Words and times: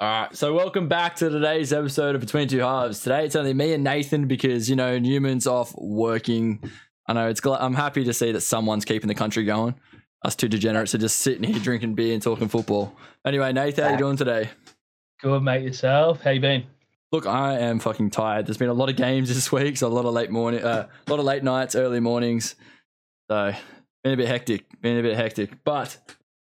All 0.00 0.08
right, 0.08 0.36
so 0.36 0.52
welcome 0.52 0.88
back 0.88 1.14
to 1.16 1.30
today's 1.30 1.72
episode 1.72 2.16
of 2.16 2.20
Between 2.20 2.48
Two 2.48 2.58
Halves. 2.58 3.00
Today 3.00 3.24
it's 3.24 3.36
only 3.36 3.54
me 3.54 3.72
and 3.72 3.84
Nathan 3.84 4.26
because 4.26 4.68
you 4.68 4.74
know 4.74 4.98
Newman's 4.98 5.46
off 5.46 5.72
working. 5.76 6.62
I 7.06 7.12
know 7.12 7.28
it's. 7.28 7.40
Gl- 7.40 7.58
I'm 7.60 7.74
happy 7.74 8.02
to 8.04 8.12
see 8.12 8.32
that 8.32 8.40
someone's 8.40 8.84
keeping 8.84 9.06
the 9.06 9.14
country 9.14 9.44
going. 9.44 9.76
Us 10.24 10.34
two 10.34 10.48
degenerates 10.48 10.96
are 10.96 10.98
just 10.98 11.18
sitting 11.18 11.44
here 11.44 11.60
drinking 11.62 11.94
beer 11.94 12.12
and 12.12 12.20
talking 12.20 12.48
football. 12.48 12.96
Anyway, 13.24 13.52
Nathan, 13.52 13.84
how 13.84 13.90
you 13.92 13.96
doing 13.98 14.16
today? 14.16 14.50
Good, 15.22 15.40
mate. 15.42 15.62
Yourself? 15.62 16.22
How 16.22 16.30
you 16.30 16.40
been? 16.40 16.64
Look, 17.12 17.26
I 17.26 17.58
am 17.58 17.78
fucking 17.78 18.10
tired. 18.10 18.46
There's 18.46 18.56
been 18.58 18.70
a 18.70 18.74
lot 18.74 18.88
of 18.88 18.96
games 18.96 19.28
this 19.28 19.52
week, 19.52 19.76
so 19.76 19.86
a 19.86 19.88
lot 19.88 20.06
of 20.06 20.12
late 20.12 20.30
morning, 20.30 20.64
uh, 20.64 20.88
a 21.06 21.10
lot 21.10 21.20
of 21.20 21.24
late 21.24 21.44
nights, 21.44 21.76
early 21.76 22.00
mornings. 22.00 22.56
So 23.30 23.54
been 24.02 24.14
a 24.14 24.16
bit 24.16 24.26
hectic. 24.26 24.64
Been 24.82 24.98
a 24.98 25.02
bit 25.02 25.16
hectic, 25.16 25.62
but 25.62 25.96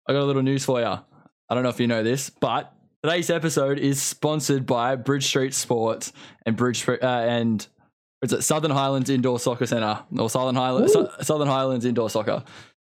I 0.06 0.12
got 0.12 0.20
a 0.20 0.26
little 0.26 0.42
news 0.42 0.62
for 0.62 0.78
you. 0.78 0.86
I 0.86 1.54
don't 1.54 1.62
know 1.62 1.70
if 1.70 1.80
you 1.80 1.86
know 1.86 2.02
this, 2.02 2.28
but 2.28 2.72
Today's 3.02 3.30
episode 3.30 3.78
is 3.78 4.02
sponsored 4.02 4.66
by 4.66 4.94
Bridge 4.94 5.24
Street 5.24 5.54
Sports 5.54 6.12
and 6.44 6.54
Bridge 6.54 6.86
uh, 6.86 6.98
and 7.00 7.66
is 8.20 8.34
it 8.34 8.42
Southern 8.42 8.72
Highlands 8.72 9.08
Indoor 9.08 9.38
Soccer 9.38 9.64
Centre 9.64 10.00
or 10.18 10.28
Southern 10.28 10.54
Highlands 10.54 10.94
Southern 11.22 11.48
Highlands 11.48 11.86
Indoor 11.86 12.10
Soccer. 12.10 12.44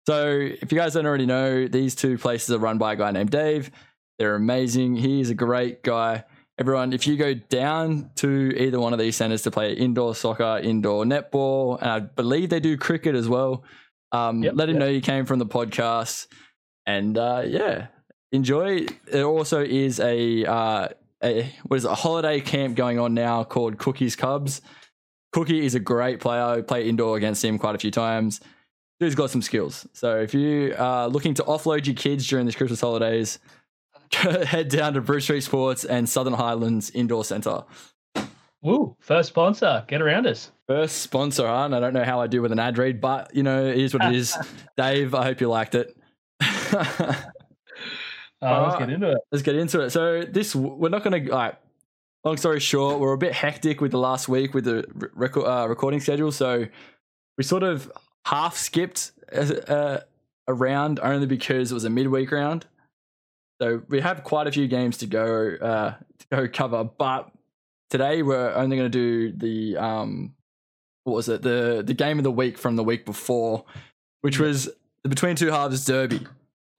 So 0.07 0.25
if 0.39 0.71
you 0.71 0.79
guys 0.79 0.93
don't 0.93 1.05
already 1.05 1.27
know, 1.27 1.67
these 1.67 1.93
two 1.93 2.17
places 2.17 2.49
are 2.55 2.57
run 2.57 2.79
by 2.79 2.93
a 2.93 2.95
guy 2.95 3.11
named 3.11 3.29
Dave. 3.29 3.69
They're 4.17 4.33
amazing. 4.33 4.95
He's 4.95 5.29
a 5.29 5.35
great 5.35 5.83
guy. 5.83 6.23
Everyone, 6.57 6.91
if 6.91 7.05
you 7.05 7.15
go 7.15 7.35
down 7.35 8.09
to 8.15 8.51
either 8.57 8.79
one 8.79 8.93
of 8.93 8.99
these 8.99 9.15
centres 9.15 9.43
to 9.43 9.51
play 9.51 9.73
indoor 9.73 10.15
soccer, 10.15 10.59
indoor 10.63 11.05
netball, 11.05 11.79
and 11.79 11.91
I 11.91 11.99
believe 11.99 12.49
they 12.49 12.59
do 12.59 12.77
cricket 12.77 13.13
as 13.13 13.29
well, 13.29 13.63
um, 14.11 14.41
yep, 14.41 14.53
let 14.55 14.69
him 14.69 14.77
yep. 14.77 14.79
know 14.79 14.87
you 14.87 15.01
came 15.01 15.27
from 15.27 15.37
the 15.37 15.45
podcast. 15.45 16.25
And 16.87 17.15
uh, 17.15 17.43
yeah, 17.45 17.87
enjoy. 18.31 18.85
There 19.11 19.25
also 19.25 19.61
is 19.61 19.99
a, 19.99 20.45
uh, 20.45 20.87
a 21.23 21.53
what 21.67 21.77
is 21.77 21.85
it, 21.85 21.91
a 21.91 21.95
holiday 21.95 22.41
camp 22.41 22.75
going 22.75 22.99
on 22.99 23.13
now 23.13 23.43
called 23.43 23.77
Cookies 23.77 24.15
Cubs. 24.15 24.61
Cookie 25.31 25.65
is 25.65 25.75
a 25.75 25.79
great 25.79 26.19
player. 26.19 26.41
I 26.41 26.61
play 26.61 26.87
indoor 26.89 27.17
against 27.17 27.43
him 27.43 27.59
quite 27.59 27.75
a 27.75 27.79
few 27.79 27.91
times. 27.91 28.41
Dude's 28.99 29.15
got 29.15 29.29
some 29.29 29.41
skills. 29.41 29.87
So 29.93 30.19
if 30.19 30.33
you 30.33 30.75
are 30.77 31.07
looking 31.07 31.33
to 31.35 31.43
offload 31.43 31.85
your 31.85 31.95
kids 31.95 32.27
during 32.27 32.45
the 32.45 32.53
Christmas 32.53 32.81
holidays, 32.81 33.39
head 34.13 34.69
down 34.69 34.93
to 34.93 35.01
Bruce 35.01 35.23
Street 35.25 35.41
Sports 35.41 35.85
and 35.85 36.09
Southern 36.09 36.33
Highlands 36.33 36.89
Indoor 36.89 37.23
Centre. 37.23 37.63
Woo, 38.61 38.97
first 38.99 39.29
sponsor. 39.29 39.85
Get 39.87 40.01
around 40.01 40.27
us. 40.27 40.51
First 40.67 40.97
sponsor, 40.97 41.47
huh? 41.47 41.65
And 41.65 41.75
I 41.75 41.79
don't 41.79 41.93
know 41.93 42.03
how 42.03 42.19
I 42.19 42.27
do 42.27 42.41
with 42.41 42.51
an 42.51 42.59
ad 42.59 42.77
read, 42.77 42.99
but 42.99 43.33
you 43.33 43.43
know, 43.43 43.65
it 43.65 43.77
is 43.77 43.93
what 43.93 44.03
it 44.03 44.15
is. 44.15 44.37
Dave, 44.77 45.15
I 45.15 45.23
hope 45.23 45.39
you 45.39 45.47
liked 45.47 45.75
it. 45.75 45.95
Uh, 48.41 48.63
let's 48.63 48.79
get 48.79 48.89
into 48.89 49.11
it. 49.11 49.17
Let's 49.31 49.43
get 49.43 49.55
into 49.55 49.81
it. 49.81 49.89
So 49.89 50.23
this, 50.23 50.55
we're 50.55 50.89
not 50.89 51.03
going 51.03 51.25
to 51.25 51.31
like. 51.31 51.55
Long 52.25 52.35
story 52.35 52.59
short, 52.59 52.99
we're 52.99 53.13
a 53.13 53.17
bit 53.17 53.31
hectic 53.31 53.79
with 53.79 53.91
the 53.91 53.97
last 53.97 54.27
week 54.27 54.53
with 54.53 54.65
the 54.65 54.85
rec- 55.13 55.37
uh, 55.37 55.67
recording 55.69 56.01
schedule, 56.01 56.33
so 56.33 56.65
we 57.37 57.45
sort 57.45 57.63
of 57.63 57.89
half 58.25 58.57
skipped 58.57 59.11
a, 59.31 59.71
uh, 59.71 60.01
a 60.47 60.53
round 60.53 60.99
only 60.99 61.27
because 61.27 61.71
it 61.71 61.73
was 61.73 61.85
a 61.85 61.89
midweek 61.89 62.29
round. 62.33 62.65
So 63.61 63.83
we 63.87 64.01
have 64.01 64.25
quite 64.25 64.47
a 64.47 64.51
few 64.51 64.67
games 64.67 64.97
to 64.97 65.05
go 65.05 65.55
uh, 65.61 65.93
to 66.17 66.27
go 66.29 66.47
cover, 66.49 66.83
but 66.83 67.31
today 67.89 68.21
we're 68.21 68.53
only 68.53 68.75
going 68.77 68.91
to 68.91 68.97
do 68.97 69.31
the 69.31 69.77
um, 69.77 70.33
what 71.03 71.15
was 71.15 71.29
it 71.29 71.41
the 71.41 71.83
the 71.85 71.93
game 71.93 72.19
of 72.19 72.23
the 72.23 72.31
week 72.31 72.57
from 72.57 72.75
the 72.75 72.83
week 72.83 73.05
before, 73.05 73.65
which 74.21 74.39
was 74.39 74.69
the 75.03 75.09
between 75.09 75.35
two 75.35 75.51
halves 75.51 75.85
derby. 75.85 76.25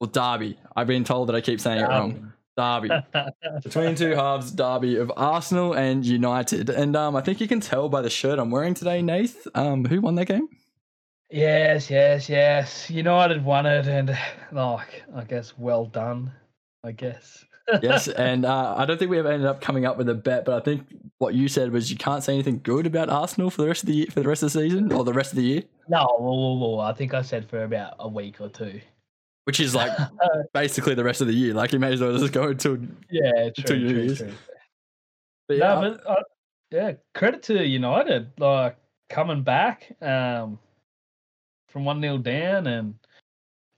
Well, 0.01 0.09
Derby. 0.09 0.57
I've 0.75 0.87
been 0.87 1.03
told 1.03 1.29
that 1.29 1.35
I 1.35 1.41
keep 1.41 1.61
saying 1.61 1.81
it 1.81 1.87
wrong. 1.87 2.33
Derby. 2.57 2.89
Between 3.63 3.93
two 3.93 4.15
halves, 4.15 4.51
Derby 4.51 4.97
of 4.97 5.11
Arsenal 5.15 5.73
and 5.73 6.03
United. 6.03 6.71
And 6.71 6.95
um, 6.95 7.15
I 7.15 7.21
think 7.21 7.39
you 7.39 7.47
can 7.47 7.59
tell 7.59 7.87
by 7.87 8.01
the 8.01 8.09
shirt 8.09 8.39
I'm 8.39 8.49
wearing 8.49 8.73
today, 8.73 9.03
Nath, 9.03 9.47
um, 9.53 9.85
who 9.85 10.01
won 10.01 10.15
that 10.15 10.25
game? 10.25 10.49
Yes, 11.29 11.91
yes, 11.91 12.27
yes. 12.29 12.89
United 12.89 13.45
won 13.45 13.67
it, 13.67 13.87
and 13.87 14.17
oh, 14.53 14.81
I 15.15 15.23
guess 15.23 15.53
well 15.55 15.85
done. 15.85 16.31
I 16.83 16.93
guess. 16.93 17.45
yes, 17.83 18.07
and 18.07 18.43
uh, 18.43 18.73
I 18.75 18.85
don't 18.85 18.97
think 18.97 19.11
we 19.11 19.19
ever 19.19 19.31
ended 19.31 19.47
up 19.47 19.61
coming 19.61 19.85
up 19.85 19.99
with 19.99 20.09
a 20.09 20.15
bet, 20.15 20.45
but 20.45 20.55
I 20.59 20.65
think 20.65 20.87
what 21.19 21.35
you 21.35 21.47
said 21.47 21.71
was 21.71 21.91
you 21.91 21.95
can't 21.95 22.23
say 22.23 22.33
anything 22.33 22.59
good 22.63 22.87
about 22.87 23.09
Arsenal 23.09 23.51
for 23.51 23.61
the 23.61 23.67
rest 23.67 23.83
of 23.83 23.87
the 23.87 23.93
year, 23.93 24.07
for 24.07 24.19
the 24.19 24.27
rest 24.27 24.41
of 24.41 24.51
the 24.51 24.59
season 24.59 24.91
or 24.91 25.03
the 25.03 25.13
rest 25.13 25.31
of 25.31 25.35
the 25.35 25.43
year. 25.43 25.63
No, 25.87 26.17
well, 26.19 26.57
well, 26.59 26.77
well, 26.77 26.81
I 26.81 26.91
think 26.91 27.13
I 27.13 27.21
said 27.21 27.47
for 27.47 27.63
about 27.63 27.93
a 27.99 28.09
week 28.09 28.41
or 28.41 28.49
two 28.49 28.81
which 29.45 29.59
is 29.59 29.73
like 29.75 29.91
basically 30.53 30.95
the 30.95 31.03
rest 31.03 31.21
of 31.21 31.27
the 31.27 31.33
year. 31.33 31.53
Like 31.53 31.73
you 31.73 31.79
may 31.79 31.93
as 31.93 32.01
well 32.01 32.17
just 32.17 32.33
go 32.33 32.49
until 32.49 32.77
yeah, 33.09 33.49
true, 33.57 33.65
true, 33.65 33.77
years. 33.77 34.19
True. 34.19 34.31
But 35.47 35.57
yeah, 35.57 35.81
no, 35.81 35.81
but, 35.81 36.09
uh, 36.09 36.23
yeah, 36.71 36.91
credit 37.13 37.43
to 37.43 37.65
United 37.65 38.31
like 38.39 38.77
coming 39.09 39.43
back 39.43 39.95
um, 40.01 40.59
from 41.69 41.85
one 41.85 42.01
0 42.01 42.17
down 42.19 42.67
and. 42.67 42.95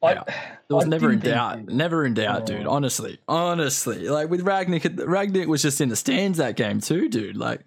I, 0.01 0.13
yeah. 0.13 0.23
There 0.69 0.77
was 0.77 0.85
I 0.85 0.89
never 0.89 1.11
in 1.11 1.19
doubt, 1.19 1.65
never 1.67 2.05
in 2.05 2.13
doubt, 2.13 2.45
dude. 2.45 2.65
Honestly, 2.65 3.19
honestly, 3.27 4.09
like 4.09 4.29
with 4.29 4.43
Rangnick, 4.43 4.81
Rangnick 4.81 5.45
was 5.47 5.61
just 5.61 5.81
in 5.81 5.89
the 5.89 5.95
stands 5.95 6.39
that 6.39 6.55
game 6.55 6.79
too, 6.79 7.09
dude. 7.09 7.37
Like, 7.37 7.61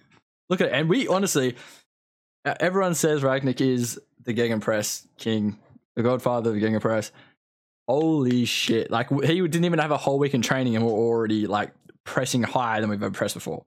look 0.49 0.61
at 0.61 0.69
it, 0.69 0.73
and 0.73 0.89
we 0.89 1.07
honestly, 1.07 1.57
everyone 2.45 2.95
says 2.95 3.23
Rangnick 3.23 3.61
is 3.61 4.01
the 4.25 4.35
Gegenpress 4.35 5.07
king, 5.19 5.59
the 5.95 6.03
godfather 6.03 6.51
of 6.51 6.57
the 6.57 6.63
Gegenpress. 6.63 7.11
Holy 7.89 8.45
shit! 8.45 8.91
Like 8.91 9.09
he 9.11 9.41
didn't 9.41 9.65
even 9.65 9.79
have 9.79 9.93
a 9.93 9.97
whole 9.97 10.19
week 10.19 10.35
in 10.35 10.43
training, 10.43 10.77
and 10.77 10.85
we're 10.85 10.93
already 10.93 11.47
like 11.47 11.73
pressing 12.05 12.43
higher 12.43 12.81
than 12.81 12.91
we've 12.91 13.03
ever 13.03 13.13
pressed 13.13 13.35
before. 13.35 13.65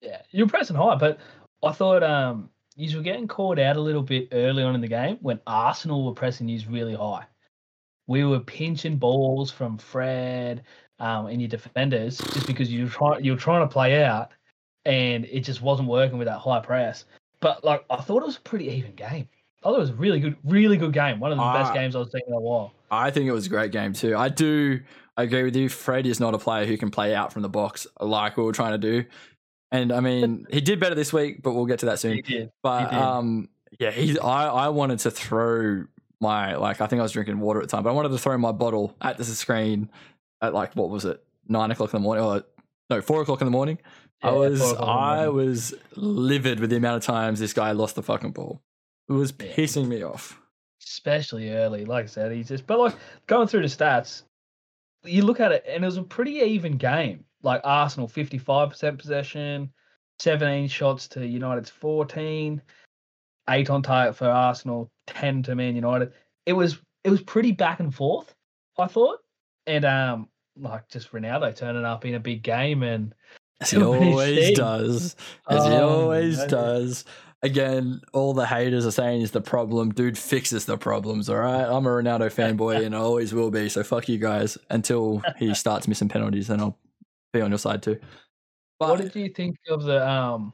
Yeah, 0.00 0.22
you're 0.30 0.46
pressing 0.46 0.76
high, 0.76 0.96
but 0.96 1.18
I 1.62 1.72
thought 1.72 2.02
um 2.02 2.50
you 2.76 2.96
were 2.96 3.02
getting 3.02 3.26
caught 3.26 3.58
out 3.58 3.76
a 3.76 3.80
little 3.80 4.02
bit 4.02 4.28
early 4.30 4.62
on 4.62 4.76
in 4.76 4.80
the 4.80 4.88
game 4.88 5.18
when 5.20 5.40
Arsenal 5.48 6.06
were 6.06 6.14
pressing 6.14 6.48
you 6.48 6.60
really 6.68 6.94
high. 6.94 7.24
We 8.06 8.24
were 8.24 8.38
pinching 8.38 8.96
balls 8.96 9.50
from 9.50 9.78
Fred 9.78 10.62
um, 11.00 11.26
and 11.26 11.40
your 11.40 11.48
defenders 11.48 12.18
just 12.18 12.46
because 12.46 12.70
you 12.70 12.84
were 12.84 12.90
trying 12.90 13.24
you 13.24 13.32
were 13.32 13.38
trying 13.38 13.66
to 13.66 13.72
play 13.72 14.04
out, 14.04 14.30
and 14.84 15.24
it 15.24 15.40
just 15.40 15.60
wasn't 15.60 15.88
working 15.88 16.18
with 16.18 16.28
that 16.28 16.38
high 16.38 16.60
press. 16.60 17.04
But 17.40 17.64
like 17.64 17.84
I 17.90 17.96
thought 17.96 18.22
it 18.22 18.26
was 18.26 18.36
a 18.36 18.42
pretty 18.42 18.68
even 18.68 18.94
game. 18.94 19.28
I 19.62 19.64
thought 19.64 19.76
it 19.76 19.80
was 19.80 19.90
a 19.90 19.94
really 19.94 20.20
good, 20.20 20.36
really 20.44 20.76
good 20.76 20.92
game. 20.92 21.18
One 21.18 21.32
of 21.32 21.38
the 21.38 21.44
uh, 21.44 21.52
best 21.52 21.74
games 21.74 21.96
I've 21.96 22.10
seen 22.10 22.22
in 22.28 22.32
a 22.32 22.40
while. 22.40 22.72
I 22.90 23.10
think 23.10 23.26
it 23.26 23.32
was 23.32 23.46
a 23.46 23.48
great 23.48 23.72
game 23.72 23.92
too. 23.92 24.16
I 24.16 24.28
do 24.28 24.80
agree 25.16 25.42
with 25.42 25.56
you. 25.56 25.68
Fred 25.68 26.06
is 26.06 26.20
not 26.20 26.34
a 26.34 26.38
player 26.38 26.64
who 26.64 26.76
can 26.76 26.90
play 26.90 27.14
out 27.14 27.32
from 27.32 27.42
the 27.42 27.48
box 27.48 27.86
like 28.00 28.36
we 28.36 28.42
were 28.44 28.52
trying 28.52 28.72
to 28.72 28.78
do. 28.78 29.04
And 29.70 29.92
I 29.92 30.00
mean, 30.00 30.46
he 30.50 30.60
did 30.60 30.80
better 30.80 30.94
this 30.94 31.12
week, 31.12 31.42
but 31.42 31.52
we'll 31.52 31.66
get 31.66 31.80
to 31.80 31.86
that 31.86 31.98
soon. 31.98 32.22
But 32.62 32.92
um, 32.92 33.48
yeah, 33.78 33.90
he. 33.90 34.18
I 34.18 34.48
I 34.48 34.68
wanted 34.68 35.00
to 35.00 35.10
throw 35.10 35.84
my 36.20 36.56
like 36.56 36.80
I 36.80 36.86
think 36.86 37.00
I 37.00 37.02
was 37.02 37.12
drinking 37.12 37.38
water 37.40 37.60
at 37.60 37.68
the 37.68 37.76
time, 37.76 37.84
but 37.84 37.90
I 37.90 37.92
wanted 37.92 38.10
to 38.10 38.18
throw 38.18 38.36
my 38.38 38.52
bottle 38.52 38.96
at 39.00 39.18
the 39.18 39.24
screen 39.24 39.90
at 40.40 40.54
like 40.54 40.74
what 40.74 40.88
was 40.88 41.04
it 41.04 41.22
nine 41.48 41.70
o'clock 41.70 41.92
in 41.92 42.00
the 42.00 42.04
morning 42.04 42.24
or 42.24 42.44
no 42.90 43.00
four 43.00 43.22
o'clock 43.22 43.40
in 43.40 43.46
the 43.46 43.50
morning. 43.50 43.78
Yeah, 44.22 44.30
I 44.30 44.32
was 44.32 44.74
I 44.74 45.28
was 45.28 45.74
livid 45.94 46.60
with 46.60 46.70
the 46.70 46.76
amount 46.76 46.96
of 46.96 47.02
times 47.02 47.38
this 47.38 47.52
guy 47.52 47.72
lost 47.72 47.94
the 47.94 48.02
fucking 48.02 48.32
ball. 48.32 48.62
It 49.08 49.12
was 49.12 49.32
pissing 49.32 49.86
me 49.88 50.02
off 50.02 50.40
especially 50.88 51.50
early. 51.50 51.84
Like 51.84 52.04
I 52.04 52.08
said, 52.08 52.32
he's 52.32 52.48
just 52.48 52.66
but 52.66 52.78
like 52.78 52.94
going 53.26 53.48
through 53.48 53.62
the 53.62 53.68
stats, 53.68 54.22
you 55.04 55.22
look 55.22 55.40
at 55.40 55.52
it 55.52 55.64
and 55.68 55.84
it 55.84 55.86
was 55.86 55.96
a 55.96 56.02
pretty 56.02 56.32
even 56.40 56.76
game. 56.76 57.24
Like 57.42 57.60
Arsenal, 57.64 58.08
fifty-five 58.08 58.70
percent 58.70 58.98
possession, 58.98 59.70
seventeen 60.18 60.68
shots 60.68 61.06
to 61.08 61.26
United's 61.26 61.70
fourteen, 61.70 62.60
eight 63.48 63.70
on 63.70 63.82
target 63.82 64.16
for 64.16 64.26
Arsenal, 64.28 64.90
ten 65.06 65.42
to 65.44 65.54
Man 65.54 65.76
United. 65.76 66.12
It 66.46 66.54
was 66.54 66.78
it 67.04 67.10
was 67.10 67.22
pretty 67.22 67.52
back 67.52 67.80
and 67.80 67.94
forth. 67.94 68.34
I 68.76 68.86
thought, 68.86 69.18
and 69.66 69.84
um, 69.84 70.28
like 70.56 70.88
just 70.88 71.12
Ronaldo 71.12 71.54
turning 71.54 71.84
up 71.84 72.04
in 72.04 72.14
a 72.14 72.20
big 72.20 72.42
game 72.42 72.82
and. 72.82 73.14
As 73.60 73.70
he 73.72 73.82
always 73.82 74.56
does. 74.56 75.16
As 75.50 75.66
oh, 75.66 75.70
he 75.70 75.76
always 75.76 76.44
does 76.44 77.04
again, 77.42 78.00
all 78.12 78.34
the 78.34 78.46
haters 78.46 78.86
are 78.86 78.90
saying 78.90 79.22
is 79.22 79.30
the 79.30 79.40
problem. 79.40 79.92
Dude 79.92 80.18
fixes 80.18 80.64
the 80.64 80.76
problems, 80.76 81.28
all 81.28 81.36
right? 81.36 81.64
I'm 81.64 81.86
a 81.86 81.90
Ronaldo 81.90 82.32
fanboy 82.32 82.84
and 82.84 82.94
I 82.94 82.98
always 82.98 83.32
will 83.32 83.50
be. 83.50 83.68
So 83.68 83.82
fuck 83.82 84.08
you 84.08 84.18
guys 84.18 84.58
until 84.70 85.22
he 85.38 85.54
starts 85.54 85.88
missing 85.88 86.08
penalties, 86.08 86.50
and 86.50 86.60
I'll 86.60 86.78
be 87.32 87.40
on 87.40 87.50
your 87.50 87.58
side 87.58 87.82
too. 87.82 87.98
But, 88.78 88.90
what 88.90 89.00
did 89.00 89.14
you 89.14 89.28
think 89.28 89.56
of 89.68 89.82
the 89.82 90.08
um, 90.08 90.52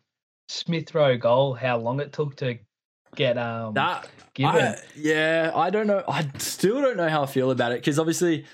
Smith 0.48 0.94
Rowe 0.94 1.16
goal? 1.16 1.54
How 1.54 1.78
long 1.78 2.00
it 2.00 2.12
took 2.12 2.36
to 2.36 2.58
get 3.16 3.36
um 3.36 3.74
that, 3.74 4.08
given? 4.32 4.62
I, 4.62 4.76
yeah, 4.96 5.52
I 5.54 5.70
don't 5.70 5.86
know. 5.86 6.02
I 6.08 6.26
still 6.38 6.80
don't 6.80 6.96
know 6.96 7.08
how 7.08 7.22
I 7.22 7.26
feel 7.26 7.50
about 7.50 7.72
it 7.72 7.80
because 7.80 7.98
obviously 7.98 8.46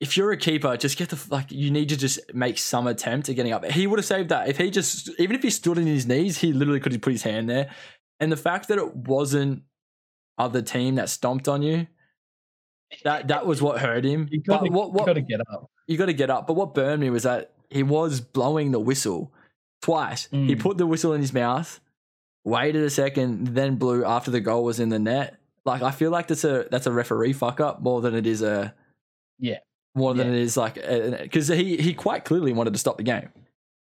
if 0.00 0.16
you're 0.16 0.30
a 0.30 0.36
keeper, 0.36 0.76
just 0.76 0.96
get 0.96 1.08
the 1.08 1.20
like. 1.30 1.50
You 1.50 1.70
need 1.70 1.88
to 1.88 1.96
just 1.96 2.20
make 2.32 2.58
some 2.58 2.86
attempt 2.86 3.28
at 3.28 3.36
getting 3.36 3.52
up. 3.52 3.64
He 3.64 3.86
would 3.86 3.98
have 3.98 4.06
saved 4.06 4.28
that 4.28 4.48
if 4.48 4.56
he 4.58 4.70
just 4.70 5.10
even 5.18 5.34
if 5.34 5.42
he 5.42 5.50
stood 5.50 5.78
in 5.78 5.86
his 5.86 6.06
knees, 6.06 6.38
he 6.38 6.52
literally 6.52 6.80
could 6.80 6.92
have 6.92 7.00
put 7.00 7.12
his 7.12 7.22
hand 7.24 7.48
there. 7.50 7.70
And 8.20 8.30
the 8.30 8.36
fact 8.36 8.68
that 8.68 8.78
it 8.78 8.94
wasn't 8.94 9.62
other 10.38 10.62
team 10.62 10.96
that 10.96 11.08
stomped 11.08 11.48
on 11.48 11.62
you, 11.62 11.86
that 13.04 13.28
that 13.28 13.46
was 13.46 13.60
what 13.60 13.80
hurt 13.80 14.04
him. 14.04 14.28
You 14.30 14.40
got 14.40 14.64
to, 14.64 14.70
what, 14.70 14.92
what, 14.92 15.06
got 15.06 15.14
to 15.14 15.20
get 15.20 15.40
up. 15.40 15.70
You 15.86 15.96
got 15.96 16.06
to 16.06 16.12
get 16.12 16.30
up. 16.30 16.46
But 16.46 16.54
what 16.54 16.74
burned 16.74 17.00
me 17.00 17.10
was 17.10 17.24
that 17.24 17.52
he 17.70 17.82
was 17.82 18.20
blowing 18.20 18.70
the 18.70 18.80
whistle 18.80 19.32
twice. 19.82 20.28
He 20.30 20.54
Mm. 20.54 20.60
put 20.60 20.78
the 20.78 20.86
whistle 20.86 21.12
in 21.12 21.20
his 21.20 21.32
mouth, 21.32 21.80
waited 22.44 22.82
a 22.82 22.90
second, 22.90 23.48
then 23.48 23.76
blew 23.76 24.04
after 24.04 24.30
the 24.30 24.40
goal 24.40 24.64
was 24.64 24.80
in 24.80 24.88
the 24.88 24.98
net. 24.98 25.38
Like 25.64 25.82
I 25.82 25.90
feel 25.90 26.10
like 26.10 26.28
that's 26.28 26.44
a 26.44 26.66
that's 26.70 26.86
a 26.86 26.92
referee 26.92 27.32
fuck 27.34 27.60
up 27.60 27.82
more 27.82 28.00
than 28.00 28.14
it 28.14 28.26
is 28.26 28.42
a 28.42 28.74
Yeah. 29.38 29.58
More 29.98 30.14
than 30.14 30.28
it 30.28 30.40
is 30.40 30.56
like 30.56 30.74
because 30.74 31.48
he 31.48 31.76
he 31.76 31.92
quite 31.92 32.24
clearly 32.24 32.52
wanted 32.52 32.72
to 32.72 32.78
stop 32.78 32.96
the 32.96 33.02
game. 33.02 33.28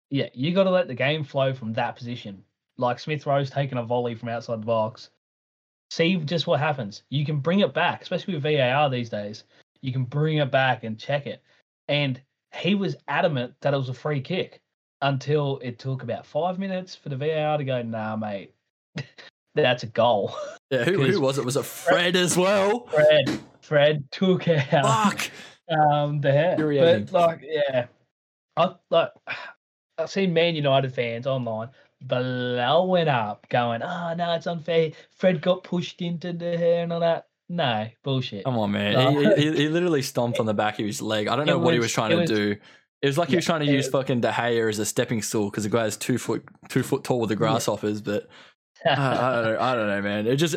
Yeah, 0.09 0.27
you 0.33 0.53
got 0.53 0.65
to 0.65 0.69
let 0.69 0.87
the 0.87 0.93
game 0.93 1.23
flow 1.23 1.53
from 1.53 1.73
that 1.73 1.95
position. 1.95 2.43
Like 2.77 2.99
Smith 2.99 3.25
Rowe's 3.25 3.49
taking 3.49 3.77
a 3.77 3.83
volley 3.83 4.13
from 4.13 4.29
outside 4.29 4.61
the 4.61 4.65
box. 4.65 5.09
See 5.89 6.17
just 6.17 6.47
what 6.47 6.59
happens. 6.59 7.03
You 7.09 7.25
can 7.25 7.39
bring 7.39 7.61
it 7.61 7.73
back, 7.73 8.01
especially 8.01 8.35
with 8.35 8.43
VAR 8.43 8.89
these 8.89 9.09
days. 9.09 9.45
You 9.81 9.91
can 9.91 10.03
bring 10.03 10.37
it 10.37 10.51
back 10.51 10.83
and 10.83 10.99
check 10.99 11.27
it. 11.27 11.41
And 11.87 12.21
he 12.53 12.75
was 12.75 12.95
adamant 13.07 13.53
that 13.61 13.73
it 13.73 13.77
was 13.77 13.89
a 13.89 13.93
free 13.93 14.21
kick 14.21 14.61
until 15.01 15.59
it 15.61 15.79
took 15.79 16.03
about 16.03 16.25
five 16.25 16.59
minutes 16.59 16.95
for 16.95 17.09
the 17.09 17.17
VAR 17.17 17.57
to 17.57 17.63
go, 17.63 17.81
nah, 17.81 18.15
mate, 18.15 18.53
that's 19.55 19.83
a 19.83 19.87
goal. 19.87 20.35
Yeah, 20.69 20.83
who, 20.83 21.03
who 21.03 21.21
was 21.21 21.37
it? 21.37 21.45
Was 21.45 21.57
it 21.57 21.65
Fred 21.65 22.15
as 22.15 22.37
well? 22.37 22.87
Fred, 22.87 23.39
Fred 23.61 24.11
took 24.11 24.47
out 24.47 25.11
Fuck. 25.11 25.31
Um 25.71 26.21
the 26.21 26.31
hair. 26.31 26.55
But 26.57 27.11
like, 27.11 27.39
yeah, 27.43 27.85
I 28.57 28.75
like 28.89 29.09
I've 29.97 30.09
seen 30.11 30.33
Man 30.33 30.55
United 30.55 30.93
fans 30.93 31.27
online 31.27 31.69
blowing 32.01 33.07
up, 33.07 33.47
going, 33.49 33.81
"Oh 33.83 34.13
no, 34.17 34.33
it's 34.33 34.47
unfair. 34.47 34.91
Fred 35.17 35.41
got 35.41 35.63
pushed 35.63 36.01
into 36.01 36.33
the 36.33 36.57
hair 36.57 36.83
and 36.83 36.93
all 36.93 36.99
that." 36.99 37.27
No 37.49 37.87
bullshit. 38.03 38.45
Come 38.45 38.57
on, 38.57 38.71
man. 38.71 38.93
No. 38.93 39.35
He, 39.35 39.41
he, 39.43 39.55
he 39.57 39.67
literally 39.69 40.01
stomped 40.01 40.39
on 40.39 40.45
the 40.45 40.53
back 40.53 40.79
of 40.79 40.85
his 40.85 41.01
leg. 41.01 41.27
I 41.27 41.35
don't 41.35 41.45
know 41.45 41.57
what 41.59 41.73
he 41.73 41.79
was- 41.79 41.85
was 41.87 41.93
trying 41.93 42.11
to 42.11 42.17
was- 42.17 42.29
do. 42.29 42.55
It 43.01 43.07
was 43.07 43.17
like 43.17 43.29
he 43.29 43.35
was 43.35 43.45
trying 43.45 43.61
to 43.61 43.65
use 43.65 43.85
was- 43.87 43.91
fucking 43.91 44.21
De 44.21 44.31
Gea 44.31 44.69
as 44.69 44.79
a 44.79 44.85
stepping 44.85 45.21
stool 45.21 45.49
because 45.49 45.63
the 45.63 45.69
guy's 45.69 45.97
two 45.97 46.17
foot 46.17 46.43
two 46.69 46.83
foot 46.83 47.03
tall 47.03 47.19
with 47.19 47.29
the 47.29 47.35
grasshoppers. 47.35 47.99
But 48.01 48.29
I, 48.85 48.91
I 48.91 48.95
don't 49.41 49.43
know. 49.53 49.57
I 49.59 49.75
don't 49.75 49.87
know, 49.87 50.01
man. 50.01 50.27
It 50.27 50.35
just 50.37 50.55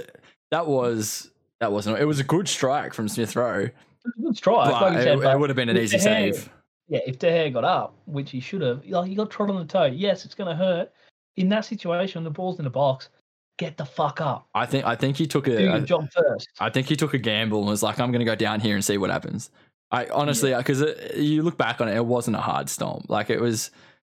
that 0.51 0.67
was 0.67 1.31
that 1.61 1.73
wasn't. 1.73 1.99
It 1.99 2.05
was 2.05 2.21
a 2.21 2.25
good 2.25 2.47
strike 2.49 2.95
from 2.95 3.09
Smith 3.09 3.35
Rowe, 3.35 3.71
Good 4.05 4.41
but 4.45 4.83
like 4.83 4.93
you 4.95 5.12
it, 5.12 5.25
it 5.25 5.39
would 5.39 5.49
have 5.51 5.56
been 5.56 5.69
an 5.69 5.79
easy 5.79 5.99
save. 5.99 6.51
yeah, 6.89 7.01
if 7.06 7.19
De 7.19 7.27
Gea 7.27 7.53
got 7.53 7.65
up, 7.65 7.95
which 8.06 8.31
he 8.31 8.41
should 8.41 8.61
have, 8.61 8.85
like 8.87 9.09
he 9.09 9.15
got 9.15 9.31
trod 9.31 9.51
on 9.51 9.56
the 9.56 9.65
toe. 9.65 9.85
Yes, 9.85 10.25
it's 10.25 10.35
going 10.35 10.51
to 10.51 10.56
hurt. 10.56 10.93
In 11.37 11.49
that 11.49 11.65
situation, 11.65 12.23
the 12.23 12.31
ball's 12.31 12.59
in 12.59 12.65
the 12.65 12.71
box. 12.71 13.09
Get 13.56 13.77
the 13.77 13.85
fuck 13.85 14.21
up. 14.21 14.49
I 14.55 14.67
think 14.67 14.85
I 14.85 14.95
think 14.97 15.17
he 15.17 15.27
took 15.27 15.45
Do 15.45 15.53
your 15.53 15.77
a. 15.77 15.81
job 15.81 16.09
first. 16.12 16.49
I 16.61 16.71
think 16.71 16.89
he 16.89 16.97
took 16.97 17.15
a 17.15 17.19
gamble 17.19 17.61
and 17.61 17.69
was 17.69 17.83
like, 17.83 18.01
"I'm 18.01 18.11
going 18.11 18.21
to 18.21 18.25
go 18.25 18.35
down 18.35 18.61
here 18.61 18.75
and 18.75 18.85
see 18.85 18.99
what 18.99 19.11
happens." 19.11 19.51
I 19.91 20.06
honestly, 20.06 20.55
because 20.55 20.83
you 21.17 21.43
look 21.43 21.56
back 21.56 21.81
on 21.81 21.89
it, 21.89 21.97
it 21.97 22.05
wasn't 22.05 22.37
a 22.37 22.41
hard 22.41 22.69
stomp. 22.69 23.09
Like 23.09 23.31
it 23.31 23.41
was 23.41 23.71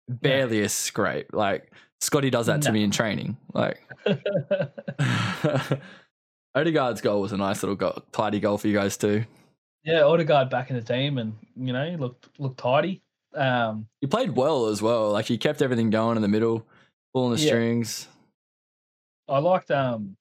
barely 0.07 0.61
a 0.61 0.69
scrape. 0.69 1.33
Like 1.33 1.71
Scotty 1.99 2.29
does 2.29 2.45
that 2.47 2.61
to 2.63 2.71
me 2.71 2.83
in 2.83 2.91
training. 2.91 3.35
Like 3.53 3.81
Odegaard's 6.55 7.01
goal 7.01 7.21
was 7.21 7.33
a 7.33 7.37
nice 7.37 7.61
little 7.61 7.75
goal, 7.75 8.01
tidy 8.13 8.39
goal 8.39 8.57
for 8.57 8.67
you 8.67 8.73
guys 8.73 8.95
too. 8.95 9.25
Yeah, 9.85 10.03
Odegaard 10.03 10.49
back 10.49 10.71
in 10.71 10.75
the 10.75 10.81
team, 10.81 11.19
and 11.19 11.33
you 11.55 11.71
know, 11.71 11.95
looked 11.99 12.27
looked 12.39 12.57
tidy. 12.57 13.01
Um, 13.35 13.87
He 14.01 14.07
played 14.07 14.31
well 14.31 14.65
as 14.67 14.81
well. 14.81 15.11
Like 15.11 15.25
he 15.25 15.37
kept 15.37 15.61
everything 15.61 15.91
going 15.91 16.15
in 16.15 16.23
the 16.23 16.27
middle, 16.27 16.65
pulling 17.13 17.35
the 17.35 17.41
Yeah. 17.41 17.47
strings. 17.49 18.07
I 19.27 19.37
liked. 19.37 19.69
Um, 19.69 20.17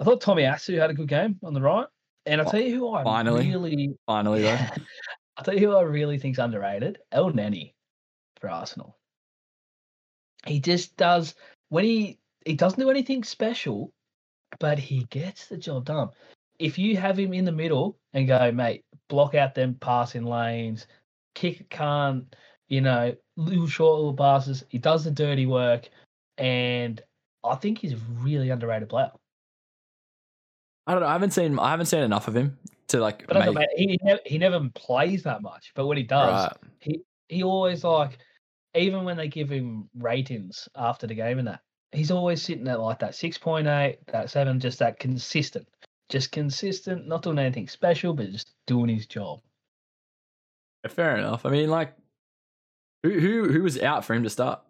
I 0.00 0.04
thought 0.04 0.20
Tomiyasu 0.20 0.78
had 0.78 0.90
a 0.90 0.94
good 0.94 1.06
game 1.08 1.38
on 1.44 1.54
the 1.54 1.60
right, 1.60 1.86
and 2.26 2.40
I'll 2.40 2.50
tell 2.50 2.60
you 2.60 2.74
who 2.74 2.92
I 2.92 3.04
Finally. 3.04 3.48
really, 3.48 3.96
Finally, 4.06 4.42
though. 4.42 4.58
I'll 5.36 5.44
tell 5.44 5.54
you 5.54 5.68
who 5.68 5.76
I 5.76 5.82
really 5.82 6.18
think's 6.18 6.38
underrated. 6.38 6.98
Elneny 7.12 7.74
for 8.40 8.50
Arsenal. 8.50 8.96
He 10.46 10.58
just 10.60 10.96
does 10.96 11.34
when 11.68 11.84
he 11.84 12.18
he 12.44 12.54
doesn't 12.54 12.80
do 12.80 12.90
anything 12.90 13.22
special, 13.22 13.92
but 14.58 14.78
he 14.78 15.04
gets 15.04 15.46
the 15.46 15.56
job 15.56 15.84
done. 15.84 16.10
If 16.58 16.78
you 16.78 16.96
have 16.96 17.18
him 17.18 17.32
in 17.32 17.44
the 17.44 17.52
middle 17.52 17.98
and 18.12 18.26
go, 18.26 18.52
mate, 18.52 18.84
block 19.08 19.34
out 19.34 19.54
them 19.54 19.76
passing 19.80 20.24
lanes, 20.24 20.86
kick 21.34 21.60
a 21.60 21.64
can't, 21.64 22.34
you 22.68 22.80
know, 22.80 23.14
little 23.36 23.66
short 23.66 23.98
little 23.98 24.14
passes. 24.14 24.64
He 24.68 24.78
does 24.78 25.04
the 25.04 25.10
dirty 25.10 25.46
work, 25.46 25.88
and 26.38 27.02
I 27.42 27.56
think 27.56 27.78
he's 27.78 27.92
a 27.92 27.98
really 28.20 28.50
underrated 28.50 28.88
player. 28.88 29.10
I 30.86 30.92
don't 30.92 31.02
know. 31.02 31.08
I 31.08 31.12
haven't 31.12 31.32
seen. 31.32 31.58
I 31.58 31.70
haven't 31.70 31.86
seen 31.86 32.02
enough 32.02 32.28
of 32.28 32.36
him 32.36 32.58
to 32.88 33.00
like. 33.00 33.26
But 33.26 33.54
make, 33.54 33.68
he 33.76 33.98
never, 34.02 34.20
he 34.24 34.38
never 34.38 34.68
plays 34.74 35.22
that 35.24 35.42
much. 35.42 35.72
But 35.74 35.86
when 35.86 35.96
he 35.96 36.02
does, 36.02 36.50
right. 36.82 37.00
he 37.28 37.42
always 37.42 37.84
like 37.84 38.18
even 38.74 39.04
when 39.04 39.16
they 39.16 39.28
give 39.28 39.48
him 39.48 39.88
ratings 39.96 40.68
after 40.76 41.06
the 41.06 41.14
game 41.14 41.38
and 41.38 41.48
that 41.48 41.60
he's 41.92 42.10
always 42.10 42.42
sitting 42.42 42.66
at 42.68 42.80
like 42.80 42.98
that 42.98 43.12
6.8 43.12 43.96
that 44.08 44.30
7 44.30 44.60
just 44.60 44.80
that 44.80 44.98
consistent 44.98 45.66
just 46.08 46.32
consistent 46.32 47.06
not 47.08 47.22
doing 47.22 47.38
anything 47.38 47.68
special 47.68 48.12
but 48.12 48.30
just 48.30 48.52
doing 48.66 48.88
his 48.88 49.06
job 49.06 49.40
Fair 50.88 51.16
enough. 51.16 51.46
I 51.46 51.48
mean, 51.48 51.70
like, 51.70 51.94
who 53.02 53.18
who 53.18 53.48
who 53.50 53.62
was 53.62 53.80
out 53.80 54.04
for 54.04 54.14
him 54.14 54.22
to 54.22 54.30
start? 54.30 54.60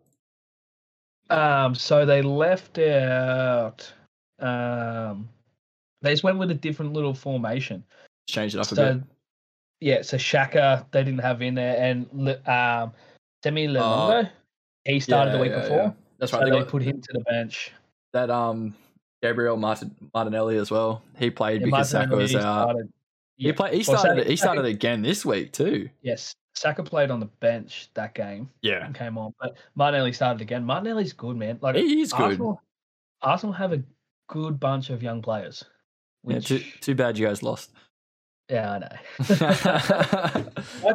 um 1.31 1.75
so 1.75 2.05
they 2.05 2.21
left 2.21 2.79
out 2.79 3.91
um 4.39 5.27
they 6.03 6.11
just 6.13 6.23
went 6.23 6.37
with 6.37 6.51
a 6.51 6.55
different 6.55 6.93
little 6.93 7.15
formation 7.15 7.83
Changed 8.29 8.55
it 8.55 8.59
up 8.59 8.71
a 8.71 8.75
so 8.75 8.95
bit. 8.95 9.03
yeah 9.81 10.03
so 10.03 10.19
Saka 10.19 10.87
they 10.91 11.03
didn't 11.03 11.21
have 11.21 11.41
in 11.41 11.55
there 11.55 11.79
and 11.79 12.07
um 12.47 12.93
Sambi 13.43 13.71
Lokonga, 13.71 14.31
he 14.85 15.01
started 15.01 15.33
the 15.33 15.39
week 15.39 15.51
yeah, 15.53 15.61
before 15.63 15.77
yeah. 15.79 15.91
That's 16.19 16.31
so 16.31 16.39
right. 16.39 16.45
They 16.45 16.51
they 16.51 16.59
got 16.59 16.69
put 16.69 16.83
him 16.83 17.01
to 17.01 17.13
the 17.15 17.21
bench 17.21 17.73
that 18.13 18.29
um 18.29 18.75
Gabriel 19.25 19.57
Martin, 19.57 19.95
Martinelli 20.13 20.59
as 20.59 20.71
well. 20.71 21.03
He 21.19 21.31
played 21.31 21.63
Yeah, 21.63 21.67
because 21.67 21.91
Saka 21.91 22.15
was 22.15 22.35
out. 22.35 22.41
started- 22.71 22.93
He 23.39 23.53
played. 23.53 23.73
He 23.73 23.79
Well, 23.89 23.99
started. 23.99 24.19
Saka- 24.21 24.31
he 24.31 24.37
started 24.37 24.65
again 24.67 25.01
this 25.03 25.25
week 25.25 25.53
too. 25.53 25.89
Yes, 26.03 26.35
Saka 26.55 26.83
played 26.83 27.11
on 27.11 27.21
the 27.21 27.27
bench 27.41 27.89
that 27.95 28.15
game 28.15 28.51
Yeah, 28.61 28.85
and 28.85 28.95
came 28.95 29.17
on, 29.17 29.33
but 29.41 29.57
Martinelli 29.77 30.13
started 30.13 30.43
again. 30.43 30.63
Martinelli's 30.65 31.15
good, 31.15 31.37
man. 31.37 31.59
Like 31.63 31.77
he 31.77 32.03
is 32.03 32.13
good. 32.13 32.23
Arsenal, 32.23 32.61
Arsenal 33.23 33.53
have 33.55 33.73
a 33.73 33.83
good 34.29 34.61
bunch 34.61 34.91
of 34.91 35.03
young 35.03 35.23
players. 35.23 35.65
Yeah, 36.27 36.41
too, 36.41 36.61
too 36.81 36.95
bad 36.95 37.17
you 37.19 37.27
guys 37.27 37.43
lost. 37.43 37.71
yeah, 38.51 38.73
I 38.73 38.79
know. 38.79 38.89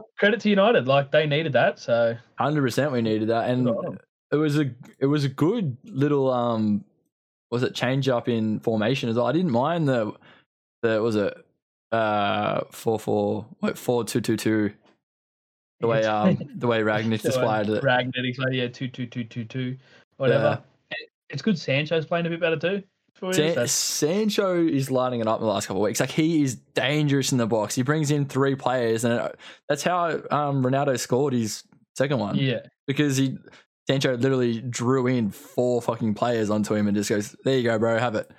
Credit 0.20 0.40
to 0.42 0.50
United, 0.50 0.88
like 0.88 1.10
they 1.12 1.26
needed 1.26 1.54
that. 1.54 1.80
So 1.80 2.16
Hundred 2.38 2.62
percent, 2.62 2.92
we 2.92 3.02
needed 3.02 3.30
that, 3.30 3.50
and 3.50 3.66
good 3.66 3.76
on 3.76 3.86
'em. 3.88 4.00
it 4.32 4.36
was 4.36 4.60
a 4.60 4.70
it 5.00 5.08
was 5.08 5.26
a 5.26 5.30
good 5.30 5.76
little 5.84 6.30
um 6.32 6.84
was 7.52 7.64
it 7.64 7.74
change 7.76 8.08
up 8.10 8.28
in 8.30 8.60
formation 8.60 9.10
as 9.10 9.16
well. 9.16 9.26
I 9.28 9.32
didn't 9.32 9.52
mind 9.52 9.88
the 9.88 10.14
the 10.82 11.02
was 11.02 11.16
it 11.16 11.36
uh 11.92 12.62
four 12.72 13.00
four 13.00 13.46
wait 13.62 13.78
four 13.78 14.04
two 14.04 14.22
two 14.22 14.38
two 14.38 14.72
the 15.80 15.88
way 15.88 16.04
um 16.06 16.38
the 16.56 16.68
way 16.68 16.80
Rangnick 16.84 17.22
displayed 17.22 17.70
it. 17.70 17.84
He's 18.26 18.38
like, 18.38 18.54
yeah, 18.54 18.68
two, 18.68 18.88
two, 18.88 19.06
two, 19.08 19.24
two, 19.24 19.46
two, 19.46 19.78
whatever. 20.18 20.62
It- 20.92 21.10
It's 21.30 21.42
good. 21.42 21.58
Sancho's 21.58 22.06
playing 22.06 22.26
a 22.26 22.30
bit 22.30 22.40
better 22.40 22.58
too. 22.58 22.84
San- 23.36 23.56
Sancho 23.68 24.66
is 24.66 24.90
lighting 24.92 25.20
it 25.20 25.28
up 25.28 25.40
in 25.40 25.46
the 25.46 25.52
last 25.52 25.68
couple 25.68 25.82
of 25.82 25.86
weeks. 25.86 26.00
Like 26.00 26.10
he 26.12 26.42
is 26.44 26.56
dangerous 26.56 27.32
in 27.32 27.38
the 27.38 27.48
box. 27.48 27.76
He 27.76 27.82
brings 27.82 28.12
in 28.12 28.26
three 28.26 28.56
players, 28.56 29.04
and 29.04 29.14
it- 29.14 29.36
that's 29.68 29.84
how 29.84 30.06
um, 30.32 30.64
Ronaldo 30.64 30.98
scored 31.00 31.34
his 31.34 31.64
second 31.98 32.20
one 32.20 32.36
yeah, 32.38 32.60
because 32.88 33.18
he 33.18 33.38
Sancho 33.90 34.16
literally 34.18 34.62
drew 34.62 35.08
in 35.08 35.32
four 35.32 35.82
fucking 35.82 36.14
players 36.14 36.52
onto 36.52 36.76
him 36.76 36.88
and 36.88 36.96
just 36.96 37.10
goes, 37.10 37.36
"There 37.44 37.58
you 37.58 37.64
go, 37.64 37.80
bro, 37.80 37.98
have 37.98 38.14
it." 38.14 38.30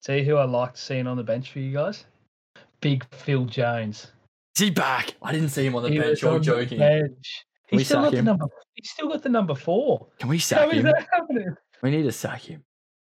see 0.00 0.24
who 0.24 0.34
I 0.34 0.44
liked 0.44 0.76
seeing 0.76 1.06
on 1.06 1.16
the 1.16 1.22
bench 1.22 1.52
for 1.52 1.60
you 1.60 1.72
guys. 1.72 2.06
Big 2.80 3.04
Phil 3.14 3.44
Jones. 3.44 4.10
Is 4.56 4.64
he 4.64 4.70
back? 4.70 5.14
I 5.22 5.30
didn't 5.30 5.50
see 5.50 5.64
him 5.64 5.76
on 5.76 5.84
the 5.84 5.90
He 5.90 5.98
bench. 6.00 6.20
You're 6.22 6.40
joking. 6.40 6.80
bench. 6.80 7.44
He's 7.68 7.86
still 7.86 8.02
got 8.02 8.10
the 8.10 8.20
number. 8.22 8.46
He's 8.74 8.90
still 8.90 9.08
got 9.08 9.22
the 9.22 9.28
number 9.28 9.54
four. 9.54 10.08
Can 10.18 10.28
we 10.28 10.38
How 10.38 10.42
sack 10.42 10.72
is 10.72 10.80
him? 10.80 10.86
that 10.86 11.06
happening? 11.12 11.54
We 11.82 11.92
need 11.92 12.02
to 12.02 12.10
sack 12.12 12.40
him. 12.40 12.64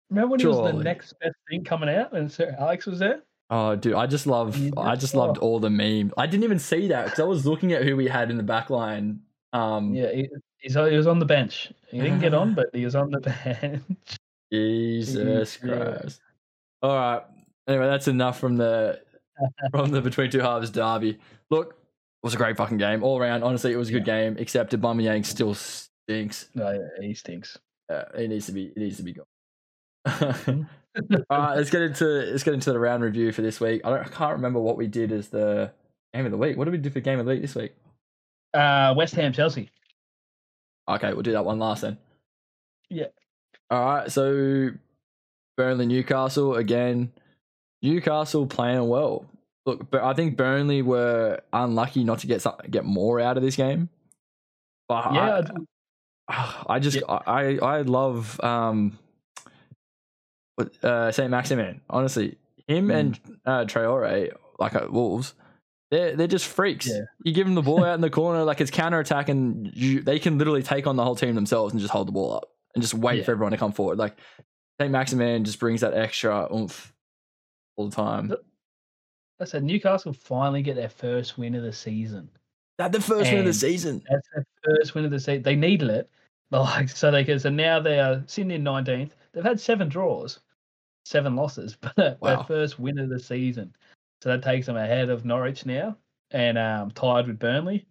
Remember 0.10 0.32
when 0.32 0.40
he 0.40 0.48
was 0.48 0.74
the 0.74 0.82
next 0.84 1.14
best 1.22 1.36
thing 1.48 1.64
coming 1.64 1.90
out 1.90 2.12
and 2.14 2.32
Sir 2.32 2.56
Alex 2.60 2.88
was 2.88 2.98
there? 2.98 3.22
Oh, 3.52 3.76
dude, 3.76 3.94
I 3.94 4.08
just 4.08 4.26
love. 4.26 4.60
I 4.78 4.96
just 4.96 5.14
loved 5.14 5.38
all 5.38 5.60
the 5.60 5.70
memes. 5.70 6.12
I 6.18 6.26
didn't 6.26 6.44
even 6.44 6.58
see 6.58 6.88
that 6.88 7.06
because 7.06 7.20
I 7.20 7.24
was 7.26 7.46
looking 7.46 7.72
at 7.74 7.84
who 7.84 7.96
we 7.96 8.08
had 8.08 8.32
in 8.32 8.38
the 8.38 8.44
back 8.44 8.72
line. 8.72 9.20
Um, 9.54 9.94
Yeah, 9.94 10.10
he's, 10.60 10.74
he 10.76 10.80
was 10.98 11.08
on 11.08 11.20
the 11.20 11.26
bench. 11.26 11.72
He 11.90 12.00
didn't 12.00 12.20
get 12.20 12.34
on, 12.34 12.54
but 12.56 12.70
he 12.74 12.86
was 12.86 12.96
on 12.96 13.12
the 13.12 13.20
bench. 13.62 14.18
Jesus 14.52 15.58
Yeah. 15.64 15.76
Christ. 15.76 16.22
All 16.82 16.96
right. 16.96 17.22
Anyway, 17.68 17.86
that's 17.88 18.08
enough 18.08 18.40
from 18.40 18.58
the 18.58 19.00
from 19.72 19.92
the 19.92 20.02
between 20.02 20.32
two 20.32 20.40
halves 20.40 20.70
derby. 20.70 21.20
Look, 21.50 21.70
it 21.72 21.76
was 22.24 22.34
a 22.34 22.38
great 22.38 22.58
fucking 22.58 22.78
game 22.78 23.04
all 23.04 23.20
around. 23.20 23.44
Honestly, 23.44 23.72
it 23.72 23.78
was 23.78 23.90
a 23.90 23.94
good 23.94 24.06
game. 24.06 24.36
Except 24.40 24.72
Aubameyang 24.74 25.26
still 25.26 25.54
stinks. 25.54 26.50
no, 26.56 26.72
yeah, 26.72 27.06
he 27.08 27.14
stinks. 27.14 27.58
Uh, 27.92 28.04
he 28.18 28.28
needs 28.28 28.46
to 28.48 28.52
be. 28.52 28.72
He 28.76 28.80
needs 28.82 28.98
to 28.98 29.04
be 29.04 29.14
gone. 29.14 29.26
all 31.30 31.38
right, 31.40 31.56
let's 31.56 31.70
get 31.70 31.82
into 31.82 32.06
let's 32.06 32.44
get 32.44 32.54
into 32.54 32.72
the 32.72 32.80
round 32.80 33.04
review 33.04 33.32
for 33.32 33.42
this 33.42 33.60
week. 33.60 33.82
I 33.86 33.90
don't. 33.90 34.00
I 34.00 34.10
can't 34.10 34.34
remember 34.34 34.60
what 34.60 34.78
we 34.78 34.88
did 34.88 35.12
as 35.12 35.28
the 35.28 35.72
game 36.14 36.26
of 36.26 36.32
the 36.32 36.38
week. 36.38 36.58
What 36.58 36.66
did 36.66 36.72
we 36.72 36.78
do 36.80 36.90
for 36.90 37.00
game 37.00 37.20
of 37.20 37.26
the 37.26 37.32
week 37.34 37.42
this 37.42 37.56
week? 37.56 37.74
Uh, 38.54 38.94
West 38.98 39.14
Ham, 39.16 39.32
Chelsea. 39.34 39.70
Okay, 40.90 41.14
we'll 41.14 41.22
do 41.24 41.34
that 41.34 41.46
one 41.46 41.60
last 41.60 41.82
then. 41.82 41.98
Yeah. 42.90 43.08
All 43.70 43.86
right. 43.86 44.12
So 44.12 44.70
Burnley, 45.58 45.86
Newcastle 45.86 46.56
again. 46.56 47.12
Newcastle 47.82 48.48
playing 48.48 48.88
well. 48.88 49.26
Look, 49.66 49.90
but 49.92 50.02
I 50.04 50.14
think 50.14 50.36
Burnley 50.36 50.82
were 50.82 51.40
unlucky 51.54 52.04
not 52.04 52.20
to 52.20 52.28
get 52.28 52.42
some, 52.42 52.56
get 52.70 52.86
more 52.86 53.20
out 53.20 53.38
of 53.38 53.44
this 53.44 53.56
game. 53.56 53.90
But 54.88 55.14
Yeah, 55.14 55.42
I, 56.28 56.64
I 56.68 56.80
just 56.80 56.98
Yeah. 56.98 57.20
I 57.28 57.58
I 57.62 57.82
love 57.82 58.40
um, 58.44 58.98
uh, 60.84 61.12
Saint 61.12 61.30
Maximin. 61.32 61.82
Honestly, 61.90 62.38
him 62.68 62.88
Mm. 62.88 63.00
and 63.00 63.20
uh, 63.46 63.66
Traore 63.66 64.32
like 64.58 64.76
at 64.76 64.92
Wolves. 64.92 65.34
They're, 65.92 66.16
they're 66.16 66.28
just 66.28 66.46
freaks. 66.48 66.88
Yeah. 66.88 67.02
You 67.24 67.34
give 67.34 67.48
them 67.48 67.56
the 67.56 67.62
ball 67.62 67.84
out 67.86 67.96
in 67.96 68.02
the 68.02 68.10
corner, 68.10 68.44
like 68.44 68.62
it's 68.62 68.72
counter 68.72 69.00
attack, 69.00 69.30
and 69.30 69.72
you, 69.76 70.02
they 70.02 70.20
can 70.20 70.38
literally 70.38 70.64
take 70.64 70.86
on 70.88 70.96
the 70.96 71.04
whole 71.04 71.16
team 71.16 71.36
themselves 71.36 71.74
and 71.74 71.82
just 71.82 71.92
hold 71.92 72.08
the 72.08 72.12
ball 72.12 72.34
up 72.34 72.50
and 72.76 72.82
just 72.82 72.94
wait 72.94 73.20
Yeah. 73.20 73.24
for 73.24 73.32
everyone 73.32 73.52
to 73.52 73.58
come 73.58 73.72
forward. 73.72 73.98
Like 73.98 74.18
Saint 74.80 74.92
Maximin 74.92 75.44
just 75.44 75.60
brings 75.60 75.82
that 75.82 75.94
extra 75.94 76.48
oomph 76.54 76.94
all 77.76 77.90
the 77.90 77.96
time. 77.96 78.32
I 79.42 79.46
said 79.46 79.64
Newcastle 79.64 80.14
finally 80.14 80.62
get 80.62 80.76
their 80.76 80.90
first 80.90 81.38
win 81.38 81.56
of 81.56 81.64
the 81.64 81.74
season. 81.74 82.30
That 82.78 82.92
the 82.92 83.02
first 83.02 83.32
win 83.32 83.40
of 83.40 83.46
the 83.46 83.54
season. 83.54 84.04
That's 84.10 84.28
their 84.34 84.46
first 84.64 84.96
win 84.96 85.06
of 85.06 85.12
the 85.12 85.20
season. 85.20 85.44
They 85.44 85.56
needed 85.56 85.90
it. 85.90 86.10
Like 86.52 86.90
so 86.90 87.12
they 87.12 87.24
can 87.24 87.38
so 87.40 87.50
now 87.52 87.80
they 87.80 88.00
are 88.00 88.24
sitting 88.26 88.50
in 88.50 88.64
nineteenth. 88.64 89.16
They've 89.34 89.44
had 89.44 89.60
seven 89.60 89.88
draws, 89.88 90.40
seven 91.06 91.36
losses, 91.36 91.78
but 91.96 92.18
Wow. 92.22 92.38
their 92.38 92.44
first 92.46 92.80
win 92.80 92.98
of 92.98 93.10
the 93.10 93.20
season. 93.20 93.72
So 94.22 94.30
that 94.30 94.44
takes 94.44 94.66
them 94.66 94.78
ahead 94.78 95.10
of 95.10 95.26
Norwich 95.26 95.66
now 95.66 95.98
and 96.32 96.58
um, 96.58 96.92
tied 96.92 97.28
with 97.28 97.40
Burnley. 97.40 97.86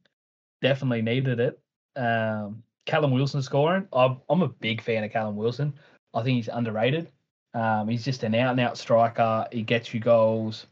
Definitely 0.61 1.03
needed 1.03 1.41
it. 1.41 1.61
Um, 1.97 2.63
Callum 2.87 3.13
Wilson 3.13 3.43
scoring. 3.43 3.87
I'm, 3.93 4.21
I'm 4.29 4.43
a 4.43 4.49
big 4.49 4.81
fan 4.81 5.05
of 5.05 5.13
Callum 5.13 5.37
Wilson. 5.37 5.75
I 6.15 6.23
think 6.23 6.37
he's 6.37 6.49
underrated. 6.49 7.11
Um, 7.55 7.89
he's 7.89 8.05
just 8.05 8.23
an 8.23 8.35
out 8.35 8.53
and 8.53 8.61
out 8.61 8.79
striker. 8.79 9.47
He 9.53 9.63
gets 9.63 9.93
you 9.93 10.01
goals. 10.01 10.67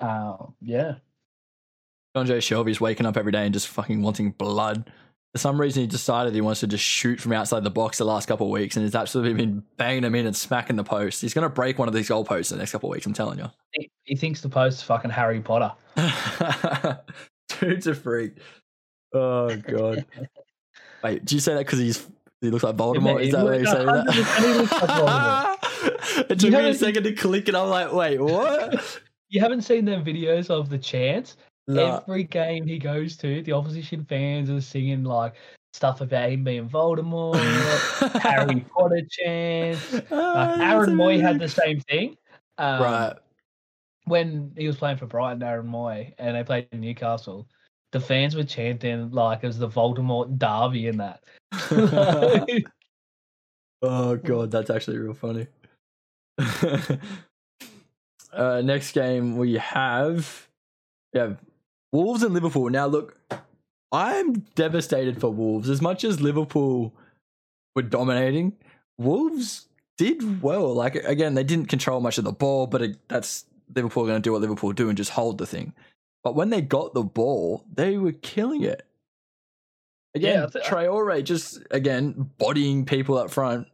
Um, 0.00 0.54
yeah. 0.60 0.94
J. 2.14 2.38
Shelvey's 2.38 2.80
waking 2.80 3.06
up 3.06 3.16
every 3.16 3.32
day 3.32 3.44
and 3.44 3.54
just 3.54 3.68
fucking 3.68 4.02
wanting 4.02 4.32
blood. 4.32 4.90
For 5.32 5.38
some 5.38 5.58
reason, 5.58 5.80
he 5.80 5.86
decided 5.86 6.34
he 6.34 6.42
wants 6.42 6.60
to 6.60 6.66
just 6.66 6.84
shoot 6.84 7.18
from 7.18 7.32
outside 7.32 7.64
the 7.64 7.70
box 7.70 7.96
the 7.98 8.04
last 8.04 8.26
couple 8.28 8.46
of 8.46 8.52
weeks, 8.52 8.76
and 8.76 8.84
he's 8.84 8.94
absolutely 8.94 9.32
been 9.32 9.62
banging 9.78 10.02
them 10.02 10.14
in 10.14 10.26
and 10.26 10.36
smacking 10.36 10.76
the 10.76 10.84
post. 10.84 11.22
He's 11.22 11.32
going 11.32 11.44
to 11.44 11.48
break 11.48 11.78
one 11.78 11.88
of 11.88 11.94
these 11.94 12.08
goalposts 12.10 12.52
in 12.52 12.58
the 12.58 12.62
next 12.62 12.72
couple 12.72 12.90
of 12.90 12.94
weeks. 12.94 13.06
I'm 13.06 13.14
telling 13.14 13.38
you. 13.38 13.46
He, 13.72 13.90
he 14.04 14.14
thinks 14.14 14.42
the 14.42 14.50
post 14.50 14.78
is 14.78 14.82
fucking 14.82 15.10
Harry 15.10 15.40
Potter. 15.40 15.72
Dude's 17.60 17.86
a 17.86 17.94
freak. 17.94 18.32
Oh 19.14 19.54
god. 19.56 20.04
Wait, 21.02 21.24
do 21.24 21.34
you 21.34 21.40
say 21.40 21.54
that 21.54 21.60
because 21.66 21.78
he's 21.78 22.06
he 22.40 22.50
looks 22.50 22.64
like 22.64 22.76
Voldemort? 22.76 23.20
he 23.22 23.28
Is 23.28 23.34
that 23.34 23.44
why 23.44 23.56
you 23.56 23.62
looks- 23.62 23.70
say 23.72 23.84
that? 23.84 24.06
100% 24.06 24.44
he 24.44 24.52
looks 24.58 24.72
like 24.82 26.28
it 26.30 26.38
took 26.38 26.50
You 26.50 26.58
me 26.58 26.68
a 26.70 26.74
second 26.74 27.04
to 27.04 27.12
click, 27.14 27.48
and 27.48 27.56
I'm 27.56 27.68
like, 27.68 27.92
wait, 27.92 28.20
what? 28.20 29.00
You 29.28 29.40
haven't 29.40 29.62
seen 29.62 29.84
them 29.86 30.04
videos 30.04 30.50
of 30.50 30.68
the 30.68 30.78
chants? 30.78 31.36
Nah. 31.68 32.00
Every 32.00 32.24
game 32.24 32.66
he 32.66 32.78
goes 32.78 33.16
to, 33.18 33.42
the 33.42 33.52
opposition 33.52 34.04
fans 34.04 34.50
are 34.50 34.60
singing 34.60 35.04
like 35.04 35.34
stuff 35.72 36.00
about 36.00 36.30
him 36.30 36.44
being 36.44 36.68
Voldemort, 36.68 38.20
Harry 38.20 38.64
Potter 38.76 39.02
chants. 39.08 39.92
Like 39.92 40.08
that's 40.08 40.60
Aaron 40.60 40.96
Mooy 40.96 41.20
had 41.20 41.38
the 41.38 41.48
same 41.48 41.80
thing. 41.80 42.16
Um, 42.58 42.82
right. 42.82 43.14
When 44.04 44.52
he 44.56 44.66
was 44.66 44.76
playing 44.76 44.96
for 44.96 45.06
Brighton, 45.06 45.42
Aaron 45.42 45.68
Mooy, 45.68 46.12
and 46.18 46.36
they 46.36 46.42
played 46.42 46.66
in 46.72 46.80
Newcastle, 46.80 47.46
the 47.92 48.00
fans 48.00 48.34
were 48.34 48.42
chanting 48.42 49.10
like 49.12 49.44
it 49.44 49.46
was 49.46 49.58
the 49.58 49.68
Voldemort 49.68 50.38
derby 50.38 50.88
and 50.88 51.00
that. 51.00 51.22
Oh 53.82 54.16
god, 54.16 54.52
that's 54.52 54.70
actually 54.70 54.98
real 54.98 55.12
funny. 55.12 55.48
uh, 58.32 58.62
next 58.62 58.92
game 58.92 59.36
we 59.36 59.54
have 59.54 60.48
we 61.12 61.18
have 61.18 61.36
Wolves 61.92 62.22
and 62.22 62.34
Liverpool. 62.34 62.68
Now 62.70 62.86
look, 62.86 63.18
I'm 63.92 64.32
devastated 64.54 65.20
for 65.20 65.30
Wolves. 65.30 65.68
As 65.68 65.82
much 65.82 66.04
as 66.04 66.20
Liverpool 66.20 66.94
were 67.76 67.82
dominating, 67.82 68.54
Wolves 68.98 69.66
did 69.98 70.42
well. 70.42 70.72
Like 70.74 70.94
again, 70.96 71.34
they 71.34 71.44
didn't 71.44 71.66
control 71.66 72.00
much 72.00 72.18
of 72.18 72.24
the 72.24 72.32
ball, 72.32 72.66
but 72.66 72.82
it, 72.82 72.96
that's 73.08 73.44
Liverpool 73.74 74.04
going 74.06 74.16
to 74.16 74.20
do 74.22 74.32
what 74.32 74.40
Liverpool 74.40 74.72
do 74.72 74.88
and 74.88 74.96
just 74.96 75.10
hold 75.10 75.38
the 75.38 75.46
thing. 75.46 75.72
But 76.24 76.34
when 76.34 76.50
they 76.50 76.60
got 76.60 76.94
the 76.94 77.02
ball, 77.02 77.64
they 77.72 77.98
were 77.98 78.12
killing 78.12 78.62
it. 78.62 78.86
Again, 80.14 80.34
Yeah, 80.38 80.44
I 80.44 80.48
thi- 80.48 80.60
Traore 80.60 81.24
just 81.24 81.62
again 81.70 82.30
bodying 82.38 82.84
people 82.86 83.18
up 83.18 83.30
front. 83.30 83.66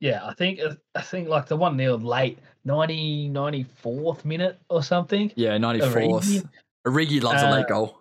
Yeah, 0.00 0.24
I 0.24 0.34
think 0.34 0.60
uh, 0.60 0.74
I 0.94 1.02
think 1.02 1.28
like 1.28 1.46
the 1.46 1.56
one 1.56 1.76
nil 1.76 1.98
late 1.98 2.38
90, 2.64 3.30
94th 3.30 4.24
minute 4.24 4.58
or 4.68 4.82
something. 4.82 5.32
Yeah, 5.34 5.58
ninety 5.58 5.80
fourth. 5.80 6.44
Origi. 6.86 7.22
Loves 7.22 7.42
a 7.42 7.50
late 7.50 7.64
Uh, 7.64 7.68
goal. 7.68 7.98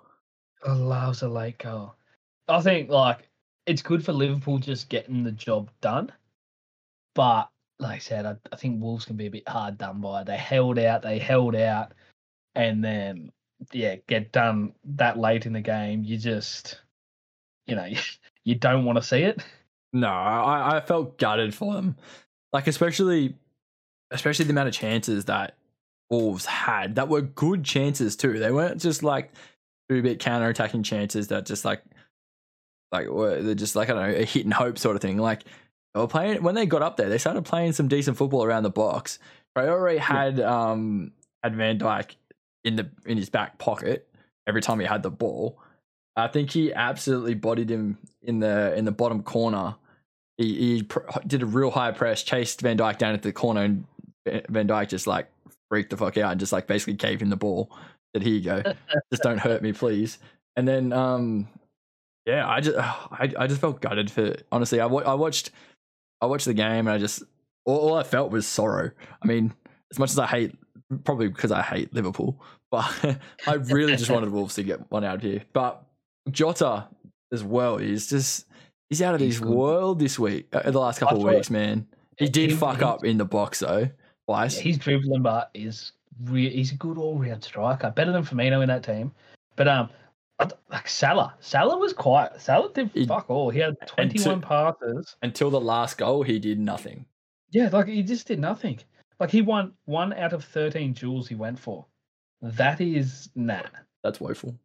I 0.66 0.74
loves 0.74 1.22
a 1.22 1.30
late 1.30 1.58
goal. 1.58 1.96
I 2.48 2.62
think 2.62 2.90
like 2.90 3.28
it's 3.66 3.82
good 3.82 4.04
for 4.04 4.14
Liverpool 4.14 4.60
just 4.60 4.90
getting 4.90 5.24
the 5.24 5.32
job 5.32 5.70
done, 5.82 6.12
but 7.16 7.50
like 7.80 7.96
I 7.96 8.00
said, 8.00 8.26
I, 8.26 8.36
I 8.52 8.56
think 8.56 8.82
Wolves 8.82 9.06
can 9.06 9.18
be 9.18 9.28
a 9.28 9.32
bit 9.32 9.48
hard 9.48 9.78
done 9.78 10.02
by. 10.02 10.24
They 10.24 10.38
held 10.38 10.80
out, 10.80 11.02
they 11.04 11.20
held 11.20 11.56
out, 11.56 11.94
and 12.56 12.84
then 12.84 13.32
yeah, 13.72 13.96
get 14.08 14.32
done 14.32 14.74
that 14.86 15.18
late 15.18 15.46
in 15.46 15.54
the 15.54 15.62
game. 15.62 16.04
You 16.04 16.18
just, 16.18 16.80
you 17.66 17.76
know, 17.76 17.88
you 18.44 18.56
don't 18.56 18.86
want 18.86 18.98
to 18.98 19.04
see 19.04 19.22
it. 19.24 19.44
No, 19.94 20.08
I, 20.10 20.78
I 20.78 20.80
felt 20.82 21.18
gutted 21.18 21.54
for 21.54 21.74
them. 21.74 21.96
Like 22.54 22.68
especially 22.68 23.36
especially 24.12 24.46
the 24.46 24.52
amount 24.52 24.70
of 24.70 24.74
chances 24.74 25.26
that 25.26 25.56
Wolves 26.10 26.46
had 26.46 26.96
that 26.96 27.10
were 27.10 27.22
good 27.22 27.64
chances 27.64 28.16
too. 28.16 28.40
They 28.40 28.52
weren't 28.52 28.82
just 28.82 29.04
like 29.04 29.32
two 29.90 30.02
bit 30.02 30.20
counter 30.20 30.48
attacking 30.50 30.84
chances 30.84 31.28
that 31.28 31.46
just 31.46 31.66
like 31.66 31.82
like 32.92 33.08
were 33.08 33.42
they're 33.42 33.56
just 33.56 33.76
like 33.76 33.90
I 33.90 33.94
don't 33.94 34.12
know, 34.12 34.18
a 34.18 34.24
hit 34.24 34.46
and 34.46 34.54
hope 34.54 34.78
sort 34.78 34.96
of 34.96 35.02
thing. 35.02 35.18
Like 35.18 35.44
they 35.94 36.00
were 36.00 36.08
playing 36.08 36.44
when 36.44 36.56
they 36.56 36.66
got 36.66 36.82
up 36.82 36.98
there, 36.98 37.10
they 37.10 37.18
started 37.18 37.46
playing 37.46 37.74
some 37.74 37.88
decent 37.88 38.18
football 38.18 38.44
around 38.44 38.64
the 38.64 38.70
box. 38.70 39.20
Traore 39.58 39.98
had 39.98 40.40
um 40.40 41.12
had 41.44 41.56
Van 41.56 41.78
Dijk 41.78 42.16
in 42.64 42.76
the 42.76 42.90
in 43.06 43.18
his 43.18 43.30
back 43.30 43.58
pocket 43.58 44.08
every 44.48 44.62
time 44.62 44.80
he 44.80 44.86
had 44.86 45.04
the 45.04 45.12
ball. 45.12 45.60
I 46.18 46.28
think 46.28 46.52
he 46.52 46.74
absolutely 46.74 47.36
bodied 47.36 47.70
him 47.70 48.00
in 48.24 48.40
the 48.40 48.76
in 48.76 48.86
the 48.86 48.92
bottom 48.92 49.22
corner. 49.22 49.76
He, 50.38 50.56
he 50.56 50.84
pr- 50.84 51.00
did 51.26 51.44
a 51.44 51.46
real 51.46 51.72
high 51.72 51.92
press, 51.92 52.24
chased 52.24 52.62
Van 52.62 52.78
Dijk 52.78 52.98
down 52.98 53.14
into 53.14 53.28
the 53.28 53.34
corner, 53.34 53.62
and 53.62 53.86
Van 54.50 54.68
Dijk 54.68 54.90
just 54.90 55.08
like 55.08 55.30
freaked 55.70 55.92
the 55.92 55.98
fuck 55.98 56.18
out 56.18 56.32
and 56.32 56.40
just 56.40 56.52
like 56.52 56.68
basically 56.68 56.94
gave 56.94 57.22
him 57.22 57.30
the 57.30 57.36
ball. 57.38 57.72
Said, 58.16 58.24
"Here 58.24 58.34
you 58.34 58.42
go, 58.42 58.64
just 59.12 59.24
don't 59.24 59.38
hurt 59.38 59.62
me, 59.62 59.74
please." 59.74 60.18
And 60.56 60.68
then, 60.68 60.92
um, 60.92 61.48
yeah, 62.26 62.50
I 62.50 62.62
just 62.62 62.78
I, 62.78 63.32
I 63.38 63.48
just 63.48 63.62
felt 63.62 63.80
gutted 63.80 64.10
for 64.10 64.36
honestly. 64.52 64.82
I, 64.82 64.88
watched 64.88 65.52
I 66.20 66.26
watched 66.26 66.46
the 66.46 66.56
game 66.56 66.88
and 66.88 66.90
I 66.90 66.98
just 66.98 67.22
all, 67.66 67.90
all 67.90 67.96
I 67.96 68.04
felt 68.04 68.32
was 68.32 68.48
sorrow. 68.48 68.90
I 69.22 69.28
mean, 69.28 69.54
as 69.92 70.00
much 70.00 70.10
as 70.10 70.18
I 70.18 70.26
hate, 70.26 70.56
probably 71.04 71.28
because 71.28 71.52
I 71.52 71.62
hate 71.62 71.94
Liverpool, 71.94 72.42
but 72.72 72.92
I 73.48 73.54
really 73.54 73.96
just 73.96 74.10
wanted 74.10 74.30
Wolves 74.32 74.56
to 74.56 74.64
get 74.64 74.90
one 74.90 75.04
out 75.04 75.18
of 75.18 75.22
here. 75.22 75.44
But 75.54 75.84
Jota 76.32 76.88
as 77.32 77.44
well. 77.44 77.78
He's 77.78 78.08
just 78.08 78.46
he's 78.90 79.02
out 79.02 79.16
of 79.16 79.22
He's 79.22 79.40
this 79.40 79.48
good. 79.48 79.56
world 79.56 80.00
this 80.00 80.18
week. 80.20 80.48
Uh, 80.54 80.70
the 80.72 80.80
last 80.80 81.00
couple 81.00 81.18
of 81.28 81.34
weeks, 81.34 81.50
man. 81.50 81.88
He 82.18 82.28
did 82.28 82.52
He- 82.52 82.56
fuck 82.56 82.78
he- 82.80 82.84
up 82.84 83.06
in 83.06 83.18
the 83.18 83.26
box 83.26 83.60
though 83.60 83.90
twice. 84.28 84.58
His 84.58 84.78
dribbling 84.78 85.22
but 85.22 85.50
is 85.54 85.92
re- 86.24 86.50
he's 86.50 86.72
a 86.72 86.76
good 86.76 86.98
all 86.98 87.18
round 87.20 87.44
striker, 87.44 87.92
better 87.92 88.12
than 88.12 88.24
Firmino 88.24 88.62
in 88.62 88.68
that 88.70 88.84
team. 88.84 89.12
But 89.56 89.68
um, 89.68 89.90
like 90.72 90.88
Salah, 90.88 91.34
Salah 91.40 91.78
was 91.78 91.94
quiet. 91.94 92.40
Salah 92.42 92.72
did 92.74 92.92
He- 92.94 93.06
fuck 93.08 93.30
all. 93.30 93.50
He 93.50 93.60
had 93.60 93.76
twenty 93.88 94.22
one 94.24 94.42
passes. 94.42 95.16
Until 95.22 95.50
the 95.50 95.60
last 95.62 95.98
goal, 95.98 96.24
he 96.24 96.40
did 96.40 96.60
nothing. 96.60 97.06
Yeah, 97.52 97.70
like 97.72 97.88
he 97.88 98.04
just 98.04 98.28
did 98.28 98.40
nothing. 98.40 98.80
Like 99.20 99.32
he 99.32 99.42
won 99.42 99.74
one 99.86 100.14
out 100.14 100.34
of 100.34 100.44
thirteen 100.46 100.94
jewels 100.94 101.28
he 101.28 101.36
went 101.36 101.58
for. 101.58 101.86
That 102.42 102.80
is 102.82 103.30
nah. 103.36 103.64
That's 104.04 104.20
woeful. 104.22 104.56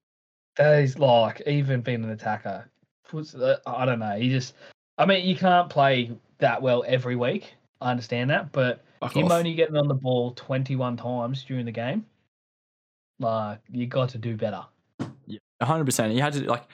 That 0.56 0.82
is 0.82 0.99
like 0.99 1.42
even 1.47 1.80
being 1.80 2.04
an 2.04 2.11
attacker. 2.11 2.68
puts- 3.09 3.35
I 3.66 3.85
don't 3.85 3.99
know. 3.99 4.16
He 4.16 4.28
just. 4.30 4.54
I 4.99 5.06
mean, 5.06 5.26
you 5.26 5.35
can't 5.35 5.71
play 5.71 6.11
that 6.38 6.61
well 6.61 6.85
every 6.87 7.16
week. 7.16 7.54
I 7.80 7.90
understand 7.90 8.30
that, 8.30 8.52
but 8.52 8.85
Fuck 9.00 9.16
him 9.16 9.26
off. 9.26 9.32
only 9.32 9.54
getting 9.54 9.76
on 9.76 9.88
the 9.88 9.94
ball 9.94 10.32
twenty 10.32 10.76
one 10.76 10.97
times 10.97 11.44
during 11.44 11.64
the 11.64 11.73
game. 11.73 12.04
Like 13.18 13.61
you 13.71 13.87
got 13.87 14.11
to 14.11 14.18
do 14.18 14.37
better. 14.37 14.64
Yeah, 15.26 15.38
hundred 15.62 15.85
percent. 15.87 16.12
You 16.14 16.23
had 16.23 16.32
to 16.35 16.44
like. 16.49 16.64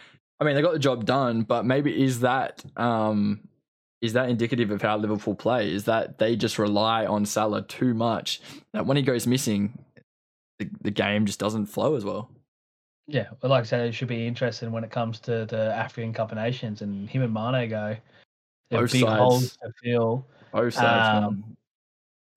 I 0.40 0.44
mean, 0.44 0.54
they 0.54 0.62
got 0.62 0.72
the 0.72 0.78
job 0.78 1.04
done, 1.04 1.42
but 1.42 1.64
maybe 1.64 2.02
is 2.04 2.20
that 2.20 2.64
um 2.76 3.40
is 4.00 4.12
that 4.12 4.28
indicative 4.28 4.70
of 4.70 4.80
how 4.82 4.96
Liverpool 4.96 5.34
play? 5.34 5.72
Is 5.72 5.84
that 5.84 6.18
they 6.18 6.36
just 6.36 6.58
rely 6.58 7.04
on 7.06 7.26
Salah 7.26 7.62
too 7.62 7.94
much? 7.94 8.40
That 8.72 8.86
when 8.86 8.96
he 8.96 9.02
goes 9.02 9.26
missing, 9.26 9.76
the, 10.58 10.68
the 10.82 10.90
game 10.90 11.26
just 11.26 11.40
doesn't 11.40 11.66
flow 11.66 11.96
as 11.96 12.04
well. 12.04 12.30
Yeah, 13.08 13.28
but 13.40 13.50
like 13.50 13.62
I 13.62 13.64
said, 13.64 13.86
it 13.88 13.92
should 13.92 14.08
be 14.08 14.26
interesting 14.26 14.70
when 14.70 14.84
it 14.84 14.90
comes 14.90 15.18
to 15.20 15.46
the 15.46 15.74
African 15.74 16.12
Cup 16.12 16.30
of 16.30 16.36
Nations 16.36 16.82
and 16.82 17.08
him 17.08 17.22
and 17.22 17.32
Mane 17.32 17.70
go. 17.70 17.96
They're 18.70 18.82
Both 18.82 18.92
big 18.92 19.00
sides. 19.02 19.18
holes 19.18 19.56
to 19.56 19.72
fill. 19.82 20.26
Both 20.52 20.74
sides. 20.74 21.24
Um, 21.24 21.40
man. 21.40 21.56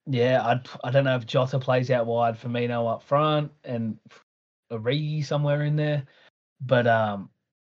Yeah, 0.07 0.41
I 0.41 0.61
I 0.87 0.91
don't 0.91 1.03
know 1.03 1.15
if 1.15 1.25
Jota 1.25 1.59
plays 1.59 1.91
out 1.91 2.05
wide, 2.05 2.39
Firmino 2.39 2.91
up 2.91 3.03
front, 3.03 3.51
and 3.65 3.97
Origi 4.71 5.23
somewhere 5.23 5.63
in 5.63 5.75
there. 5.75 6.05
But 6.61 6.87
um, 6.87 7.29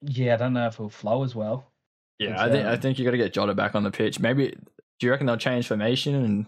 yeah, 0.01 0.33
I 0.33 0.37
don't 0.37 0.53
know 0.53 0.67
if 0.67 0.73
it'll 0.73 0.89
flow 0.89 1.23
as 1.23 1.33
well. 1.33 1.71
Yeah, 2.19 2.43
I 2.43 2.49
think 2.49 2.67
I 2.67 2.73
um, 2.73 2.79
think 2.79 2.99
you 2.99 3.05
got 3.05 3.11
to 3.11 3.17
get 3.17 3.33
Jota 3.33 3.55
back 3.55 3.73
on 3.73 3.83
the 3.83 3.91
pitch. 3.91 4.19
Maybe 4.19 4.53
do 4.99 5.07
you 5.07 5.11
reckon 5.11 5.25
they'll 5.25 5.37
change 5.37 5.67
formation 5.67 6.13
and 6.13 6.45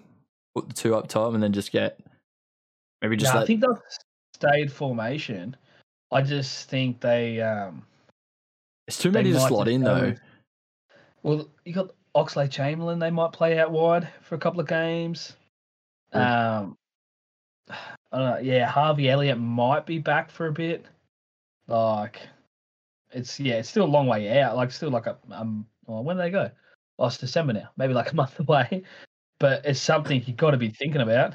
put 0.56 0.68
the 0.68 0.76
two 0.76 0.94
up 0.94 1.08
top 1.08 1.34
and 1.34 1.42
then 1.42 1.54
just 1.54 1.72
get 1.72 2.00
maybe 3.02 3.16
just 3.16 3.34
No, 3.34 3.40
I 3.40 3.46
think 3.46 3.62
they'll 3.62 3.82
stayed 4.36 4.72
formation. 4.72 5.56
I 6.13 6.22
just 6.22 6.70
think 6.70 7.00
they 7.01 7.41
um 7.41 7.84
it's 8.88 8.98
too 8.98 9.12
many 9.12 9.32
to 9.34 9.39
slot 9.39 9.67
in 9.67 9.82
though. 9.82 10.01
with- 10.01 10.20
Well, 11.24 11.50
you 11.65 11.74
got 11.74 11.91
Oxlade-Chamberlain. 12.15 13.00
They 13.00 13.10
might 13.10 13.32
play 13.32 13.58
out 13.58 13.72
wide 13.72 14.08
for 14.22 14.36
a 14.36 14.38
couple 14.38 14.60
of 14.60 14.67
games. 14.67 15.36
Um, 16.12 16.77
I 17.70 17.75
don't 18.17 18.29
know. 18.29 18.38
Yeah, 18.39 18.67
Harvey 18.67 19.10
Elliott 19.10 19.39
might 19.39 19.86
be 19.86 19.98
back 20.00 20.29
for 20.29 20.48
a 20.48 20.51
bit. 20.51 20.86
Like, 21.67 22.20
it's 23.12 23.39
yeah, 23.39 23.55
it's 23.55 23.70
still 23.70 23.86
a 23.86 23.88
long 23.88 24.05
way 24.08 24.39
out. 24.41 24.55
Like, 24.55 24.72
still 24.72 24.91
like 24.91 25.08
a 25.08 25.17
um. 25.32 25.65
Well, 25.86 26.03
when 26.03 26.17
do 26.17 26.22
they 26.24 26.29
go? 26.29 26.51
Oh, 27.00 27.08
it's 27.08 27.17
December 27.17 27.53
now. 27.53 27.70
Maybe 27.77 27.93
like 27.93 28.12
a 28.12 28.15
month 28.22 28.39
away. 28.39 28.84
But 29.39 29.65
it's 29.65 29.79
something 29.82 30.22
you've 30.25 30.38
got 30.38 30.51
to 30.51 30.58
be 30.58 30.70
thinking 30.70 31.01
about. 31.01 31.34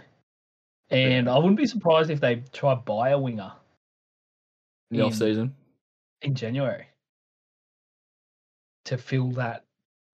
And 0.90 1.28
I 1.28 1.36
wouldn't 1.36 1.56
be 1.56 1.66
surprised 1.66 2.08
if 2.10 2.20
they 2.20 2.36
try 2.52 2.74
buy 2.74 3.10
a 3.10 3.18
winger 3.18 3.52
in 4.90 4.98
the 4.98 5.04
off 5.04 5.14
season. 5.14 5.54
in 6.22 6.34
January 6.34 6.86
to 8.86 8.96
fill 8.98 9.30
that 9.32 9.64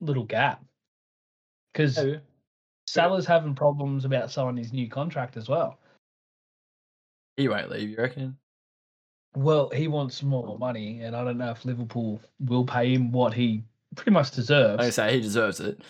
little 0.00 0.24
gap. 0.24 0.60
Oh, 0.62 0.66
because 1.72 1.98
Salah's 2.86 3.26
having 3.26 3.54
problems 3.54 4.04
about 4.04 4.30
signing 4.30 4.56
his 4.56 4.72
new 4.72 4.88
contract 4.88 5.36
as 5.36 5.48
well. 5.48 5.78
He 7.36 7.48
won't 7.48 7.70
leave, 7.70 7.88
you 7.88 7.96
reckon? 7.96 8.36
Well, 9.36 9.68
he 9.70 9.88
wants 9.88 10.22
more 10.22 10.56
money, 10.58 11.00
and 11.00 11.16
I 11.16 11.24
don't 11.24 11.38
know 11.38 11.50
if 11.50 11.64
Liverpool 11.64 12.20
will 12.38 12.64
pay 12.64 12.94
him 12.94 13.10
what 13.10 13.34
he 13.34 13.64
pretty 13.96 14.12
much 14.12 14.30
deserves. 14.30 14.84
I 14.84 14.90
say 14.90 15.14
he 15.14 15.20
deserves 15.20 15.58
it. 15.58 15.80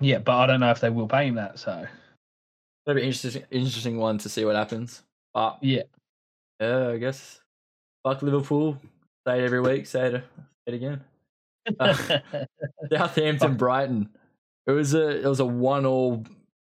Yeah, 0.00 0.18
but 0.18 0.36
I 0.36 0.46
don't 0.46 0.60
know 0.60 0.70
if 0.70 0.80
they 0.80 0.90
will 0.90 1.08
pay 1.08 1.26
him 1.26 1.34
that. 1.34 1.58
So 1.58 1.86
That'd 2.86 3.00
be 3.02 3.06
interesting 3.06 3.44
interesting 3.50 3.98
one 3.98 4.18
to 4.18 4.28
see 4.28 4.44
what 4.44 4.56
happens. 4.56 5.02
But 5.34 5.58
yeah, 5.62 5.82
yeah, 6.60 6.88
I 6.88 6.96
guess 6.98 7.40
fuck 8.04 8.22
Liverpool. 8.22 8.78
Say 9.26 9.40
it 9.40 9.44
every 9.44 9.60
week, 9.60 9.86
say 9.86 10.06
it, 10.08 10.12
say 10.14 10.22
it 10.66 10.74
again. 10.74 11.04
Southampton 12.92 13.56
Brighton. 13.56 14.10
It 14.66 14.72
was 14.72 14.94
a 14.94 15.22
it 15.24 15.26
was 15.26 15.40
a 15.40 15.44
one 15.44 15.86
all 15.86 16.24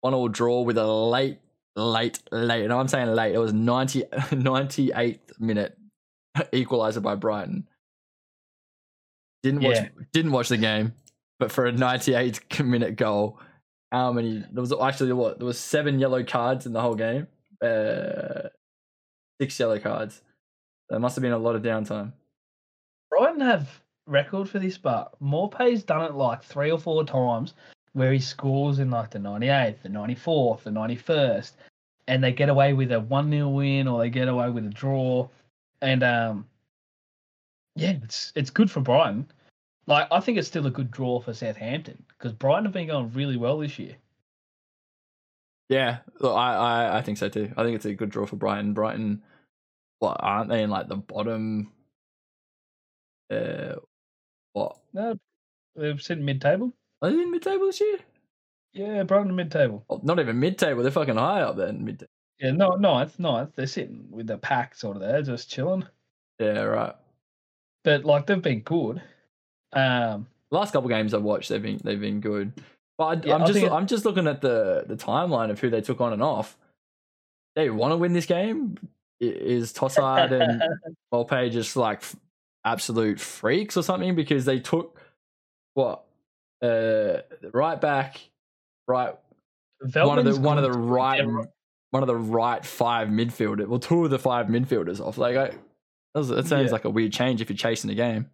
one 0.00 0.14
all 0.14 0.28
draw 0.28 0.62
with 0.62 0.78
a 0.78 0.86
late 0.86 1.38
late 1.76 2.20
late 2.32 2.64
and 2.64 2.72
I'm 2.72 2.88
saying 2.88 3.08
late. 3.14 3.34
It 3.34 3.38
was 3.38 3.52
90, 3.52 4.02
98th 4.12 5.38
minute 5.38 5.76
equalizer 6.52 7.00
by 7.00 7.14
Brighton. 7.14 7.68
Didn't 9.42 9.62
watch 9.62 9.76
Yeah. 9.76 9.88
didn't 10.12 10.32
watch 10.32 10.48
the 10.48 10.56
game, 10.56 10.94
but 11.38 11.52
for 11.52 11.66
a 11.66 11.72
98th 11.72 12.64
minute 12.66 12.96
goal, 12.96 13.38
how 13.92 14.12
many 14.12 14.44
there 14.52 14.60
was 14.60 14.72
actually 14.72 15.12
what 15.12 15.38
there 15.38 15.46
was 15.46 15.58
seven 15.58 15.98
yellow 15.98 16.24
cards 16.24 16.66
in 16.66 16.72
the 16.72 16.80
whole 16.80 16.94
game. 16.94 17.26
Uh 17.62 18.48
six 19.40 19.58
yellow 19.60 19.78
cards. 19.78 20.22
There 20.90 20.98
must 20.98 21.16
have 21.16 21.22
been 21.22 21.32
a 21.32 21.38
lot 21.38 21.56
of 21.56 21.62
downtime. 21.62 22.12
Brighton 23.10 23.40
have 23.40 23.80
record 24.06 24.48
for 24.48 24.58
this, 24.58 24.78
but 24.78 25.12
Maupay's 25.20 25.82
done 25.82 26.04
it 26.04 26.14
like 26.14 26.42
three 26.42 26.70
or 26.70 26.78
four 26.78 27.04
times 27.04 27.54
where 27.92 28.12
he 28.12 28.18
scores 28.18 28.78
in 28.78 28.90
like 28.90 29.10
the 29.10 29.18
98th, 29.18 29.82
the 29.82 29.88
94th, 29.88 30.62
the 30.62 30.70
91st, 30.70 31.52
and 32.06 32.24
they 32.24 32.32
get 32.32 32.48
away 32.48 32.72
with 32.72 32.92
a 32.92 33.00
1 33.00 33.30
0 33.30 33.48
win 33.48 33.88
or 33.88 34.00
they 34.00 34.10
get 34.10 34.28
away 34.28 34.50
with 34.50 34.66
a 34.66 34.70
draw. 34.70 35.28
And 35.82 36.02
um, 36.02 36.46
yeah, 37.76 37.94
it's 38.02 38.32
it's 38.34 38.50
good 38.50 38.70
for 38.70 38.80
Brighton. 38.80 39.30
Like, 39.86 40.08
I 40.10 40.20
think 40.20 40.36
it's 40.36 40.48
still 40.48 40.66
a 40.66 40.70
good 40.70 40.90
draw 40.90 41.20
for 41.20 41.32
Southampton 41.32 42.02
because 42.08 42.32
Brighton 42.32 42.64
have 42.64 42.74
been 42.74 42.88
going 42.88 43.12
really 43.12 43.36
well 43.36 43.58
this 43.58 43.78
year. 43.78 43.96
Yeah, 45.68 45.98
look, 46.20 46.36
I, 46.36 46.54
I 46.54 46.98
I 46.98 47.02
think 47.02 47.18
so 47.18 47.28
too. 47.28 47.52
I 47.56 47.62
think 47.62 47.76
it's 47.76 47.84
a 47.84 47.94
good 47.94 48.10
draw 48.10 48.26
for 48.26 48.36
Brighton. 48.36 48.72
Brighton, 48.72 49.22
what 49.98 50.16
aren't 50.20 50.48
they 50.50 50.62
in 50.62 50.70
like 50.70 50.88
the 50.88 50.96
bottom? 50.96 51.72
Uh, 53.30 53.74
what 54.52 54.78
No, 54.92 55.18
they're 55.76 55.98
sitting 55.98 56.24
mid 56.24 56.40
table. 56.40 56.72
are 57.02 57.10
they 57.10 57.20
in 57.20 57.30
mid 57.30 57.42
table 57.42 57.66
this 57.66 57.80
year? 57.80 57.98
Yeah, 58.72 59.02
Brighton 59.02 59.34
mid 59.34 59.50
table. 59.50 59.84
Oh, 59.90 60.00
not 60.02 60.18
even 60.20 60.38
mid 60.40 60.58
table. 60.58 60.82
They're 60.82 60.92
fucking 60.92 61.16
high 61.16 61.40
up 61.42 61.56
there. 61.56 61.68
in 61.68 61.84
Mid. 61.84 62.06
Yeah, 62.38 62.52
no, 62.52 62.76
ninth, 62.76 63.18
ninth. 63.18 63.50
They're 63.56 63.66
sitting 63.66 64.06
with 64.10 64.28
the 64.28 64.38
pack 64.38 64.74
sort 64.76 64.96
of 64.96 65.02
there, 65.02 65.20
just 65.22 65.50
chilling. 65.50 65.84
Yeah, 66.38 66.62
right. 66.62 66.94
But 67.82 68.04
like 68.04 68.26
they've 68.26 68.40
been 68.40 68.60
good. 68.60 69.02
Um, 69.72 70.26
Last 70.50 70.72
couple 70.72 70.88
games 70.88 71.12
I've 71.12 71.22
watched, 71.22 71.48
they've 71.48 71.62
been 71.62 71.80
they've 71.82 72.00
been 72.00 72.20
good. 72.20 72.52
But 72.96 73.04
I, 73.04 73.26
Yeah, 73.26 73.36
I 73.36 73.46
just 73.46 73.64
I'm 73.72 73.86
just 73.86 74.04
looking 74.04 74.26
at 74.28 74.40
the 74.40 74.84
the 74.86 74.96
timeline 74.96 75.50
of 75.50 75.58
who 75.60 75.68
they 75.70 75.80
took 75.80 76.00
on 76.00 76.12
and 76.12 76.22
off. 76.22 76.56
They 77.56 77.70
want 77.70 77.92
to 77.92 77.96
win 77.96 78.12
this 78.12 78.26
game. 78.26 78.78
Is 79.20 79.72
Trossard 79.72 80.30
and 80.40 80.62
Volpe 81.12 81.50
just 81.50 81.76
like 81.76 81.98
f- 81.98 82.16
absolute 82.64 83.18
freaks 83.20 83.76
or 83.76 83.82
something 83.82 84.14
because 84.14 84.44
they 84.44 84.60
took 84.60 85.00
what 85.74 86.04
uh 86.62 87.18
right 87.52 87.80
back 87.80 88.20
right 88.86 89.14
one 89.94 90.18
of 90.18 90.24
the 90.24 90.38
one 90.40 90.58
of 90.58 90.64
the 90.64 90.72
right 90.72 91.24
one 91.90 92.02
of 92.02 92.06
the 92.08 92.16
right 92.16 92.64
five 92.66 93.08
midfielders 93.08 93.68
well 93.68 93.78
two 93.78 94.04
of 94.04 94.10
the 94.10 94.18
five 94.18 94.46
midfielders 94.46 95.00
off 95.00 95.18
like 95.18 95.36
I, 95.36 95.44
that, 95.48 95.56
was, 96.14 96.28
that 96.28 96.46
sounds 96.46 96.66
Yeah. 96.66 96.72
like 96.72 96.84
a 96.84 96.90
weird 96.90 97.12
change 97.12 97.40
if 97.40 97.48
you're 97.48 97.56
chasing 97.56 97.88
the 97.88 97.94
game 97.94 98.28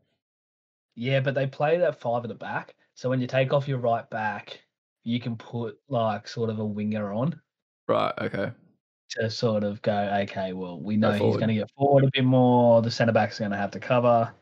Yeah, 0.96 1.20
but 1.20 1.34
they 1.34 1.46
play 1.46 1.78
that 1.78 2.00
five 2.00 2.24
at 2.24 2.28
the 2.28 2.34
back. 2.34 2.74
So 2.94 3.10
when 3.10 3.20
you 3.20 3.26
take 3.26 3.52
off 3.52 3.66
your 3.68 3.78
right 3.78 4.08
back, 4.08 4.62
you 5.02 5.18
can 5.20 5.34
put 5.36 5.76
like 5.88 6.28
sort 6.28 6.48
of 6.50 6.60
a 6.60 6.64
winger 6.64 7.12
on 7.12 7.40
right 7.88 8.14
okay 8.20 8.52
to 9.16 9.30
sort 9.30 9.64
of 9.64 9.80
go, 9.82 9.96
okay, 10.22 10.52
well, 10.52 10.80
we 10.80 10.96
know 10.96 11.12
he's 11.12 11.36
going 11.36 11.48
to 11.48 11.54
get 11.54 11.70
forward 11.76 12.04
a 12.04 12.10
bit 12.12 12.24
more. 12.24 12.82
The 12.82 12.90
centre 12.90 13.12
back's 13.12 13.40
are 13.40 13.44
going 13.44 13.52
to 13.52 13.56
have 13.56 13.70
to 13.72 13.80
cover. 13.80 14.32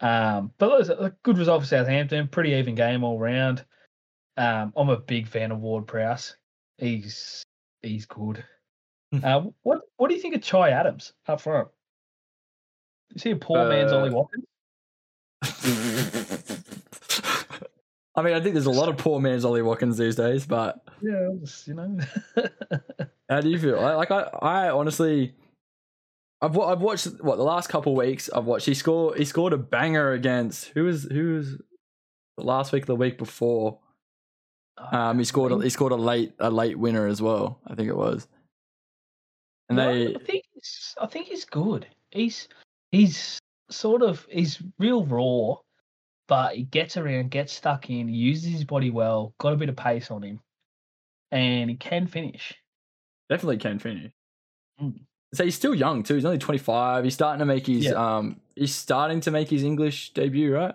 Um, 0.00 0.52
but 0.58 0.72
it 0.72 0.78
was 0.78 0.90
a 0.90 1.14
good 1.22 1.38
result 1.38 1.62
for 1.62 1.66
Southampton. 1.68 2.28
Pretty 2.28 2.52
even 2.52 2.74
game 2.74 3.02
all 3.02 3.18
round. 3.18 3.64
Um, 4.36 4.72
I'm 4.76 4.90
a 4.90 4.98
big 4.98 5.26
fan 5.26 5.50
of 5.52 5.60
Ward 5.60 5.86
Prowse. 5.86 6.36
He's 6.78 7.42
he's 7.82 8.04
good. 8.04 8.44
uh, 9.22 9.44
what 9.62 9.80
what 9.96 10.08
do 10.08 10.14
you 10.14 10.20
think 10.20 10.34
of 10.34 10.42
Che 10.42 10.58
Adams 10.58 11.14
up 11.26 11.40
front? 11.40 11.68
Is 13.14 13.22
he 13.22 13.30
a 13.30 13.36
poor 13.36 13.68
man's 13.68 13.92
Uh, 13.92 13.98
Ollie 13.98 14.10
Watkins? 14.10 14.44
I 18.16 18.22
mean 18.22 18.34
I 18.34 18.40
think 18.40 18.54
there's 18.54 18.66
a 18.66 18.70
lot 18.70 18.88
of 18.88 18.96
poor 18.96 19.20
man's 19.20 19.44
Ollie 19.44 19.62
Watkins 19.62 19.98
these 19.98 20.16
days 20.16 20.46
but 20.46 20.82
Yeah, 21.02 21.30
you 21.66 21.74
know. 21.74 21.98
How 23.28 23.40
do 23.40 23.48
you 23.48 23.58
feel? 23.58 23.80
I, 23.80 23.94
like 23.94 24.10
I, 24.10 24.22
I 24.40 24.70
honestly, 24.70 25.34
I've 26.40 26.56
I've 26.58 26.80
watched 26.80 27.06
what 27.20 27.36
the 27.36 27.42
last 27.42 27.68
couple 27.68 27.92
of 27.92 28.06
weeks. 28.06 28.30
I've 28.32 28.44
watched. 28.44 28.66
He 28.66 28.74
scored. 28.74 29.18
He 29.18 29.24
scored 29.24 29.52
a 29.52 29.58
banger 29.58 30.12
against 30.12 30.66
who 30.68 30.84
was 30.84 31.04
who 31.04 31.34
was 31.34 31.60
the 32.36 32.44
last 32.44 32.72
week, 32.72 32.86
the 32.86 32.94
week 32.94 33.18
before. 33.18 33.78
Um, 34.92 35.18
he 35.18 35.24
scored. 35.24 35.52
A, 35.52 35.58
he 35.58 35.70
scored 35.70 35.92
a 35.92 35.96
late 35.96 36.34
a 36.38 36.50
late 36.50 36.78
winner 36.78 37.06
as 37.06 37.20
well. 37.20 37.60
I 37.66 37.74
think 37.74 37.88
it 37.88 37.96
was. 37.96 38.28
And 39.68 39.76
No, 39.76 39.92
they, 39.92 40.14
I 40.14 40.18
think 40.18 40.44
he's, 40.54 40.94
I 41.00 41.06
think 41.06 41.26
he's 41.26 41.44
good. 41.44 41.86
He's 42.12 42.48
he's 42.92 43.40
sort 43.70 44.02
of 44.02 44.24
he's 44.30 44.62
real 44.78 45.04
raw, 45.04 45.56
but 46.28 46.54
he 46.56 46.64
gets 46.64 46.96
around, 46.96 47.30
gets 47.30 47.52
stuck 47.52 47.90
in, 47.90 48.08
uses 48.08 48.50
his 48.52 48.64
body 48.64 48.90
well, 48.90 49.34
got 49.38 49.52
a 49.52 49.56
bit 49.56 49.68
of 49.68 49.76
pace 49.76 50.10
on 50.10 50.22
him, 50.22 50.40
and 51.30 51.70
he 51.70 51.76
can 51.76 52.06
finish. 52.06 52.54
definitely 53.28 53.58
can 53.58 53.78
finish. 53.78 54.12
Mm. 54.80 55.00
So 55.34 55.44
he's 55.44 55.54
still 55.54 55.74
young 55.74 56.02
too. 56.02 56.14
He's 56.14 56.24
only 56.24 56.38
twenty 56.38 56.58
five. 56.58 57.04
He's 57.04 57.14
starting 57.14 57.40
to 57.40 57.44
make 57.46 57.66
his 57.66 57.84
Yeah. 57.86 57.92
um. 58.16 58.40
He's 58.54 58.74
starting 58.74 59.20
to 59.22 59.30
make 59.30 59.48
his 59.50 59.62
English 59.62 60.12
debut, 60.14 60.54
right? 60.54 60.74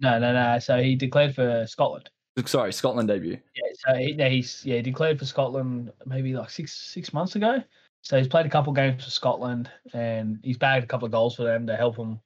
No, 0.00 0.18
no, 0.18 0.32
no. 0.32 0.58
So 0.58 0.82
he 0.82 0.96
declared 0.96 1.34
for 1.34 1.64
Scotland. 1.66 2.10
Sorry, 2.46 2.72
Scotland 2.72 3.08
debut. 3.08 3.38
Yeah, 3.54 3.72
so 3.74 3.94
he, 3.94 4.14
he's 4.30 4.64
yeah 4.66 4.76
he 4.76 4.82
declared 4.82 5.18
for 5.18 5.24
Scotland 5.26 5.92
maybe 6.06 6.34
like 6.34 6.50
six 6.50 6.72
six 6.76 7.12
months 7.12 7.36
ago. 7.36 7.62
So 8.02 8.18
he's 8.18 8.26
played 8.28 8.44
a 8.46 8.50
couple 8.50 8.72
games 8.72 9.04
for 9.04 9.10
Scotland 9.10 9.70
and 9.92 10.38
he's 10.42 10.58
bagged 10.58 10.84
a 10.84 10.86
couple 10.88 11.06
of 11.06 11.12
goals 11.12 11.36
for 11.36 11.44
them 11.44 11.66
to 11.68 11.76
help 11.76 11.96
him 11.96 12.18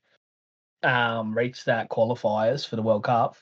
um, 0.83 1.37
reach 1.37 1.65
that 1.65 1.89
qualifiers 1.89 2.67
for 2.67 2.77
the 2.77 2.83
World 2.83 3.05
Cup, 3.05 3.37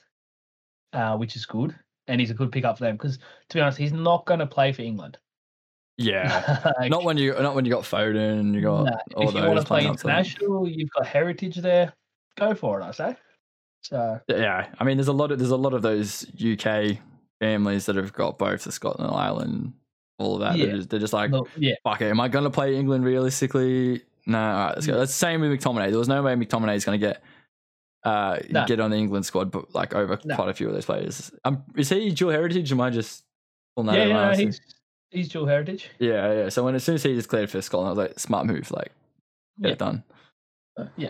uh, 0.92 1.16
which 1.16 1.36
is 1.36 1.46
good. 1.46 1.74
And 2.08 2.20
he's 2.20 2.30
a 2.30 2.34
good 2.34 2.52
pickup 2.52 2.78
for 2.78 2.84
them 2.84 2.96
because 2.96 3.18
to 3.18 3.56
be 3.56 3.60
honest, 3.60 3.78
he's 3.78 3.92
not 3.92 4.26
going 4.26 4.38
to 4.40 4.46
play 4.46 4.72
for 4.72 4.82
England. 4.82 5.18
Yeah, 5.98 6.72
Like, 6.78 6.90
not 6.90 7.04
when 7.04 7.16
you 7.16 7.32
not 7.32 7.54
when 7.54 7.64
you 7.64 7.70
got 7.70 7.84
Foden 7.84 8.40
and 8.40 8.54
you 8.54 8.60
got 8.60 8.84
nah, 8.84 8.96
all 9.14 9.28
if 9.28 9.34
you 9.34 9.40
want 9.40 9.58
to 9.58 9.64
play 9.64 9.80
playing 9.80 9.90
up 9.90 9.96
to 9.96 10.02
them. 10.02 10.10
international, 10.10 10.68
you've 10.68 10.90
got 10.90 11.06
heritage 11.06 11.56
there. 11.56 11.92
Go 12.36 12.54
for 12.54 12.80
it, 12.80 12.84
I 12.84 12.90
say. 12.90 13.16
So 13.82 14.20
Yeah, 14.28 14.68
I 14.78 14.84
mean, 14.84 14.98
there's 14.98 15.08
a 15.08 15.12
lot 15.12 15.32
of 15.32 15.38
there's 15.38 15.50
a 15.50 15.56
lot 15.56 15.72
of 15.72 15.82
those 15.82 16.26
UK 16.34 16.98
families 17.40 17.86
that 17.86 17.96
have 17.96 18.12
got 18.12 18.38
both 18.38 18.64
the 18.64 18.72
Scotland, 18.72 19.10
and 19.10 19.18
Ireland, 19.18 19.72
all 20.18 20.34
of 20.34 20.40
that. 20.40 20.58
Yeah. 20.58 20.66
They're, 20.66 20.76
just, 20.76 20.90
they're 20.90 21.00
just 21.00 21.12
like, 21.12 21.30
look, 21.30 21.48
yeah, 21.56 21.74
fuck 21.82 22.02
it, 22.02 22.10
am 22.10 22.20
I 22.20 22.28
going 22.28 22.44
to 22.44 22.50
play 22.50 22.76
England 22.76 23.04
realistically? 23.04 24.02
No, 24.26 24.38
all 24.40 24.54
right, 24.66 24.74
let's 24.74 24.86
go. 24.86 24.98
That's 24.98 25.12
the 25.12 25.18
same 25.18 25.40
with 25.40 25.50
McTominay. 25.52 25.90
There 25.90 25.98
was 25.98 26.08
no 26.08 26.22
way 26.22 26.34
McTominay 26.34 26.74
is 26.74 26.84
going 26.84 27.00
to 27.00 27.06
get 27.06 27.22
uh 28.04 28.38
No. 28.50 28.64
get 28.66 28.80
on 28.80 28.90
the 28.90 28.96
England 28.96 29.24
squad, 29.26 29.50
but 29.50 29.74
like 29.74 29.94
over 29.94 30.18
No. 30.24 30.34
quite 30.36 30.48
a 30.48 30.54
few 30.54 30.66
of 30.68 30.74
those 30.74 30.84
players. 30.86 31.30
Um, 31.44 31.62
is 31.76 31.88
he 31.88 32.10
dual 32.10 32.30
heritage? 32.32 32.70
Am 32.72 32.80
I 32.80 32.90
just 32.90 33.24
pulling 33.76 33.92
that 33.94 34.08
yeah, 34.08 34.30
yeah, 34.30 34.36
he's 34.36 34.60
he's 35.10 35.28
dual 35.28 35.46
heritage. 35.46 35.90
yeah, 35.98 36.32
yeah. 36.32 36.48
So 36.48 36.64
when 36.64 36.74
as 36.74 36.84
soon 36.84 36.96
as 36.96 37.02
he 37.02 37.14
just 37.14 37.28
cleared 37.28 37.50
for 37.50 37.60
Scotland, 37.62 37.88
I 37.88 37.90
was 37.92 38.08
like, 38.10 38.18
smart 38.18 38.46
move, 38.46 38.70
like 38.72 38.92
get 39.60 39.68
Yeah. 39.68 39.72
it 39.72 39.78
done. 39.78 40.04
Uh, 40.76 40.84
yeah, 40.96 41.08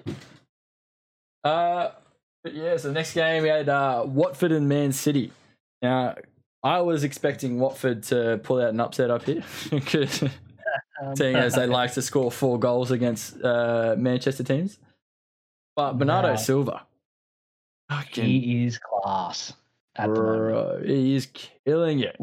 Uh, 1.44 1.90
but 2.44 2.54
yeah. 2.54 2.76
So 2.76 2.88
the 2.88 2.94
next 2.94 3.14
game 3.14 3.42
we 3.42 3.48
had 3.48 3.68
uh, 3.68 4.04
Watford 4.06 4.52
and 4.52 4.68
Man 4.68 4.92
City. 4.92 5.32
Now 5.82 6.16
I 6.62 6.80
was 6.80 7.04
expecting 7.04 7.58
Watford 7.58 8.02
to 8.04 8.40
pull 8.42 8.60
out 8.60 8.70
an 8.70 8.80
upset 8.80 9.10
up 9.10 9.24
here, 9.24 9.42
'cause- 9.86 10.24
um, 11.02 11.16
seeing 11.16 11.36
as 11.36 11.54
they 11.54 11.66
like 11.66 11.92
to 11.94 12.02
score 12.02 12.30
four 12.30 12.58
goals 12.58 12.90
against 12.90 13.42
uh, 13.42 13.94
Manchester 13.98 14.42
teams. 14.44 14.78
But 15.74 15.94
Bernardo 15.94 16.30
Wow. 16.30 16.36
Silva, 16.36 16.86
fucking 17.90 18.24
he 18.24 18.64
is 18.64 18.78
class 18.78 19.52
at 19.96 20.12
the 20.14 20.20
moment. 20.22 20.38
bro, 20.38 20.82
he 20.84 21.14
is 21.14 21.26
killing 21.26 22.00
it. 22.00 22.16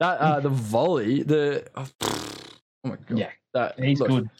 That 0.00 0.18
uh, 0.18 0.40
the 0.40 0.48
volley, 0.48 1.22
the 1.22 1.66
oh, 1.76 1.86
my 2.84 2.96
god, 3.08 3.18
Yeah, 3.18 3.30
that 3.54 3.78
he's 3.78 4.00
look, 4.00 4.08
good. 4.08 4.30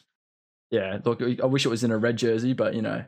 Yeah, 0.69 0.99
look, 1.05 1.21
I 1.21 1.45
wish 1.45 1.65
it 1.65 1.69
was 1.69 1.83
in 1.83 1.91
a 1.91 1.97
red 1.97 2.17
jersey, 2.17 2.53
but 2.53 2.73
you 2.73 2.81
know, 2.81 3.05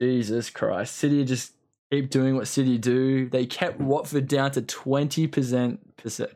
Jesus 0.00 0.48
Christ, 0.50 0.96
City 0.96 1.24
just 1.24 1.52
keep 1.92 2.08
doing 2.10 2.34
what 2.34 2.48
City 2.48 2.78
do. 2.78 3.28
They 3.28 3.44
kept 3.46 3.78
Watford 3.78 4.26
down 4.26 4.50
to 4.52 4.62
twenty 4.62 5.26
percent, 5.26 5.80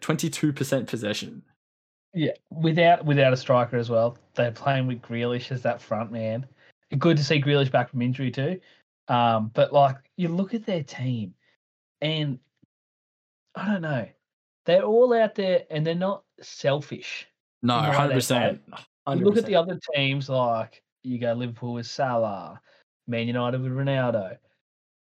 twenty-two 0.00 0.52
percent 0.52 0.88
possession. 0.88 1.42
Yeah, 2.12 2.32
without 2.50 3.04
without 3.04 3.32
a 3.32 3.36
striker 3.36 3.76
as 3.76 3.88
well. 3.88 4.18
They're 4.34 4.50
playing 4.50 4.86
with 4.86 5.00
Grealish 5.00 5.52
as 5.52 5.62
that 5.62 5.80
front 5.80 6.10
man. 6.10 6.46
Good 6.98 7.16
to 7.16 7.24
see 7.24 7.40
Grealish 7.40 7.70
back 7.70 7.88
from 7.88 8.02
injury 8.02 8.30
too. 8.30 8.60
Um, 9.08 9.50
but 9.54 9.72
like 9.72 9.96
you 10.16 10.28
look 10.28 10.54
at 10.54 10.66
their 10.66 10.82
team, 10.82 11.34
and 12.00 12.38
I 13.54 13.66
don't 13.66 13.82
know, 13.82 14.08
they're 14.66 14.82
all 14.82 15.12
out 15.12 15.34
there 15.34 15.64
and 15.70 15.86
they're 15.86 15.94
not 15.94 16.24
selfish. 16.40 17.28
No, 17.62 17.76
In 17.76 17.82
the 17.82 17.88
way 17.88 17.92
they 17.92 17.98
hundred 17.98 18.14
percent. 18.14 18.62
You 19.08 19.24
look 19.24 19.36
at 19.36 19.46
the 19.46 19.56
other 19.56 19.78
teams 19.94 20.28
like 20.28 20.82
you 21.02 21.18
go 21.18 21.32
Liverpool 21.32 21.74
with 21.74 21.86
Salah, 21.86 22.60
Man 23.06 23.26
United 23.26 23.62
with 23.62 23.72
Ronaldo. 23.72 24.36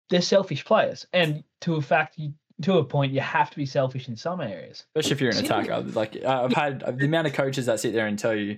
They're 0.09 0.21
selfish 0.21 0.65
players, 0.65 1.07
and 1.13 1.43
to 1.61 1.75
a 1.75 1.81
fact, 1.81 2.17
you, 2.17 2.33
to 2.61 2.77
a 2.77 2.83
point, 2.83 3.11
you 3.13 3.19
have 3.21 3.49
to 3.49 3.55
be 3.57 3.65
selfish 3.65 4.07
in 4.07 4.15
some 4.15 4.41
areas. 4.41 4.85
especially 4.95 5.11
if 5.13 5.21
you're 5.21 5.31
an 5.31 5.37
attacker. 5.45 5.79
Like 5.81 6.17
uh, 6.23 6.43
I've 6.43 6.53
had 6.53 6.79
the 6.97 7.05
amount 7.05 7.27
of 7.27 7.33
coaches 7.33 7.65
that 7.67 7.79
sit 7.79 7.93
there 7.93 8.07
and 8.07 8.17
tell 8.17 8.33
you, 8.35 8.43
you 8.43 8.57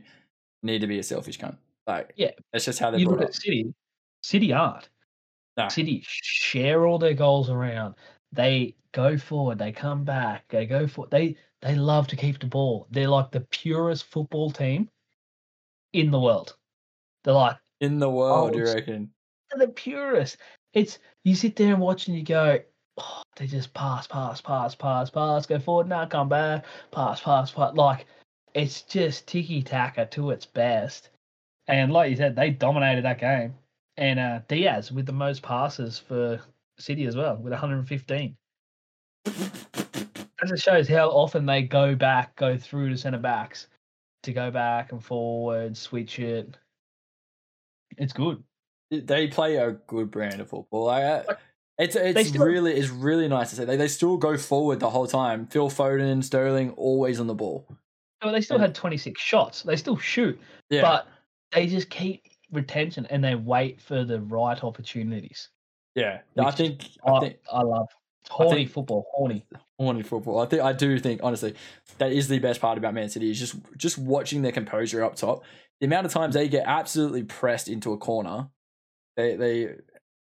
need 0.63 0.79
to 0.81 0.87
be 0.87 0.99
a 0.99 1.03
selfish 1.03 1.39
cunt. 1.39 1.57
Like 1.87 2.13
Yeah. 2.15 2.31
that's 2.51 2.65
just 2.65 2.79
how 2.79 2.91
they're 2.91 2.99
you 2.99 3.07
look 3.07 3.21
up. 3.21 3.27
at 3.27 3.35
City. 3.35 3.73
City 4.21 4.53
aren't. 4.53 4.89
No. 5.57 5.67
City 5.69 6.01
share 6.05 6.85
all 6.87 6.97
their 6.97 7.13
goals 7.13 7.49
around. 7.49 7.95
They 8.31 8.75
go 8.93 9.17
forward. 9.17 9.59
They 9.59 9.71
come 9.71 10.03
back. 10.03 10.45
They 10.49 10.65
go 10.65 10.87
for. 10.87 11.07
They 11.07 11.35
they 11.61 11.75
love 11.75 12.07
to 12.07 12.15
keep 12.15 12.39
the 12.39 12.47
ball. 12.47 12.87
They're 12.91 13.07
like 13.07 13.31
the 13.31 13.41
purest 13.41 14.05
football 14.05 14.49
team 14.51 14.89
in 15.93 16.09
the 16.11 16.19
world. 16.19 16.55
They're 17.23 17.33
like 17.33 17.57
In 17.81 17.99
the 17.99 18.09
world, 18.09 18.55
you 18.55 18.63
reckon? 18.65 19.11
they're 19.51 19.67
the 19.67 19.71
purest. 19.73 20.37
It's 20.73 20.97
you 21.23 21.35
sit 21.35 21.55
there 21.55 21.71
and 21.73 21.81
watch 21.81 22.07
and 22.07 22.17
you 22.17 22.23
go, 22.23 22.59
oh, 22.97 23.23
they 23.37 23.47
just 23.47 23.73
pass, 23.73 24.07
pass, 24.07 24.41
pass, 24.41 24.75
pass, 24.75 25.09
pass, 25.09 25.45
go 25.45 25.59
forward, 25.59 25.87
now 25.87 26.05
come 26.05 26.29
back, 26.29 26.65
pass, 26.91 27.21
pass, 27.21 27.51
pass. 27.51 27.73
Like 27.75 28.05
it's 28.53 28.83
just 28.83 29.27
ticky 29.27 29.61
taka 29.61 30.05
to 30.07 30.31
its 30.31 30.45
best. 30.45 31.09
And 31.67 31.91
like 31.91 32.09
you 32.11 32.17
said, 32.17 32.35
they 32.35 32.49
dominated 32.49 33.05
that 33.05 33.19
game. 33.19 33.55
And 33.97 34.19
uh, 34.19 34.39
Dias 34.47 34.91
with 34.91 35.05
the 35.05 35.13
most 35.13 35.41
passes 35.41 35.99
for 35.99 36.41
City 36.77 37.05
as 37.05 37.15
well, 37.15 37.37
with 37.37 37.51
115. 37.51 38.35
That 39.25 40.47
just 40.47 40.63
shows 40.63 40.87
how 40.89 41.09
often 41.09 41.45
they 41.45 41.61
go 41.61 41.95
back, 41.95 42.35
go 42.35 42.57
through 42.57 42.89
to 42.89 42.97
centre 42.97 43.17
backs 43.17 43.67
to 44.23 44.33
go 44.33 44.51
back 44.51 44.91
and 44.91 45.03
forward, 45.03 45.77
switch 45.77 46.19
it. 46.19 46.57
It's 47.97 48.13
good. 48.13 48.43
they 48.89 49.27
play 49.27 49.57
a 49.57 49.71
good 49.71 50.11
brand 50.11 50.41
of 50.41 50.49
football. 50.49 50.85
Like, 50.85 51.03
uh, 51.03 51.33
it's 51.79 51.95
it's 51.95 52.29
still- 52.29 52.45
really 52.45 52.73
it's 52.73 52.89
really 52.89 53.27
nice 53.27 53.49
to 53.51 53.55
see. 53.55 53.65
They 53.65 53.75
they 53.77 53.87
still 53.87 54.17
go 54.17 54.37
forward 54.37 54.79
the 54.79 54.89
whole 54.89 55.07
time. 55.07 55.47
Phil 55.47 55.69
Foden, 55.69 56.23
Sterling, 56.23 56.71
always 56.71 57.19
on 57.19 57.27
the 57.27 57.33
ball. 57.35 57.65
Well, 58.23 58.31
they 58.33 58.41
still 58.41 58.55
And- 58.55 58.63
had 58.65 58.75
26 58.75 59.19
shots. 59.19 59.63
They 59.63 59.75
still 59.75 59.97
shoot, 59.97 60.39
Yeah, 60.69 60.81
but 60.81 61.07
they 61.51 61.67
just 61.67 61.89
keep 61.89 62.23
retention 62.51 63.05
and 63.09 63.23
they 63.23 63.35
wait 63.35 63.81
for 63.81 64.03
the 64.05 64.21
right 64.21 64.63
opportunities. 64.63 65.49
yeah. 65.95 66.21
I 66.37 66.51
think 66.51 66.89
I, 67.05 67.11
I 67.11 67.19
think 67.19 67.35
I 67.51 67.61
love 67.63 67.87
horny 68.29 68.55
think- 68.61 68.71
football. 68.71 69.05
Horny. 69.13 69.45
horny 69.79 70.03
football. 70.03 70.39
I 70.39 70.45
think 70.45 70.61
I 70.61 70.71
do 70.73 70.97
think 70.99 71.21
honestly 71.23 71.55
that 71.97 72.11
is 72.13 72.27
the 72.27 72.39
best 72.39 72.61
part 72.61 72.77
about 72.77 72.93
Man 72.93 73.09
City 73.09 73.29
is 73.31 73.39
just 73.39 73.55
just 73.77 73.97
watching 73.97 74.41
their 74.43 74.51
composure 74.51 75.03
up 75.03 75.15
top. 75.15 75.43
The 75.81 75.87
amount 75.87 76.05
of 76.05 76.13
times 76.13 76.35
they 76.35 76.47
get 76.47 76.63
absolutely 76.65 77.23
pressed 77.23 77.67
into 77.67 77.91
a 77.91 77.97
corner, 77.97 78.47
they 79.17 79.35
they 79.35 79.75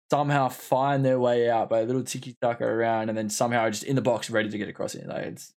somehow 0.09 0.49
find 0.49 1.03
their 1.03 1.19
way 1.19 1.49
out 1.49 1.69
by 1.69 1.79
a 1.79 1.85
little 1.85 2.03
tiki 2.03 2.35
taka 2.41 2.63
around, 2.65 3.09
and 3.09 3.17
then 3.17 3.29
somehow 3.29 3.69
just 3.69 3.83
in 3.83 3.95
the 3.95 4.01
box 4.01 4.29
ready 4.29 4.49
to 4.49 4.57
get 4.57 4.69
across 4.69 4.95
it. 4.95 5.07
Like 5.07 5.23
it's, 5.25 5.53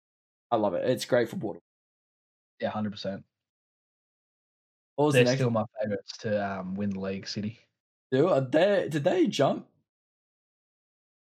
I 0.50 0.56
love 0.56 0.74
it. 0.74 0.88
It's 0.88 1.04
great 1.04 1.28
for 1.28 1.32
football. 1.36 1.58
Yeah, 2.60 2.70
100%. 2.72 3.22
What 4.96 5.06
was 5.06 5.14
They're 5.14 5.24
the 5.24 5.34
still 5.34 5.50
my 5.50 5.64
favourites 5.80 6.18
to 6.18 6.46
um, 6.60 6.74
win 6.74 6.90
the 6.90 7.00
league, 7.00 7.26
City. 7.26 7.58
Do 8.12 8.46
they, 8.50 8.88
did 8.90 9.04
they 9.04 9.26
jump? 9.28 9.66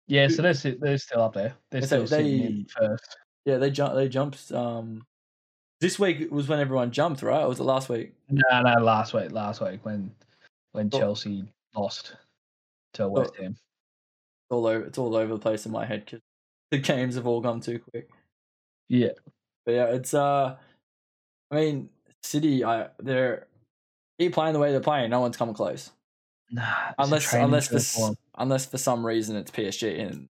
Yeah, 0.07 0.27
so 0.29 0.41
they're, 0.41 0.53
they're 0.53 0.97
still 0.97 1.21
up 1.23 1.33
there. 1.33 1.53
They're 1.71 1.81
So 1.81 2.05
still 2.05 2.07
sitting 2.07 2.37
they- 2.39 2.45
in 2.45 2.65
first. 2.65 3.17
Yeah, 3.45 3.57
they 3.57 3.71
jumped. 3.71 3.95
They 3.95 4.09
jumped. 4.09 4.51
Um, 4.51 5.05
this 5.79 5.97
week 5.99 6.29
was 6.31 6.47
when 6.49 6.59
everyone 6.59 6.91
jumped, 6.91 7.21
right? 7.23 7.43
Or 7.43 7.47
was 7.49 7.59
it 7.59 7.63
last 7.63 7.87
week? 7.89 8.13
No, 8.29 8.61
no, 8.61 8.81
last 8.83 9.13
week, 9.13 9.31
last 9.31 9.61
week 9.61 9.83
when 9.85 10.11
when 10.73 10.89
Oh. 10.93 10.99
Chelsea 10.99 11.45
lost 11.75 12.15
to 12.97 13.07
West 13.07 13.35
Ham. 13.37 13.51
It's 13.53 14.51
all 14.51 14.67
over. 14.67 14.85
It's 14.85 14.97
all 14.97 15.15
over 15.15 15.33
the 15.33 15.39
place 15.39 15.65
in 15.65 15.71
my 15.71 15.85
head 15.85 16.05
because 16.05 16.21
the 16.71 16.77
games 16.79 17.15
have 17.15 17.25
all 17.27 17.41
gone 17.41 17.59
too 17.61 17.79
quick. 17.79 18.09
Yeah, 18.89 19.09
But 19.65 19.71
yeah, 19.73 19.85
it's 19.87 20.13
uh, 20.13 20.55
I 21.51 21.55
mean, 21.55 21.89
City. 22.23 22.63
I 22.63 22.89
they're 22.99 23.47
keep 24.19 24.33
playing 24.33 24.53
the 24.53 24.59
way 24.59 24.71
they're 24.71 24.79
playing. 24.79 25.09
No 25.09 25.19
one's 25.21 25.37
coming 25.37 25.55
close. 25.55 25.91
nah. 26.51 26.93
Unless 26.97 27.33
unless 27.33 27.67
for, 27.67 27.79
for 27.79 28.05
'em. 28.07 28.11
s- 28.11 28.17
unless 28.37 28.65
for 28.65 28.77
some 28.77 29.05
reason 29.05 29.35
it's 29.35 29.51
PSG 29.51 29.99
and 30.07 30.27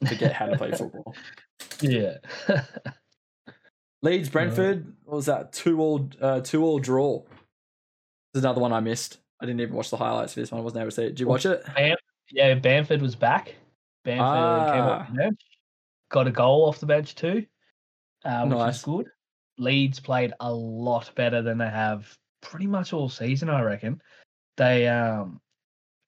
forget 0.08 0.32
how 0.32 0.46
to 0.46 0.56
play 0.56 0.72
football. 0.72 1.14
yeah. 1.82 2.16
Leeds 4.02 4.28
Brentford. 4.28 4.94
What 5.04 5.16
was 5.16 5.26
that? 5.26 5.52
Two 5.52 5.80
all. 5.80 6.08
Uh, 6.20 6.40
two 6.40 6.62
all 6.64 6.78
draw. 6.78 7.22
There's 8.32 8.44
another 8.44 8.60
one 8.60 8.72
I 8.72 8.80
missed. 8.80 9.18
I 9.40 9.46
didn't 9.46 9.60
even 9.60 9.74
watch 9.74 9.90
the 9.90 9.96
highlights 9.96 10.34
for 10.34 10.40
this 10.40 10.50
one. 10.50 10.60
I 10.60 10.64
wasn't 10.64 10.80
able 10.82 10.90
to 10.90 10.94
see 10.96 11.04
it. 11.04 11.08
Did 11.10 11.20
you 11.20 11.28
watch 11.28 11.46
it? 11.46 11.62
Yeah, 12.30 12.54
Bamford 12.54 13.00
was 13.00 13.14
back. 13.16 13.54
Bamford 14.04 14.72
came 14.74 14.82
off 14.82 15.02
Ah. 15.02 15.06
the 15.10 15.16
bench, 15.18 15.40
got 16.10 16.26
a 16.26 16.30
goal 16.30 16.68
off 16.68 16.80
the 16.80 16.86
bench 16.86 17.14
too, 17.14 17.46
uh, 18.24 18.42
which 18.46 18.58
Nice. 18.58 18.86
was 18.86 19.04
good. 19.04 19.12
Leeds 19.58 19.98
played 20.00 20.32
a 20.40 20.52
lot 20.52 21.10
better 21.14 21.42
than 21.42 21.58
they 21.58 21.68
have 21.70 22.16
pretty 22.40 22.66
much 22.66 22.92
all 22.92 23.08
season, 23.08 23.48
I 23.48 23.62
reckon. 23.62 24.00
They 24.56 24.86
um 24.88 25.40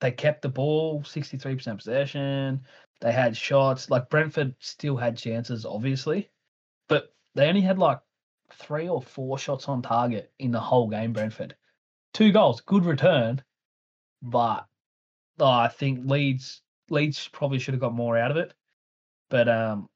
they 0.01 0.11
kept 0.13 0.43
the 0.43 0.49
ball, 0.49 1.03
sixty 1.05 1.37
three 1.37 1.55
percent 1.57 1.79
possession. 1.79 2.65
They 3.01 3.13
had 3.13 3.37
shots. 3.37 3.91
Like 3.91 4.09
Brentford 4.11 4.55
still 4.61 4.97
had 4.97 5.17
chances, 5.17 5.65
obviously, 5.65 6.29
but 6.89 7.15
they 7.35 7.49
only 7.49 7.61
had 7.63 7.79
like 7.79 8.01
three 8.53 8.89
or 8.89 9.01
four 9.03 9.39
shots 9.39 9.69
on 9.69 9.83
target 9.83 10.33
in 10.39 10.51
the 10.51 10.61
whole 10.61 10.89
game. 10.89 11.13
Brentford, 11.13 11.55
two 12.15 12.33
goals, 12.33 12.61
good 12.63 12.85
return, 12.85 13.43
but 14.23 14.67
oh, 15.39 15.47
I 15.47 15.69
think 15.69 16.09
Leeds 16.09 16.63
Leeds 16.91 17.29
probably 17.29 17.59
should 17.59 17.75
have 17.75 17.81
got 17.81 17.95
more 17.95 18.19
out 18.19 18.31
of 18.31 18.37
it, 18.37 18.53
but 19.29 19.49
um, 19.49 19.89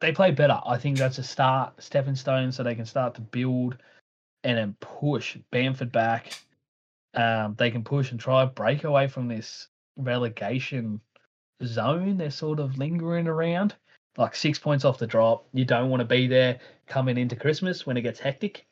they 0.00 0.12
play 0.12 0.30
better. 0.30 0.60
I 0.64 0.78
think 0.78 0.98
that's 0.98 1.18
a 1.18 1.22
start, 1.22 1.82
stepping 1.82 2.14
stone, 2.16 2.52
so 2.52 2.62
they 2.62 2.74
can 2.74 2.86
start 2.86 3.14
to 3.16 3.20
build 3.20 3.76
and 4.44 4.56
then 4.56 4.76
push 4.80 5.36
Bamford 5.50 5.92
back. 5.92 6.32
Um, 7.14 7.54
they 7.58 7.70
can 7.70 7.82
push 7.84 8.12
and 8.12 8.20
try 8.20 8.44
break 8.44 8.84
away 8.84 9.08
from 9.08 9.28
this 9.28 9.68
relegation 9.96 11.00
zone 11.64 12.16
they're 12.16 12.30
sort 12.30 12.60
of 12.60 12.78
lingering 12.78 13.26
around. 13.26 13.74
like 14.16 14.34
six 14.34 14.58
points 14.58 14.84
off 14.84 14.98
the 14.98 15.06
drop. 15.06 15.46
You 15.52 15.64
don't 15.64 15.90
want 15.90 16.00
to 16.00 16.04
be 16.04 16.26
there 16.26 16.58
coming 16.86 17.18
into 17.18 17.36
Christmas 17.36 17.86
when 17.86 17.96
it 17.96 18.02
gets 18.02 18.18
hectic 18.20 18.66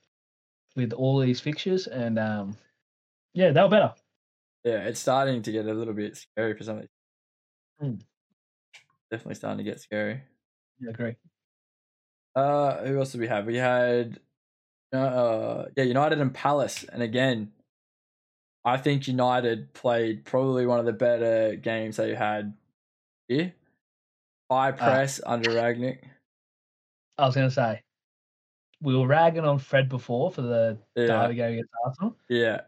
with 0.74 0.92
all 0.92 1.18
these 1.20 1.40
fixtures. 1.40 1.86
And 1.86 2.18
um, 2.18 2.56
yeah, 3.36 3.50
they 3.52 3.62
were 3.62 3.68
better. 3.68 3.94
Yeah, 4.64 4.84
it's 4.84 4.98
starting 4.98 5.42
to 5.42 5.52
get 5.52 5.66
a 5.66 5.74
little 5.74 5.94
bit 5.94 6.16
scary 6.16 6.56
for 6.56 6.64
some 6.64 6.76
of 6.78 6.82
these. 6.82 6.90
Hmm. 7.78 7.94
Definitely 9.10 9.34
starting 9.36 9.58
to 9.58 9.64
get 9.70 9.80
scary. 9.80 10.22
Yeah, 10.80 10.90
agree. 10.90 11.14
Uh, 12.34 12.84
who 12.84 12.98
else 12.98 13.12
did 13.12 13.20
we 13.20 13.28
have? 13.28 13.46
We 13.46 13.56
had, 13.56 14.18
uh, 14.92 15.66
yeah, 15.76 15.84
United 15.84 16.20
and 16.20 16.34
Palace, 16.34 16.84
and 16.84 17.02
again, 17.02 17.52
I 18.64 18.76
think 18.78 19.06
United 19.06 19.72
played 19.74 20.24
probably 20.24 20.66
one 20.66 20.80
of 20.80 20.86
the 20.86 20.92
better 20.92 21.54
games 21.54 21.96
they 21.98 22.14
had 22.14 22.54
here. 23.28 23.54
High 24.50 24.72
press 24.72 25.20
under 25.24 25.50
Rangnick. 25.50 26.00
I 27.18 27.26
was 27.26 27.34
going 27.34 27.48
to 27.48 27.54
say, 27.54 27.82
we 28.82 28.96
were 28.96 29.06
ragging 29.06 29.44
on 29.44 29.58
Fred 29.58 29.88
before 29.88 30.30
for 30.30 30.42
the 30.42 30.78
Yeah. 30.96 31.06
derby 31.06 31.34
game 31.36 31.52
against 31.54 31.70
Arsenal. 31.84 32.16
Yeah, 32.28 32.62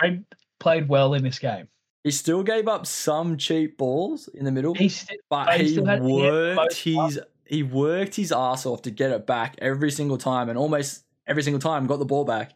Fred 0.00 0.24
played 0.58 0.88
well 0.88 1.14
in 1.14 1.22
this 1.22 1.38
game. 1.38 1.68
he 2.04 2.10
still 2.10 2.42
gave 2.42 2.66
up 2.66 2.86
some 2.86 3.36
cheap 3.36 3.76
balls 3.78 4.28
in 4.28 4.44
the 4.44 4.50
middle, 4.52 4.74
He 4.74 4.88
st- 4.88 5.20
but 5.28 5.52
he 5.54 5.64
he 5.64 5.72
still 5.72 5.84
had- 5.86 6.02
he 6.02 6.20
had 6.20 6.32
worked 6.56 6.74
his 6.76 7.20
he 7.46 7.62
worked 7.64 8.14
his 8.14 8.30
ass 8.32 8.64
off 8.64 8.82
to 8.82 8.90
get 8.90 9.10
it 9.10 9.26
back 9.26 9.56
every 9.58 9.90
single 9.90 10.16
time, 10.18 10.48
and 10.48 10.56
almost 10.56 11.04
every 11.26 11.42
single 11.42 11.60
time 11.60 11.86
got 11.86 11.98
the 11.98 12.04
ball 12.04 12.24
back. 12.24 12.52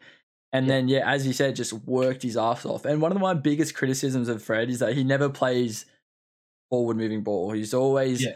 And 0.53 0.67
Yeah. 0.67 0.73
then, 0.73 0.89
yeah, 0.89 1.11
as 1.11 1.27
you 1.27 1.33
said, 1.33 1.57
just 1.57 1.73
worked 1.73 2.23
his 2.23 2.37
ass 2.37 2.65
off. 2.65 2.85
And 2.85 3.03
one 3.03 3.11
of 3.11 3.19
my 3.21 3.35
biggest 3.35 3.75
criticisms 3.75 4.29
of 4.29 4.41
Fred 4.41 4.71
is 4.71 4.79
that 4.79 4.95
he 4.95 5.03
never 5.03 5.29
plays 5.29 5.85
forward 6.71 6.97
moving 6.97 7.23
ball. 7.23 7.51
He's 7.51 7.75
always 7.75 8.23
Yeah. 8.23 8.35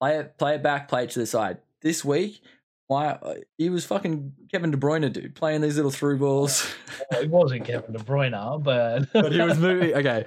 play 0.00 0.18
it, 0.18 0.38
play 0.38 0.54
it 0.54 0.62
back, 0.62 0.88
play 0.88 1.04
it 1.04 1.10
to 1.10 1.18
the 1.18 1.26
side. 1.26 1.58
This 1.82 2.04
week, 2.04 2.40
why 2.88 3.08
uh, 3.10 3.34
he 3.58 3.68
was 3.68 3.84
fucking 3.84 4.32
Kevin 4.50 4.70
De 4.70 4.76
Bruyne, 4.76 5.12
dude, 5.12 5.34
playing 5.34 5.60
these 5.60 5.76
little 5.76 5.90
through 5.90 6.18
balls. 6.18 6.74
well, 7.12 7.20
it 7.22 7.30
wasn't 7.30 7.64
Kevin 7.64 7.92
De 7.92 7.98
Bruyne, 7.98 8.62
but 8.62 9.06
but 9.12 9.30
he 9.30 9.40
was 9.40 9.58
moving. 9.58 9.92
Okay, 9.98 10.24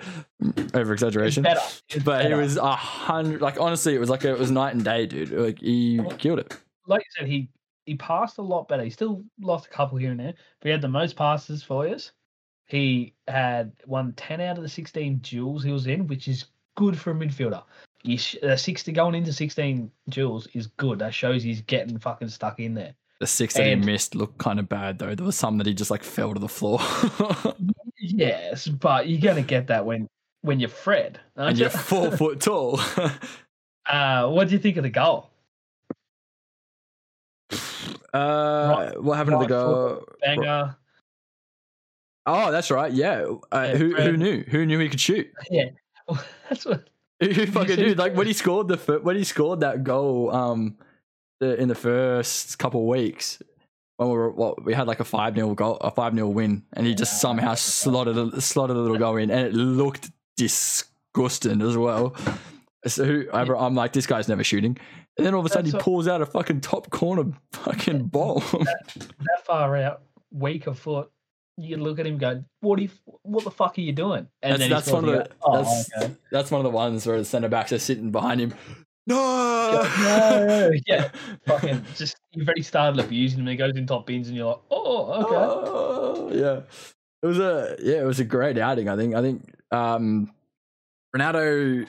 over 0.73 0.93
exaggeration. 0.93 1.43
better. 1.43 1.59
But 2.05 2.25
he 2.27 2.33
was 2.33 2.57
a 2.57 2.75
hundred. 2.75 3.41
Like 3.41 3.59
honestly, 3.59 3.95
it 3.95 3.99
was 3.99 4.09
like 4.09 4.23
it 4.23 4.37
was 4.37 4.51
night 4.51 4.75
and 4.75 4.85
day, 4.85 5.05
dude. 5.07 5.31
Like 5.31 5.59
he 5.59 5.99
killed 6.19 6.39
it. 6.39 6.55
like 6.87 7.01
you 7.01 7.11
said, 7.17 7.27
he 7.27 7.49
he 7.85 7.95
passed 7.95 8.37
a 8.37 8.41
lot 8.43 8.67
better. 8.67 8.83
He 8.83 8.89
still 8.91 9.23
lost 9.41 9.65
a 9.65 9.69
couple 9.69 9.97
here 9.97 10.11
and 10.11 10.19
there, 10.19 10.33
but 10.59 10.67
he 10.67 10.69
had 10.71 10.81
the 10.81 10.87
most 10.87 11.15
passes 11.15 11.63
for 11.63 11.87
us. 11.87 12.11
He 12.67 13.15
had 13.27 13.71
won 13.87 14.13
ten 14.13 14.39
out 14.39 14.57
of 14.57 14.63
the 14.63 14.69
sixteen 14.69 15.17
duels 15.17 15.63
he 15.63 15.71
was 15.71 15.87
in, 15.87 16.05
which 16.07 16.27
is 16.27 16.45
good 16.77 16.97
for 16.97 17.11
a 17.11 17.15
midfielder. 17.15 17.63
You 18.03 18.17
sh- 18.17 18.37
uh, 18.41 18.55
sixty 18.55 18.91
going 18.91 19.15
into 19.15 19.31
sixteen 19.33 19.91
duels 20.09 20.47
is 20.53 20.67
good. 20.67 20.99
That 20.99 21.13
shows 21.13 21.43
he's 21.43 21.61
getting 21.61 21.99
fucking 21.99 22.29
stuck 22.29 22.59
in 22.59 22.73
there. 22.73 22.95
The 23.19 23.27
six 23.27 23.53
that 23.53 23.67
he 23.67 23.75
missed 23.75 24.15
looked 24.15 24.39
kind 24.39 24.59
of 24.59 24.67
bad 24.67 24.97
though. 24.97 25.13
There 25.13 25.25
was 25.25 25.35
some 25.35 25.57
that 25.59 25.67
he 25.67 25.73
just 25.75 25.91
like 25.91 26.03
fell 26.03 26.33
to 26.33 26.39
the 26.39 26.49
floor. 26.49 26.79
Yes, 28.03 28.67
but 28.67 29.07
you're 29.07 29.21
gonna 29.21 29.43
get 29.43 29.67
that 29.67 29.85
when 29.85 30.07
when 30.41 30.59
you're 30.59 30.69
Fred. 30.69 31.19
and 31.35 31.55
you? 31.55 31.61
you're 31.65 31.69
four 31.69 32.09
foot 32.17 32.39
tall. 32.41 32.79
Uh, 33.87 34.27
what 34.29 34.47
do 34.47 34.53
you 34.55 34.59
think 34.59 34.77
of 34.77 34.83
the 34.83 34.89
goal? 34.89 35.29
uh, 38.13 38.91
what 38.93 39.17
happened 39.17 39.39
to 39.39 39.45
the 39.45 39.47
goal? 39.47 40.03
Banger. 40.21 40.75
Oh, 42.25 42.51
that's 42.51 42.71
right. 42.71 42.91
Yeah. 42.91 43.25
Uh, 43.51 43.67
Yeah, 43.71 43.75
who 43.77 43.95
who 43.95 44.17
knew? 44.17 44.43
Who 44.49 44.65
knew 44.65 44.79
he 44.79 44.89
could 44.89 44.99
shoot? 44.99 45.31
Yeah. 45.51 45.69
That's 46.49 46.65
what. 46.65 46.89
Who 47.35 47.45
fucking 47.45 47.75
dude? 47.75 47.97
Like 47.97 48.15
when 48.15 48.27
he 48.27 48.33
scored 48.33 48.67
the 48.67 48.77
fir- 48.77 48.99
when 48.99 49.15
he 49.15 49.23
scored 49.23 49.59
that 49.61 49.83
goal, 49.83 50.33
um, 50.35 50.77
the, 51.39 51.55
in 51.59 51.67
the 51.67 51.75
first 51.75 52.57
couple 52.59 52.81
of 52.81 52.87
weeks. 52.87 53.41
When 53.97 54.09
we 54.09 54.15
were, 54.15 54.31
what, 54.31 54.65
we 54.65 54.73
had 54.73 54.87
like 54.87 54.99
a 54.99 55.03
five 55.03 55.35
0 55.35 55.53
goal, 55.53 55.75
a 55.77 55.91
five 55.91 56.15
0 56.15 56.27
win, 56.29 56.63
and 56.73 56.87
he 56.87 56.95
just 56.95 57.21
somehow 57.21 57.53
slotted 57.53 58.17
a, 58.17 58.41
slotted 58.41 58.75
a 58.75 58.79
little 58.79 58.97
goal 58.97 59.17
in, 59.17 59.29
and 59.29 59.45
it 59.45 59.53
looked 59.53 60.09
disgusting 60.37 61.61
as 61.61 61.77
well. 61.77 62.15
So 62.87 63.05
who, 63.05 63.29
I'm- 63.31 63.75
like, 63.75 63.93
this 63.93 64.07
guy's 64.07 64.27
never 64.27 64.43
shooting, 64.43 64.75
and 65.17 65.25
then 65.27 65.35
all 65.35 65.39
of 65.41 65.45
a 65.45 65.49
sudden 65.49 65.69
That's 65.69 65.83
he 65.83 65.91
pulls 65.91 66.07
out 66.07 66.21
a 66.21 66.25
fucking 66.25 66.61
top 66.61 66.89
corner 66.89 67.31
fucking 67.53 68.05
bomb. 68.07 68.41
that 68.63 69.45
far 69.45 69.77
out, 69.77 70.01
weaker 70.31 70.73
foot, 70.73 71.11
you 71.63 71.77
look 71.77 71.99
at 71.99 72.05
him, 72.05 72.13
and 72.13 72.19
go, 72.19 72.43
"What? 72.61 72.77
do 72.77 72.83
you, 72.83 72.89
what 73.23 73.43
the 73.43 73.51
fuck 73.51 73.77
are 73.77 73.81
you 73.81 73.91
doing?" 73.93 74.27
And 74.41 74.53
that's 74.53 74.59
then 74.59 74.69
that's 74.69 74.91
one 74.91 75.05
of 75.07 75.11
the 75.11 75.29
oh, 75.43 75.63
that's, 75.63 75.89
okay. 75.97 76.13
that's 76.31 76.51
one 76.51 76.59
of 76.59 76.63
the 76.63 76.75
ones 76.75 77.05
where 77.05 77.17
the 77.17 77.25
centre 77.25 77.49
backs 77.49 77.71
are 77.71 77.79
sitting 77.79 78.11
behind 78.11 78.41
him. 78.41 78.53
No, 79.07 79.15
no, 79.99 80.71
yeah, 80.85 81.09
fucking 81.47 81.83
just 81.95 82.17
you've 82.33 82.47
already 82.47 82.61
started 82.61 83.03
abusing 83.03 83.39
him. 83.39 83.47
He 83.47 83.55
goes 83.55 83.75
in 83.75 83.87
top 83.87 84.05
bins, 84.05 84.27
and 84.27 84.37
you're 84.37 84.47
like, 84.47 84.61
"Oh, 84.69 85.13
okay." 85.23 85.35
Oh, 85.35 86.29
yeah. 86.33 86.61
It 87.23 87.27
was 87.27 87.39
a 87.39 87.75
yeah, 87.81 88.01
it 88.01 88.05
was 88.05 88.19
a 88.19 88.25
great 88.25 88.57
outing. 88.57 88.89
I 88.89 88.95
think. 88.95 89.15
I 89.15 89.21
think 89.21 89.53
um, 89.71 90.31
Ronaldo 91.15 91.87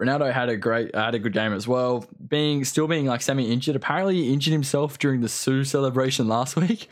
Ronaldo 0.00 0.32
had 0.32 0.48
a 0.48 0.56
great 0.56 0.94
had 0.94 1.14
a 1.14 1.18
good 1.18 1.32
game 1.32 1.52
as 1.52 1.68
well. 1.68 2.06
Being 2.28 2.64
still 2.64 2.86
being 2.88 3.06
like 3.06 3.22
semi 3.22 3.50
injured. 3.50 3.76
Apparently, 3.76 4.16
he 4.16 4.32
injured 4.32 4.52
himself 4.52 4.98
during 4.98 5.20
the 5.20 5.28
Siu 5.28 5.64
celebration 5.64 6.28
last 6.28 6.56
week, 6.56 6.90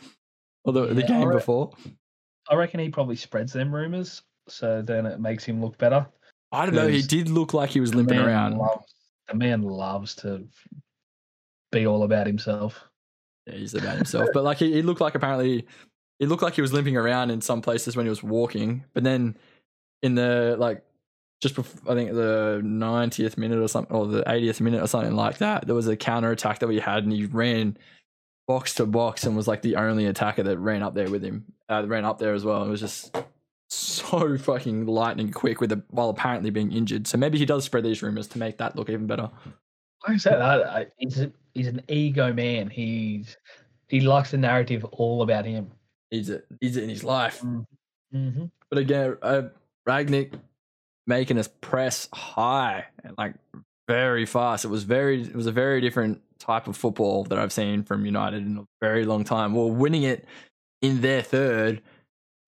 or 0.65 0.73
the, 0.73 0.87
the 0.87 1.01
Yeah, 1.03 1.07
game 1.09 1.21
alright. 1.23 1.39
before. 1.39 1.73
I 2.51 2.55
reckon 2.55 2.81
he 2.81 2.89
probably 2.89 3.17
spreads 3.17 3.53
them 3.53 3.75
rumors, 3.75 4.23
so 4.49 4.83
then 4.83 5.07
it 5.07 5.21
makes 5.21 5.45
him 5.45 5.61
look 5.61 5.79
better. 5.79 6.07
I 6.51 6.67
don't 6.67 6.75
know. 6.75 6.89
He 6.89 7.03
did 7.03 7.29
look 7.29 7.55
like 7.55 7.71
he 7.71 7.81
was 7.81 7.95
limping 7.95 8.19
around. 8.19 8.59
Loves, 8.59 8.95
the 9.29 9.35
man 9.35 9.63
loves 9.63 10.15
to 10.17 10.47
be 11.71 11.87
all 11.87 12.03
about 12.03 12.27
himself. 12.27 12.85
Yeah, 13.47 13.55
he's 13.55 13.75
about 13.75 13.97
himself. 13.97 14.29
but 14.35 14.45
like 14.45 14.59
he, 14.59 14.73
he 14.73 14.83
looked 14.83 15.01
like 15.01 15.15
apparently 15.15 15.67
he 16.19 16.27
looked 16.27 16.43
like 16.43 16.55
he 16.55 16.61
was 16.61 16.73
limping 16.73 16.97
around 16.97 17.31
in 17.31 17.41
some 17.41 17.63
places 17.63 17.97
when 17.97 18.07
he 18.07 18.11
was 18.11 18.23
walking. 18.23 18.85
But 18.93 19.03
then 19.03 19.37
in 20.03 20.15
the 20.15 20.57
like 20.59 20.85
just 21.41 21.57
before, 21.57 21.93
I 21.93 21.97
think 21.97 22.13
the 22.13 22.61
90th 22.63 23.37
minute 23.37 23.59
or 23.59 23.67
something 23.67 23.97
or 23.97 24.07
the 24.07 24.23
80th 24.23 24.61
minute 24.61 24.83
or 24.83 24.87
something 24.87 25.17
like 25.17 25.39
that, 25.39 25.67
there 25.67 25.75
was 25.75 25.89
a 25.89 25.97
counter 25.97 26.31
attack 26.31 26.61
that 26.61 26.69
we 26.69 26.79
had 26.79 27.03
and 27.03 27.13
he 27.13 27.27
ran 27.27 27.77
box 28.47 28.75
to 28.75 28.87
box 28.87 29.25
and 29.25 29.37
was 29.37 29.49
like 29.49 29.63
the 29.63 29.77
only 29.77 30.07
attacker 30.07 30.43
that 30.43 30.59
ran 30.59 30.83
up 30.83 30.95
there 30.95 31.11
with 31.11 31.23
him. 31.23 31.45
Uh, 31.69 31.85
ran 31.87 32.05
up 32.05 32.19
there 32.19 32.35
as 32.35 32.45
well. 32.45 32.65
It 32.65 32.69
was 32.69 32.81
just 32.81 33.17
so 33.69 34.37
fucking 34.37 34.87
lightning 34.87 35.33
quick 35.33 35.61
with 35.61 35.71
the 35.71 35.83
while 35.91 36.11
apparently 36.11 36.51
being 36.51 36.73
injured. 36.73 37.07
So 37.07 37.17
maybe 37.19 37.39
he 37.39 37.47
does 37.47 37.65
spread 37.65 37.85
these 37.85 38.03
rumors 38.03 38.29
to 38.29 38.39
make 38.39 38.59
that 38.59 38.77
look 38.77 38.91
even 38.91 39.07
better. 39.07 39.31
I 40.07 40.17
said, 40.17 40.41
I, 40.41 40.81
I, 40.81 40.87
he's 40.99 41.21
a, 41.21 41.33
he's 41.55 41.69
an 41.69 41.81
ego 41.89 42.33
man. 42.33 42.69
He's 42.69 43.37
he 43.89 44.01
likes 44.01 44.31
the 44.33 44.39
narrative 44.39 44.85
all 44.85 45.23
about 45.23 45.45
him. 45.45 45.71
He's 46.11 46.29
it. 46.29 46.47
He's 46.61 46.77
it 46.77 46.83
in 46.83 46.89
his 46.91 47.05
life. 47.05 47.43
Mm-hmm. 47.43 48.45
But 48.69 48.79
again, 48.79 49.17
uh, 49.23 49.43
Rangnick 49.89 50.33
making 51.07 51.39
us 51.39 51.49
press 51.61 52.09
high 52.13 52.87
and 53.05 53.15
like 53.19 53.35
very 53.93 54.27
fast. 54.27 54.65
It 54.65 54.69
was 54.69 54.85
very, 54.85 55.23
it 55.23 55.35
was 55.35 55.47
a 55.47 55.53
very 55.53 55.81
different 55.81 56.21
type 56.39 56.67
of 56.67 56.77
football 56.77 57.25
that 57.25 57.39
I've 57.39 57.53
seen 57.53 57.83
from 57.83 58.05
United 58.07 58.47
in 58.47 58.59
a 58.59 58.65
very 58.81 59.05
long 59.05 59.25
time. 59.25 59.55
Well, 59.55 59.71
winning 59.71 60.03
it 60.05 60.25
in 60.81 61.01
their 61.01 61.23
third, 61.23 61.83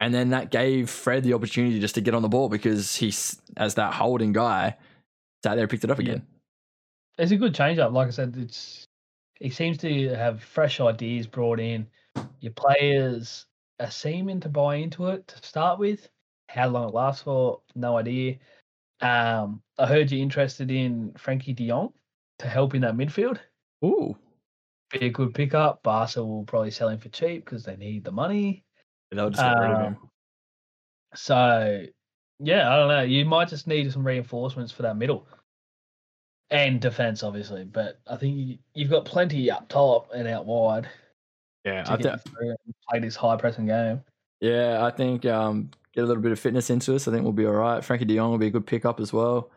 and 0.01 0.13
then 0.15 0.31
that 0.31 0.51
gave 0.51 0.91
Fred 0.91 1.23
the 1.23 1.35
opportunity 1.35 1.79
just 1.81 1.95
to 1.97 2.01
get 2.01 2.15
on 2.15 2.23
the 2.23 2.29
ball 2.29 2.49
because 2.49 2.97
he's 2.97 3.41
as 3.57 3.75
that 3.75 3.95
holding 3.95 4.33
guy 4.33 4.77
sat 5.45 5.55
there 5.55 5.65
and 5.65 5.71
picked 5.71 5.85
it 5.85 5.91
up 5.91 5.99
Yeah. 5.99 6.05
again. 6.05 6.27
It's 7.19 7.31
a 7.31 7.37
good 7.37 7.55
change 7.55 7.79
up. 7.79 7.93
Like 7.93 8.09
I 8.09 8.11
said, 8.11 8.35
it's 8.37 8.85
he 9.39 9.51
seems 9.51 9.79
to 9.79 10.09
have 10.17 10.43
fresh 10.43 10.81
ideas 10.81 11.27
brought 11.27 11.61
in. 11.61 11.87
Your 12.41 12.53
players 12.53 13.47
are 13.81 13.91
seeming 13.91 14.41
to 14.41 14.49
buy 14.49 14.77
into 14.77 15.09
it 15.09 15.29
to 15.29 15.47
start 15.47 15.79
with. 15.79 16.09
How 16.49 16.69
long 16.69 16.89
it 16.89 16.95
lasts 16.95 17.23
for, 17.23 17.61
no 17.75 17.99
idea. 17.99 18.37
Um, 19.01 19.63
I 19.79 19.87
heard 19.87 20.11
you're 20.11 20.23
interested 20.23 20.71
in 20.71 21.13
Frenkie 21.13 21.55
De 21.55 21.67
Jong 21.69 21.93
to 22.39 22.49
help 22.49 22.75
in 22.75 22.83
that 22.83 22.95
midfield. 22.97 23.39
Ooh, 23.85 24.17
Be 24.91 25.07
a 25.07 25.11
good 25.11 25.35
pickup. 25.35 25.83
Barca 25.83 26.25
will 26.25 26.45
probably 26.45 26.71
sell 26.71 26.89
him 26.89 26.99
for 27.01 27.09
cheap 27.11 27.45
because 27.45 27.65
they 27.65 27.77
need 27.77 28.05
the 28.05 28.13
money. 28.13 28.65
they'll 29.11 29.31
just 29.31 29.43
get 29.43 29.59
rid 29.61 29.71
of 29.73 29.79
him. 29.79 29.97
Um, 29.97 30.11
So, 31.15 31.85
yeah, 32.41 32.73
I 32.73 32.77
don't 32.77 32.89
know. 32.89 33.03
You 33.03 33.25
might 33.25 33.49
just 33.49 33.67
need 33.67 33.91
some 33.93 34.07
reinforcements 34.07 34.73
for 34.73 34.83
that 34.83 34.97
middle 34.97 35.27
and 36.51 36.81
defense, 36.81 37.23
obviously. 37.23 37.65
But 37.65 38.01
I 38.07 38.17
think 38.17 38.37
you, 38.37 38.59
you've 38.75 38.91
got 38.91 39.05
plenty 39.05 39.51
up 39.51 39.69
top 39.69 40.11
and 40.15 40.27
out 40.29 40.47
wide 40.47 40.89
Yeah, 41.65 41.83
to 41.85 41.93
I 41.93 41.97
get 41.97 42.23
thi- 42.23 42.31
through 42.31 42.51
and 42.51 42.75
play 42.89 42.99
this 43.01 43.17
high 43.17 43.37
pressing 43.37 43.67
game. 43.67 44.03
Yeah, 44.45 44.85
I 44.85 44.91
think 44.91 45.25
um, 45.25 45.71
get 45.95 46.05
a 46.05 46.07
little 46.07 46.23
bit 46.23 46.33
of 46.33 46.39
fitness 46.39 46.69
into 46.69 46.95
us. 46.95 47.09
I 47.09 47.13
think 47.13 47.23
we'll 47.23 47.33
be 47.33 47.47
all 47.47 47.53
right. 47.53 47.83
Frenkie 47.83 48.07
De 48.07 48.15
Jong 48.17 48.31
will 48.31 48.39
be 48.39 48.49
a 48.49 48.51
good 48.51 48.67
pickup 48.67 49.01
as 49.01 49.13
well. 49.13 49.51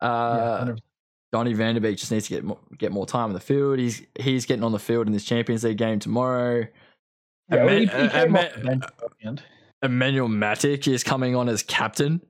Uh, 0.00 0.64
100%. 0.66 0.78
Donny 1.32 1.54
van 1.54 1.74
de 1.74 1.80
Beek 1.80 1.96
just 1.96 2.12
needs 2.12 2.26
to 2.28 2.34
get 2.34 2.44
more, 2.44 2.58
get 2.78 2.92
more 2.92 3.06
time 3.06 3.24
on 3.30 3.32
the 3.32 3.40
field. 3.40 3.78
He's 3.78 4.02
he's 4.20 4.44
getting 4.46 4.62
on 4.62 4.72
the 4.72 4.78
field 4.78 5.06
in 5.06 5.12
this 5.12 5.24
Champions 5.24 5.64
League 5.64 5.78
game 5.78 5.98
tomorrow. 5.98 6.66
yeah, 7.50 7.64
well, 7.64 7.68
he, 7.68 7.80
he 7.80 7.86
Eman- 7.86 8.10
came 8.12 8.36
off 8.36 8.42
Eman- 8.44 8.54
the 8.54 8.64
bench 8.64 8.84
at 8.84 9.10
the 9.20 9.26
end. 9.26 9.42
Emmanuel 9.82 10.28
Matic 10.28 10.86
is 10.86 11.02
coming 11.02 11.34
on 11.34 11.48
as 11.48 11.62
captain. 11.62 12.20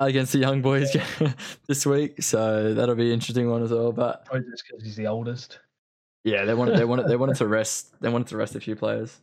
against 0.00 0.32
the 0.32 0.38
young 0.38 0.62
boys 0.62 0.96
this 1.68 1.84
week, 1.84 2.22
so 2.22 2.72
that'll 2.74 2.94
be 2.94 3.06
an 3.08 3.12
interesting 3.12 3.50
one 3.50 3.62
as 3.62 3.70
well. 3.70 3.92
But 3.92 4.24
Probably 4.24 4.48
just 4.50 4.64
because 4.66 4.82
he's 4.84 4.96
the 4.96 5.06
oldest. 5.08 5.58
yeah, 6.24 6.44
they 6.44 6.54
wanted 6.54 6.78
they 6.78 6.84
wanted 6.84 7.08
they 7.08 7.16
wanted 7.16 7.36
to 7.36 7.46
rest 7.58 8.00
they 8.00 8.08
wanted 8.08 8.28
to 8.28 8.36
rest 8.36 8.54
a 8.54 8.60
few 8.60 8.76
players. 8.76 9.18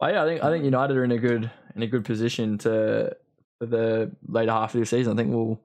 But 0.00 0.14
yeah, 0.14 0.24
I 0.24 0.26
think 0.26 0.42
I 0.42 0.50
think 0.50 0.64
United 0.64 0.96
are 0.96 1.04
in 1.04 1.12
a 1.12 1.18
good 1.18 1.50
in 1.76 1.82
a 1.82 1.86
good 1.86 2.04
position 2.04 2.58
to 2.58 3.14
for 3.60 3.66
the 3.66 4.10
later 4.26 4.50
half 4.50 4.74
of 4.74 4.80
the 4.80 4.86
season. 4.86 5.12
I 5.12 5.16
think 5.16 5.32
we'll. 5.32 5.60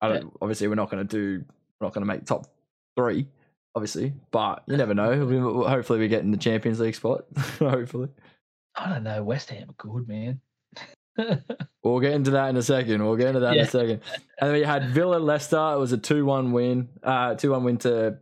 I 0.00 0.08
don't, 0.08 0.36
Obviously, 0.42 0.66
we're 0.66 0.74
not 0.74 0.90
going 0.90 1.06
to 1.06 1.16
do. 1.16 1.44
We're 1.80 1.86
not 1.86 1.94
going 1.94 2.02
to 2.04 2.12
make 2.12 2.26
top 2.26 2.48
three, 2.96 3.28
obviously, 3.76 4.12
but 4.32 4.64
you 4.66 4.76
never 4.76 4.94
know. 4.94 5.24
We, 5.26 5.38
hopefully, 5.38 6.00
we 6.00 6.08
get 6.08 6.22
in 6.22 6.32
the 6.32 6.36
Champions 6.36 6.80
League 6.80 6.96
spot. 6.96 7.24
hopefully, 7.60 8.08
I 8.74 8.88
don't 8.88 9.04
know. 9.04 9.22
West 9.22 9.50
Ham 9.50 9.68
good, 9.78 10.08
man. 10.08 10.40
we'll 11.84 12.00
get 12.00 12.14
into 12.14 12.32
that 12.32 12.48
in 12.48 12.56
a 12.56 12.62
second. 12.62 13.04
We'll 13.04 13.16
get 13.16 13.28
into 13.28 13.40
that 13.40 13.54
in 13.54 13.60
a 13.60 13.66
second. 13.66 14.00
And 14.40 14.50
then 14.50 14.52
we 14.54 14.62
had 14.62 14.88
Villa 14.88 15.18
Leicester. 15.18 15.74
It 15.74 15.78
was 15.78 15.92
a 15.92 15.98
two-one 15.98 16.50
win. 16.50 16.88
Uh, 17.02 17.34
two-one 17.36 17.62
win 17.62 17.76
to 17.78 18.18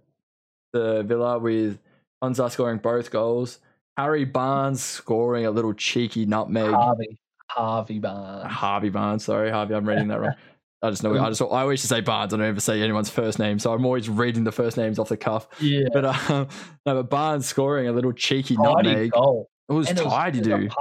to 0.74 1.02
Villa 1.02 1.38
with 1.38 1.78
Konsa 2.22 2.50
scoring 2.50 2.78
both 2.78 3.10
goals. 3.10 3.58
Harry 4.00 4.24
Barnes 4.24 4.82
scoring 4.82 5.44
a 5.46 5.50
little 5.50 5.74
cheeky 5.74 6.24
nutmeg. 6.24 6.70
Harvey. 6.70 7.18
Harvey 7.48 7.98
Barnes. 7.98 8.52
Harvey 8.52 8.88
Barnes. 8.88 9.24
Sorry, 9.24 9.50
Harvey, 9.50 9.74
I'm 9.74 9.86
reading 9.86 10.08
that 10.08 10.20
wrong. 10.20 10.34
I 10.82 10.88
just 10.88 11.02
know. 11.02 11.14
I 11.22 11.28
just. 11.28 11.42
I 11.42 11.44
always 11.60 11.82
say 11.82 12.00
Barnes. 12.00 12.32
I 12.32 12.38
don't 12.38 12.46
ever 12.46 12.60
say 12.60 12.80
anyone's 12.80 13.10
first 13.10 13.38
name, 13.38 13.58
so 13.58 13.74
I'm 13.74 13.84
always 13.84 14.08
reading 14.08 14.44
the 14.44 14.52
first 14.52 14.78
names 14.78 14.98
off 14.98 15.10
the 15.10 15.16
cuff. 15.18 15.46
Yeah. 15.60 15.88
But 15.92 16.06
um, 16.06 16.48
no, 16.86 16.94
but 16.94 17.10
Barnes 17.10 17.44
scoring 17.44 17.88
a 17.88 17.92
little 17.92 18.12
cheeky 18.12 18.56
Tidy 18.56 18.88
nutmeg. 18.88 19.10
goal. 19.10 19.50
It 19.68 19.74
was 19.74 19.90
And 19.90 19.98
it 19.98 20.04
was 20.04 20.12
tidy, 20.14 20.38
just 20.38 20.50
a 20.50 20.58
dude. 20.58 20.72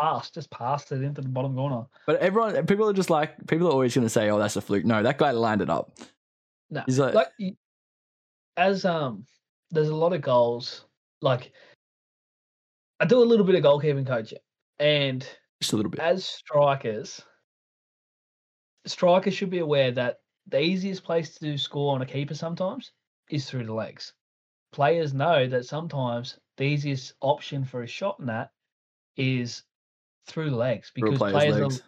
Pass, 0.00 0.30
just 0.30 0.50
passed 0.50 0.90
it 0.90 1.02
into 1.02 1.20
the 1.20 1.28
bottom 1.28 1.54
corner. 1.54 1.86
But 2.06 2.18
everyone, 2.18 2.66
people 2.66 2.88
are 2.88 2.92
just 2.92 3.08
like, 3.08 3.46
people 3.46 3.68
are 3.68 3.72
always 3.72 3.94
going 3.94 4.04
to 4.04 4.10
say, 4.10 4.28
"Oh, 4.30 4.38
that's 4.38 4.56
a 4.56 4.60
fluke." 4.60 4.84
No, 4.84 5.02
that 5.04 5.16
guy 5.16 5.30
lined 5.30 5.62
it 5.62 5.70
up. 5.70 5.96
No, 6.68 6.82
He's 6.84 6.98
like, 6.98 7.14
like 7.14 7.28
as 8.56 8.84
um, 8.84 9.24
there's 9.70 9.88
a 9.88 9.94
lot 9.94 10.12
of 10.12 10.22
goals. 10.22 10.84
Like 11.22 11.52
I 13.00 13.04
do 13.04 13.22
a 13.22 13.24
little 13.24 13.44
bit 13.44 13.54
of 13.54 13.62
goalkeeping 13.62 14.06
coaching, 14.06 14.38
and 14.78 15.26
just 15.60 15.72
a 15.72 15.76
little 15.76 15.90
bit. 15.90 16.00
as 16.00 16.24
strikers, 16.24 17.22
strikers 18.86 19.34
should 19.34 19.50
be 19.50 19.58
aware 19.58 19.90
that 19.92 20.20
the 20.46 20.60
easiest 20.60 21.04
place 21.04 21.34
to 21.38 21.58
score 21.58 21.94
on 21.94 22.02
a 22.02 22.06
keeper 22.06 22.34
sometimes 22.34 22.92
is 23.30 23.48
through 23.48 23.66
the 23.66 23.74
legs. 23.74 24.12
Players 24.72 25.12
know 25.12 25.46
that 25.46 25.66
sometimes 25.66 26.38
the 26.56 26.64
easiest 26.64 27.14
option 27.20 27.64
for 27.64 27.82
a 27.82 27.86
shot 27.86 28.16
in 28.20 28.26
that 28.26 28.50
is 29.16 29.62
through 30.26 30.50
the 30.50 30.56
legs 30.56 30.90
because 30.94 31.18
players' 31.18 31.32
players 31.32 31.56
legs. 31.56 31.80
are 31.80 31.82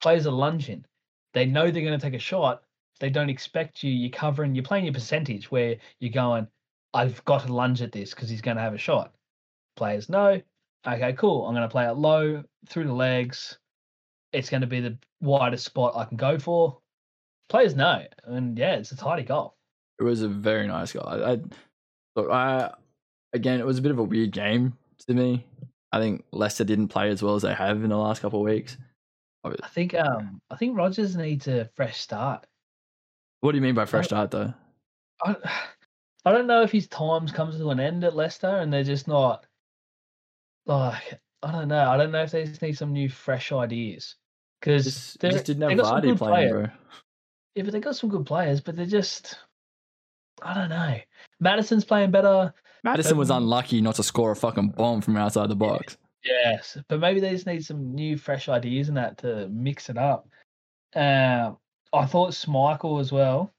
players 0.00 0.26
are 0.26 0.32
lunging. 0.32 0.84
They 1.32 1.46
know 1.46 1.70
they're 1.70 1.82
going 1.82 1.98
to 1.98 2.04
take 2.04 2.14
a 2.14 2.18
shot. 2.18 2.62
They 2.98 3.10
don't 3.10 3.30
expect 3.30 3.82
you. 3.82 3.90
You're 3.90 4.10
covering. 4.10 4.54
You're 4.54 4.64
playing 4.64 4.84
your 4.84 4.94
percentage 4.94 5.50
where 5.50 5.76
you're 6.00 6.12
going. 6.12 6.46
I've 6.94 7.22
got 7.26 7.46
to 7.46 7.52
lunge 7.52 7.82
at 7.82 7.92
this 7.92 8.10
because 8.10 8.30
he's 8.30 8.40
going 8.40 8.56
to 8.56 8.62
have 8.62 8.72
a 8.72 8.78
shot. 8.78 9.12
Players 9.76 10.08
know. 10.08 10.40
Okay, 10.86 11.12
cool. 11.14 11.46
I'm 11.46 11.54
going 11.54 11.68
to 11.68 11.72
play 11.72 11.86
it 11.86 11.96
low 11.96 12.42
through 12.68 12.84
the 12.84 12.92
legs. 12.92 13.58
It's 14.32 14.50
going 14.50 14.60
to 14.60 14.66
be 14.66 14.80
the 14.80 14.98
widest 15.20 15.64
spot 15.64 15.94
I 15.96 16.04
can 16.04 16.16
go 16.16 16.38
for. 16.38 16.78
Players 17.48 17.76
know, 17.76 18.04
and 18.24 18.58
yeah, 18.58 18.74
it's 18.74 18.92
a 18.92 18.96
tidy 18.96 19.22
goal. 19.22 19.54
It 20.00 20.02
was 20.02 20.22
a 20.22 20.28
very 20.28 20.66
nice 20.66 20.92
goal. 20.92 21.06
I, 21.06 21.32
I 21.32 21.38
look, 22.16 22.30
I 22.30 22.72
again, 23.32 23.60
it 23.60 23.66
was 23.66 23.78
a 23.78 23.82
bit 23.82 23.92
of 23.92 23.98
a 23.98 24.04
weird 24.04 24.32
game 24.32 24.76
to 25.06 25.14
me. 25.14 25.46
I 25.92 26.00
think 26.00 26.24
Leicester 26.32 26.64
didn't 26.64 26.88
play 26.88 27.08
as 27.10 27.22
well 27.22 27.36
as 27.36 27.42
they 27.42 27.54
have 27.54 27.82
in 27.82 27.90
the 27.90 27.96
last 27.96 28.20
couple 28.20 28.40
of 28.40 28.46
weeks. 28.46 28.76
I 29.44 29.68
think 29.68 29.94
um 29.94 30.40
I 30.50 30.56
think 30.56 30.76
Rodgers 30.76 31.16
needs 31.16 31.46
a 31.46 31.70
fresh 31.76 32.00
start. 32.00 32.46
What 33.40 33.52
do 33.52 33.58
you 33.58 33.62
mean 33.62 33.74
by 33.74 33.84
fresh 33.84 34.06
start, 34.06 34.30
though? 34.32 34.52
I 35.24 35.36
I 36.24 36.32
don't 36.32 36.48
know 36.48 36.62
if 36.62 36.72
his 36.72 36.88
times 36.88 37.30
comes 37.30 37.56
to 37.56 37.70
an 37.70 37.78
end 37.78 38.02
at 38.02 38.16
Leicester 38.16 38.48
and 38.48 38.72
they're 38.72 38.82
just 38.82 39.06
not 39.06 39.45
like 40.66 41.20
I 41.42 41.52
don't 41.52 41.68
know. 41.68 41.88
I 41.88 41.96
don't 41.96 42.12
know 42.12 42.22
if 42.22 42.30
they 42.30 42.44
just 42.44 42.62
need 42.62 42.76
some 42.76 42.92
new 42.92 43.08
fresh 43.08 43.52
ideas 43.52 44.16
because 44.60 45.16
they 45.20 45.30
just 45.30 45.44
didn't 45.46 45.62
have 45.62 45.70
they 45.70 45.76
got 45.76 45.86
some 45.86 45.98
Vardy 45.98 46.02
good 46.02 46.18
playing, 46.18 46.50
players. 46.50 46.68
bro. 46.68 46.76
Yeah, 47.54 47.62
but 47.62 47.72
they 47.72 47.80
got 47.80 47.96
some 47.96 48.10
good 48.10 48.26
players, 48.26 48.60
but 48.60 48.76
they're 48.76 48.86
just 48.86 49.38
I 50.42 50.54
don't 50.54 50.68
know. 50.70 50.98
Maddison's 51.40 51.84
playing 51.84 52.10
better. 52.10 52.52
Maddison 52.84 53.16
was 53.16 53.30
Um, 53.30 53.42
unlucky 53.42 53.80
not 53.80 53.94
to 53.96 54.02
score 54.02 54.32
a 54.32 54.36
fucking 54.36 54.70
bomb 54.70 55.00
from 55.00 55.16
outside 55.16 55.48
the 55.48 55.56
box. 55.56 55.96
Yes, 56.24 56.76
but 56.88 57.00
maybe 57.00 57.20
they 57.20 57.30
just 57.30 57.46
need 57.46 57.64
some 57.64 57.94
new, 57.94 58.16
fresh 58.18 58.48
ideas 58.48 58.88
in 58.88 58.94
that 58.96 59.18
to 59.18 59.48
mix 59.48 59.88
it 59.88 59.96
up. 59.96 60.28
Um, 60.94 61.56
I 61.92 62.04
thought 62.06 62.32
Schmeichel 62.32 63.00
as 63.00 63.12
well. 63.12 63.52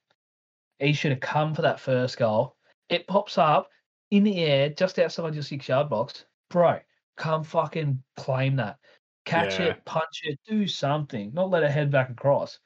He 0.79 0.93
should 0.93 1.11
have 1.11 1.19
come 1.19 1.55
for 1.55 1.61
that 1.61 1.79
first 1.79 2.17
goal. 2.17 2.55
It 2.89 3.07
pops 3.07 3.37
up 3.37 3.69
in 4.11 4.23
the 4.23 4.37
air 4.43 4.69
just 4.69 4.99
outside 4.99 5.33
your 5.33 5.43
six-yard 5.43 5.89
box, 5.89 6.25
bro. 6.49 6.79
Come 7.17 7.43
fucking 7.43 8.01
claim 8.15 8.55
that, 8.57 8.77
catch 9.25 9.59
Yeah. 9.59 9.67
it, 9.67 9.85
punch 9.85 10.21
it, 10.23 10.39
do 10.47 10.67
something. 10.67 11.33
Not 11.33 11.49
let 11.49 11.63
it 11.63 11.71
head 11.71 11.91
back 11.91 12.09
across. 12.09 12.59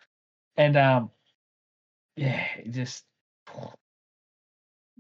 And 0.57 0.75
um, 0.77 1.09
yeah, 2.17 2.45
it 2.57 2.71
just 2.71 3.05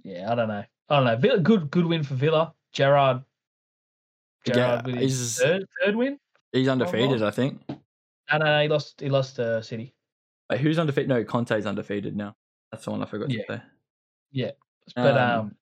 yeah, 0.03 0.31
I 0.31 0.35
don't 0.35 0.47
know. 0.47 0.63
I 0.89 0.95
don't 0.95 1.05
know. 1.05 1.15
Villa, 1.17 1.39
good, 1.39 1.69
good 1.71 1.85
win 1.85 2.03
for 2.03 2.15
Villa. 2.15 2.53
Gerrard 2.73 3.23
Yeah, 4.45 4.53
Gerrard 4.53 4.85
with 4.85 4.95
his 4.95 5.19
he's- 5.19 5.37
third, 5.39 5.65
third 5.83 5.95
win. 5.95 6.17
He's 6.53 6.67
undefeated, 6.67 7.23
I 7.23 7.31
think. 7.31 7.61
No, 7.69 8.37
no, 8.37 8.45
no, 8.45 8.61
he 8.61 8.67
lost. 8.67 8.99
He 8.99 9.09
lost 9.09 9.37
to 9.37 9.63
City. 9.63 9.93
Wait, 10.49 10.59
who's 10.59 10.77
undefeated? 10.79 11.07
No, 11.09 11.23
Conte's 11.23 11.65
undefeated 11.65 12.15
now. 12.15 12.35
That's 12.71 12.83
the 12.85 12.91
one 12.91 13.01
I 13.01 13.05
forgot 13.05 13.29
Yeah. 13.29 13.43
to 13.47 13.63
say. 14.33 14.51
But 14.95 15.17
Um, 15.17 15.39
um, 15.39 15.55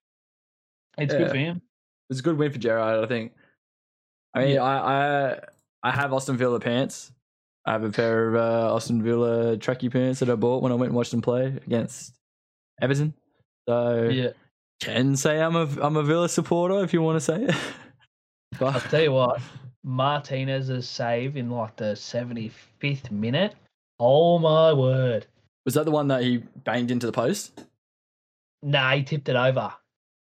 it's 0.97 1.13
yeah. 1.13 1.19
good 1.19 1.30
for 1.30 1.38
him. 1.38 1.62
It's 2.10 2.19
a 2.21 2.23
good 2.23 2.38
win 2.38 2.52
for 2.52 2.58
Gerrard, 2.58 3.04
I 3.04 3.08
think. 3.08 3.34
I 4.34 4.46
mean, 4.46 4.56
Yeah. 4.56 4.63
I, 4.63 5.32
I 5.34 5.39
I 5.84 5.92
have 5.92 6.13
Aston 6.13 6.38
Villa 6.38 6.60
pants. 6.60 7.12
I 7.65 7.72
have 7.74 7.84
a 7.84 7.89
pair 7.89 8.30
of 8.30 8.36
uh, 8.36 8.76
Aston 8.76 9.04
Villa 9.04 9.58
tracky 9.58 9.92
pants 9.92 10.20
that 10.20 10.30
I 10.30 10.36
bought 10.36 10.63
when 10.63 10.72
I 10.72 10.76
went 10.76 10.89
and 10.89 10.96
watched 10.96 11.12
them 11.12 11.22
play 11.22 11.46
against 11.65 12.13
Everton. 12.82 13.13
So 13.68 14.10
Yeah, 14.10 14.32
can 14.82 15.15
say 15.15 15.39
I'm 15.42 15.56
a 15.56 15.68
I'm 15.82 15.98
a 15.98 16.04
Villa 16.04 16.30
supporter 16.30 16.84
if 16.84 16.94
you 16.94 17.02
want 17.02 17.18
to 17.18 17.22
say 17.22 17.44
it. 17.44 17.56
but 18.60 18.76
I'll 18.76 18.82
tell 18.82 19.02
you 19.02 19.12
what. 19.12 19.42
Martinez's 19.84 20.89
save 20.89 21.38
in 21.38 21.50
like 21.50 21.76
the 21.78 21.96
seventy 21.96 22.52
fifth 22.80 23.12
minute. 23.12 23.56
Oh 24.00 24.39
my 24.39 24.74
word! 24.74 25.26
was 25.65 25.74
that 25.76 25.86
the 25.86 25.92
one 25.92 26.08
that 26.08 26.24
he 26.24 26.38
banged 26.38 26.92
into 26.92 27.06
the 27.06 27.12
post? 27.12 27.65
Nah, 28.62 28.94
he 28.96 29.04
tipped 29.04 29.30
it 29.30 29.36
over. 29.36 29.74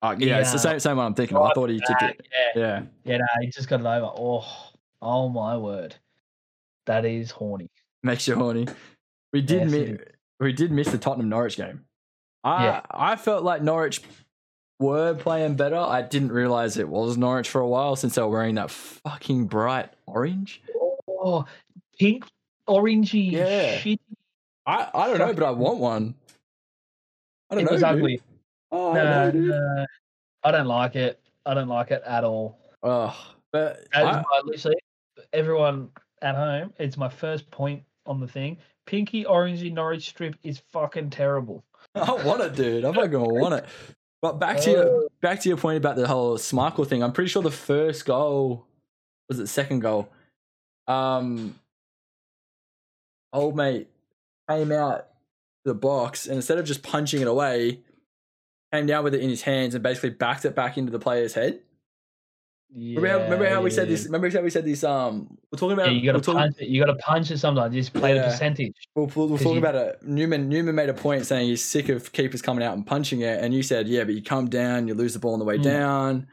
Oh, 0.05 0.11
yeah, 0.19 0.39
it's 0.39 0.51
the 0.51 0.59
same 0.59 0.79
same 0.79 0.97
one 0.97 1.05
I'm 1.05 1.13
thinking 1.13 1.37
of. 1.37 1.43
I 1.43 1.53
thought 1.53 1.69
he 1.69 1.79
back, 1.79 2.01
it. 2.19 2.27
Yeah, 2.55 2.61
Yeah, 2.61 2.83
yeah, 3.05 3.17
nah, 3.17 3.25
he 3.41 3.47
just 3.47 3.69
got 3.69 3.79
it 3.79 3.85
over. 3.85 4.11
Oh, 4.17 4.45
oh 5.01 5.29
my 5.29 5.55
word! 5.57 5.95
That 6.85 7.05
is 7.05 7.31
horny. 7.31 7.69
makes 8.03 8.27
you 8.27 8.35
horny. 8.35 8.67
We 9.31 9.41
did 9.41 9.61
Yes, 9.63 9.71
mi- 9.71 9.79
it 9.79 10.15
we 10.41 10.51
did 10.51 10.71
miss 10.71 10.89
the 10.91 10.97
Tottenham 10.97 11.29
Norwich 11.29 11.55
game. 11.55 11.85
I 12.43 12.65
Yeah. 12.65 12.81
I 12.91 13.15
felt 13.15 13.43
like 13.45 13.61
Norwich 13.63 14.01
were 14.79 15.13
playing 15.15 15.55
better. 15.55 15.77
I 15.77 16.01
didn't 16.01 16.33
realize 16.33 16.75
it 16.77 16.89
was 16.89 17.17
Norwich 17.17 17.47
for 17.49 17.61
a 17.61 17.67
while 17.67 17.95
since 17.95 18.15
they 18.15 18.21
were 18.21 18.27
wearing 18.27 18.55
that 18.55 18.69
fucking 18.71 19.45
bright 19.47 19.89
orange. 20.05 20.61
Oh, 21.07 21.45
pink, 21.97 22.25
orangey, 22.67 23.31
Yeah. 23.31 23.77
shit. 23.77 24.01
I, 24.65 24.89
I 24.93 25.07
don't 25.07 25.19
know, 25.19 25.33
but 25.33 25.43
I 25.43 25.51
want 25.51 25.79
one. 25.79 26.15
I 27.49 27.55
don't 27.55 27.63
It 27.63 27.65
know. 27.67 27.71
was 27.91 28.01
dude. 28.01 28.21
Oh, 28.73 28.91
I 28.91 28.95
No, 28.95 29.31
no, 29.31 29.85
I 30.43 30.51
don't 30.51 30.65
like 30.65 30.95
it. 30.95 31.19
I 31.45 31.53
don't 31.53 31.67
like 31.67 31.91
it 31.91 32.01
at 32.05 32.23
all. 32.23 32.57
Oh, 32.81 33.15
but 33.51 33.85
I, 33.93 34.23
literally, 34.43 34.77
everyone 35.31 35.89
at 36.23 36.35
home, 36.35 36.73
it's 36.79 36.97
my 36.97 37.09
first 37.09 37.49
point 37.51 37.83
on 38.07 38.19
the 38.19 38.27
thing. 38.27 38.57
Pinky 38.87 39.25
orangey 39.25 39.71
Norwich 39.71 40.09
strip 40.09 40.35
is 40.43 40.61
fucking 40.71 41.11
terrible. 41.11 41.63
I 41.95 42.11
want 42.25 42.41
it, 42.41 42.55
dude. 42.55 42.83
I'm 42.83 42.95
not 42.95 43.11
gonna 43.11 43.25
want 43.29 43.53
it. 43.53 43.65
But 44.23 44.39
back 44.39 44.59
to 44.61 44.71
your 44.71 45.07
back 45.21 45.41
to 45.41 45.49
your 45.49 45.57
point 45.57 45.77
about 45.77 45.95
the 45.95 46.07
whole 46.07 46.37
Smarkle 46.37 46.87
thing. 46.87 47.03
I'm 47.03 47.13
pretty 47.13 47.29
sure 47.29 47.43
the 47.43 47.51
first 47.51 48.05
goal 48.05 48.65
was 49.29 49.37
it 49.37 49.47
second 49.47 49.81
goal. 49.81 50.09
Um, 50.87 51.59
old 53.31 53.55
mate 53.55 53.87
came 54.49 54.71
out 54.71 55.09
the 55.63 55.75
box 55.75 56.25
and 56.25 56.35
instead 56.35 56.57
of 56.57 56.65
just 56.65 56.81
punching 56.81 57.21
it 57.21 57.27
away, 57.27 57.79
came 58.73 58.85
down 58.87 59.03
with 59.03 59.13
it 59.13 59.21
in 59.21 59.29
his 59.29 59.41
hands 59.43 59.75
and 59.75 59.83
basically 59.83 60.09
backed 60.09 60.45
it 60.45 60.55
back 60.55 60.77
into 60.77 60.91
the 60.91 60.99
player's 60.99 61.33
head. 61.33 61.59
Remember 62.75 63.07
how, 63.07 63.17
remember 63.25 63.47
how 63.49 63.61
we 63.61 63.69
said 63.69 63.87
this? 63.87 64.05
Remember 64.05 64.31
how 64.31 64.41
we 64.41 64.49
said 64.49 64.65
this? 64.65 64.83
Um, 64.83 65.37
we're 65.51 65.59
talking 65.59 65.77
Yeah, 65.77 65.83
about. 65.83 65.95
you 65.95 66.11
got 66.11 66.23
to 66.23 66.31
punch 66.33 66.55
it. 66.57 66.69
You 66.69 66.83
got 66.83 66.91
to 66.91 66.97
punch 67.03 67.29
it 67.29 67.37
sometimes. 67.37 67.75
Just 67.75 67.93
play 67.93 68.15
Yeah. 68.15 68.23
the 68.23 68.27
percentage. 68.31 68.73
We're, 68.95 69.03
we're, 69.03 69.25
we're 69.27 69.37
talking 69.37 69.51
you- 69.53 69.57
about 69.59 69.75
it. 69.75 70.01
Newman 70.01 70.49
Newman 70.49 70.73
made 70.73 70.89
a 70.89 70.93
point 70.95 71.23
saying 71.27 71.49
he's 71.49 71.63
sick 71.63 71.89
of 71.89 72.11
keepers 72.13 72.41
coming 72.41 72.63
out 72.63 72.75
and 72.75 72.83
punching 72.85 73.21
it, 73.21 73.43
and 73.43 73.53
you 73.53 73.61
said, 73.61 73.87
"Yeah, 73.87 74.05
but 74.05 74.15
you 74.15 74.23
come 74.23 74.49
down, 74.49 74.87
you 74.87 74.95
lose 74.95 75.13
the 75.13 75.19
ball 75.19 75.33
on 75.33 75.39
the 75.39 75.45
way 75.45 75.59
Mm. 75.59 75.63
down." 75.63 76.27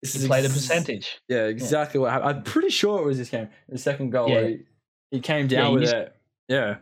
This 0.00 0.16
You 0.20 0.28
play 0.28 0.40
the 0.40 0.48
percentage. 0.48 1.20
Yeah, 1.28 1.44
exactly 1.44 2.00
what 2.00 2.10
happened. 2.10 2.30
I'm 2.38 2.42
pretty 2.42 2.70
sure 2.70 2.98
it 3.02 3.04
was 3.04 3.18
this 3.18 3.28
game. 3.28 3.48
The 3.68 3.76
second 3.78 4.10
goal, 4.10 4.30
Yeah. 4.30 4.46
he, 4.48 4.58
he 5.10 5.20
came 5.20 5.46
down 5.46 5.74
with 5.74 5.82
just- 5.82 5.94
it. 5.94 6.16
Yeah, 6.48 6.76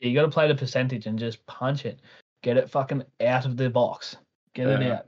You 0.00 0.14
got 0.14 0.22
to 0.22 0.28
play 0.30 0.48
the 0.48 0.54
percentage 0.54 1.06
and 1.06 1.18
just 1.18 1.44
punch 1.46 1.84
it. 1.84 2.00
Get 2.42 2.56
it 2.56 2.70
fucking 2.70 3.02
out 3.20 3.44
of 3.44 3.56
the 3.58 3.68
box. 3.68 4.16
Get 4.66 4.82
it 4.82 4.92
out. 4.92 5.06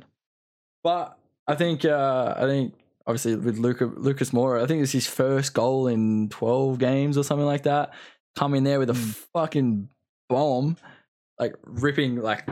But 0.83 1.19
I 1.47 1.55
think 1.55 1.85
uh, 1.85 2.35
I 2.37 2.43
think 2.47 2.75
obviously 3.07 3.37
with 3.37 3.59
Luca, 3.59 3.85
Lucas 3.87 4.31
Moura, 4.31 4.63
I 4.63 4.67
think 4.67 4.83
it's 4.83 4.93
his 4.93 5.07
first 5.07 5.55
goal 5.55 5.87
in 5.89 6.29
twelve 6.29 6.79
games 6.79 7.19
or 7.19 7.25
something 7.25 7.47
like 7.47 7.65
that. 7.65 7.93
Come 8.37 8.55
in 8.55 8.65
there 8.65 8.79
with 8.79 8.91
a 8.91 8.95
Mm. 8.95 9.15
fucking 9.35 9.89
bomb, 10.29 10.77
like 11.39 11.55
ripping 11.65 12.17
like 12.23 12.49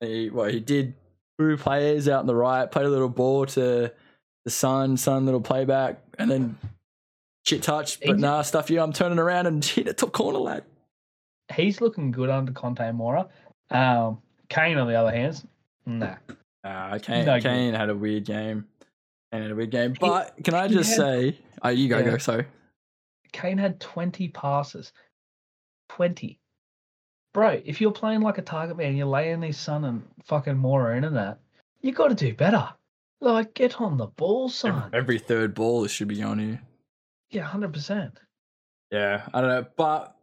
he 0.00 0.30
well 0.30 0.46
he 0.48 0.60
did 0.60 0.94
two 1.38 1.56
players 1.56 2.08
out 2.08 2.20
on 2.20 2.26
the 2.26 2.34
right, 2.34 2.70
played 2.70 2.86
a 2.86 2.90
little 2.90 3.08
ball 3.08 3.46
to 3.46 3.92
the 4.44 4.50
Son, 4.50 4.96
Son 4.96 5.24
little 5.24 5.40
playback, 5.40 6.00
and 6.18 6.30
then 6.30 6.56
shit 7.46 7.62
touch. 7.62 7.98
But 8.00 8.06
He's- 8.08 8.18
nah, 8.20 8.42
stuff 8.42 8.70
you. 8.70 8.80
I'm 8.80 8.92
turning 8.92 9.18
around 9.18 9.46
and 9.46 9.64
hit 9.64 9.88
it 9.88 9.98
top 9.98 10.12
corner, 10.12 10.38
lad. 10.38 10.64
He's 11.54 11.80
looking 11.80 12.10
good 12.12 12.28
under 12.30 12.52
Conte 12.52 12.82
Moura. 12.92 13.28
Um, 13.70 14.20
Kane, 14.48 14.78
on 14.78 14.86
the 14.86 14.94
other 14.94 15.10
hand, 15.10 15.42
nah. 15.88 16.16
Uh, 16.64 16.98
Kane, 16.98 17.24
No. 17.24 17.40
Kane 17.40 17.74
had 17.74 17.88
a 17.88 17.94
weird 17.96 18.24
game. 18.24 18.66
Kane 19.32 19.42
had 19.42 19.50
a 19.50 19.54
weird 19.54 19.70
game. 19.70 19.94
But 19.98 20.34
can 20.44 20.54
I 20.54 20.68
just 20.68 20.90
had- 20.90 20.96
say, 20.98 21.38
oh, 21.62 21.68
you 21.70 21.88
go, 21.88 21.98
Yeah. 21.98 22.10
go. 22.10 22.18
Sorry. 22.18 22.46
Kane 23.32 23.58
had 23.58 23.80
20 23.80 24.28
passes. 24.28 24.92
20. 25.90 26.38
Bro, 27.34 27.60
if 27.64 27.80
you're 27.80 27.92
playing 27.92 28.20
like 28.22 28.38
a 28.38 28.42
target 28.42 28.76
man, 28.76 28.96
you're 28.96 29.06
laying 29.06 29.40
these 29.40 29.58
Son 29.58 29.84
and 29.84 30.02
fucking 30.24 30.54
Moura 30.56 30.96
in 30.96 31.04
and 31.04 31.16
that, 31.16 31.38
you 31.80 31.92
got 31.92 32.08
to 32.08 32.14
do 32.14 32.34
better. 32.34 32.68
Like, 33.20 33.54
get 33.54 33.80
on 33.80 33.96
the 33.96 34.06
ball, 34.06 34.48
son. 34.48 34.90
Every 34.92 35.18
third 35.18 35.54
ball 35.54 35.86
should 35.88 36.08
be 36.08 36.22
on 36.22 36.38
here. 36.38 36.62
Yeah, 37.30 37.48
100%. 37.48 38.12
Yeah, 38.90 39.26
I 39.34 39.40
don't 39.40 39.50
know, 39.50 39.66
but 39.76 40.16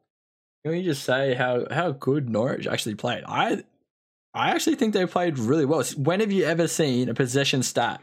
can 0.63 0.71
we 0.71 0.81
just 0.83 1.03
say 1.03 1.33
how 1.35 1.67
how 1.69 1.91
good 1.91 2.29
Norwich 2.29 2.65
actually 2.67 2.95
played? 2.95 3.23
I 3.27 3.63
I 4.35 4.51
actually 4.51 4.75
think 4.75 4.93
they 4.93 5.05
played 5.05 5.39
really 5.39 5.65
well. 5.65 5.81
When 5.97 6.19
have 6.19 6.31
you 6.31 6.43
ever 6.43 6.67
seen 6.67 7.09
a 7.09 7.13
possession 7.13 7.63
stat 7.63 8.01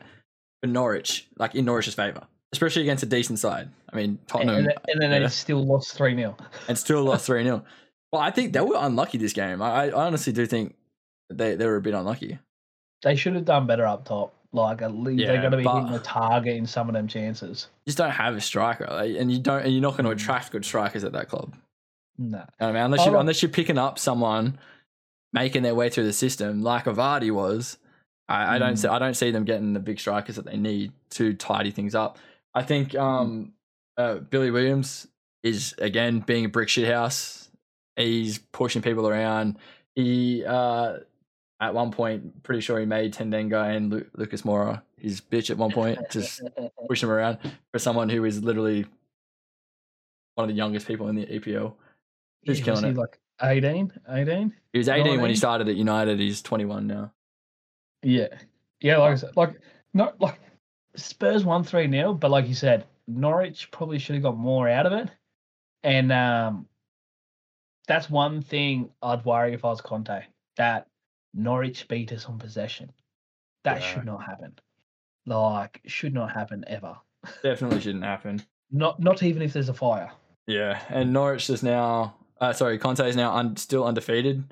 for 0.63 0.67
Norwich, 0.67 1.29
like 1.39 1.55
in 1.55 1.67
Norwich's 1.67 1.95
favour, 1.95 2.27
especially 2.53 2.83
against 2.83 3.03
a 3.03 3.07
decent 3.07 3.39
side? 3.39 3.69
I 3.93 3.97
mean, 3.97 4.19
Tottenham 4.27 4.57
and, 4.57 4.67
then- 4.69 4.77
and 4.89 5.03
then 5.03 5.11
yeah. 5.13 5.19
they 5.21 5.29
still 5.29 5.65
lost 5.65 5.93
3 5.97 6.17
0. 6.17 6.37
and 6.69 6.79
still 6.79 7.05
lost 7.05 7.27
3 7.27 7.45
0. 7.45 7.63
Well, 8.11 8.23
I 8.23 8.31
think 8.31 8.53
they 8.55 8.61
were 8.61 8.77
unlucky 8.79 9.19
this 9.19 9.33
game. 9.35 9.61
I, 9.63 9.87
I 9.89 9.93
honestly 9.93 10.33
do 10.33 10.47
think 10.47 10.75
they, 11.31 11.55
they 11.55 11.67
were 11.67 11.77
a 11.77 11.83
bit 11.83 11.95
unlucky. 11.95 12.39
They 13.03 13.17
should 13.17 13.35
have 13.35 13.45
done 13.45 13.67
better 13.67 13.87
up 13.87 14.05
top. 14.07 14.35
Like, 14.55 14.83
at 14.83 14.95
least 14.95 15.27
they're 15.27 15.41
going 15.41 15.53
to 15.53 15.57
be 15.57 15.65
hitting 15.65 15.93
the 15.93 15.99
target 15.99 16.57
in 16.57 16.67
some 16.67 16.89
of 16.89 16.95
them 16.95 17.09
chances. 17.09 17.69
You 17.87 17.91
just 17.91 17.97
don't 17.99 18.11
have 18.11 18.37
a 18.37 18.41
striker, 18.41 18.87
like, 18.91 19.17
and 19.17 19.33
you 19.33 19.39
don't, 19.39 19.63
and 19.65 19.73
you're 19.73 19.81
not 19.81 19.93
going 19.93 20.05
to 20.05 20.11
attract 20.11 20.53
good 20.53 20.63
strikers 20.65 21.05
at 21.05 21.13
that 21.13 21.31
club. 21.31 21.55
No. 22.19 22.45
I 22.61 22.67
mean, 22.67 22.77
unless 22.77 23.01
you 23.07 23.13
don't- 23.13 23.21
unless 23.21 23.43
you're 23.43 23.51
picking 23.51 23.79
up 23.79 23.99
someone 23.99 24.59
making 25.33 25.63
their 25.63 25.75
way 25.75 25.89
through 25.89 26.05
the 26.05 26.13
system 26.13 26.63
like 26.63 26.85
Avardi 26.85 27.31
was, 27.31 27.79
I, 28.29 28.57
I 28.57 28.59
don't 28.59 28.75
Mm. 28.75 28.79
see 28.79 28.89
I 28.89 28.99
don't 28.99 29.15
see 29.15 29.31
them 29.31 29.45
getting 29.45 29.73
the 29.73 29.81
big 29.81 29.99
strikers 29.99 30.37
that 30.37 30.45
they 30.47 30.57
need 30.57 30.93
to 31.11 31.35
tidy 31.35 31.71
things 31.71 31.95
up. 31.95 32.19
I 32.55 32.63
think 32.63 32.95
um, 32.95 33.53
uh, 33.97 34.17
Billy 34.17 34.51
Williams 34.51 35.07
is 35.43 35.75
again 35.79 36.21
being 36.21 36.45
a 36.45 36.49
brick 36.49 36.69
shit 36.69 36.89
house. 36.89 37.51
He's 37.97 38.39
pushing 38.39 38.81
people 38.83 39.09
around. 39.09 39.59
He 39.95 40.45
uh, 40.45 40.99
at 41.61 41.75
one 41.75 41.91
point 41.93 42.43
pretty 42.43 42.61
sure 42.61 42.79
he 42.81 42.87
made 42.87 43.13
Tanganga 43.15 43.75
and 43.77 43.91
Lu- 43.91 44.07
Lucas 44.17 44.43
Moura 44.43 44.83
his 44.97 45.21
bitch 45.21 45.51
at 45.51 45.59
one 45.59 45.73
point, 45.73 45.99
just 46.11 46.41
push 46.89 47.03
him 47.03 47.11
around 47.11 47.39
for 47.73 47.79
someone 47.81 48.09
who 48.09 48.25
is 48.25 48.43
literally 48.43 48.87
one 50.37 50.45
of 50.45 50.49
the 50.49 50.55
youngest 50.57 50.87
people 50.87 51.09
in 51.09 51.17
the 51.17 51.27
EPL. 51.27 51.75
He's 52.43 52.61
Yeah, 52.61 52.65
killing 52.67 52.85
it. 52.85 52.97
Like 52.97 53.19
18? 53.43 53.93
18? 54.09 54.53
He 54.73 54.79
was 54.79 54.89
18 54.89 55.21
when 55.21 55.31
he 55.31 55.37
started 55.37 55.69
at 55.69 55.77
United. 55.77 56.19
He's 56.21 56.43
21 56.43 56.87
now. 56.87 57.13
Yeah. 58.03 58.29
Yeah, 58.81 58.99
like 58.99 59.13
I 59.13 59.17
said, 59.17 59.37
like 59.37 59.61
not 59.95 60.21
like 60.21 60.39
Spurs 60.97 61.45
won 61.45 61.63
three 61.65 61.91
0 61.91 62.15
but 62.15 62.31
like 62.31 62.49
you 62.49 62.55
said, 62.55 62.87
Norwich 63.07 63.71
probably 63.71 63.99
should 63.99 64.15
have 64.15 64.23
got 64.25 64.37
more 64.37 64.69
out 64.69 64.87
of 64.87 64.93
it. 64.93 65.09
And 65.85 66.11
um 66.13 66.67
that's 67.89 68.09
one 68.11 68.43
thing 68.43 68.91
I'd 69.03 69.25
worry 69.25 69.55
if 69.55 69.65
I 69.65 69.69
was 69.69 69.81
Conte. 69.81 70.23
That 70.57 70.87
Norwich 71.35 71.89
beat 71.89 72.13
us 72.13 72.27
on 72.27 72.39
possession. 72.39 72.91
That 73.65 73.81
Yeah. 73.81 73.87
should 73.95 74.05
not 74.05 74.25
happen. 74.25 74.59
Like, 75.27 75.81
should 75.87 76.15
not 76.15 76.33
happen 76.33 76.65
ever. 76.67 76.97
Definitely 77.43 77.81
shouldn't 77.81 78.05
happen. 78.05 78.43
Not 78.71 78.99
not 79.01 79.23
even 79.23 79.43
if 79.43 79.53
there's 79.53 79.69
a 79.69 79.75
fire. 79.75 80.11
Yeah, 80.47 80.83
and 80.89 81.13
Norwich 81.13 81.49
is 81.51 81.63
now. 81.63 82.17
Uh, 82.43 82.53
sorry, 82.53 82.77
Conte 82.77 83.09
is 83.09 83.15
now 83.17 83.33
un- 83.35 83.57
still 83.57 83.85
undefeated, 83.85 84.43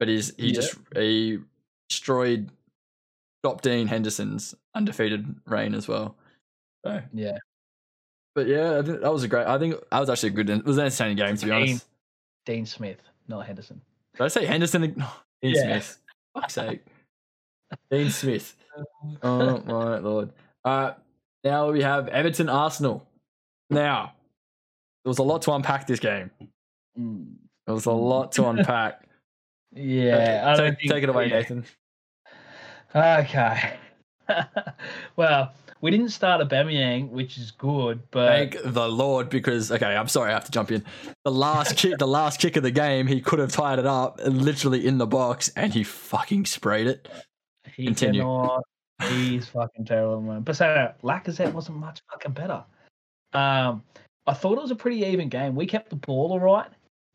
but 0.00 0.08
he's 0.08 0.34
he 0.36 0.48
Yeah. 0.48 0.52
just 0.52 0.76
he 0.96 1.38
destroyed 1.88 2.50
Top 3.44 3.62
Dean 3.62 3.86
Henderson's 3.86 4.54
undefeated 4.74 5.34
reign 5.46 5.74
as 5.74 5.86
well. 5.88 6.16
So, 6.84 7.00
Yeah. 7.14 7.38
but 8.34 8.46
yeah, 8.48 8.78
I 8.78 8.82
think 8.82 9.00
that 9.00 9.12
was 9.12 9.22
a 9.22 9.28
great. 9.28 9.46
I 9.46 9.58
think 9.58 9.76
that 9.90 10.00
was 10.00 10.10
actually 10.10 10.30
a 10.30 10.32
good. 10.32 10.50
It 10.50 10.64
was 10.64 10.76
an 10.76 10.86
entertaining 10.86 11.16
game 11.18 11.36
to 11.36 11.44
be 11.46 11.50
Dean. 11.52 11.60
honest. 11.62 11.86
Dean 12.46 12.66
Smith, 12.66 13.00
not 13.28 13.46
Henderson. 13.46 13.80
Did 14.14 14.22
I 14.24 14.28
say 14.28 14.44
Henderson? 14.44 14.82
Dean 15.42 15.54
Yeah. 15.54 15.62
Smith. 15.62 15.98
Fuck's 16.34 16.54
sake. 16.54 16.84
Dean 17.90 18.10
Smith. 18.10 18.56
Oh 19.22 19.58
my 19.66 19.98
lord. 19.98 20.32
Uh 20.64 20.94
now 21.44 21.70
we 21.70 21.82
have 21.82 22.08
Everton 22.08 22.48
Arsenal. 22.48 23.06
Now, 23.68 24.14
there 25.04 25.10
was 25.10 25.18
a 25.18 25.22
lot 25.24 25.42
to 25.42 25.52
unpack 25.52 25.86
this 25.86 25.98
game. 26.00 26.30
Mm. 26.98 27.34
There 27.66 27.74
was 27.74 27.86
a 27.86 27.92
lot 27.92 28.32
to 28.32 28.48
unpack. 28.48 29.04
Yeah, 29.72 30.42
I 30.46 30.56
don't 30.56 30.70
take, 30.70 30.78
think, 30.80 30.92
take 30.92 31.02
it 31.04 31.08
away, 31.10 31.28
yeah. 31.28 31.38
Nathan. 31.38 31.64
Okay. 32.92 33.74
well, 35.16 35.52
we 35.80 35.90
didn't 35.90 36.10
start 36.10 36.46
Aubameyang, 36.46 37.10
which 37.10 37.38
is 37.38 37.50
good, 37.52 38.02
but 38.10 38.52
Thank 38.52 38.56
the 38.64 38.88
Lord, 38.88 39.30
because 39.30 39.70
okay, 39.70 39.96
I'm 39.96 40.08
sorry, 40.08 40.30
I 40.30 40.34
have 40.34 40.44
to 40.44 40.50
jump 40.50 40.70
in. 40.70 40.84
The 41.24 41.30
last 41.30 41.76
kick, 41.76 41.98
the 41.98 42.06
last 42.06 42.40
kick 42.40 42.56
of 42.56 42.62
the 42.62 42.70
game, 42.70 43.06
he 43.06 43.20
could 43.20 43.38
have 43.38 43.52
tied 43.52 43.78
it 43.78 43.86
up, 43.86 44.20
literally 44.24 44.86
in 44.86 44.98
the 44.98 45.06
box, 45.06 45.50
and 45.56 45.72
he 45.72 45.84
fucking 45.84 46.46
sprayed 46.46 46.86
it. 46.86 47.08
he 47.74 47.86
continue. 47.86 48.22
cannot. 48.22 48.64
He's 49.08 49.48
fucking 49.48 49.86
terrible, 49.86 50.20
man. 50.20 50.42
But 50.42 50.56
so 50.56 50.92
Lacazette 51.02 51.52
wasn't 51.52 51.78
much 51.78 52.02
fucking 52.10 52.32
better. 52.32 52.64
Um, 53.32 53.82
I 54.26 54.34
thought 54.34 54.58
it 54.58 54.62
was 54.62 54.70
a 54.70 54.76
pretty 54.76 55.04
even 55.04 55.28
game. 55.28 55.54
We 55.54 55.66
kept 55.66 55.88
the 55.90 55.96
ball 55.96 56.32
all 56.32 56.40
right, 56.40 56.70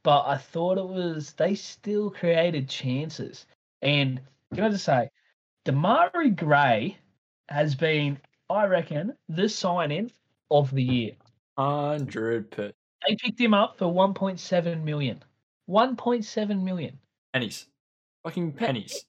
but 0.05 0.27
I 0.27 0.37
thought 0.37 0.77
it 0.77 0.87
was 0.87 1.33
they 1.33 1.55
still 1.55 2.11
created 2.11 2.69
chances. 2.69 3.47
And 3.81 4.21
can 4.53 4.63
I 4.63 4.69
just 4.69 4.85
say, 4.85 5.09
Demarai 5.65 6.35
Gray 6.35 6.95
has 7.49 7.73
been, 7.73 8.19
I 8.47 8.65
reckon, 8.65 9.15
the 9.29 9.49
sign-in 9.49 10.11
of 10.51 10.69
the 10.69 10.83
year. 10.83 11.11
Hundred 11.57 12.51
per 12.51 12.71
They 13.07 13.15
picked 13.15 13.39
him 13.41 13.55
up 13.55 13.79
for 13.79 13.87
1.7 13.87 14.83
million. 14.83 15.23
1.7 15.67 16.61
million. 16.61 16.99
pennies, 17.33 17.65
fucking 18.23 18.51
pennies, 18.51 19.05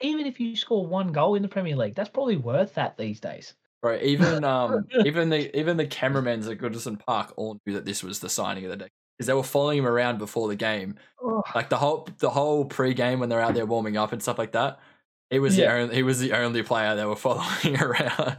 Even 0.00 0.26
if 0.26 0.40
you 0.40 0.56
score 0.56 0.84
one 0.84 1.12
goal 1.12 1.36
in 1.36 1.42
the 1.42 1.48
Premier 1.48 1.76
League, 1.76 1.94
that's 1.94 2.10
probably 2.10 2.38
worth 2.38 2.74
that 2.74 2.98
these 2.98 3.20
days. 3.20 3.54
Right. 3.84 4.02
Even 4.02 4.42
um, 4.42 4.84
even 5.06 5.30
the 5.30 5.56
even 5.56 5.76
the 5.76 5.86
cameramans 5.86 6.48
at 6.48 6.58
Goodison 6.58 6.98
Park 6.98 7.32
all 7.36 7.60
knew 7.64 7.74
that 7.74 7.84
this 7.84 8.02
was 8.02 8.18
the 8.18 8.28
signing 8.28 8.64
of 8.64 8.70
the 8.70 8.76
day 8.76 8.88
because 9.20 9.26
they 9.26 9.34
were 9.34 9.42
following 9.42 9.76
him 9.76 9.86
around 9.86 10.16
before 10.16 10.48
the 10.48 10.56
game. 10.56 10.94
Oh, 11.22 11.42
Like 11.54 11.68
the 11.68 11.76
whole 11.76 12.08
the 12.20 12.30
whole 12.30 12.64
pre-game 12.64 13.20
when 13.20 13.28
they're 13.28 13.42
out 13.42 13.52
there 13.52 13.66
warming 13.66 13.98
up 13.98 14.12
and 14.12 14.22
stuff 14.22 14.38
like 14.38 14.52
that. 14.52 14.80
He 15.28 15.38
was 15.38 15.58
Yeah. 15.58 15.74
the 15.74 15.80
only, 15.82 15.94
he 15.96 16.02
was 16.02 16.20
the 16.20 16.32
only 16.32 16.62
player 16.62 16.96
they 16.96 17.04
were 17.04 17.16
following 17.26 17.76
around. 17.78 18.38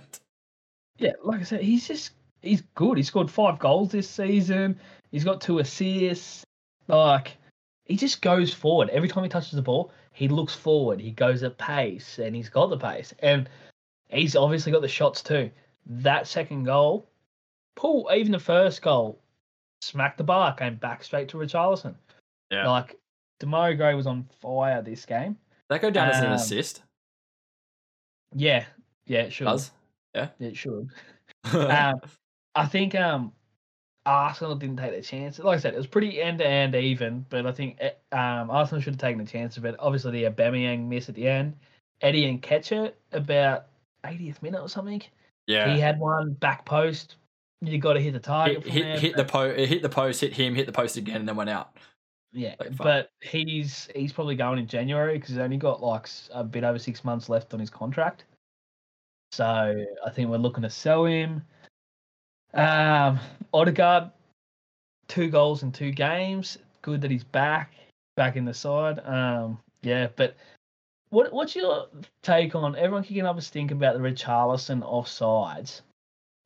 yeah, 0.97 1.11
like 1.23 1.41
I 1.41 1.43
said, 1.43 1.61
he's 1.61 1.87
just 1.87 2.13
he's 2.41 2.61
good. 2.73 2.97
He 2.97 3.03
scored 3.03 3.29
five 3.29 3.59
goals 3.59 3.91
this 3.91 4.09
season. 4.09 4.79
He's 5.11 5.23
got 5.23 5.39
two 5.39 5.59
assists. 5.59 6.43
Like 6.87 7.37
he 7.85 7.95
just 7.95 8.23
goes 8.23 8.51
forward 8.51 8.89
every 8.89 9.07
time 9.07 9.21
he 9.23 9.29
touches 9.29 9.51
the 9.51 9.61
ball. 9.61 9.91
He 10.13 10.27
looks 10.29 10.55
forward. 10.55 10.99
He 10.99 11.11
goes 11.11 11.43
at 11.43 11.59
pace, 11.59 12.17
and 12.17 12.35
he's 12.35 12.49
got 12.49 12.71
the 12.71 12.77
pace, 12.77 13.13
and 13.19 13.47
he's 14.09 14.35
obviously 14.35 14.71
got 14.71 14.81
the 14.81 14.87
shots 14.87 15.21
too. 15.21 15.51
That 15.85 16.25
second 16.25 16.63
goal, 16.63 17.07
pull 17.75 18.09
even 18.11 18.31
the 18.31 18.39
first 18.39 18.81
goal, 18.81 19.19
smacked 19.81 20.17
the 20.17 20.23
bar, 20.23 20.53
came 20.55 20.75
back 20.75 21.03
straight 21.03 21.29
to 21.29 21.37
Richarlison. 21.37 21.95
Yeah. 22.49 22.69
Like 22.69 22.97
Demarai 23.41 23.75
Gray 23.77 23.93
was 23.93 24.07
on 24.07 24.27
fire 24.41 24.81
this 24.81 25.05
game. 25.05 25.37
That 25.69 25.81
go 25.81 25.89
down 25.89 26.09
as 26.09 26.19
an 26.19 26.27
Um, 26.27 26.33
assist. 26.33 26.83
Yeah, 28.33 28.65
yeah, 29.05 29.21
it 29.21 29.33
should. 29.33 29.45
Does 29.45 29.71
Yeah, 30.15 30.29
It 30.39 30.55
should. 30.55 30.89
um, 31.53 32.01
I 32.55 32.65
think 32.65 32.95
um, 32.95 33.31
Arsenal 34.05 34.55
didn't 34.55 34.77
take 34.77 34.95
the 34.95 35.01
chance. 35.01 35.39
Like 35.39 35.57
I 35.57 35.61
said, 35.61 35.73
it 35.73 35.77
was 35.77 35.87
pretty 35.87 36.21
end 36.21 36.39
to 36.39 36.47
end 36.47 36.75
even, 36.75 37.25
but 37.29 37.45
I 37.45 37.51
think 37.51 37.77
eh, 37.79 37.91
um, 38.11 38.49
Arsenal 38.49 38.81
should 38.81 38.93
have 38.93 39.01
taken 39.01 39.23
the 39.23 39.29
chance 39.29 39.57
of 39.57 39.65
it. 39.65 39.75
Obviously, 39.79 40.11
the 40.11 40.29
Aubameyang 40.29 40.87
miss 40.87 41.09
at 41.09 41.15
the 41.15 41.27
end. 41.27 41.55
Eddie 42.01 42.37
Nketiah 42.37 42.93
about 43.11 43.67
80th 44.03 44.41
minute 44.41 44.61
or 44.61 44.69
something. 44.69 45.01
yeah. 45.47 45.73
He 45.73 45.79
had 45.79 45.99
one 45.99 46.33
back 46.33 46.65
post. 46.65 47.15
You 47.61 47.77
got 47.77 47.93
to 47.93 47.99
hit 48.01 48.13
the 48.13 48.19
target. 48.19 48.63
hit, 48.63 48.73
hit, 48.73 48.83
there, 48.83 48.99
hit 48.99 49.15
the 49.15 49.23
but- 49.23 49.31
po- 49.31 49.55
hit 49.55 49.81
the 49.81 49.89
post, 49.89 50.21
hit 50.21 50.33
him, 50.33 50.55
hit 50.55 50.65
the 50.65 50.71
post 50.71 50.97
again, 50.97 51.17
and 51.17 51.27
then 51.27 51.35
went 51.35 51.49
out. 51.49 51.77
Yeah, 52.33 52.55
Like, 52.59 52.77
but 52.77 53.11
he's 53.21 53.89
he's 53.93 54.13
probably 54.13 54.35
going 54.35 54.57
in 54.57 54.65
January 54.65 55.15
because 55.15 55.29
he's 55.29 55.37
only 55.37 55.57
got 55.57 55.83
like 55.83 56.07
a 56.33 56.43
bit 56.45 56.63
over 56.63 56.79
six 56.79 57.03
months 57.03 57.27
left 57.27 57.53
on 57.53 57.59
his 57.59 57.69
contract. 57.69 58.23
So 59.33 59.85
I 60.05 60.09
think 60.11 60.29
we're 60.29 60.37
looking 60.37 60.63
to 60.63 60.69
sell 60.69 61.05
him. 61.05 61.41
Um, 62.53 63.19
Odegaard, 63.53 64.11
two 65.07 65.29
goals 65.29 65.63
in 65.63 65.71
two 65.73 65.91
games. 65.91 66.57
Good 66.81 67.01
that 67.01 67.11
he's 67.11 67.23
back, 67.25 67.73
back 68.15 68.37
in 68.37 68.45
the 68.45 68.53
side. 68.53 68.99
Um, 69.05 69.59
yeah, 69.81 70.07
but 70.15 70.35
what 71.09 71.33
what's 71.33 71.53
your 71.55 71.87
take 72.23 72.55
on 72.55 72.77
everyone 72.77 73.03
kicking 73.03 73.25
up 73.25 73.37
a 73.37 73.41
stink 73.41 73.71
about 73.71 73.95
the 73.95 73.99
Richarlison 73.99 74.81
offsides? 74.83 75.81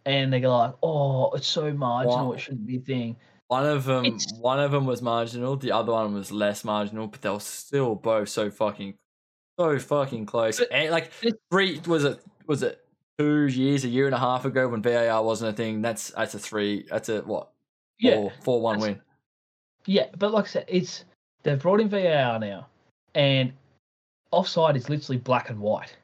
And 0.06 0.32
they 0.32 0.40
go 0.40 0.56
like, 0.56 0.74
"Oh, 0.84 1.32
it's 1.32 1.48
so 1.48 1.74
marginal; 1.74 2.28
Wow. 2.28 2.34
it 2.34 2.40
shouldn't 2.40 2.66
be 2.66 2.78
a 2.78 2.82
thing." 2.82 3.16
One 3.48 3.66
of 3.66 3.86
them, 3.86 4.06
It's- 4.06 4.34
one 4.40 4.60
of 4.60 4.72
them 4.72 4.86
was 4.86 5.02
marginal. 5.02 5.56
The 5.56 5.72
other 5.72 5.92
one 5.92 6.14
was 6.14 6.32
less 6.32 6.64
marginal, 6.64 7.08
but 7.08 7.22
they 7.22 7.30
were 7.30 7.40
still 7.40 7.96
both 7.96 8.30
so 8.30 8.50
fucking, 8.50 8.96
so 9.60 9.78
fucking 9.80 10.26
close. 10.26 10.60
But 10.60 10.72
And 10.72 10.92
like 10.92 11.12
three 11.52 11.80
was 11.88 12.04
it 12.04 12.20
was 12.48 12.64
it 12.64 12.84
two 13.18 13.48
years, 13.48 13.84
a 13.84 13.88
year 13.88 14.06
and 14.08 14.16
a 14.16 14.20
half 14.20 14.46
ago 14.46 14.68
when 14.68 14.82
VAR 14.82 15.24
wasn't 15.24 15.54
a 15.54 15.54
thing. 15.56 15.82
That's 15.82 16.10
that's 16.12 16.34
a 16.36 16.40
three. 16.40 16.86
That's 16.90 17.10
a 17.10 17.22
what? 17.22 17.50
Yeah, 18.00 18.16
Four, 18.16 18.32
four 18.42 18.62
one 18.62 18.80
win. 18.80 19.02
Yeah, 19.86 20.08
but 20.18 20.32
like 20.32 20.46
I 20.46 20.48
said, 20.48 20.66
it's 20.68 21.06
they've 21.44 21.60
brought 21.60 21.80
in 21.82 21.90
VAR 21.90 22.40
now, 22.40 22.68
and 23.14 23.54
offside 24.32 24.76
is 24.76 24.90
literally 24.90 25.18
black 25.20 25.50
and 25.50 25.60
white. 25.60 25.96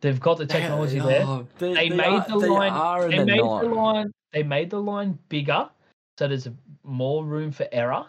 They've 0.00 0.18
got 0.20 0.38
the 0.38 0.46
technology 0.46 0.98
They- 0.98 1.06
there. 1.06 1.46
they, 1.58 1.74
They 1.74 1.88
made 1.90 2.06
are- 2.06 2.28
the 2.28 2.36
line- 2.38 3.10
They 3.10 3.24
made 3.24 3.36
not. 3.40 3.62
the 3.62 3.68
line. 3.68 4.12
They 4.32 4.42
made 4.42 4.70
the 4.70 4.80
line 4.80 5.18
bigger, 5.28 5.68
so 6.18 6.28
there's 6.28 6.48
more 6.84 7.24
room 7.24 7.50
for 7.52 7.66
error. 7.72 8.06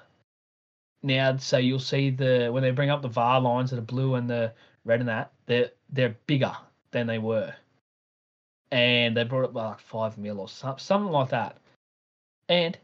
Now, 1.04 1.36
so 1.38 1.58
you'll 1.58 1.80
see 1.80 2.12
the 2.12 2.50
when 2.52 2.62
they 2.64 2.72
bring 2.72 2.90
up 2.92 3.02
the 3.02 3.08
VAR 3.10 3.42
lines 3.42 3.72
that 3.72 3.80
are 3.80 3.84
blue 3.84 4.16
and 4.16 4.30
the 4.30 4.54
red 4.86 5.00
and 5.00 5.10
that 5.10 5.34
they're 5.48 5.72
they're 5.90 6.16
bigger 6.28 6.56
than 6.92 7.08
they 7.08 7.18
were, 7.18 7.54
and 8.72 9.18
they 9.18 9.24
brought 9.24 9.46
it 9.46 9.54
by 9.54 9.66
like 9.70 9.80
five 9.80 10.18
mil 10.18 10.40
or 10.40 10.48
some, 10.48 10.78
something 10.78 11.12
like 11.12 11.30
that. 11.30 11.58
And 12.50 12.78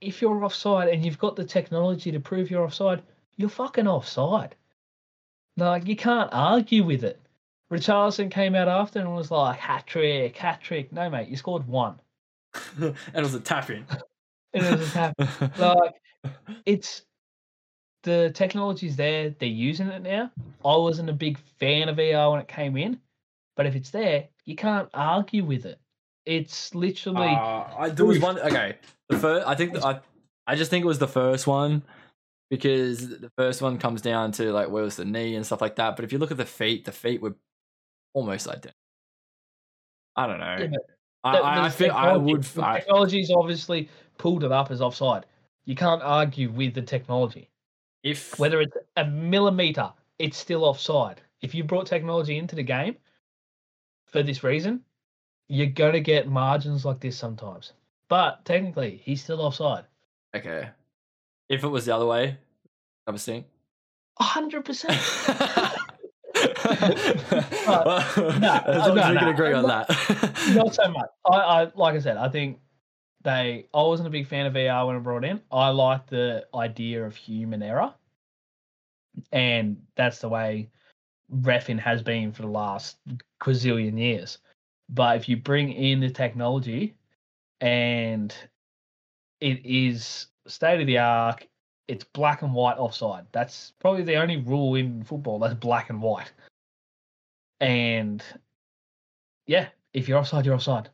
if 0.00 0.20
you're 0.20 0.44
offside 0.44 0.88
and 0.88 1.04
you've 1.04 1.18
got 1.18 1.36
the 1.36 1.44
technology 1.44 2.10
to 2.10 2.20
prove 2.20 2.50
you're 2.50 2.64
offside, 2.64 3.02
you're 3.36 3.48
fucking 3.48 3.86
offside. 3.86 4.56
Like 5.56 5.86
you 5.86 5.96
can't 5.96 6.28
argue 6.32 6.82
with 6.84 7.04
it. 7.04 7.20
Richarlison 7.72 8.30
came 8.30 8.54
out 8.54 8.68
after 8.68 9.00
and 9.00 9.14
was 9.14 9.30
like 9.30 9.58
hat 9.58 9.86
trick, 9.86 10.36
hat 10.36 10.60
trick. 10.60 10.92
No, 10.92 11.10
mate, 11.10 11.28
you 11.28 11.36
scored 11.36 11.66
one. 11.66 12.00
and 12.78 12.94
it 13.14 13.20
was 13.20 13.34
a 13.34 13.40
tap 13.40 13.70
in. 13.70 13.84
It 14.54 14.78
was 14.78 14.88
a 14.88 14.92
tap. 14.92 15.14
like 15.58 15.94
it's 16.64 17.02
the 18.04 18.30
technology's 18.32 18.96
there. 18.96 19.34
They're 19.38 19.48
using 19.48 19.88
it 19.88 20.00
now. 20.00 20.30
I 20.64 20.76
wasn't 20.76 21.10
a 21.10 21.12
big 21.12 21.36
fan 21.58 21.90
of 21.90 21.96
VR 21.96 22.30
when 22.30 22.40
it 22.40 22.48
came 22.48 22.78
in, 22.78 22.98
but 23.54 23.66
if 23.66 23.74
it's 23.74 23.90
there, 23.90 24.28
you 24.46 24.56
can't 24.56 24.88
argue 24.94 25.44
with 25.44 25.66
it. 25.66 25.78
It's 26.24 26.74
literally 26.74 27.26
Uh, 27.26 27.64
I, 27.78 27.90
there 27.90 28.06
was 28.06 28.18
one. 28.18 28.38
Okay, 28.38 28.76
the 29.10 29.18
first. 29.18 29.46
I 29.46 29.54
think 29.56 29.74
the, 29.74 29.84
I. 29.84 30.00
I 30.46 30.54
just 30.54 30.70
think 30.70 30.84
it 30.84 30.88
was 30.88 31.00
the 31.00 31.08
first 31.08 31.46
one 31.46 31.82
because 32.50 33.08
the 33.08 33.30
first 33.36 33.60
one 33.60 33.78
comes 33.78 34.00
down 34.00 34.32
to 34.32 34.52
like 34.52 34.70
where 34.70 34.84
was 34.84 34.96
the 34.96 35.04
knee 35.04 35.34
and 35.34 35.44
stuff 35.44 35.60
like 35.60 35.76
that. 35.76 35.96
But 35.96 36.04
if 36.04 36.12
you 36.12 36.18
look 36.18 36.30
at 36.30 36.36
the 36.36 36.46
feet, 36.46 36.84
the 36.84 36.92
feet 36.92 37.20
were 37.20 37.34
almost 38.16 38.48
identical. 38.48 38.72
I 40.16 40.26
don't 40.26 40.40
know. 40.40 40.56
Yeah, 40.58 40.78
I, 41.22 41.36
I, 41.36 41.66
I 41.66 41.68
feel 41.68 41.92
I 41.92 42.16
would. 42.16 42.42
the 42.42 42.66
I, 42.66 42.78
technology's 42.78 43.30
obviously 43.30 43.90
pulled 44.16 44.42
it 44.42 44.50
up 44.50 44.70
as 44.70 44.80
offside. 44.80 45.26
You 45.66 45.74
can't 45.74 46.02
argue 46.02 46.50
with 46.50 46.74
the 46.74 46.82
technology. 46.82 47.50
if 48.02 48.38
Whether 48.38 48.62
it's 48.62 48.76
a 48.96 49.04
millimeter, 49.04 49.92
it's 50.18 50.38
still 50.38 50.64
offside. 50.64 51.20
If 51.42 51.54
you 51.54 51.62
brought 51.62 51.86
technology 51.86 52.38
into 52.38 52.56
the 52.56 52.62
game 52.62 52.96
for 54.06 54.22
this 54.22 54.42
reason, 54.42 54.80
you're 55.48 55.66
gonna 55.66 56.00
get 56.00 56.26
margins 56.26 56.86
like 56.86 57.00
this 57.00 57.18
sometimes. 57.18 57.74
But 58.08 58.44
technically, 58.46 59.02
he's 59.04 59.22
still 59.22 59.42
offside. 59.42 59.84
okay, 60.34 60.70
if 61.50 61.64
it 61.64 61.68
was 61.68 61.84
the 61.84 61.94
other 61.94 62.06
way, 62.06 62.38
I 63.06 63.10
was 63.10 63.22
saying. 63.22 63.44
A 64.18 64.24
hundred 64.24 64.64
percent. 64.64 64.98
well, 66.66 68.04
no, 68.40 68.52
as 68.66 68.86
long 68.86 68.94
no, 68.96 69.02
as 69.02 69.08
we 69.08 69.14
no, 69.14 69.18
can 69.20 69.28
agree 69.28 69.52
on 69.52 69.66
not- 69.66 69.88
that. 69.88 70.32
Not 70.54 70.74
so 70.74 70.88
much. 70.88 71.08
I, 71.30 71.36
I 71.36 71.72
like 71.74 71.94
I 71.94 71.98
said, 71.98 72.16
I 72.16 72.28
think 72.28 72.60
they. 73.22 73.66
I 73.74 73.82
wasn't 73.82 74.06
a 74.08 74.10
big 74.10 74.26
fan 74.26 74.46
of 74.46 74.54
VR 74.54 74.86
when 74.86 74.96
it 74.96 75.00
brought 75.00 75.24
in. 75.24 75.40
I 75.50 75.68
like 75.70 76.06
the 76.06 76.46
idea 76.54 77.04
of 77.04 77.16
human 77.16 77.62
error, 77.62 77.92
and 79.32 79.76
that's 79.96 80.20
the 80.20 80.28
way 80.28 80.68
refing 81.40 81.78
has 81.80 82.02
been 82.02 82.32
for 82.32 82.42
the 82.42 82.48
last 82.48 82.98
quazillion 83.42 83.98
years. 83.98 84.38
But 84.88 85.16
if 85.16 85.28
you 85.28 85.36
bring 85.36 85.72
in 85.72 85.98
the 86.00 86.10
technology, 86.10 86.94
and 87.60 88.34
it 89.40 89.64
is 89.64 90.28
state 90.46 90.80
of 90.80 90.86
the 90.86 90.98
art, 90.98 91.44
it's 91.88 92.04
black 92.04 92.42
and 92.42 92.54
white 92.54 92.78
offside. 92.78 93.26
That's 93.32 93.72
probably 93.80 94.02
the 94.02 94.16
only 94.16 94.38
rule 94.38 94.74
in 94.74 95.02
football 95.04 95.38
that's 95.38 95.54
black 95.54 95.90
and 95.90 96.00
white. 96.00 96.32
And 97.60 98.22
yeah, 99.46 99.68
if 99.92 100.08
you're 100.08 100.18
offside, 100.18 100.44
you're 100.46 100.54
offside. 100.54 100.90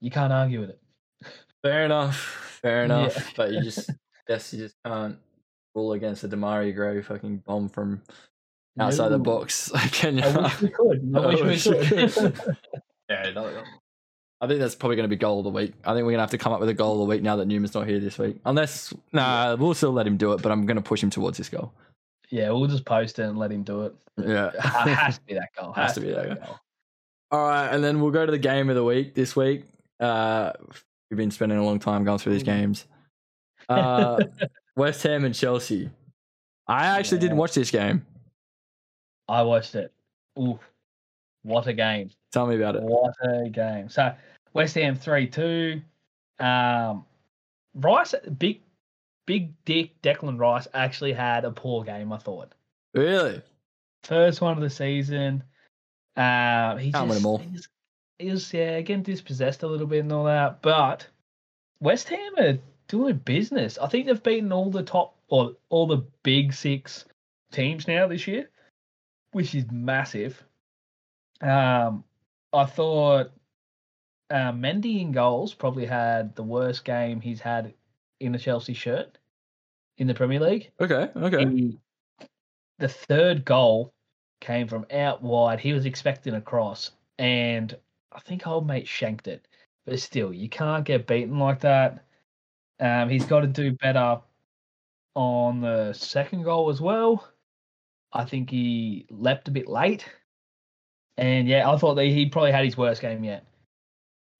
You 0.00 0.10
can't 0.10 0.32
argue 0.32 0.60
with 0.60 0.70
it. 0.70 0.80
Fair 1.62 1.84
enough. 1.84 2.58
Fair 2.62 2.86
Yeah. 2.86 3.00
enough. 3.00 3.32
But 3.36 3.52
you 3.52 3.62
just 3.62 3.90
guess 4.28 4.52
you 4.52 4.60
just 4.60 4.76
can't 4.84 5.18
rule 5.74 5.92
against 5.92 6.24
a 6.24 6.28
Demarai 6.28 6.74
Gray 6.74 7.02
fucking 7.02 7.38
bomb 7.46 7.68
from 7.68 8.02
outside 8.78 9.10
the 9.10 9.18
box. 9.18 9.70
Can 9.92 10.18
you? 10.18 10.24
I 10.24 10.36
wish 10.46 10.60
we 10.62 10.68
could. 10.70 11.12
I 11.14 11.18
I 11.20 11.26
wish 11.26 11.40
we 11.40 11.46
wish 11.46 11.66
we 11.66 11.86
could. 12.30 12.40
yeah, 13.08 13.30
no, 13.34 13.62
I 14.42 14.46
think 14.46 14.58
that's 14.58 14.74
probably 14.74 14.96
going 14.96 15.04
to 15.04 15.14
be 15.14 15.16
goal 15.16 15.38
of 15.40 15.44
the 15.44 15.50
week. 15.50 15.74
I 15.84 15.88
think 15.92 15.96
we're 16.06 16.12
going 16.12 16.14
to 16.16 16.20
have 16.22 16.30
to 16.30 16.38
come 16.38 16.54
up 16.54 16.60
with 16.60 16.70
a 16.70 16.74
goal 16.74 16.94
of 16.94 16.98
the 17.00 17.04
week 17.04 17.22
now 17.22 17.36
that 17.36 17.44
Newman's 17.44 17.74
not 17.74 17.86
here 17.86 18.00
this 18.00 18.18
week. 18.18 18.40
Unless, 18.46 18.94
nah, 19.12 19.54
we'll 19.56 19.74
still 19.74 19.92
let 19.92 20.06
him 20.06 20.16
do 20.16 20.32
it, 20.32 20.40
but 20.40 20.50
I'm 20.50 20.64
going 20.64 20.78
to 20.78 20.82
push 20.82 21.02
him 21.02 21.10
towards 21.10 21.36
this 21.36 21.50
goal. 21.50 21.74
Yeah, 22.30 22.50
we'll 22.50 22.66
just 22.66 22.84
post 22.84 23.18
it 23.18 23.24
and 23.24 23.38
let 23.38 23.50
him 23.50 23.62
do 23.62 23.82
it. 23.82 23.94
Yeah. 24.16 24.50
Ha- 24.58 24.86
has 24.86 25.18
to 25.18 25.24
be 25.24 25.34
that 25.34 25.50
goal. 25.58 25.72
Has 25.76 25.94
to 25.94 26.00
be 26.00 26.12
that 26.12 26.44
goal. 26.44 26.58
All 27.32 27.46
right, 27.46 27.68
and 27.68 27.82
then 27.82 28.00
we'll 28.00 28.10
go 28.10 28.26
to 28.26 28.32
the 28.32 28.38
game 28.38 28.68
of 28.70 28.74
the 28.74 28.84
week 28.84 29.14
this 29.14 29.36
week. 29.36 29.64
Uh, 30.00 30.52
we've 31.10 31.16
been 31.16 31.30
spending 31.30 31.58
a 31.58 31.64
long 31.64 31.78
time 31.78 32.04
going 32.04 32.18
through 32.18 32.32
these 32.32 32.42
games. 32.42 32.86
Uh, 33.68 34.22
West 34.76 35.02
Ham 35.04 35.24
and 35.24 35.34
Chelsea. 35.34 35.90
I 36.66 36.86
actually 36.86 37.18
didn't 37.18 37.36
watch 37.36 37.54
this 37.54 37.70
game. 37.70 38.04
I 39.28 39.42
watched 39.42 39.74
it. 39.76 39.92
Oof, 40.38 40.58
what 41.42 41.66
a 41.66 41.72
game! 41.72 42.10
Tell 42.32 42.46
me 42.46 42.56
about 42.56 42.76
it. 42.76 42.82
What 42.82 43.14
a 43.22 43.48
game! 43.48 43.88
So 43.88 44.12
West 44.52 44.74
Ham 44.74 44.96
three 44.96 45.28
two. 45.28 45.82
Um, 46.40 47.04
Rice, 47.74 48.14
big, 48.38 48.62
big 49.26 49.52
Dick 49.64 50.00
Declan 50.02 50.38
Rice 50.38 50.66
actually 50.74 51.12
had 51.12 51.44
a 51.44 51.50
poor 51.50 51.84
game. 51.84 52.12
I 52.12 52.18
thought 52.18 52.52
Really? 52.94 53.42
first 54.04 54.40
one 54.40 54.56
of 54.56 54.62
the 54.62 54.70
season. 54.70 55.42
Um, 56.16 56.78
he 56.78 56.90
Can't 56.92 57.08
win 57.08 57.10
just 57.10 57.20
'em 57.20 57.26
all. 57.26 57.38
he 57.38 57.50
was, 57.50 57.68
he 58.18 58.30
was 58.30 58.52
yeah 58.52 58.80
getting 58.80 59.02
dispossessed 59.02 59.62
a 59.62 59.66
little 59.66 59.86
bit 59.86 60.00
and 60.00 60.12
all 60.12 60.24
that, 60.24 60.62
but 60.62 61.06
West 61.80 62.08
Ham 62.08 62.32
are 62.38 62.58
doing 62.88 63.16
business. 63.18 63.78
I 63.78 63.86
think 63.88 64.06
they've 64.06 64.22
beaten 64.22 64.52
all 64.52 64.70
the 64.70 64.82
top 64.82 65.16
or 65.28 65.52
all 65.68 65.86
the 65.86 66.04
big 66.22 66.52
six 66.52 67.04
teams 67.52 67.86
now 67.86 68.08
this 68.08 68.26
year, 68.26 68.50
which 69.32 69.54
is 69.54 69.70
massive. 69.70 70.42
Um, 71.40 72.04
I 72.52 72.64
thought 72.66 73.30
uh, 74.30 74.52
Mendy 74.52 75.00
in 75.00 75.12
goals 75.12 75.54
probably 75.54 75.86
had 75.86 76.34
the 76.34 76.42
worst 76.42 76.84
game 76.84 77.20
he's 77.20 77.40
had 77.40 77.72
in 78.20 78.34
a 78.34 78.38
Chelsea 78.38 78.74
shirt 78.74 79.18
in 79.98 80.06
the 80.06 80.14
Premier 80.14 80.40
League. 80.40 80.70
Okay. 80.80 81.10
Okay. 81.16 81.48
He- 81.48 81.78
the 82.78 82.88
third 82.88 83.44
goal 83.44 83.92
came 84.40 84.66
from 84.66 84.86
out 84.90 85.22
wide. 85.22 85.60
He 85.60 85.74
was 85.74 85.84
expecting 85.84 86.34
a 86.34 86.40
cross, 86.40 86.92
and 87.18 87.76
I 88.12 88.20
think 88.20 88.46
old 88.46 88.66
mate 88.66 88.88
shanked 88.88 89.28
it. 89.28 89.46
But 89.84 90.00
still, 90.00 90.32
you 90.32 90.48
can't 90.48 90.84
get 90.84 91.06
beaten 91.06 91.38
like 91.38 91.60
that. 91.60 92.04
Um, 92.78 93.10
he's 93.10 93.26
got 93.26 93.40
to 93.40 93.46
do 93.46 93.72
better 93.72 94.20
on 95.14 95.60
the 95.60 95.92
second 95.92 96.44
goal 96.44 96.70
as 96.70 96.80
well. 96.80 97.28
I 98.12 98.24
think 98.24 98.48
he 98.50 99.06
leapt 99.10 99.48
a 99.48 99.52
bit 99.52 99.68
late, 99.68 100.06
and 101.18 101.46
yeah, 101.46 101.70
I 101.70 101.76
thought 101.76 101.94
that 101.94 102.06
he 102.06 102.26
probably 102.26 102.52
had 102.52 102.64
his 102.64 102.78
worst 102.78 103.02
game 103.02 103.22
yet. 103.22 103.44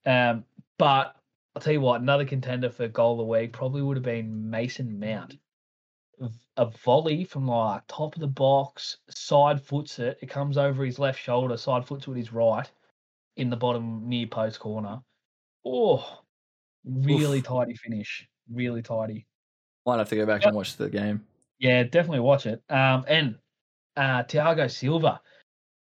Um, 0.07 0.45
but 0.79 1.20
I'll 1.61 1.65
tell 1.65 1.75
you 1.75 1.83
what, 1.83 2.01
another 2.01 2.25
contender 2.25 2.71
for 2.71 2.89
goal 2.89 3.13
of 3.13 3.19
the 3.19 3.25
week 3.25 3.53
probably 3.53 3.83
would 3.83 3.99
have 3.99 4.03
been 4.03 4.49
Mason 4.49 4.99
Mount 4.99 5.37
a 6.57 6.65
volley 6.65 7.23
from 7.23 7.47
like 7.47 7.83
top 7.87 8.15
of 8.15 8.21
the 8.23 8.27
box, 8.27 8.97
side 9.11 9.61
foots 9.61 9.99
it. 9.99 10.17
It 10.23 10.31
comes 10.31 10.57
over 10.57 10.87
his 10.87 10.99
left 10.99 11.21
shoulder, 11.21 11.59
side 11.59 11.85
foots 11.85 12.07
with 12.07 12.17
his 12.17 12.33
right 12.33 12.67
in 13.37 13.51
the 13.51 13.59
bottom 13.59 14.09
near 14.09 14.27
post 14.27 14.59
corner. 14.59 15.01
Oh, 15.63 16.23
really 16.83 17.41
Oof. 17.41 17.45
tidy 17.45 17.75
finish. 17.75 18.27
Really 18.51 18.81
tidy. 18.81 19.27
Might 19.85 19.99
have 19.99 20.09
to 20.09 20.17
go 20.17 20.25
back 20.25 20.43
and 20.47 20.57
watch 20.57 20.79
the 20.79 20.89
game. 20.89 21.27
Yeah, 21.59 21.83
definitely 21.83 22.21
watch 22.21 22.47
it. 22.47 22.63
Um, 22.71 23.05
and 23.07 23.35
uh, 23.99 24.23
Thiago 24.23 24.71
Silva, 24.71 25.21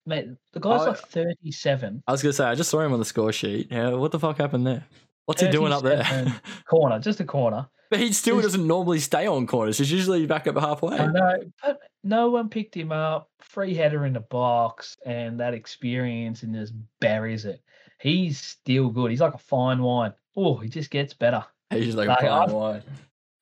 mate, 0.07 0.29
the 0.55 0.61
guy's 0.61 0.81
Oh, 0.81 0.87
like 0.87 1.01
37, 1.01 2.03
I 2.07 2.13
was 2.13 2.23
gonna 2.23 2.33
say 2.33 2.47
I 2.47 2.55
just 2.55 2.71
saw 2.71 2.81
him 2.81 2.95
on 2.95 2.99
the 2.99 3.05
score 3.05 3.31
sheet. 3.31 3.69
Yeah, 3.71 3.91
what 3.91 4.11
the 4.11 4.19
fuck 4.19 4.39
happened 4.39 4.67
there? 4.67 4.87
What's 5.27 5.43
he 5.43 5.49
doing 5.49 5.73
up 5.73 5.83
there? 5.83 6.41
corner, 6.69 6.99
just 6.99 7.21
a 7.21 7.25
corner. 7.25 7.69
but 7.91 8.01
he 8.01 8.13
still 8.13 8.37
Just- 8.37 8.55
doesn't 8.55 8.67
normally 8.67 8.99
stay 9.01 9.27
on 9.27 9.47
corners. 9.47 9.79
He's 9.79 9.93
usually 9.93 10.27
back 10.27 10.47
up 10.47 10.57
halfway. 10.57 10.99
I 10.99 11.07
know, 11.07 11.39
but 11.63 11.79
no 12.03 12.31
one 12.31 12.49
picked 12.49 12.77
him 12.77 12.91
up. 12.93 13.29
Free 13.41 13.75
header 13.75 14.07
in 14.07 14.13
the 14.15 14.21
box, 14.21 14.97
and 15.07 15.39
that 15.41 15.55
experience 15.55 16.43
and 16.43 16.55
just 16.55 16.73
buries 17.01 17.45
it. 17.45 17.61
He's 18.01 18.41
still 18.41 18.89
good. 18.91 19.11
He's 19.11 19.21
like 19.21 19.35
a 19.35 19.39
fine 19.39 19.83
wine. 19.83 20.13
Oh, 20.37 20.57
he 20.57 20.69
just 20.69 20.91
gets 20.91 21.15
better. 21.15 21.45
He's 21.71 21.87
just 21.87 21.97
like 21.99 22.09
Like, 22.09 22.19
a 22.23 22.29
fine 22.29 22.43
I've- 22.43 22.53
wine. 22.53 22.83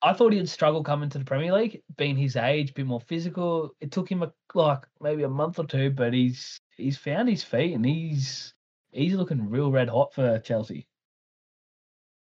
I 0.02 0.12
thought 0.12 0.34
he'd 0.34 0.48
struggle 0.50 0.82
coming 0.82 1.08
to 1.08 1.18
the 1.18 1.24
Premier 1.24 1.50
League, 1.54 1.82
being 1.96 2.14
his 2.14 2.36
age, 2.36 2.70
a 2.70 2.74
bit 2.74 2.84
more 2.86 3.00
physical. 3.00 3.74
It 3.80 3.90
took 3.90 4.06
him 4.10 4.22
a, 4.22 4.30
like 4.54 4.80
maybe 5.00 5.22
a 5.22 5.28
month 5.30 5.58
or 5.58 5.64
two, 5.66 5.90
but 5.90 6.12
he's 6.12 6.60
he's 6.76 6.98
found 6.98 7.26
his 7.30 7.42
feet 7.42 7.72
and 7.72 7.84
he's 7.86 8.52
he's 8.92 9.14
looking 9.14 9.48
real 9.48 9.70
red 9.70 9.88
hot 9.88 10.12
for 10.12 10.38
Chelsea. 10.40 10.86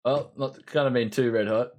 Well, 0.08 0.32
not 0.38 0.66
kind 0.66 0.88
of 0.88 0.93
been 0.93 1.10
too 1.10 1.32
red 1.32 1.49
hot. 1.49 1.72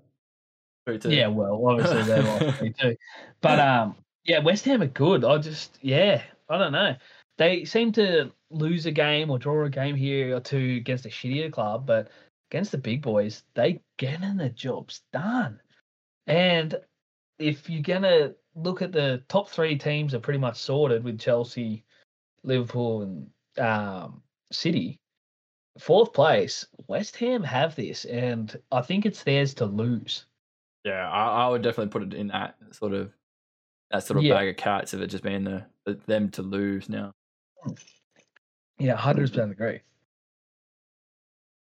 Three, 0.86 0.98
two. 0.98 1.10
Yeah, 1.10 1.28
well, 1.28 1.66
obviously 1.66 2.02
they're 2.02 2.72
too. 2.78 2.96
But 3.40 3.58
um, 3.58 3.96
yeah, 4.24 4.40
West 4.40 4.66
Ham 4.66 4.82
are 4.82 4.86
good. 4.86 5.24
I 5.24 5.38
just 5.38 5.78
yeah, 5.80 6.20
I 6.50 6.58
don't 6.58 6.72
know. 6.72 6.94
They 7.38 7.64
seem 7.64 7.90
to 7.92 8.30
lose 8.50 8.84
a 8.84 8.90
game 8.90 9.30
or 9.30 9.38
draw 9.38 9.64
a 9.64 9.70
game 9.70 9.96
here 9.96 10.36
or 10.36 10.40
two 10.40 10.76
against 10.78 11.06
a 11.06 11.08
shittier 11.08 11.50
club, 11.50 11.86
but 11.86 12.10
against 12.50 12.70
the 12.70 12.76
big 12.76 13.00
boys, 13.00 13.44
they 13.54 13.80
getting 13.96 14.36
the 14.36 14.50
jobs 14.50 15.00
done. 15.10 15.58
And 16.26 16.74
if 17.38 17.70
you're 17.70 17.80
gonna 17.80 18.34
look 18.54 18.82
at 18.82 18.92
the 18.92 19.22
top 19.28 19.48
three 19.48 19.78
teams 19.78 20.12
are 20.12 20.20
pretty 20.20 20.38
much 20.38 20.58
sorted 20.58 21.02
with 21.02 21.18
Chelsea, 21.18 21.82
Liverpool, 22.44 23.00
and 23.00 23.30
um, 23.66 24.20
City. 24.52 25.00
Fourth 25.78 26.12
place, 26.12 26.66
West 26.88 27.16
Ham 27.16 27.42
have 27.44 27.76
this, 27.76 28.04
and 28.04 28.60
I 28.72 28.82
think 28.82 29.06
it's 29.06 29.22
theirs 29.22 29.54
to 29.54 29.66
lose. 29.66 30.24
Yeah, 30.84 31.08
I, 31.08 31.44
I 31.44 31.48
would 31.48 31.62
definitely 31.62 31.90
put 31.90 32.02
it 32.02 32.14
in 32.14 32.28
that 32.28 32.56
sort 32.72 32.92
of 32.92 33.12
that 33.90 34.04
sort 34.04 34.18
of 34.18 34.24
Yeah. 34.24 34.34
bag 34.34 34.48
of 34.48 34.56
cats 34.56 34.92
of 34.92 35.00
it 35.02 35.06
just 35.08 35.24
being 35.24 35.44
the, 35.44 35.64
the 35.86 35.94
them 36.06 36.30
to 36.30 36.42
lose 36.42 36.88
now. 36.88 37.12
Yeah, 38.78 38.96
hundred 38.96 39.30
percent 39.30 39.52
agree. 39.52 39.80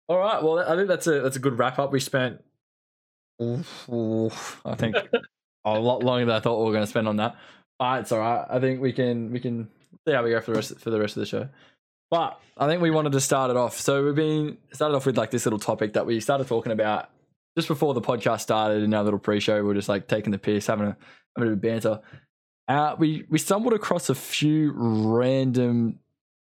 All 0.08 0.18
right, 0.18 0.42
well, 0.42 0.60
I 0.60 0.76
think 0.76 0.88
that's 0.88 1.06
a 1.06 1.20
that's 1.20 1.36
a 1.36 1.40
good 1.40 1.58
wrap 1.58 1.78
up. 1.78 1.92
We 1.92 2.00
spent, 2.00 2.42
oof, 3.42 3.88
oof, 3.88 4.60
I 4.64 4.74
think, 4.76 4.96
a 5.64 5.78
lot 5.78 6.02
longer 6.04 6.26
than 6.26 6.34
I 6.34 6.40
thought 6.40 6.58
we 6.58 6.66
were 6.66 6.72
going 6.72 6.84
to 6.84 6.90
spend 6.90 7.08
on 7.08 7.16
that. 7.16 7.36
All 7.80 7.90
right, 7.92 8.00
it's 8.00 8.12
all 8.12 8.20
right. 8.20 8.46
I 8.48 8.60
think 8.60 8.80
we 8.80 8.92
can 8.92 9.30
we 9.32 9.40
can 9.40 9.68
see 10.06 10.14
how 10.14 10.22
we 10.22 10.30
go 10.30 10.40
for 10.40 10.52
the 10.52 10.56
rest 10.56 10.78
for 10.78 10.90
the 10.90 11.00
rest 11.00 11.16
of 11.16 11.20
the 11.20 11.26
show. 11.26 11.48
But 12.10 12.40
I 12.56 12.66
think 12.66 12.82
we 12.82 12.90
wanted 12.90 13.12
to 13.12 13.20
start 13.20 13.50
it 13.50 13.56
off. 13.56 13.80
So 13.80 14.04
we've 14.04 14.14
been 14.14 14.58
started 14.72 14.94
off 14.94 15.06
with 15.06 15.18
like 15.18 15.30
this 15.30 15.44
little 15.44 15.58
topic 15.58 15.94
that 15.94 16.06
we 16.06 16.20
started 16.20 16.46
talking 16.46 16.72
about 16.72 17.10
just 17.56 17.68
before 17.68 17.94
the 17.94 18.00
podcast 18.00 18.40
started 18.40 18.82
in 18.82 18.94
our 18.94 19.02
little 19.02 19.18
pre-show. 19.18 19.62
We 19.64 19.70
are 19.70 19.74
just 19.74 19.88
like 19.88 20.06
taking 20.06 20.30
the 20.30 20.38
piss, 20.38 20.66
having 20.66 20.88
a 20.88 20.96
having 21.36 21.52
a 21.52 21.56
bit 21.56 21.58
of 21.58 21.60
banter. 21.60 22.00
Uh, 22.68 22.96
we 22.98 23.24
we 23.28 23.38
stumbled 23.38 23.72
across 23.72 24.08
a 24.08 24.14
few 24.14 24.72
random 24.76 25.98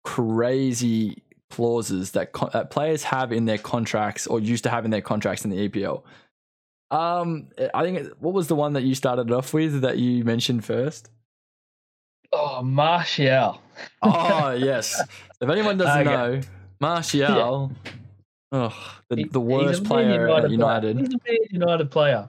crazy 0.05 1.23
clauses 1.51 2.13
that, 2.13 2.33
co- 2.33 2.51
that 2.53 2.71
players 2.71 3.03
have 3.05 3.33
in 3.33 3.45
their 3.45 3.59
contracts 3.59 4.27
or 4.27 4.41
used 4.41 4.65
to 4.65 4.71
have 4.71 4.85
in 4.85 4.91
their 4.91 5.01
contracts 5.01 5.45
in 5.45 5.51
the 5.51 5.69
EPL. 5.69 6.03
Um, 6.91 7.49
I 7.75 7.83
think 7.83 8.09
what 8.19 8.33
was 8.33 8.49
the 8.49 8.55
one 8.55 8.73
that 8.75 8.83
you 8.83 8.95
started 8.95 9.31
off 9.31 9.53
with 9.53 9.83
that 9.83 9.99
you 9.99 10.25
mentioned 10.25 10.65
first? 10.65 11.11
Oh, 12.33 12.63
Martial. 12.63 13.61
Oh 14.03 14.51
yes. 14.53 15.01
If 15.41 15.49
anyone 15.49 15.79
doesn't 15.79 16.07
Okay. 16.07 16.37
know, 16.37 16.41
Martial, 16.81 17.73
oh, 18.53 18.99
the, 19.09 19.25
the 19.25 19.41
worst 19.41 19.85
player 19.85 20.29
at 20.29 20.43
player. 20.43 20.49
United. 20.49 20.99
He's 20.99 21.09
a 21.09 21.19
Man 21.27 21.37
United 21.51 21.91
player. 21.91 22.29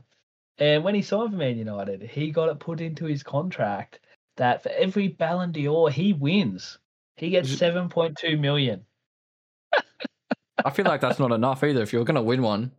And 0.57 0.83
when 0.83 0.95
he 0.95 1.01
signed 1.01 1.31
for 1.31 1.37
Man 1.37 1.57
United, 1.57 2.01
he 2.03 2.31
got 2.31 2.49
it 2.49 2.59
put 2.59 2.81
into 2.81 3.05
his 3.05 3.23
contract 3.23 3.99
that 4.37 4.63
for 4.63 4.69
every 4.69 5.07
Ballon 5.09 5.51
d'Or 5.51 5.89
he 5.89 6.13
wins, 6.13 6.77
he 7.17 7.29
gets 7.29 7.49
seven 7.57 7.89
point 7.89 8.17
two 8.17 8.37
million. 8.37 8.85
I 10.65 10.69
feel 10.71 10.85
like 10.85 10.99
that's 11.01 11.19
not 11.19 11.31
enough 11.31 11.63
either. 11.63 11.81
If 11.81 11.93
you're 11.93 12.03
going 12.03 12.15
to 12.15 12.21
win 12.21 12.41
one, 12.41 12.71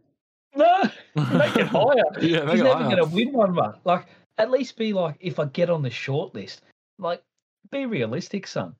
No, 0.55 0.83
make 1.15 1.57
it 1.57 1.67
higher. 1.69 1.95
yeah, 2.21 2.45
make 2.45 2.51
He's 2.53 2.61
it 2.61 2.65
never 2.65 2.83
gonna 2.91 3.07
win 3.07 3.33
one, 3.33 3.55
man. 3.55 3.73
Like, 3.85 4.05
at 4.37 4.51
least 4.51 4.77
be 4.77 4.93
like, 4.93 5.17
if 5.21 5.39
I 5.39 5.47
get 5.47 5.71
on 5.71 5.81
the 5.83 5.89
short 5.91 6.35
list, 6.35 6.61
like, 7.01 7.23
be 7.71 7.87
realistic, 7.87 8.47
son. 8.47 8.75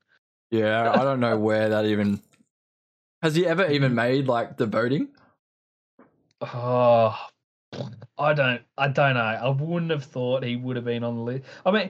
Yeah, 0.49 0.91
I 0.91 1.03
don't 1.03 1.19
know 1.19 1.37
where 1.37 1.69
that 1.69 1.85
even 1.85 2.21
has 3.21 3.35
he 3.35 3.45
ever 3.45 3.69
even 3.69 3.89
mm-hmm. 3.89 3.95
made 3.95 4.27
like 4.27 4.57
the 4.57 4.65
voting. 4.65 5.09
Oh, 6.41 7.15
I 8.17 8.33
don't, 8.33 8.61
I 8.77 8.87
don't 8.87 9.13
know. 9.13 9.21
I 9.21 9.49
wouldn't 9.49 9.91
have 9.91 10.03
thought 10.03 10.43
he 10.43 10.55
would 10.55 10.75
have 10.75 10.85
been 10.85 11.03
on 11.03 11.15
the 11.15 11.21
list. 11.21 11.43
I 11.65 11.71
mean, 11.71 11.89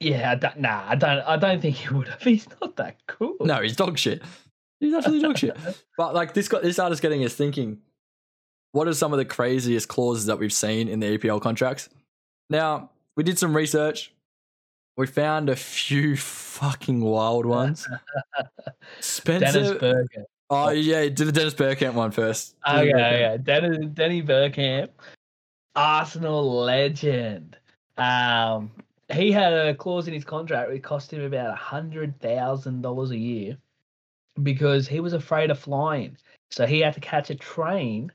yeah, 0.00 0.32
I 0.32 0.34
don't, 0.34 0.60
nah, 0.60 0.84
I 0.86 0.94
don't, 0.94 1.20
I 1.20 1.36
don't 1.36 1.60
think 1.60 1.76
he 1.76 1.94
would 1.94 2.08
have. 2.08 2.22
He's 2.22 2.46
not 2.60 2.76
that 2.76 2.98
cool. 3.06 3.36
No, 3.40 3.60
he's 3.60 3.76
dog 3.76 3.98
shit. 3.98 4.22
He's 4.80 4.94
actually 4.94 5.20
dog 5.20 5.38
shit. 5.38 5.56
But 5.96 6.14
like 6.14 6.34
this 6.34 6.48
got 6.48 6.62
this 6.62 6.76
started 6.76 7.00
getting 7.00 7.24
us 7.24 7.34
thinking. 7.34 7.78
What 8.72 8.88
are 8.88 8.94
some 8.94 9.12
of 9.12 9.18
the 9.18 9.24
craziest 9.24 9.88
clauses 9.88 10.26
that 10.26 10.38
we've 10.38 10.52
seen 10.52 10.88
in 10.88 10.98
the 11.00 11.18
EPL 11.18 11.40
contracts? 11.42 11.88
Now 12.48 12.90
we 13.16 13.22
did 13.22 13.38
some 13.38 13.54
research. 13.54 14.12
We 14.96 15.06
found 15.06 15.48
a 15.48 15.56
few 15.56 16.16
fucking 16.62 17.00
wild 17.00 17.46
ones. 17.46 17.88
Spencer. 19.00 19.52
Dennis 19.52 19.70
Bergkamp. 19.72 20.24
oh 20.50 20.70
yeah, 20.70 21.08
do 21.08 21.24
the 21.24 21.32
Dennis 21.32 21.54
Bergkamp 21.54 21.94
one 21.94 22.10
first. 22.10 22.56
Do 22.66 22.72
Okay, 22.72 22.90
okay. 22.90 23.38
Dennis, 23.42 23.78
Denny 23.94 24.22
Bergkamp, 24.22 24.90
Arsenal 25.74 26.62
legend. 26.62 27.56
Um, 27.96 28.70
he 29.12 29.32
had 29.32 29.52
a 29.52 29.74
clause 29.74 30.08
in 30.08 30.14
his 30.14 30.24
contract 30.24 30.70
that 30.70 30.82
cost 30.82 31.12
him 31.12 31.22
about 31.22 31.50
a 31.50 31.56
hundred 31.56 32.18
thousand 32.20 32.82
dollars 32.82 33.10
a 33.10 33.16
year 33.16 33.56
because 34.42 34.88
he 34.88 35.00
was 35.00 35.12
afraid 35.12 35.50
of 35.50 35.58
flying. 35.58 36.16
So 36.50 36.66
he 36.66 36.80
had 36.80 36.94
to 36.94 37.00
catch 37.00 37.30
a 37.30 37.34
train 37.34 38.12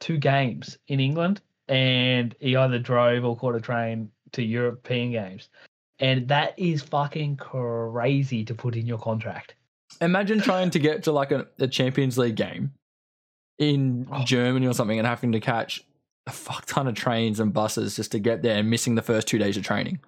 two 0.00 0.18
games 0.18 0.78
in 0.88 1.00
England, 1.00 1.40
and 1.68 2.34
he 2.40 2.56
either 2.56 2.78
drove 2.78 3.24
or 3.24 3.36
caught 3.36 3.54
a 3.54 3.60
train 3.60 4.10
to 4.32 4.42
European 4.42 5.12
games. 5.12 5.48
And 6.00 6.28
that 6.28 6.58
is 6.58 6.82
fucking 6.82 7.36
crazy 7.36 8.44
to 8.44 8.54
put 8.54 8.76
in 8.76 8.86
your 8.86 8.98
contract. 8.98 9.54
Imagine 10.00 10.40
trying 10.40 10.70
to 10.70 10.78
get 10.78 11.04
to 11.04 11.12
like 11.12 11.30
a, 11.30 11.46
a 11.58 11.68
Champions 11.68 12.18
League 12.18 12.34
game 12.34 12.72
in 13.58 14.06
Oh. 14.10 14.24
Germany 14.24 14.66
or 14.66 14.74
something 14.74 14.98
and 14.98 15.06
having 15.06 15.32
to 15.32 15.40
catch 15.40 15.84
a 16.26 16.32
fuck 16.32 16.66
ton 16.66 16.88
of 16.88 16.94
trains 16.94 17.38
and 17.38 17.52
buses 17.52 17.94
just 17.94 18.10
to 18.12 18.18
get 18.18 18.42
there 18.42 18.56
and 18.58 18.68
missing 18.70 18.94
the 18.96 19.02
first 19.02 19.28
two 19.28 19.38
days 19.38 19.56
of 19.56 19.62
training. 19.62 20.00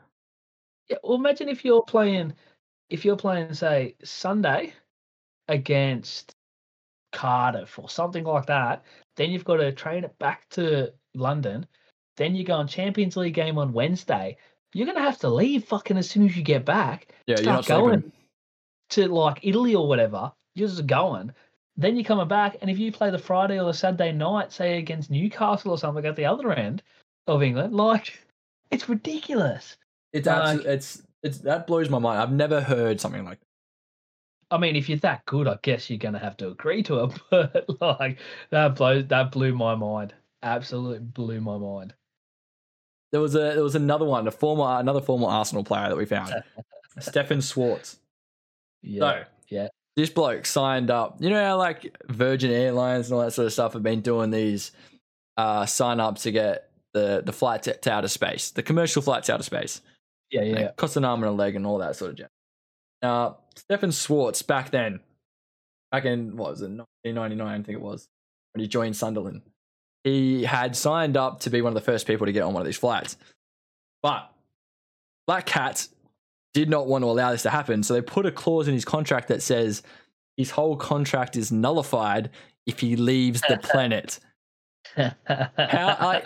Yeah, 0.88 0.96
well, 1.04 1.16
imagine 1.16 1.48
if 1.48 1.64
you're 1.64 1.82
playing, 1.82 2.32
if 2.90 3.04
you're 3.04 3.16
playing, 3.16 3.52
say, 3.54 3.94
Sunday 4.02 4.72
against 5.48 6.34
Cardiff 7.12 7.78
or 7.78 7.88
something 7.88 8.24
like 8.24 8.46
that. 8.46 8.84
Then 9.16 9.30
you've 9.30 9.44
got 9.44 9.56
to 9.56 9.72
train 9.72 10.04
it 10.04 10.18
back 10.18 10.48
to 10.50 10.92
London. 11.14 11.66
Then 12.16 12.34
you 12.34 12.44
go 12.44 12.54
on 12.54 12.66
Champions 12.68 13.16
League 13.16 13.34
game 13.34 13.58
on 13.58 13.72
Wednesday. 13.72 14.36
You're 14.76 14.86
gonna 14.86 15.00
have 15.00 15.18
to 15.20 15.28
leave 15.30 15.64
fucking 15.64 15.96
as 15.96 16.10
soon 16.10 16.26
as 16.26 16.36
you 16.36 16.42
get 16.42 16.66
back. 16.66 17.08
Yeah, 17.26 17.36
you're 17.38 17.46
not 17.46 17.64
Start 17.64 17.80
going 17.82 18.00
sleeping. 18.00 18.12
to 18.90 19.08
like 19.08 19.40
Italy 19.42 19.74
or 19.74 19.88
whatever. 19.88 20.32
You're 20.54 20.68
just 20.68 20.86
going. 20.86 21.32
Then 21.78 21.96
you're 21.96 22.04
coming 22.04 22.28
back, 22.28 22.56
and 22.60 22.70
if 22.70 22.78
you 22.78 22.92
play 22.92 23.10
the 23.10 23.18
Friday 23.18 23.58
or 23.58 23.64
the 23.64 23.72
Saturday 23.74 24.12
night, 24.12 24.52
say 24.52 24.78
against 24.78 25.10
Newcastle 25.10 25.70
or 25.70 25.78
something 25.78 26.04
at 26.04 26.14
the 26.16 26.26
other 26.26 26.52
end 26.52 26.82
of 27.26 27.42
England, 27.42 27.74
like 27.74 28.18
it's 28.70 28.86
ridiculous. 28.88 29.78
It's 30.12 30.26
Like- 30.26 30.36
absolutely, 30.36 30.72
it's 30.72 31.02
it's 31.22 31.38
that 31.38 31.66
blows 31.66 31.88
my 31.88 31.98
mind. 31.98 32.20
I've 32.20 32.32
never 32.32 32.60
heard 32.60 33.00
something 33.00 33.24
like 33.24 33.40
that. 33.40 33.46
I 34.50 34.58
mean, 34.58 34.76
if 34.76 34.88
you're 34.90 34.98
that 34.98 35.24
good, 35.24 35.48
I 35.48 35.58
guess 35.62 35.88
you're 35.88 35.98
gonna 35.98 36.18
have 36.18 36.36
to 36.36 36.48
agree 36.48 36.82
to 36.82 37.04
it. 37.04 37.18
But 37.30 37.80
like 37.80 38.18
that 38.50 38.76
blows 38.76 39.06
that 39.08 39.32
blew 39.32 39.54
my 39.54 39.74
mind. 39.74 40.14
Absolutely 40.42 40.98
blew 41.00 41.40
my 41.40 41.56
mind. 41.56 41.94
There 43.12 43.20
was 43.20 43.34
a 43.34 43.38
there 43.38 43.62
was 43.62 43.74
another 43.74 44.04
one, 44.04 44.26
a 44.26 44.30
former 44.30 44.78
another 44.80 45.00
former 45.00 45.28
Arsenal 45.28 45.64
player 45.64 45.88
that 45.88 45.96
we 45.96 46.06
found, 46.06 46.34
Stefan 46.98 47.40
Schwarz. 47.40 47.98
Yeah. 48.82 49.00
So 49.00 49.24
yeah. 49.48 49.68
this 49.96 50.10
bloke 50.10 50.46
signed 50.46 50.90
up. 50.90 51.16
You 51.20 51.30
know 51.30 51.44
how 51.44 51.56
like 51.56 51.96
Virgin 52.08 52.50
Airlines 52.50 53.06
and 53.06 53.14
all 53.14 53.24
that 53.24 53.32
sort 53.32 53.46
of 53.46 53.52
stuff 53.52 53.72
have 53.74 53.82
been 53.82 54.00
doing 54.00 54.30
these 54.30 54.72
uh, 55.36 55.66
sign 55.66 56.00
ups 56.00 56.22
to 56.22 56.32
get 56.32 56.70
the 56.94 57.22
the 57.24 57.32
flights 57.32 57.68
to 57.80 57.92
outer 57.92 58.08
space, 58.08 58.50
the 58.50 58.62
commercial 58.62 59.02
flights 59.02 59.30
out 59.30 59.40
of 59.40 59.46
space. 59.46 59.80
Yeah, 60.30 60.42
yeah. 60.42 60.54
Like, 60.56 60.76
cost 60.76 60.96
an 60.96 61.04
arm 61.04 61.22
and 61.22 61.30
a 61.30 61.32
leg 61.32 61.54
and 61.54 61.66
all 61.66 61.78
that 61.78 61.96
sort 61.96 62.10
of 62.10 62.16
jazz. 62.16 62.28
Now, 63.02 63.38
Stefan 63.54 63.90
Schwarz 63.90 64.42
back 64.42 64.70
then, 64.70 65.00
back 65.92 66.04
in 66.04 66.36
what 66.36 66.50
was 66.50 66.62
it, 66.62 66.70
1999, 66.70 67.46
I 67.46 67.62
think 67.62 67.76
it 67.76 67.82
was, 67.82 68.08
when 68.52 68.62
he 68.62 68.68
joined 68.68 68.96
Sunderland. 68.96 69.42
He 70.06 70.44
had 70.44 70.76
signed 70.76 71.16
up 71.16 71.40
to 71.40 71.50
be 71.50 71.60
one 71.60 71.70
of 71.70 71.74
the 71.74 71.80
first 71.80 72.06
people 72.06 72.26
to 72.26 72.32
get 72.32 72.42
on 72.42 72.54
one 72.54 72.60
of 72.60 72.66
these 72.66 72.76
flights. 72.76 73.16
But 74.04 74.30
Black 75.26 75.46
Cat 75.46 75.88
did 76.54 76.70
not 76.70 76.86
want 76.86 77.02
to 77.02 77.08
allow 77.08 77.32
this 77.32 77.42
to 77.42 77.50
happen. 77.50 77.82
So 77.82 77.92
they 77.92 78.02
put 78.02 78.24
a 78.24 78.30
clause 78.30 78.68
in 78.68 78.74
his 78.74 78.84
contract 78.84 79.26
that 79.28 79.42
says 79.42 79.82
his 80.36 80.52
whole 80.52 80.76
contract 80.76 81.34
is 81.34 81.50
nullified 81.50 82.30
if 82.66 82.78
he 82.78 82.94
leaves 82.94 83.40
the 83.48 83.58
planet. 83.62 84.20
How 84.94 85.16
I, 85.26 86.22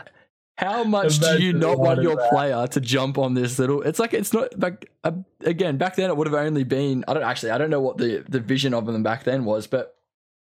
how 0.59 0.85
much 0.85 1.19
do 1.19 1.43
you 1.43 1.55
not 1.55 1.79
want 1.79 2.03
your 2.03 2.17
that. 2.17 2.31
player 2.31 2.67
to 2.67 2.81
jump 2.83 3.17
on 3.17 3.33
this 3.33 3.59
little? 3.59 3.81
It's 3.81 3.99
like 3.99 4.13
it's 4.13 4.35
not 4.35 4.61
like 4.61 4.91
uh, 5.05 5.13
again 5.41 5.79
back 5.79 5.97
then 5.97 6.11
it 6.11 6.17
would 6.19 6.27
have 6.27 6.35
only 6.35 6.65
been 6.65 7.03
I 7.09 7.15
don't 7.15 7.23
actually 7.23 7.53
I 7.53 7.57
don't 7.57 7.71
know 7.71 7.81
what 7.81 7.97
the 7.97 8.23
the 8.29 8.41
vision 8.41 8.75
of 8.75 8.85
them 8.85 9.03
back 9.03 9.25
then 9.25 9.47
was, 9.47 9.67
but 9.67 9.97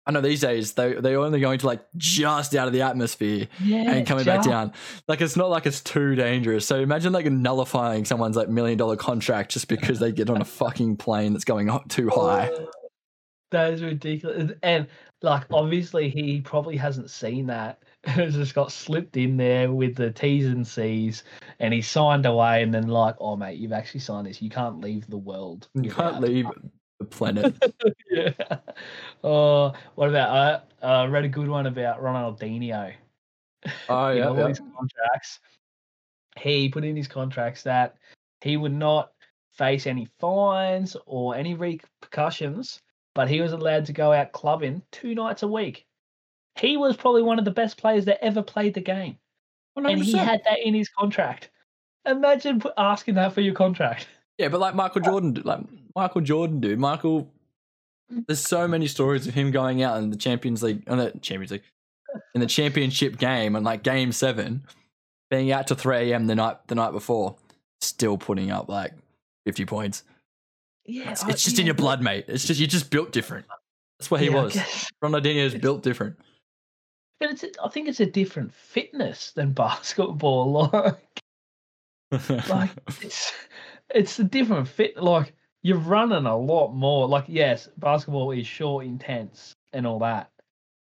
I 0.07 0.13
know 0.13 0.21
these 0.21 0.41
days 0.41 0.73
they 0.73 0.95
they're 0.95 1.19
only 1.19 1.41
going 1.41 1.59
to 1.59 1.67
like 1.67 1.85
just 1.97 2.55
out 2.55 2.67
of 2.67 2.73
the 2.73 2.83
atmosphere 2.83 3.49
yeah, 3.63 3.93
and 3.93 4.07
coming 4.07 4.25
back 4.25 4.43
down. 4.43 4.73
Like 5.07 5.21
it's 5.21 5.37
not 5.37 5.51
like 5.51 5.67
it's 5.67 5.81
too 5.81 6.15
dangerous. 6.15 6.67
So 6.67 6.81
imagine 6.81 7.13
like 7.13 7.27
nullifying 7.27 8.05
someone's 8.05 8.37
like 8.37 8.49
million 8.49 8.79
dollar 8.79 8.97
contract 8.97 9.53
just 9.53 9.69
because 9.69 9.99
they 9.99 10.11
get 10.11 10.31
on 10.31 10.41
a 10.41 10.45
fucking 10.45 10.97
plane 10.97 11.33
that's 11.33 11.45
going 11.45 11.69
up 11.69 11.89
too 11.89 12.09
high. 12.09 12.51
Oh, 12.51 12.69
That 13.51 13.75
is 13.75 13.83
ridiculous. 13.83 14.53
And 14.63 14.87
like 15.23 15.45
obviously 15.53 16.09
he 16.09 16.41
probably 16.41 16.77
hasn't 16.77 17.11
seen 17.11 17.47
that. 17.47 17.83
It's 18.07 18.35
just 18.35 18.55
got 18.55 18.73
slipped 18.73 19.19
in 19.19 19.37
there 19.37 19.71
with 19.71 19.95
the 19.97 20.11
T's 20.11 20.47
and 20.47 20.67
C's 20.67 21.25
and 21.59 21.75
he 21.75 21.83
signed 21.83 22.25
away 22.25 22.63
and 22.63 22.73
then 22.73 22.89
like, 22.89 23.17
oh 23.21 23.37
mate, 23.37 23.59
you've 23.59 23.75
actually 23.75 24.01
signed 24.01 24.27
this. 24.27 24.41
You 24.41 24.49
can't 24.49 24.81
leave 24.81 25.07
the 25.09 25.19
world. 25.19 25.69
You 25.75 25.91
can't 25.91 26.19
without-" 26.19 26.23
leave 26.23 26.47
the 27.01 27.07
planet. 27.07 27.55
yeah. 28.11 28.59
Oh, 29.25 29.73
what 29.97 30.09
about 30.09 30.63
I 30.83 30.87
uh, 30.87 31.09
read 31.09 31.25
a 31.25 31.29
good 31.29 31.49
one 31.49 31.67
about 31.67 32.01
Ronaldinho. 32.01 32.93
Oh 33.89 34.11
yeah, 34.11 34.29
all 34.29 34.37
yeah. 34.37 34.49
his 34.49 34.61
contracts. 34.61 35.41
He 36.39 36.69
put 36.69 36.85
in 36.85 36.95
his 36.95 37.09
contracts 37.09 37.65
that 37.65 37.97
he 38.41 38.57
would 38.57 38.73
not 38.73 39.13
face 39.53 39.87
any 39.87 40.09
fines 40.21 40.97
or 41.07 41.35
any 41.35 41.55
repercussions, 41.55 42.81
but 43.15 43.29
he 43.29 43.41
was 43.41 43.53
allowed 43.53 43.87
to 43.87 43.93
go 43.93 44.13
out 44.13 44.33
clubbing 44.33 44.83
two 44.93 45.15
nights 45.15 45.43
a 45.43 45.49
week. 45.49 45.87
He 46.59 46.77
was 46.77 46.97
probably 46.97 47.23
one 47.23 47.39
of 47.39 47.45
the 47.45 47.51
best 47.51 47.79
players 47.79 48.05
that 48.05 48.23
ever 48.25 48.43
played 48.43 48.75
the 48.75 48.81
game, 48.81 49.17
and 49.77 50.03
he 50.03 50.17
had 50.17 50.43
that 50.45 50.61
in 50.65 50.75
his 50.75 50.89
contract. 50.89 51.51
Imagine 52.07 52.63
asking 52.79 53.15
that 53.15 53.33
for 53.33 53.41
your 53.41 53.55
contract. 53.55 54.09
Yeah, 54.39 54.49
but 54.49 54.61
like 54.61 54.75
Michael 54.75 55.03
Jordan, 55.03 55.43
like 55.45 55.61
Michael 55.95 56.21
Jordan, 56.21 56.61
dude. 56.61 56.79
Michael, 56.79 57.31
mm. 58.13 58.25
there's 58.27 58.41
so 58.41 58.67
many 58.69 58.87
stories 58.87 59.27
of 59.27 59.35
him 59.35 59.51
going 59.51 59.83
out 59.83 59.99
in 59.99 60.11
the 60.11 60.17
Champions 60.17 60.63
League, 60.63 60.83
uh, 60.89 60.93
on 60.93 60.99
the 60.99 61.11
Champions 61.21 61.53
League, 61.53 61.63
in 62.35 62.41
the 62.41 62.47
championship 62.47 63.19
game, 63.19 63.57
and 63.57 63.65
like 63.65 63.83
Game 63.83 64.13
Seven, 64.13 64.65
being 65.31 65.53
out 65.53 65.67
to 65.69 65.75
3 65.75 66.11
a.m. 66.11 66.27
the 66.27 66.35
night 66.35 66.57
the 66.69 66.75
night 66.75 66.93
before, 66.93 67.37
still 67.81 68.19
putting 68.19 68.51
up 68.51 68.69
like 68.69 68.93
50 69.47 69.65
points. 69.67 70.05
Yeah, 70.87 71.11
It's, 71.11 71.25
I- 71.25 71.31
it's 71.31 71.45
just 71.45 71.57
yeah, 71.57 71.63
in 71.63 71.67
your 71.67 71.75
blood, 71.75 72.03
mate. 72.03 72.25
It's 72.29 72.45
just 72.45 72.61
you're 72.61 72.67
just 72.67 72.91
built 72.91 73.13
different. 73.13 73.47
That's 73.99 74.11
what 74.11 74.21
he 74.21 74.29
yeah, 74.29 74.43
was. 74.43 74.55
Ronaldinho 75.05 75.45
is 75.45 75.55
built 75.55 75.83
different. 75.83 76.17
But 77.21 77.31
it's 77.33 77.45
I 77.63 77.69
think 77.69 77.87
it's 77.89 78.01
a 78.01 78.07
different 78.07 78.53
fitness 78.55 79.33
than 79.33 79.53
basketball. 79.53 80.71
Like 80.73 81.11
like 82.49 82.71
it's 83.03 83.33
it's 83.95 84.19
a 84.19 84.25
different 84.25 84.67
fit 84.69 84.97
like 84.97 85.35
you're 85.63 85.79
running 85.79 86.27
a 86.27 86.37
lot 86.37 86.73
more 86.73 87.07
like 87.09 87.25
yes 87.29 87.69
basketball 87.79 88.31
is 88.31 88.47
short 88.47 88.85
intense 88.85 89.55
and 89.73 89.87
all 89.87 89.99
that 89.99 90.31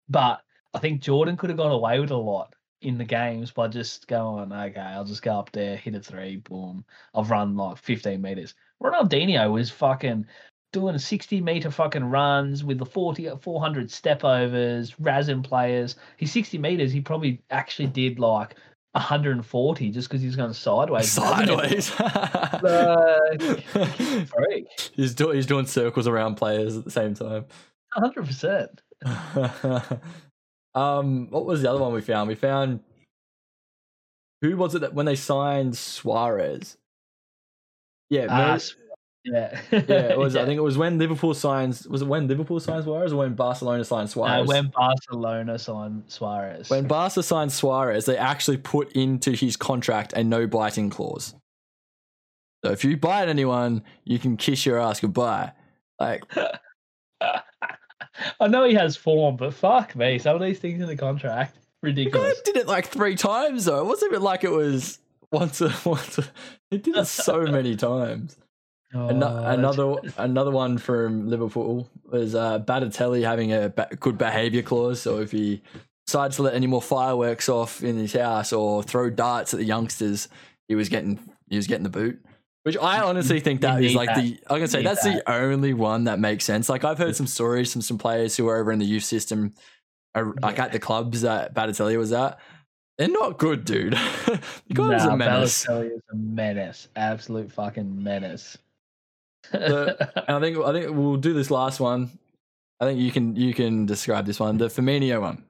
but 0.08 0.42
i 0.74 0.78
think 0.78 1.00
jordan 1.00 1.36
could 1.36 1.50
have 1.50 1.56
got 1.56 1.72
away 1.72 1.98
with 2.00 2.10
a 2.10 2.16
lot 2.16 2.54
in 2.82 2.96
the 2.96 3.04
games 3.04 3.50
by 3.50 3.66
just 3.66 4.06
going 4.06 4.52
okay 4.52 4.80
i'll 4.80 5.04
just 5.04 5.22
go 5.22 5.38
up 5.38 5.50
there 5.52 5.76
hit 5.76 5.94
a 5.94 6.00
three 6.00 6.36
boom 6.36 6.84
i've 7.14 7.30
run 7.30 7.56
like 7.56 7.76
15 7.78 8.20
meters. 8.20 8.54
Ronaldinho 8.80 9.50
was 9.52 9.70
fucking 9.70 10.26
doing 10.72 10.98
60 10.98 11.40
meter 11.40 11.70
fucking 11.70 12.04
runs 12.04 12.62
with 12.62 12.78
the 12.78 12.86
40 12.86 13.30
400 13.40 13.90
step 13.90 14.22
overs 14.22 14.92
razzing 15.00 15.42
players. 15.42 15.96
He's 16.16 16.32
60 16.32 16.58
meters 16.58 16.92
he 16.92 17.00
probably 17.00 17.42
actually 17.50 17.88
did 17.88 18.18
like 18.18 18.54
140 18.92 19.90
just 19.90 20.08
because 20.08 20.20
he 20.20 20.26
was 20.26 20.36
going 20.36 20.52
sideways 20.52 21.10
Sideways. 21.10 21.92
Like, 22.00 23.40
freak. 24.28 24.66
he's, 24.94 25.14
do- 25.14 25.30
he's 25.30 25.46
doing 25.46 25.66
circles 25.66 26.06
around 26.06 26.36
players 26.36 26.76
at 26.76 26.84
the 26.84 26.90
same 26.90 27.14
time. 27.14 27.44
100%. 27.96 28.68
um, 30.74 31.30
what 31.30 31.44
was 31.46 31.62
the 31.62 31.70
other 31.70 31.80
one 31.80 31.92
we 31.92 32.00
found? 32.00 32.28
We 32.28 32.34
found 32.34 32.80
who 34.42 34.56
was 34.56 34.74
it 34.74 34.80
that 34.80 34.94
when 34.94 35.06
they 35.06 35.16
signed 35.16 35.76
Suarez? 35.76 36.76
Yeah, 38.10 38.26
Ah, 38.30 38.54
s- 38.54 38.74
yeah. 39.32 39.60
yeah, 39.70 39.78
it 40.12 40.18
was. 40.18 40.36
I 40.36 40.44
think 40.44 40.58
it 40.58 40.62
was 40.62 40.78
when 40.78 40.98
Liverpool 40.98 41.34
signs. 41.34 41.86
Was 41.88 42.02
it 42.02 42.08
when 42.08 42.28
Liverpool 42.28 42.60
signed 42.60 42.84
Suarez 42.84 43.12
or 43.12 43.16
when 43.16 43.34
Barcelona 43.34 43.84
signed 43.84 44.08
No, 44.08 44.12
Suarez? 44.12 44.46
when 44.48 44.68
Barcelona 44.68 45.58
signed 45.58 46.04
Suarez. 46.08 46.70
When 46.70 46.86
Barca 46.86 47.22
signed 47.22 47.52
Suarez, 47.52 48.04
they 48.06 48.16
actually 48.16 48.58
put 48.58 48.92
into 48.92 49.32
his 49.32 49.56
contract 49.56 50.12
a 50.14 50.24
no 50.24 50.46
biting 50.46 50.90
clause. 50.90 51.34
So 52.64 52.72
if 52.72 52.84
you 52.84 52.96
bite 52.96 53.28
anyone, 53.28 53.82
you 54.04 54.18
can 54.18 54.36
kiss 54.36 54.66
your 54.66 54.80
ass 54.80 55.00
goodbye. 55.00 55.52
Like, 56.00 56.24
I 58.40 58.48
know 58.48 58.64
he 58.64 58.74
has 58.74 58.96
form, 58.96 59.36
but 59.36 59.54
fuck 59.54 59.94
me. 59.94 60.18
Some 60.18 60.34
of 60.36 60.42
these 60.42 60.58
things 60.58 60.80
in 60.80 60.88
the 60.88 60.96
contract, 60.96 61.56
ridiculous. 61.82 62.40
did 62.42 62.56
it 62.56 62.66
like 62.66 62.86
three 62.86 63.14
times 63.14 63.66
though. 63.66 63.80
It 63.80 63.86
wasn't 63.86 64.12
even 64.12 64.22
like 64.22 64.42
it 64.44 64.50
was 64.50 64.98
once 65.30 65.60
a 65.60 65.72
once. 65.84 66.18
A, 66.18 66.24
he 66.70 66.78
did 66.78 66.96
it 66.96 67.06
so 67.06 67.42
many 67.42 67.76
times. 67.76 68.36
Ano- 68.94 69.26
Oh, 69.26 69.44
another 69.46 69.94
another 70.18 70.50
one 70.50 70.78
from 70.78 71.28
Liverpool 71.28 71.88
was 72.04 72.34
uh, 72.34 72.58
Balotelli 72.60 73.22
having 73.22 73.52
a 73.52 73.68
ba- 73.68 73.88
good 74.00 74.16
behaviour 74.18 74.62
clause. 74.62 75.00
So 75.02 75.18
if 75.20 75.30
he 75.30 75.60
decides 76.06 76.36
to 76.36 76.42
let 76.42 76.54
any 76.54 76.66
more 76.66 76.80
fireworks 76.82 77.48
off 77.50 77.82
in 77.82 77.96
his 77.96 78.14
house 78.14 78.52
or 78.52 78.82
throw 78.82 79.10
darts 79.10 79.52
at 79.52 79.58
the 79.60 79.66
youngsters, 79.66 80.28
he 80.68 80.74
was 80.74 80.88
getting 80.88 81.18
he 81.50 81.56
was 81.56 81.66
getting 81.66 81.84
the 81.84 81.90
boot. 81.90 82.18
Which 82.64 82.76
I 82.78 83.00
honestly 83.00 83.40
think 83.40 83.60
that 83.62 83.82
is 83.82 83.94
like 83.94 84.08
that. 84.08 84.16
the 84.22 84.38
I'm 84.48 84.56
gonna 84.56 84.68
say 84.68 84.82
that's 84.82 85.04
the 85.04 85.22
only 85.30 85.74
one 85.74 86.04
that 86.04 86.18
makes 86.18 86.44
sense. 86.44 86.68
Like 86.68 86.84
I've 86.84 86.98
heard 86.98 87.14
some 87.16 87.26
stories 87.26 87.72
from 87.72 87.82
some 87.82 87.98
players 87.98 88.36
who 88.36 88.46
are 88.48 88.58
over 88.58 88.72
in 88.72 88.78
the 88.78 88.84
youth 88.86 89.04
system, 89.04 89.52
are, 90.14 90.34
like 90.42 90.56
Yeah. 90.56 90.64
at 90.64 90.72
the 90.72 90.78
clubs 90.78 91.20
that 91.22 91.54
Balotelli 91.54 91.96
was 91.98 92.12
at. 92.12 92.38
They're 92.98 93.08
not 93.08 93.38
good, 93.38 93.64
dude. 93.64 93.92
the 94.26 94.40
guy 94.74 94.88
was 94.88 95.04
a 95.04 95.16
menace. 95.16 95.64
Balotelli 95.66 95.86
is 95.96 96.02
a 96.10 96.16
menace. 96.16 96.88
Absolute 96.96 97.52
fucking 97.52 98.02
menace. 98.02 98.58
The- 99.52 100.24
And 100.28 100.36
I 100.36 100.40
think 100.40 100.58
I 100.58 100.72
think 100.72 100.94
we'll 100.96 101.16
do 101.16 101.32
this 101.32 101.50
last 101.50 101.80
one. 101.80 102.10
I 102.80 102.84
think 102.84 103.00
you 103.00 103.10
can 103.10 103.34
you 103.36 103.54
can 103.54 103.86
describe 103.86 104.26
this 104.26 104.38
one, 104.40 104.58
the 104.58 104.66
Firmino 104.66 105.20
one. 105.20 105.44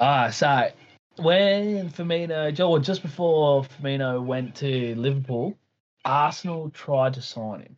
Ah, 0.00 0.30
so 0.30 0.68
when 1.16 1.88
Firmino, 1.90 2.68
or 2.68 2.78
just 2.78 3.02
before 3.02 3.62
Firmino 3.64 4.24
went 4.24 4.54
to 4.56 4.94
Liverpool, 4.96 5.56
Arsenal 6.04 6.70
tried 6.70 7.14
to 7.14 7.22
sign 7.22 7.60
him, 7.60 7.76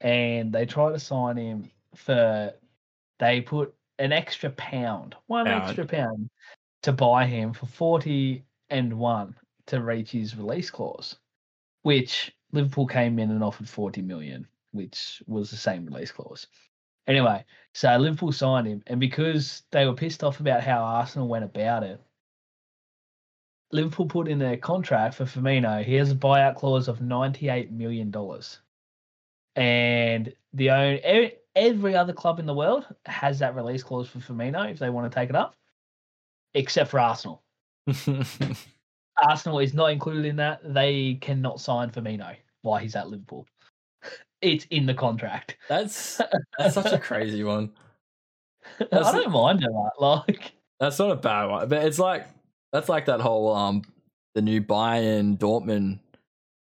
and 0.00 0.52
they 0.52 0.66
tried 0.66 0.92
to 0.92 0.98
sign 0.98 1.36
him 1.36 1.70
for 1.94 2.52
they 3.18 3.40
put 3.40 3.74
an 3.98 4.12
extra 4.12 4.50
pound, 4.50 5.14
one 5.26 5.46
Pound. 5.46 5.64
extra 5.64 5.86
pound, 5.86 6.28
to 6.82 6.92
buy 6.92 7.26
him 7.26 7.52
for 7.52 7.66
forty 7.66 8.44
and 8.70 8.92
one 8.98 9.34
to 9.66 9.80
reach 9.82 10.10
his 10.10 10.36
release 10.36 10.70
clause, 10.70 11.16
which 11.82 12.32
Liverpool 12.56 12.86
came 12.86 13.18
in 13.18 13.30
and 13.30 13.44
offered 13.44 13.68
forty 13.68 14.02
million, 14.02 14.46
which 14.72 15.22
was 15.26 15.50
the 15.50 15.56
same 15.56 15.86
release 15.86 16.10
clause. 16.10 16.46
Anyway, 17.06 17.44
so 17.72 17.96
Liverpool 17.96 18.32
signed 18.32 18.66
him, 18.66 18.82
and 18.88 18.98
because 18.98 19.62
they 19.70 19.86
were 19.86 19.94
pissed 19.94 20.24
off 20.24 20.40
about 20.40 20.62
how 20.62 20.82
Arsenal 20.82 21.28
went 21.28 21.44
about 21.44 21.84
it, 21.84 22.00
Liverpool 23.70 24.06
put 24.06 24.26
in 24.26 24.42
a 24.42 24.56
contract 24.56 25.14
for 25.14 25.24
Firmino. 25.24 25.84
He 25.84 25.94
has 25.94 26.10
a 26.10 26.16
buyout 26.16 26.56
clause 26.56 26.88
of 26.88 27.00
ninety-eight 27.00 27.70
million 27.70 28.10
dollars, 28.10 28.60
and 29.54 30.32
the 30.54 30.70
own 30.70 30.98
every, 31.04 31.34
every 31.54 31.94
other 31.94 32.14
club 32.14 32.40
in 32.40 32.46
the 32.46 32.54
world 32.54 32.86
has 33.04 33.38
that 33.40 33.54
release 33.54 33.82
clause 33.82 34.08
for 34.08 34.18
Firmino 34.18 34.70
if 34.70 34.78
they 34.78 34.90
want 34.90 35.10
to 35.10 35.14
take 35.14 35.28
it 35.28 35.36
up, 35.36 35.54
except 36.54 36.90
for 36.90 36.98
Arsenal. 36.98 37.42
Arsenal 39.28 39.58
is 39.60 39.74
not 39.74 39.92
included 39.92 40.24
in 40.24 40.36
that. 40.36 40.60
They 40.64 41.14
cannot 41.20 41.60
sign 41.60 41.90
Firmino 41.90 42.36
while 42.66 42.80
he's 42.80 42.96
at 42.96 43.08
Liverpool. 43.08 43.46
It's 44.42 44.66
in 44.66 44.86
the 44.86 44.94
contract. 44.94 45.56
that's 45.68 46.20
that's 46.58 46.74
such 46.74 46.92
a 46.92 46.98
crazy 46.98 47.42
one. 47.42 47.72
I 48.80 49.12
don't 49.12 49.30
mind 49.30 49.62
it. 49.62 49.70
Like, 49.98 50.52
That's 50.80 50.98
not 50.98 51.10
a 51.10 51.16
bad 51.16 51.46
one, 51.46 51.68
but 51.68 51.84
it's 51.84 51.98
like 51.98 52.26
that's 52.72 52.88
like 52.88 53.06
that 53.06 53.20
whole 53.20 53.54
um 53.54 53.82
the 54.34 54.42
new 54.42 54.60
Bayern 54.60 55.38
Dortmund 55.38 56.00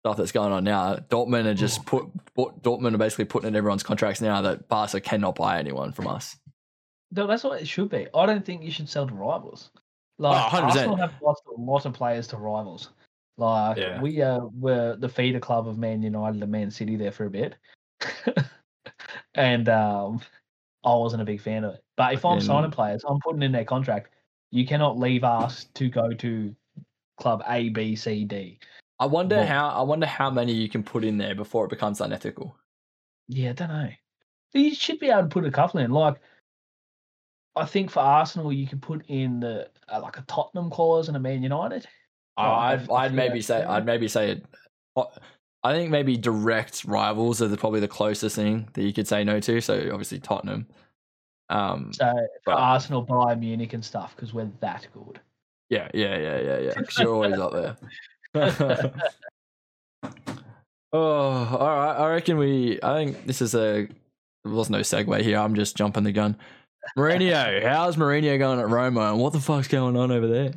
stuff 0.02 0.16
that's 0.18 0.32
going 0.32 0.54
on 0.54 0.64
now. 0.64 0.96
Dortmund 0.96 1.46
are 1.46 1.54
just 1.54 1.86
put, 1.86 2.06
put 2.34 2.62
Dortmund 2.62 2.96
are 2.96 3.00
basically 3.00 3.26
putting 3.26 3.50
in 3.50 3.56
everyone's 3.56 3.84
contracts 3.84 4.22
now 4.22 4.42
that 4.42 4.70
Barca 4.70 5.02
cannot 5.02 5.36
buy 5.36 5.60
anyone 5.60 5.92
from 5.92 6.08
us. 6.08 6.38
no, 7.12 7.28
that's 7.28 7.44
what 7.44 7.62
it 7.62 7.68
should 7.68 7.90
be. 7.90 8.08
I 8.14 8.26
don't 8.26 8.46
think 8.46 8.64
you 8.64 8.72
should 8.72 8.88
sell 8.88 9.08
to 9.08 9.14
rivals. 9.14 9.72
Like 10.18 10.42
100%. 10.52 10.64
Arsenal 10.64 10.96
have 10.96 11.14
lost 11.22 11.44
a 11.46 11.62
lot 11.62 11.86
of 11.86 11.94
players 11.94 12.28
to 12.28 12.38
rivals. 12.38 12.90
Like 13.38 13.78
Yeah. 13.78 14.02
we 14.02 14.22
uh, 14.22 14.42
were 14.54 14.96
the 14.96 15.10
feeder 15.10 15.40
club 15.40 15.68
of 15.68 15.78
Man 15.78 16.02
United 16.02 16.42
and 16.42 16.52
Man 16.52 16.72
City 16.72 16.96
there 16.96 17.12
for 17.12 17.26
a 17.26 17.30
bit, 17.30 17.56
and 19.36 19.70
um, 19.70 20.22
I 20.84 20.94
wasn't 20.96 21.22
a 21.22 21.26
big 21.26 21.42
fan 21.42 21.64
of 21.64 21.76
it. 21.76 21.84
But 21.96 22.14
if 22.14 22.26
I'm 22.26 22.38
Fucking- 22.38 22.48
signing 22.48 22.72
players, 22.72 23.04
I'm 23.08 23.20
putting 23.20 23.44
in 23.44 23.52
their 23.52 23.66
contract. 23.66 24.10
You 24.52 24.66
cannot 24.66 24.98
leave 24.98 25.24
us 25.24 25.66
to 25.76 25.90
go 25.90 26.12
to 26.14 26.56
club 27.20 27.44
A, 27.48 27.70
B, 27.70 27.96
C, 27.96 28.24
D. 28.26 28.60
I 29.00 29.06
wonder 29.06 29.36
Well- 29.38 29.46
how 29.48 29.70
I 29.70 29.82
wonder 29.82 30.08
how 30.08 30.30
many 30.32 30.54
you 30.54 30.70
can 30.70 30.84
put 30.84 31.04
in 31.04 31.18
there 31.18 31.36
before 31.36 31.66
it 31.66 31.70
becomes 31.70 32.02
unethical. 32.02 32.56
Yeah, 33.28 33.50
I 33.52 33.54
don't 33.54 33.68
know. 33.70 33.90
You 34.54 34.74
should 34.74 35.00
be 35.00 35.10
able 35.10 35.24
to 35.24 35.28
put 35.28 35.46
a 35.46 35.52
couple 35.52 35.82
in. 35.82 35.92
Like, 35.92 36.16
I 37.56 37.66
think 37.66 37.92
for 37.92 38.00
Arsenal, 38.00 38.52
you 38.54 38.66
can 38.66 38.80
put 38.80 39.06
in 39.10 39.42
the 39.42 39.70
uh, 39.90 40.00
like 40.02 40.18
a 40.18 40.24
Tottenham 40.28 40.70
clause 40.72 41.08
and 41.10 41.18
a 41.18 41.20
Man 41.20 41.44
United. 41.44 41.86
Oh, 42.38 42.44
I'd 42.44 42.90
I'd 42.90 43.14
maybe 43.14 43.42
say 43.42 43.64
I'd 43.64 43.86
maybe 43.86 44.08
say 44.08 44.32
it. 44.32 44.46
I 45.64 45.74
think 45.74 45.90
maybe 45.92 46.16
direct 46.18 46.86
rivals 46.86 47.42
are 47.42 47.48
the, 47.48 47.58
probably 47.58 47.80
the 47.80 47.88
closest 47.88 48.36
thing 48.36 48.70
that 48.74 48.84
you 48.84 48.94
could 48.94 49.08
say 49.08 49.24
no 49.24 49.40
to. 49.40 49.60
So 49.60 49.90
obviously 49.92 50.20
Tottenham. 50.20 50.68
Um, 51.50 51.92
So 51.94 52.06
for 52.44 52.54
But- 52.54 52.58
Arsenal, 52.60 53.06
Bayern 53.06 53.40
Munich 53.40 53.74
and 53.74 53.84
stuff, 53.84 54.16
because 54.16 54.34
we're 54.34 54.50
that 54.62 54.88
good. 54.94 55.20
yeah, 55.70 55.90
yeah, 55.94 56.18
yeah, 56.18 56.40
yeah, 56.40 56.60
yeah. 56.60 56.74
you're 57.00 57.14
always 57.14 57.38
up 57.40 57.52
there. 57.54 57.78
oh, 60.94 61.00
all 61.00 61.76
right. 61.76 61.96
I 61.98 62.10
reckon 62.10 62.38
we. 62.38 62.80
I 62.84 63.04
think 63.04 63.26
this 63.26 63.42
is 63.42 63.56
a. 63.56 63.88
There 64.44 64.54
was 64.54 64.70
no 64.70 64.80
segue 64.80 65.22
here. 65.22 65.38
I'm 65.40 65.56
just 65.56 65.76
jumping 65.76 66.04
the 66.04 66.12
gun. 66.12 66.38
Mourinho, 66.98 67.64
how's 67.68 67.96
Mourinho 67.98 68.38
going 68.40 68.60
at 68.60 68.70
Roma, 68.70 69.12
and 69.12 69.20
what 69.20 69.34
the 69.34 69.40
fuck's 69.42 69.68
going 69.68 69.98
on 69.98 70.12
over 70.12 70.28
there? 70.28 70.54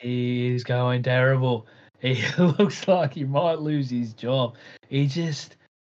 He's 0.00 0.64
going 0.64 1.02
terrible. 1.02 1.66
He 1.98 2.22
looks 2.36 2.86
like 2.86 3.14
he 3.14 3.24
might 3.24 3.60
lose 3.60 3.88
his 3.88 4.12
job. 4.12 4.56
He 4.86 5.06
just 5.06 5.56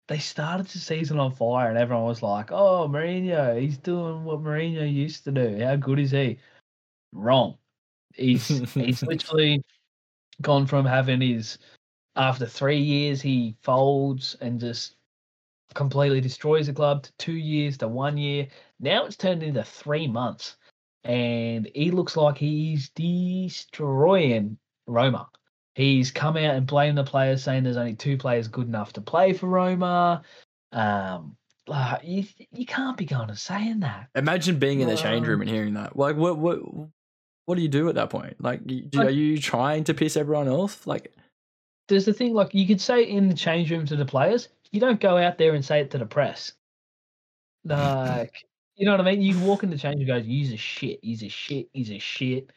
they 0.09 0.19
started 0.19 0.67
the 0.67 0.79
season 0.79 1.19
on 1.19 1.33
fire 1.33 1.71
and 1.71 1.79
everyone 1.79 2.05
was 2.05 2.23
like, 2.23 2.53
Oh, 2.53 2.87
Mourinho, 2.87 3.59
he's 3.59 3.79
doing 3.79 4.23
what 4.23 4.43
Mourinho 4.43 4.93
used 4.93 5.25
to 5.25 5.33
do. 5.33 5.59
How 5.65 5.75
good 5.77 5.99
is 5.99 6.11
he? 6.11 6.39
Wrong. 7.13 7.57
He's 8.15 8.47
he's 8.75 9.03
literally 9.03 9.65
gone 10.43 10.67
from 10.67 10.85
having 10.85 11.23
his 11.23 11.57
after 12.15 12.45
three 12.45 12.79
years 12.79 13.23
he 13.23 13.57
folds 13.63 14.37
and 14.43 14.61
just 14.61 14.97
completely 15.75 16.21
destroys 16.21 16.67
the 16.67 16.73
club 16.73 17.03
to 17.05 17.13
two 17.19 17.33
years 17.33 17.79
to 17.79 17.89
one 17.89 18.17
year. 18.17 18.49
Now 18.81 19.07
it's 19.07 19.17
turned 19.17 19.43
into 19.43 19.65
three 19.65 20.07
months. 20.07 20.57
And 21.07 21.71
he 21.73 21.93
looks 21.93 22.17
like 22.17 22.37
he's 22.37 22.89
destroying 22.91 24.59
Roma. 24.89 25.29
He's 25.77 26.11
come 26.11 26.37
out 26.37 26.57
and 26.57 26.67
blamed 26.67 26.99
the 26.99 27.05
players, 27.05 27.45
saying 27.45 27.63
there's 27.63 27.77
only 27.77 27.95
two 27.95 28.17
players 28.17 28.49
good 28.49 28.67
enough 28.67 28.93
to 28.95 29.01
play 29.01 29.33
for 29.33 29.47
Roma. 29.47 30.23
Um, 30.73 31.37
like, 31.69 32.01
you 32.03 32.25
you 32.51 32.67
can't 32.67 32.97
be 32.97 33.05
going 33.05 33.29
and 33.29 33.39
saying 33.39 33.81
that. 33.81 34.09
Imagine 34.17 34.59
being 34.59 34.81
in 34.81 34.89
the 34.89 34.97
change 34.97 35.27
room 35.29 35.37
Um, 35.37 35.43
and 35.43 35.51
hearing 35.51 35.75
that. 35.75 35.97
Like, 35.97 36.17
what, 36.17 36.39
what, 36.39 36.59
what 37.45 37.55
do 37.55 37.63
you 37.63 37.69
do 37.69 37.89
at 37.89 37.95
that 37.95 38.11
point? 38.11 38.35
Like, 38.43 38.67
do, 38.67 38.83
are 38.97 39.11
you 39.11 39.39
trying 39.39 39.85
to 39.85 39.95
piss 39.95 40.17
everyone 40.17 40.49
off? 40.49 40.87
Like, 40.89 41.15
There's 41.87 42.05
the 42.07 42.13
thing, 42.13 42.35
like 42.35 42.53
you 42.53 42.67
could 42.67 42.81
say 42.81 43.05
in 43.05 43.29
the 43.29 43.35
change 43.35 43.71
room 43.71 43.87
to 43.87 43.97
the 43.97 44.05
players. 44.05 44.49
You 44.73 44.81
don't 44.81 45.01
go 45.01 45.17
out 45.17 45.39
there 45.39 45.55
and 45.55 45.65
say 45.65 45.81
it 45.81 45.93
to 45.93 45.99
the 45.99 46.07
press. 46.07 46.53
Like, 47.65 48.45
you 48.77 48.85
know 48.87 48.93
what 48.93 49.01
I 49.01 49.05
mean? 49.11 49.23
You 49.23 49.39
walk 49.41 49.63
in 49.63 49.71
the 49.71 49.79
change 49.79 49.97
and 49.97 50.07
go, 50.07 50.21
"He's 50.21 50.53
a 50.53 50.57
shit. 50.57 51.01
He's 51.03 51.23
a 51.23 51.29
shit. 51.29 51.69
He's 51.73 51.91
a 51.91 51.99
shit." 51.99 52.51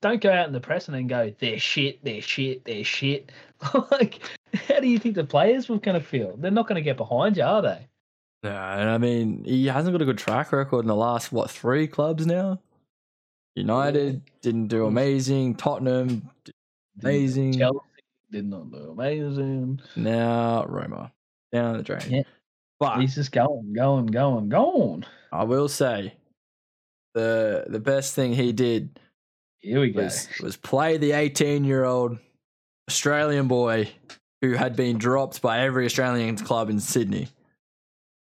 Don't 0.00 0.20
go 0.20 0.30
out 0.32 0.46
in 0.46 0.52
the 0.52 0.60
press 0.60 0.86
and 0.88 0.96
then 0.96 1.06
go, 1.06 1.32
"They're 1.38 1.58
shit. 1.58 2.02
They're 2.04 2.22
shit. 2.22 2.64
They're 2.64 2.84
shit." 2.84 3.32
like, 3.90 4.20
how 4.68 4.80
do 4.80 4.88
you 4.88 4.98
think 4.98 5.14
the 5.14 5.24
players 5.24 5.68
were 5.68 5.78
going 5.78 6.00
to 6.00 6.06
feel? 6.06 6.36
They're 6.36 6.50
not 6.50 6.68
going 6.68 6.76
to 6.76 6.82
get 6.82 6.96
behind 6.96 7.36
you, 7.36 7.42
are 7.44 7.62
they? 7.62 7.86
no, 8.44 8.50
and 8.50 8.88
I 8.88 8.98
mean, 8.98 9.44
he 9.44 9.66
hasn't 9.66 9.92
got 9.92 10.00
a 10.02 10.04
good 10.04 10.18
track 10.18 10.52
record 10.52 10.80
in 10.80 10.86
the 10.86 10.94
last 10.94 11.32
what 11.32 11.50
three 11.50 11.86
clubs 11.88 12.26
now. 12.26 12.60
United 13.56 14.22
didn't 14.40 14.68
do 14.68 14.86
amazing. 14.86 15.56
Tottenham 15.56 16.30
Amazing. 17.02 17.58
Chelsea 17.58 17.78
did 18.30 18.46
not 18.46 18.70
do 18.70 18.90
amazing. 18.90 19.80
now 19.96 20.64
Roma 20.66 21.12
down 21.52 21.76
the 21.76 21.82
drain. 21.82 22.00
Yeah. 22.08 22.22
But 22.80 23.00
He's 23.00 23.14
just 23.14 23.32
going, 23.32 23.72
going, 23.72 24.06
going, 24.06 24.48
going. 24.48 25.04
I 25.32 25.44
will 25.44 25.68
say, 25.68 26.14
the 27.14 27.64
the 27.68 27.80
best 27.80 28.14
thing 28.14 28.32
he 28.34 28.52
did 28.52 29.00
Here 29.58 29.80
we 29.80 29.90
go. 29.90 30.02
was 30.04 30.28
was 30.42 30.56
play 30.56 30.96
the 30.96 31.12
18 31.12 31.64
year 31.64 31.84
old 31.84 32.18
Australian 32.88 33.48
boy 33.48 33.88
who 34.40 34.52
had 34.54 34.76
been 34.76 34.98
dropped 34.98 35.42
by 35.42 35.60
every 35.60 35.84
Australian 35.86 36.36
club 36.36 36.70
in 36.70 36.78
Sydney. 36.78 37.28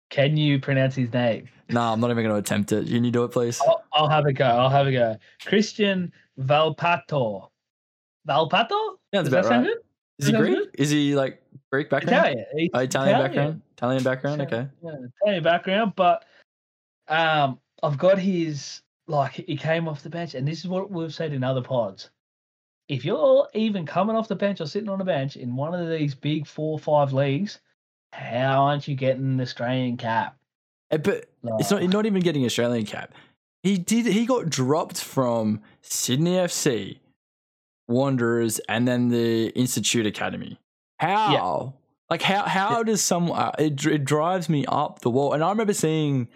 Can 0.10 0.38
you 0.38 0.60
pronounce 0.60 0.95
his 0.95 1.12
name? 1.12 1.50
No, 1.70 1.82
I'm 1.82 2.00
not 2.00 2.12
even 2.12 2.24
going 2.24 2.34
to 2.34 2.39
attempt 2.39 2.72
it. 2.72 2.88
Can 2.88 3.04
you 3.04 3.12
do 3.12 3.26
it, 3.26 3.32
please? 3.34 3.60
I'll, 3.62 3.84
I'll 3.91 4.08
have 4.08 4.26
a 4.26 4.32
go. 4.32 4.45
I'll 4.45 4.70
have 4.70 4.88
a 4.88 4.91
go. 4.93 5.18
Cristian 5.45 6.12
Volpato. 6.39 7.50
Volpato? 8.26 8.70
Sounds 9.14 9.30
Does 9.30 9.30
that 9.32 9.45
about 9.45 9.66
right. 9.66 9.76
Is 10.20 10.28
he 10.28 10.34
Greek? 10.34 10.54
good? 10.56 10.70
Is 10.76 10.89
he 10.89 11.14
like 11.16 11.41
Greek 11.72 11.89
background? 11.89 12.28
Italian. 12.28 12.70
Oh, 12.74 12.80
Italian, 12.80 13.20
background. 13.20 13.61
Italian 13.78 14.03
background. 14.03 14.41
Okay. 14.41 14.68
Yeah, 14.84 14.91
Italian 15.22 15.43
background, 15.43 15.93
but 15.95 16.26
um, 17.07 17.59
I've 17.84 17.97
got 17.97 18.18
his 18.20 18.82
like 19.07 19.34
he 19.34 19.57
came 19.57 19.88
off 19.88 20.03
the 20.03 20.09
bench, 20.09 20.36
and 20.36 20.47
this 20.47 20.59
is 20.59 20.68
what 20.68 20.91
we've 20.91 21.13
said 21.13 21.34
in 21.34 21.43
other 21.43 21.61
pods. 21.61 22.09
If 22.88 23.03
you're 23.03 23.47
even 23.53 23.86
coming 23.86 24.15
off 24.15 24.30
the 24.30 24.36
bench 24.36 24.61
or 24.61 24.65
sitting 24.65 24.89
on 24.89 25.01
a 25.01 25.05
bench 25.05 25.36
in 25.36 25.55
one 25.55 25.74
of 25.74 25.89
these 25.89 26.15
big 26.15 26.47
four 26.47 26.74
or 26.74 26.80
five 26.80 27.11
leagues, 27.11 27.59
how 28.13 28.63
aren't 28.65 28.88
you 28.88 28.95
getting 28.95 29.24
an 29.26 29.41
Australian 29.41 29.97
cap? 29.97 30.38
Eh, 30.91 30.97
But 30.97 31.26
it's 31.59 31.72
not. 31.72 31.84
Not 31.84 32.05
even 32.05 32.22
getting 32.22 32.45
Australian 32.45 32.86
cap. 32.86 33.13
He 33.63 33.78
did. 33.78 34.05
He 34.05 34.26
got 34.26 34.49
dropped 34.49 35.01
from 35.03 35.61
Sydney 35.82 36.36
FC, 36.36 36.99
Wanderers, 37.89 38.59
and 38.70 38.88
then 38.88 39.09
the 39.09 39.47
Institute 39.49 40.05
Academy. 40.05 40.57
How? 40.98 41.34
Like 42.10 42.22
how? 42.22 42.43
How 42.43 42.84
does 42.84 43.04
some? 43.04 43.32
Uh, 43.32 43.52
it, 43.60 43.86
it 43.86 44.06
drives 44.06 44.50
me 44.50 44.66
up 44.68 45.00
the 45.00 45.10
wall. 45.10 45.34
And 45.34 45.43
I 45.43 45.50
remember 45.50 45.74
seeing. 45.74 46.28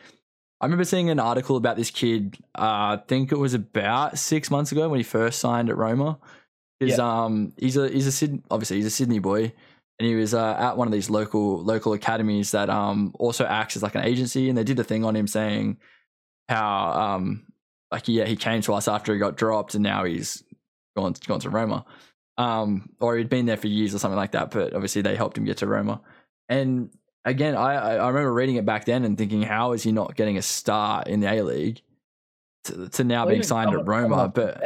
I 0.59 0.65
remember 0.65 0.83
seeing 0.83 1.09
an 1.09 1.19
article 1.19 1.55
about 1.55 1.75
this 1.75 1.89
kid. 1.89 2.37
Uh, 2.55 2.97
I 2.97 3.03
think 3.07 3.31
it 3.31 3.37
was 3.37 3.55
about 3.55 4.19
six 4.19 4.51
months 4.51 4.71
ago 4.71 4.87
when 4.89 4.99
he 4.99 5.03
first 5.03 5.39
signed 5.39 5.69
at 5.69 5.77
Roma. 5.77 6.19
Is 6.79 6.97
um 6.97 7.53
he's 7.57 7.77
a 7.77 7.89
he's 7.89 8.07
a 8.07 8.11
Sydney 8.11 8.41
obviously 8.49 8.77
he's 8.77 8.87
a 8.87 8.91
Sydney 8.91 9.19
boy, 9.19 9.53
and 9.99 10.07
he 10.07 10.15
was 10.15 10.33
uh, 10.33 10.55
at 10.57 10.77
one 10.77 10.87
of 10.87 10.91
these 10.91 11.11
local 11.11 11.63
local 11.63 11.93
academies 11.93 12.51
that 12.51 12.71
um 12.71 13.13
also 13.19 13.45
acts 13.45 13.75
as 13.75 13.83
like 13.83 13.93
an 13.93 14.03
agency, 14.03 14.49
and 14.49 14.57
they 14.57 14.63
did 14.63 14.79
a 14.79 14.83
thing 14.83 15.05
on 15.05 15.15
him 15.15 15.27
saying 15.27 15.77
how 16.49 16.91
um 16.91 17.45
like 17.91 18.07
yeah 18.07 18.25
he 18.25 18.35
came 18.35 18.61
to 18.61 18.73
us 18.73 18.87
after 18.87 19.13
he 19.13 19.19
got 19.19 19.37
dropped, 19.37 19.75
and 19.75 19.83
now 19.83 20.03
he's 20.03 20.43
gone 20.97 21.13
gone 21.27 21.39
to 21.41 21.51
Roma, 21.51 21.85
um 22.41 22.89
or 22.99 23.17
he'd 23.17 23.29
been 23.29 23.45
there 23.45 23.57
for 23.57 23.67
years 23.67 23.93
or 23.93 23.99
something 23.99 24.17
like 24.17 24.31
that, 24.31 24.51
but 24.51 24.73
obviously 24.73 25.01
they 25.01 25.15
helped 25.15 25.37
him 25.37 25.45
get 25.45 25.57
to 25.57 25.67
Roma, 25.67 26.01
and 26.49 26.89
again 27.25 27.55
I 27.55 27.97
I 27.97 28.07
remember 28.07 28.33
reading 28.33 28.55
it 28.55 28.65
back 28.65 28.85
then 28.85 29.05
and 29.05 29.17
thinking 29.17 29.41
how 29.43 29.73
is 29.73 29.83
he 29.83 29.91
not 29.91 30.15
getting 30.15 30.37
a 30.37 30.41
start 30.41 31.07
in 31.07 31.19
the 31.19 31.31
A 31.31 31.41
League 31.43 31.81
to, 32.65 32.89
to 32.89 33.03
now 33.03 33.25
Well, 33.25 33.33
being 33.33 33.43
signed 33.43 33.73
at 33.73 33.85
Roma, 33.85 34.27
but 34.27 34.63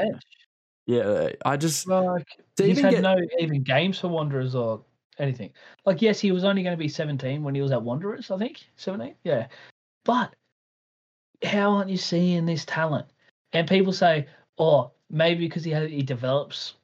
yeah 0.86 1.30
I 1.46 1.58
just 1.58 1.88
Like 1.88 2.28
he's 2.58 2.70
even 2.70 2.84
had 2.86 2.92
get- 2.92 3.02
no 3.04 3.18
even 3.40 3.64
games 3.64 4.00
for 4.00 4.08
Wanderers 4.08 4.56
or 4.56 4.84
anything. 5.18 5.52
Like 5.86 6.02
yes, 6.02 6.20
he 6.20 6.32
was 6.32 6.44
only 6.44 6.62
going 6.64 6.78
to 6.78 6.82
be 6.84 6.90
17 6.90 7.44
when 7.44 7.56
he 7.56 7.62
was 7.62 7.72
at 7.72 7.82
Wanderers, 7.82 8.32
I 8.32 8.38
think 8.38 8.64
17. 8.78 9.16
Yeah, 9.24 9.48
but 10.04 10.36
how 11.44 11.72
aren't 11.72 11.90
you 11.90 11.98
seeing 11.98 12.46
this 12.46 12.66
talent? 12.66 13.08
And 13.54 13.68
people 13.68 13.94
say, 13.94 14.28
oh, 14.58 14.92
maybe 15.10 15.48
because 15.48 15.64
he 15.64 15.72
had, 15.72 15.90
he 15.90 16.02
develops 16.02 16.76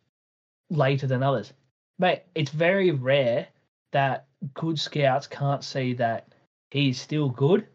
later 0.71 1.05
than 1.05 1.21
others. 1.21 1.53
Mate, 1.99 2.23
it's 2.33 2.49
very 2.49 2.91
rare 2.91 3.47
that 3.91 4.25
good 4.55 4.79
scouts 4.79 5.27
can't 5.27 5.63
see 5.63 5.93
that 5.93 6.33
he's 6.71 6.99
still 6.99 7.29
good. 7.29 7.67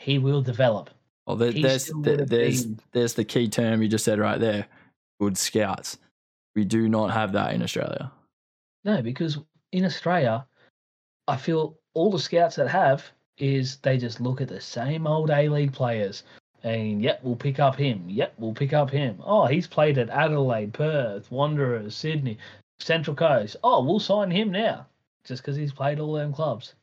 He 0.00 0.18
will 0.18 0.42
develop. 0.42 0.90
Well, 1.26 1.36
there, 1.36 1.52
there's 1.52 1.84
still 1.84 2.02
there's 2.02 2.64
been- 2.64 2.80
there's 2.92 3.14
the 3.14 3.24
key 3.24 3.48
term 3.48 3.80
you 3.80 3.88
just 3.88 4.04
said 4.04 4.18
right 4.18 4.40
there. 4.40 4.66
Good 5.20 5.38
scouts. 5.38 5.98
We 6.56 6.64
do 6.64 6.88
not 6.88 7.12
have 7.12 7.32
that 7.32 7.54
in 7.54 7.62
Australia. 7.62 8.10
No, 8.84 9.00
because 9.00 9.38
in 9.72 9.84
Australia, 9.84 10.46
I 11.28 11.36
feel 11.36 11.78
all 11.94 12.10
the 12.10 12.18
scouts 12.18 12.56
that 12.56 12.68
have 12.68 13.04
is 13.38 13.76
they 13.78 13.96
just 13.96 14.20
look 14.20 14.40
at 14.40 14.48
the 14.48 14.60
same 14.60 15.06
old 15.06 15.30
A 15.30 15.48
League 15.48 15.72
players 15.72 16.24
and 16.62 17.02
yep, 17.02 17.20
we'll 17.22 17.36
pick 17.36 17.58
up 17.58 17.76
him. 17.76 18.04
Yep, 18.08 18.34
we'll 18.38 18.54
pick 18.54 18.72
up 18.72 18.90
him. 18.90 19.18
Oh, 19.24 19.46
he's 19.46 19.66
played 19.66 19.98
at 19.98 20.10
Adelaide, 20.10 20.72
Perth, 20.72 21.30
Wanderers, 21.30 21.94
Sydney, 21.94 22.38
Central 22.78 23.16
Coast. 23.16 23.56
Oh, 23.64 23.84
we'll 23.84 24.00
sign 24.00 24.30
him 24.30 24.50
now 24.50 24.86
just 25.24 25.42
because 25.42 25.56
he's 25.56 25.72
played 25.72 26.00
all 26.00 26.12
them 26.12 26.32
clubs. 26.32 26.74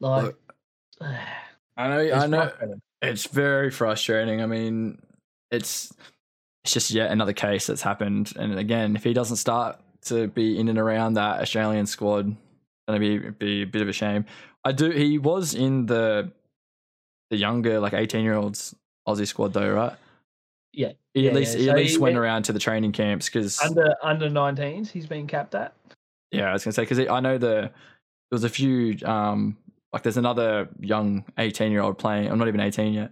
Like, 0.00 0.24
Look, 0.24 0.38
I 1.76 1.88
know. 1.88 2.12
I 2.14 2.26
know. 2.26 2.52
It's 3.00 3.26
very 3.26 3.70
frustrating. 3.70 4.42
I 4.42 4.46
mean, 4.46 4.98
it's 5.50 5.92
it's 6.64 6.74
just 6.74 6.90
yet 6.90 7.10
another 7.10 7.32
case 7.32 7.66
that's 7.66 7.82
happened. 7.82 8.32
And 8.36 8.58
again, 8.58 8.96
if 8.96 9.04
he 9.04 9.12
doesn't 9.12 9.36
start 9.36 9.80
to 10.02 10.28
be 10.28 10.58
in 10.58 10.68
and 10.68 10.78
around 10.78 11.14
that 11.14 11.40
Australian 11.40 11.86
squad, 11.86 12.36
gonna 12.86 13.00
be 13.00 13.18
be 13.18 13.62
a 13.62 13.66
bit 13.66 13.82
of 13.82 13.88
a 13.88 13.92
shame. 13.92 14.24
I 14.64 14.72
do. 14.72 14.90
He 14.90 15.18
was 15.18 15.54
in 15.54 15.86
the 15.86 16.32
the 17.30 17.36
younger, 17.36 17.78
like 17.78 17.94
eighteen 17.94 18.24
year 18.24 18.34
olds 18.34 18.74
Aussie 19.08 19.26
squad 19.26 19.52
though, 19.52 19.72
right? 19.72 19.96
Yeah. 20.72 20.92
He 21.14 21.22
Yeah, 21.22 21.30
at 21.30 21.36
least 21.36 21.52
yeah. 21.54 21.58
he 21.58 21.64
So 21.66 21.70
at 21.72 21.76
least 21.76 21.90
he 21.96 21.98
went 21.98 22.14
went- 22.14 22.18
around 22.24 22.42
to 22.44 22.52
the 22.52 22.58
training 22.58 22.92
camps 22.92 23.26
because 23.26 23.60
Under 23.60 23.94
under 24.02 24.28
19s, 24.28 24.90
he's 24.90 25.06
been 25.06 25.26
capped 25.26 25.54
at. 25.54 25.74
yeah, 26.30 26.50
I 26.50 26.52
was 26.52 26.64
gonna 26.64 26.72
say 26.74 26.82
because 26.82 26.98
I 27.00 27.20
know 27.20 27.38
the 27.38 27.70
there 28.30 28.36
was 28.36 28.44
a 28.44 28.48
few 28.48 28.96
um 29.06 29.56
like 29.92 30.02
there's 30.02 30.18
another 30.18 30.68
young 30.80 31.24
eighteen 31.38 31.72
year 31.72 31.80
old 31.80 31.96
playing. 31.98 32.30
I'm 32.30 32.38
not 32.38 32.48
even 32.48 32.60
eighteen 32.60 32.92
yet 32.92 33.10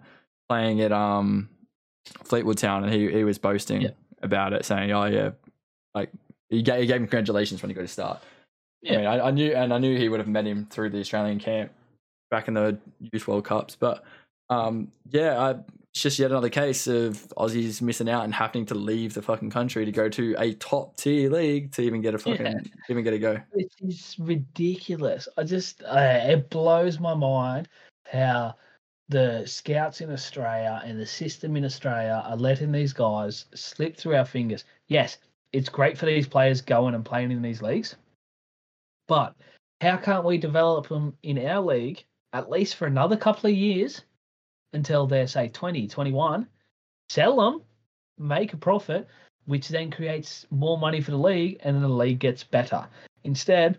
playing 0.48 0.80
at 0.82 0.92
um 0.92 1.48
Fleetwood 2.24 2.58
Town, 2.58 2.84
and 2.84 2.92
he 2.92 3.10
he 3.10 3.24
was 3.24 3.38
boasting 3.38 3.80
Yeah. 3.82 3.90
about 4.22 4.52
it, 4.52 4.64
saying, 4.66 4.92
"Oh 4.92 5.06
yeah, 5.06 5.30
like 5.94 6.10
he 6.50 6.60
gave, 6.62 6.80
he 6.80 6.86
gave 6.86 6.96
him 6.96 7.04
congratulations 7.06 7.62
when 7.62 7.70
he 7.70 7.74
got 7.74 7.80
to 7.82 7.88
start." 7.88 8.18
I 8.86 8.92
Yeah. 8.92 8.96
mean, 8.98 9.06
I, 9.06 9.20
I 9.28 9.30
knew 9.30 9.52
and 9.54 9.72
I 9.72 9.78
knew 9.78 9.96
he 9.98 10.08
would 10.10 10.20
have 10.20 10.28
met 10.28 10.44
him 10.44 10.66
through 10.70 10.90
the 10.90 11.00
Australian 11.00 11.38
camp 11.38 11.72
back 12.30 12.46
in 12.48 12.54
the 12.54 12.78
Youth 13.00 13.26
World 13.26 13.44
Cups, 13.46 13.74
but 13.74 14.04
um 14.50 14.92
yeah, 15.08 15.40
I, 15.40 15.54
it's 15.96 16.02
just 16.02 16.18
yet 16.18 16.30
another 16.30 16.50
case 16.50 16.86
of 16.88 17.26
Aussies 17.38 17.80
missing 17.80 18.06
out 18.06 18.24
and 18.24 18.34
having 18.34 18.66
to 18.66 18.74
leave 18.74 19.14
the 19.14 19.22
fucking 19.22 19.48
country 19.48 19.86
to 19.86 19.90
go 19.90 20.10
to 20.10 20.36
a 20.38 20.52
top 20.52 20.94
tier 20.98 21.30
league 21.30 21.72
to 21.72 21.80
even 21.80 22.02
get 22.02 22.14
a 22.14 22.18
fucking 22.18 22.44
Yeah. 22.44 22.60
even 22.90 23.02
get 23.02 23.14
a 23.14 23.18
go. 23.18 23.38
Which 23.52 23.72
is 23.80 24.14
ridiculous. 24.18 25.26
I 25.38 25.44
just 25.44 25.82
uh, 25.84 26.20
it 26.22 26.50
blows 26.50 27.00
my 27.00 27.14
mind 27.14 27.70
how 28.12 28.56
the 29.08 29.46
scouts 29.46 30.02
in 30.02 30.12
Australia 30.12 30.82
and 30.84 31.00
the 31.00 31.06
system 31.06 31.56
in 31.56 31.64
Australia 31.64 32.22
are 32.26 32.36
letting 32.36 32.72
these 32.72 32.92
guys 32.92 33.46
slip 33.54 33.96
through 33.96 34.16
our 34.16 34.26
fingers. 34.26 34.64
Yes, 34.88 35.16
it's 35.54 35.70
great 35.70 35.96
for 35.96 36.04
these 36.04 36.28
players 36.28 36.60
going 36.60 36.94
and 36.94 37.06
playing 37.06 37.30
in 37.30 37.40
these 37.40 37.62
leagues, 37.62 37.96
but 39.08 39.34
how 39.80 39.96
can't 39.96 40.26
we 40.26 40.36
develop 40.36 40.88
them 40.88 41.16
in 41.22 41.38
our 41.46 41.62
league 41.62 42.04
at 42.34 42.50
least 42.50 42.74
for 42.74 42.86
another 42.86 43.16
couple 43.16 43.48
of 43.48 43.56
years 43.56 44.02
until 44.72 45.06
they're 45.06 45.26
say 45.26 45.48
20, 45.48 45.88
21, 45.88 46.46
sell 47.08 47.36
them, 47.36 47.62
make 48.18 48.52
a 48.52 48.56
profit, 48.56 49.06
which 49.46 49.68
then 49.68 49.90
creates 49.90 50.46
more 50.50 50.78
money 50.78 51.00
for 51.00 51.12
the 51.12 51.16
league 51.16 51.58
and 51.60 51.74
then 51.74 51.82
the 51.82 51.88
league 51.88 52.18
gets 52.18 52.44
better. 52.44 52.86
Instead, 53.24 53.78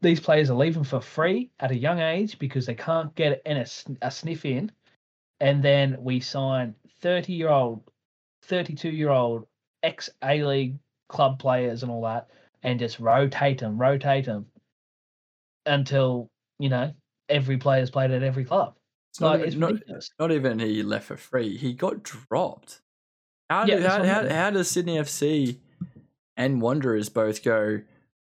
these 0.00 0.20
players 0.20 0.50
are 0.50 0.56
leaving 0.56 0.84
for 0.84 1.00
free 1.00 1.50
at 1.60 1.70
a 1.70 1.76
young 1.76 2.00
age 2.00 2.38
because 2.38 2.66
they 2.66 2.74
can't 2.74 3.14
get 3.14 3.42
a, 3.44 3.66
a 4.02 4.10
sniff 4.10 4.44
in. 4.44 4.70
And 5.40 5.62
then 5.62 5.96
we 6.00 6.20
sign 6.20 6.74
30 7.00 7.32
year 7.32 7.48
old, 7.48 7.82
32 8.42 8.90
year 8.90 9.10
old 9.10 9.46
ex 9.82 10.10
A 10.22 10.42
League 10.44 10.78
club 11.08 11.38
players 11.38 11.82
and 11.82 11.90
all 11.90 12.02
that 12.02 12.28
and 12.62 12.78
just 12.78 12.98
rotate 13.00 13.58
them, 13.58 13.80
rotate 13.80 14.26
them 14.26 14.46
until, 15.66 16.28
you 16.58 16.68
know, 16.68 16.92
every 17.28 17.56
player's 17.56 17.90
played 17.90 18.10
at 18.10 18.22
every 18.22 18.44
club. 18.44 18.74
It's 19.10 19.20
not, 19.20 19.40
Like, 19.40 19.48
even, 19.52 19.62
it's 19.88 20.10
not, 20.18 20.28
not 20.28 20.32
even 20.34 20.58
he 20.58 20.82
left 20.82 21.06
for 21.06 21.16
free. 21.16 21.56
He 21.56 21.72
got 21.72 22.02
dropped. 22.02 22.80
How, 23.50 23.64
Yeah, 23.64 23.78
do, 23.78 23.86
how, 23.86 24.04
how, 24.04 24.28
how 24.28 24.50
does 24.50 24.70
Sydney 24.70 24.96
FC 24.98 25.58
and 26.36 26.60
Wanderers 26.60 27.08
both 27.08 27.42
go, 27.42 27.80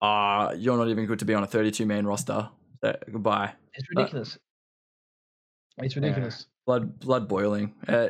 ah, 0.03 0.53
you're 0.53 0.77
not 0.77 0.89
even 0.89 1.07
good 1.07 1.19
to 1.21 1.25
be 1.25 1.35
on 1.35 1.43
a 1.43 1.47
32 1.47 1.87
man 1.87 2.07
roster? 2.07 2.51
So, 2.85 2.97
goodbye. 3.11 3.53
It's 3.75 3.89
ridiculous. 3.91 4.39
It's 5.79 5.97
ridiculous. 5.97 6.47
Blood 6.67 6.99
blood 7.01 7.29
boiling. 7.29 7.75
Uh, 7.87 8.09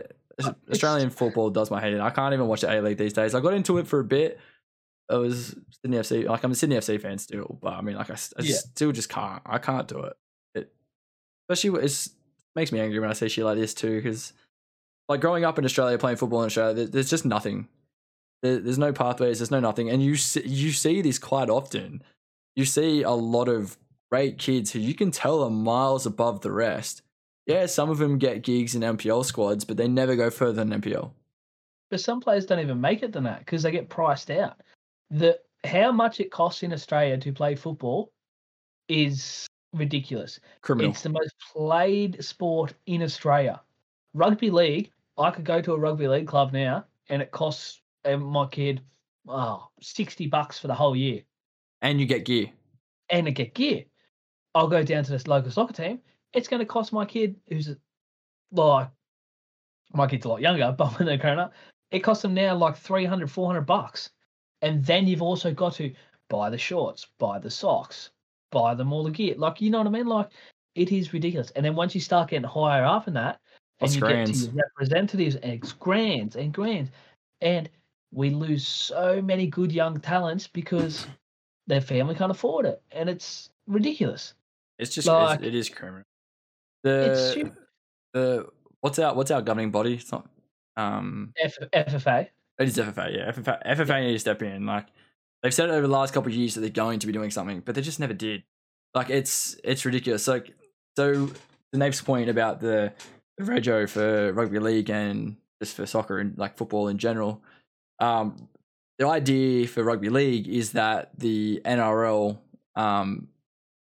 Australian 0.70 1.10
football 1.10 1.50
does 1.50 1.70
my 1.70 1.80
head 1.80 1.92
in. 1.92 2.00
I 2.00 2.10
can't 2.10 2.32
even 2.34 2.46
watch 2.46 2.62
the 2.62 2.72
A 2.72 2.80
League 2.80 2.96
these 2.98 3.12
days. 3.12 3.34
I 3.34 3.40
got 3.40 3.54
into 3.54 3.78
it 3.78 3.86
for 3.86 4.00
a 4.00 4.04
bit. 4.04 4.38
It 5.10 5.14
was 5.14 5.54
Sydney 5.82 5.98
FC. 5.98 6.26
Like 6.26 6.42
I'm 6.44 6.50
a 6.52 6.54
Sydney 6.54 6.76
FC 6.76 7.00
fan 7.00 7.18
still, 7.18 7.58
but 7.62 7.74
I 7.74 7.80
mean, 7.82 7.96
like 7.96 8.10
I 8.10 8.16
Yeah. 8.40 8.56
still 8.56 8.92
just 8.92 9.08
can't. 9.08 9.42
I 9.46 9.58
can't 9.58 9.86
do 9.86 10.00
it. 10.00 10.16
It 10.54 10.72
especially 11.48 11.84
it 11.84 12.08
makes 12.58 12.72
me 12.72 12.80
angry 12.80 12.98
when 12.98 13.10
I 13.10 13.14
see 13.14 13.28
shit 13.28 13.44
like 13.44 13.56
this 13.56 13.72
too. 13.72 13.96
Because 13.96 14.32
like 15.08 15.20
growing 15.20 15.44
up 15.44 15.58
in 15.58 15.64
Australia, 15.64 15.96
playing 15.96 16.16
football 16.16 16.42
in 16.42 16.46
Australia, 16.46 16.74
there, 16.74 16.86
there's 16.86 17.10
just 17.10 17.24
nothing. 17.24 17.68
There, 18.42 18.58
there's 18.58 18.78
no 18.78 18.92
pathways. 18.92 19.38
There's 19.38 19.50
no 19.50 19.60
nothing, 19.60 19.90
and 19.90 20.02
you 20.02 20.16
see, 20.16 20.46
you 20.46 20.72
see 20.72 21.00
this 21.00 21.18
quite 21.18 21.48
often. 21.48 22.02
You 22.56 22.64
see 22.64 23.02
a 23.02 23.10
lot 23.10 23.48
of 23.48 23.76
great 24.10 24.38
kids 24.38 24.72
who 24.72 24.80
you 24.80 24.94
can 24.94 25.10
tell 25.10 25.42
are 25.42 25.50
miles 25.50 26.06
above 26.06 26.40
the 26.40 26.52
rest. 26.52 27.02
Yeah, 27.46 27.66
some 27.66 27.88
of 27.88 27.98
them 27.98 28.18
get 28.18 28.42
gigs 28.42 28.74
in 28.74 28.82
NPL 28.82 29.24
squads, 29.24 29.64
but 29.64 29.76
they 29.76 29.88
never 29.88 30.16
go 30.16 30.28
further 30.28 30.64
than 30.64 30.80
NPL. 30.80 31.12
But 31.90 32.00
some 32.00 32.20
players 32.20 32.44
don't 32.44 32.60
even 32.60 32.80
make 32.80 33.02
it 33.02 33.12
than 33.12 33.24
that 33.24 33.38
because 33.40 33.62
they 33.62 33.70
get 33.70 33.88
priced 33.88 34.30
out. 34.30 34.60
The 35.10 35.38
how 35.64 35.90
much 35.90 36.20
it 36.20 36.30
costs 36.30 36.62
in 36.62 36.72
Australia 36.72 37.16
to 37.16 37.32
play 37.32 37.54
football 37.54 38.10
is 38.88 39.46
ridiculous. 39.72 40.40
Criminal. 40.62 40.90
It's 40.90 41.02
the 41.02 41.10
most 41.10 41.34
played 41.52 42.22
sport 42.24 42.74
in 42.86 43.02
Australia. 43.02 43.60
Rugby 44.14 44.50
league, 44.50 44.90
I 45.16 45.30
could 45.30 45.44
go 45.44 45.60
to 45.60 45.72
a 45.72 45.78
rugby 45.78 46.08
league 46.08 46.26
club 46.26 46.52
now 46.52 46.84
and 47.08 47.22
it 47.22 47.30
costs 47.30 47.80
uh, 48.04 48.16
my 48.16 48.46
kid 48.46 48.80
oh, 49.28 49.68
60 49.80 50.26
bucks 50.28 50.58
for 50.58 50.68
the 50.68 50.74
whole 50.74 50.96
year 50.96 51.22
and 51.82 52.00
you 52.00 52.06
get 52.06 52.24
gear. 52.24 52.46
and 53.10 53.26
I 53.26 53.30
get 53.30 53.54
gear. 53.54 53.84
I'll 54.54 54.68
go 54.68 54.82
down 54.82 55.04
to 55.04 55.12
this 55.12 55.26
local 55.26 55.50
soccer 55.50 55.72
team. 55.72 56.00
It's 56.32 56.48
going 56.48 56.60
to 56.60 56.66
cost 56.66 56.92
my 56.92 57.04
kid, 57.04 57.36
who's 57.48 57.74
like, 58.50 58.88
my 59.92 60.06
kid's 60.06 60.24
a 60.24 60.28
lot 60.28 60.40
younger, 60.40 60.72
but 60.78 60.98
when 60.98 61.06
they're 61.06 61.16
growing 61.16 61.38
up, 61.38 61.52
it 61.90 62.00
costs 62.00 62.22
them 62.22 62.34
now 62.34 62.54
like 62.54 62.76
300, 62.76 63.30
400 63.30 63.62
bucks. 63.62 64.10
And 64.60 64.84
then 64.84 65.06
you've 65.06 65.22
also 65.22 65.52
got 65.52 65.74
to 65.74 65.92
buy 66.28 66.50
the 66.50 66.58
shorts, 66.58 67.06
buy 67.18 67.38
the 67.38 67.50
socks, 67.50 68.10
buy 68.50 68.74
them 68.74 68.92
all 68.92 69.04
the 69.04 69.10
gear. 69.10 69.34
Like, 69.36 69.60
you 69.60 69.70
know 69.70 69.78
what 69.78 69.86
I 69.86 69.90
mean? 69.90 70.06
Like, 70.06 70.30
it 70.74 70.92
is 70.92 71.12
ridiculous. 71.12 71.50
And 71.56 71.64
then 71.64 71.74
once 71.74 71.94
you 71.94 72.00
start 72.00 72.30
getting 72.30 72.48
higher 72.48 72.84
up 72.84 73.08
in 73.08 73.14
that, 73.14 73.40
and 73.80 73.94
you 73.94 74.00
grands? 74.00 74.30
get 74.42 74.50
to 74.50 74.56
your 74.56 74.64
representatives 74.64 75.36
and 75.36 75.52
it's 75.52 75.72
grands 75.72 76.36
and 76.36 76.52
grands, 76.52 76.90
and 77.40 77.68
we 78.12 78.30
lose 78.30 78.66
so 78.66 79.20
many 79.22 79.46
good 79.46 79.70
young 79.72 80.00
talents 80.00 80.46
because 80.48 81.06
their 81.66 81.80
family 81.80 82.14
can't 82.14 82.30
afford 82.30 82.66
it, 82.66 82.82
and 82.92 83.08
it's 83.08 83.50
ridiculous. 83.66 84.34
It's 84.78 84.94
just 84.94 85.06
Like- 85.08 85.40
it's, 85.40 85.48
it 85.48 85.54
is 85.54 85.68
criminal. 85.68 86.04
It's 86.84 87.34
The 87.34 87.52
the 88.14 88.46
what's 88.80 88.98
our 89.00 89.14
what's 89.14 89.30
our 89.30 89.42
governing 89.42 89.70
body? 89.72 89.94
It's 89.94 90.10
not 90.12 90.28
um 90.76 91.32
F- 91.42 91.58
FFA. 91.72 92.28
it 92.60 92.68
is 92.68 92.76
FFA. 92.78 93.12
Yeah, 93.14 93.32
FFA. 93.32 93.60
FFA 93.66 94.00
need 94.06 94.12
to 94.12 94.18
step 94.20 94.42
in. 94.42 94.64
Like 94.64 94.86
they've 95.42 95.54
said 95.54 95.68
it 95.68 95.72
over 95.72 95.86
the 95.86 95.92
last 95.92 96.14
couple 96.14 96.30
of 96.30 96.36
years 96.36 96.54
that 96.54 96.60
they're 96.60 96.70
going 96.70 96.98
to 97.00 97.06
be 97.06 97.12
doing 97.12 97.30
something, 97.30 97.60
but 97.60 97.74
they 97.74 97.80
just 97.80 98.00
never 98.00 98.14
did. 98.14 98.42
Like 98.94 99.10
it's 99.10 99.56
it's 99.64 99.84
ridiculous. 99.84 100.26
Like 100.26 100.54
so, 100.96 101.30
the 101.72 101.78
Nate's 101.78 102.00
point 102.00 102.28
about 102.28 102.60
the, 102.60 102.92
the 103.36 103.44
rego 103.44 103.88
for 103.88 104.32
rugby 104.32 104.58
league 104.58 104.90
and 104.90 105.36
just 105.62 105.76
for 105.76 105.86
soccer 105.86 106.18
and 106.18 106.36
like 106.38 106.56
football 106.56 106.88
in 106.88 106.98
general. 106.98 107.42
Um, 108.00 108.48
the 108.98 109.06
idea 109.06 109.66
for 109.68 109.84
rugby 109.84 110.08
league 110.08 110.48
is 110.48 110.72
that 110.72 111.10
the 111.18 111.60
NRL 111.64 112.38
um, 112.74 113.28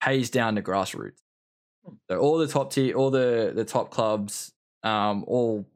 pays 0.00 0.30
down 0.30 0.55
the 0.55 0.62
grassroots. 0.62 1.20
So 2.11 2.18
all 2.18 2.38
the 2.38 2.48
top 2.48 2.72
tier, 2.72 2.96
all 2.96 3.11
the 3.11 3.52
the 3.55 3.64
top 3.64 3.90
clubs, 3.90 4.52
um, 4.82 5.24
all 5.26 5.66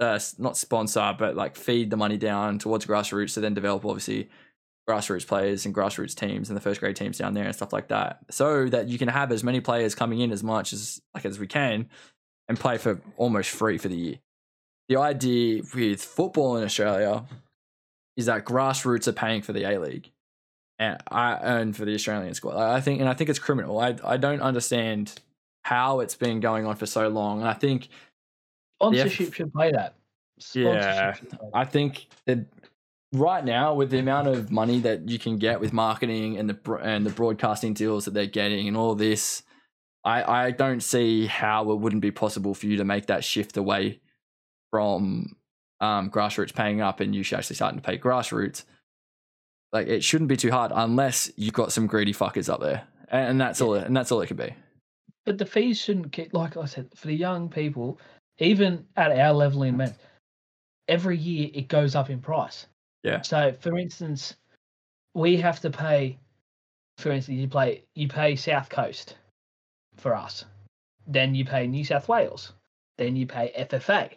uh, 0.00 0.18
not 0.38 0.56
sponsor, 0.56 1.14
but 1.18 1.36
like 1.36 1.56
feed 1.56 1.90
the 1.90 1.96
money 1.96 2.16
down 2.16 2.58
towards 2.58 2.86
grassroots 2.86 3.34
to 3.34 3.40
then 3.40 3.54
develop 3.54 3.84
obviously 3.84 4.28
grassroots 4.88 5.26
players 5.26 5.66
and 5.66 5.74
grassroots 5.74 6.14
teams 6.14 6.48
and 6.48 6.56
the 6.56 6.60
first 6.60 6.80
grade 6.80 6.96
teams 6.96 7.18
down 7.18 7.34
there 7.34 7.44
and 7.44 7.54
stuff 7.54 7.72
like 7.72 7.88
that, 7.88 8.20
so 8.30 8.66
that 8.68 8.88
you 8.88 8.98
can 8.98 9.08
have 9.08 9.30
as 9.30 9.44
many 9.44 9.60
players 9.60 9.94
coming 9.94 10.20
in 10.20 10.32
as 10.32 10.42
much 10.42 10.72
as 10.72 11.00
like 11.14 11.24
as 11.26 11.38
we 11.38 11.46
can 11.46 11.88
and 12.48 12.58
play 12.58 12.78
for 12.78 13.00
almost 13.16 13.50
free 13.50 13.76
for 13.78 13.88
the 13.88 13.96
year. 13.96 14.18
The 14.88 14.96
idea 14.96 15.62
with 15.74 16.02
football 16.02 16.56
in 16.56 16.64
Australia 16.64 17.24
is 18.16 18.26
that 18.26 18.46
grassroots 18.46 19.06
are 19.06 19.12
paying 19.12 19.42
for 19.42 19.52
the 19.52 19.64
A 19.64 19.78
League 19.78 20.10
and 20.78 20.96
I 21.08 21.34
and 21.34 21.76
for 21.76 21.84
the 21.84 21.94
Australian 21.94 22.34
squad. 22.34 22.56
I 22.56 22.80
think 22.80 23.00
and 23.00 23.08
I 23.08 23.14
think 23.14 23.28
it's 23.28 23.38
criminal. 23.38 23.78
I 23.78 23.96
I 24.02 24.16
don't 24.16 24.40
understand 24.40 25.20
how 25.64 26.00
it's 26.00 26.14
been 26.14 26.40
going 26.40 26.64
on 26.66 26.76
for 26.76 26.86
so 26.86 27.08
long. 27.08 27.40
And 27.40 27.48
I 27.48 27.52
think 27.52 27.88
Sponsorship 28.80 29.34
should 29.34 29.52
play 29.52 29.72
that. 29.72 29.94
Yeah. 30.54 30.80
Sponsorship 30.80 31.16
should 31.16 31.38
play 31.38 31.48
that. 31.52 31.58
I 31.58 31.64
think 31.64 32.06
that 32.24 32.38
right 33.12 33.44
now, 33.44 33.74
with 33.74 33.90
the 33.90 33.98
amount 33.98 34.28
of 34.28 34.50
money 34.50 34.80
that 34.80 35.08
you 35.08 35.18
can 35.18 35.38
get 35.38 35.60
with 35.60 35.72
marketing 35.72 36.36
and 36.36 36.50
the 36.50 36.74
and 36.76 37.06
the 37.06 37.10
broadcasting 37.10 37.74
deals 37.74 38.04
that 38.04 38.14
they're 38.14 38.26
getting 38.26 38.68
and 38.68 38.76
all 38.76 38.94
this, 38.94 39.42
I 40.04 40.46
I 40.46 40.50
don't 40.50 40.80
see 40.80 41.26
how 41.26 41.70
it 41.70 41.76
wouldn't 41.76 42.02
be 42.02 42.10
possible 42.10 42.54
for 42.54 42.66
you 42.66 42.76
to 42.76 42.84
make 42.84 43.06
that 43.06 43.24
shift 43.24 43.56
away 43.56 44.00
from 44.70 45.36
um, 45.80 46.10
grassroots 46.10 46.54
paying 46.54 46.80
up 46.80 47.00
and 47.00 47.14
you 47.14 47.22
should 47.22 47.38
actually 47.38 47.56
starting 47.56 47.80
to 47.80 47.86
pay 47.86 47.98
grassroots. 47.98 48.64
Like 49.72 49.86
it 49.86 50.02
shouldn't 50.02 50.28
be 50.28 50.36
too 50.36 50.50
hard 50.50 50.72
unless 50.74 51.30
you've 51.36 51.54
got 51.54 51.72
some 51.72 51.86
greedy 51.86 52.14
fuckers 52.14 52.52
up 52.52 52.60
there, 52.60 52.84
and, 53.10 53.30
and 53.30 53.40
that's 53.40 53.60
all. 53.60 53.74
It, 53.74 53.86
and 53.86 53.96
that's 53.96 54.10
all 54.12 54.20
it 54.20 54.26
could 54.26 54.36
be. 54.36 54.54
But 55.26 55.36
the 55.36 55.44
fees 55.44 55.78
shouldn't 55.78 56.10
get, 56.10 56.32
like 56.32 56.56
I 56.56 56.64
said, 56.64 56.88
for 56.96 57.06
the 57.06 57.14
young 57.14 57.50
people, 57.50 58.00
even 58.38 58.86
at 58.96 59.12
our 59.12 59.34
level 59.34 59.62
in 59.64 59.76
men, 59.76 59.94
every 60.88 61.18
year 61.18 61.50
it 61.52 61.68
goes 61.68 61.94
up 61.94 62.08
in 62.08 62.20
price. 62.22 62.66
Yeah. 63.02 63.22
So, 63.22 63.52
for 63.52 63.78
instance, 63.78 64.34
we 65.14 65.36
have 65.38 65.60
to 65.60 65.70
pay. 65.70 66.18
For 66.98 67.12
instance, 67.12 67.38
you 67.38 67.48
play 67.48 67.84
you 67.94 68.08
pay 68.08 68.36
South 68.36 68.68
Coast 68.68 69.16
for 69.96 70.14
us, 70.14 70.44
then 71.06 71.34
you 71.34 71.44
pay 71.44 71.66
New 71.66 71.84
South 71.84 72.08
Wales, 72.08 72.52
then 72.96 73.16
you 73.16 73.26
pay 73.26 73.52
FFA. 73.58 74.10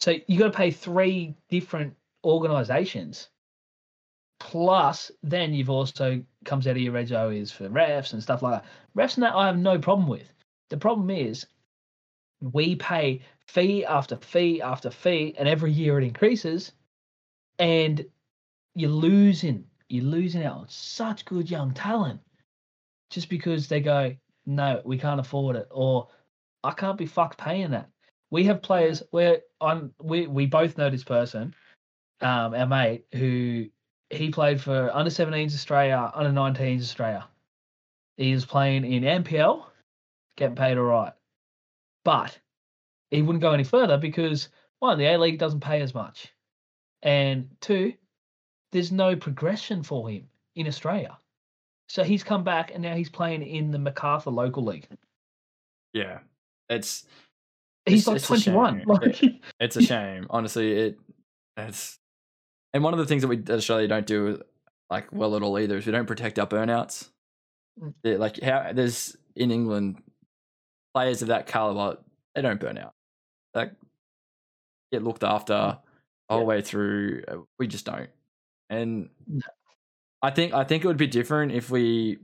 So 0.00 0.14
you 0.26 0.38
got 0.38 0.52
to 0.52 0.56
pay 0.56 0.70
three 0.70 1.34
different 1.48 1.94
organisations. 2.24 3.28
Plus, 4.40 5.12
then 5.22 5.54
you've 5.54 5.70
also 5.70 6.22
comes 6.44 6.66
out 6.66 6.76
of 6.76 6.82
your 6.82 6.92
rego 6.92 7.34
is 7.34 7.52
for 7.52 7.68
refs 7.68 8.12
and 8.12 8.22
stuff 8.22 8.42
like 8.42 8.60
that. 8.60 8.70
Refs 8.96 9.14
and 9.14 9.22
that 9.22 9.34
I 9.34 9.46
have 9.46 9.58
no 9.58 9.78
problem 9.78 10.08
with. 10.08 10.32
The 10.70 10.76
problem 10.76 11.10
is 11.10 11.46
we 12.40 12.74
pay 12.74 13.20
fee 13.46 13.84
after 13.84 14.16
fee 14.16 14.60
after 14.60 14.90
fee, 14.90 15.34
and 15.38 15.48
every 15.48 15.70
year 15.70 16.00
it 16.00 16.04
increases, 16.04 16.72
and 17.58 18.04
you're 18.74 18.90
losing 18.90 19.64
you're 19.88 20.04
losing 20.04 20.44
out 20.44 20.56
on 20.56 20.66
such 20.68 21.24
good 21.26 21.50
young 21.50 21.72
talent 21.72 22.20
just 23.10 23.28
because 23.28 23.68
they 23.68 23.80
go, 23.80 24.16
no, 24.46 24.80
we 24.84 24.96
can't 24.96 25.20
afford 25.20 25.54
it, 25.54 25.68
or 25.70 26.08
I 26.64 26.72
can't 26.72 26.96
be 26.96 27.06
fucked 27.06 27.38
paying 27.38 27.72
that. 27.72 27.90
We 28.30 28.44
have 28.44 28.62
players 28.62 29.02
where 29.10 29.40
I'm 29.60 29.92
we 30.00 30.26
we 30.26 30.46
both 30.46 30.78
know 30.78 30.88
this 30.88 31.04
person, 31.04 31.54
um, 32.22 32.54
our 32.54 32.66
mate 32.66 33.04
who 33.12 33.66
he 34.08 34.30
played 34.30 34.60
for 34.60 34.90
under 34.94 35.10
17s 35.10 35.54
Australia, 35.54 36.10
under 36.14 36.30
19s 36.30 36.80
Australia. 36.80 37.28
He 38.16 38.32
is 38.32 38.44
playing 38.44 38.90
in 38.90 39.02
NPL, 39.24 39.64
getting 40.36 40.56
paid 40.56 40.78
all 40.78 40.84
right, 40.84 41.12
but 42.04 42.38
he 43.10 43.20
wouldn't 43.20 43.42
go 43.42 43.52
any 43.52 43.64
further 43.64 43.98
because 43.98 44.48
one, 44.78 44.98
the 44.98 45.06
A 45.06 45.18
League 45.18 45.38
doesn't 45.38 45.60
pay 45.60 45.82
as 45.82 45.94
much, 45.94 46.31
and 47.02 47.48
two, 47.60 47.94
there's 48.72 48.92
no 48.92 49.16
progression 49.16 49.82
for 49.82 50.08
him 50.08 50.28
in 50.56 50.66
Australia. 50.66 51.16
So 51.88 52.02
he's 52.04 52.22
come 52.24 52.42
back 52.44 52.70
and 52.72 52.82
now 52.82 52.94
he's 52.94 53.10
playing 53.10 53.42
in 53.42 53.70
the 53.70 53.78
Macarthur 53.78 54.30
local 54.30 54.64
league. 54.64 54.86
Yeah, 55.92 56.20
it's 56.68 57.04
He's 57.84 58.06
It's- 58.06 58.30
like 58.30 58.38
it's 58.38 58.44
21. 58.44 58.78
shame. 58.78 58.86
Like, 58.86 59.42
it's 59.60 59.76
a 59.76 59.82
shame. 59.82 60.26
Honestly, 60.30 60.72
it 60.72 60.98
it's 61.56 61.98
and 62.72 62.82
one 62.82 62.94
of 62.94 62.98
the 62.98 63.06
things 63.06 63.22
that 63.22 63.28
we 63.28 63.38
at 63.38 63.50
Australia 63.50 63.88
don't 63.88 64.06
do 64.06 64.40
like 64.88 65.12
well 65.12 65.34
at 65.36 65.42
all 65.42 65.58
either 65.58 65.76
is 65.76 65.86
we 65.86 65.92
don't 65.92 66.06
protect 66.06 66.38
our 66.38 66.46
burnouts. 66.46 67.08
Mm. 67.80 67.92
They're 68.02 68.18
like 68.18 68.40
how 68.40 68.72
there's 68.72 69.16
in 69.34 69.50
England 69.50 70.02
players 70.94 71.22
of 71.22 71.28
that 71.28 71.46
caliber 71.46 71.98
they 72.34 72.42
don't 72.42 72.60
burn 72.60 72.78
out. 72.78 72.94
Like 73.54 73.72
get 74.92 75.02
looked 75.02 75.24
after 75.24 75.78
whole 76.32 76.40
Yeah. 76.40 76.46
way 76.46 76.62
through. 76.62 77.22
uh, 77.28 77.36
We 77.58 77.66
just 77.66 77.84
don't. 77.86 78.10
And 78.70 79.10
I 80.22 80.30
think 80.30 80.52
I 80.54 80.64
think 80.64 80.84
it 80.84 80.86
would 80.86 80.96
be 80.96 81.06
different 81.06 81.52
if 81.52 81.70
we 81.70 82.18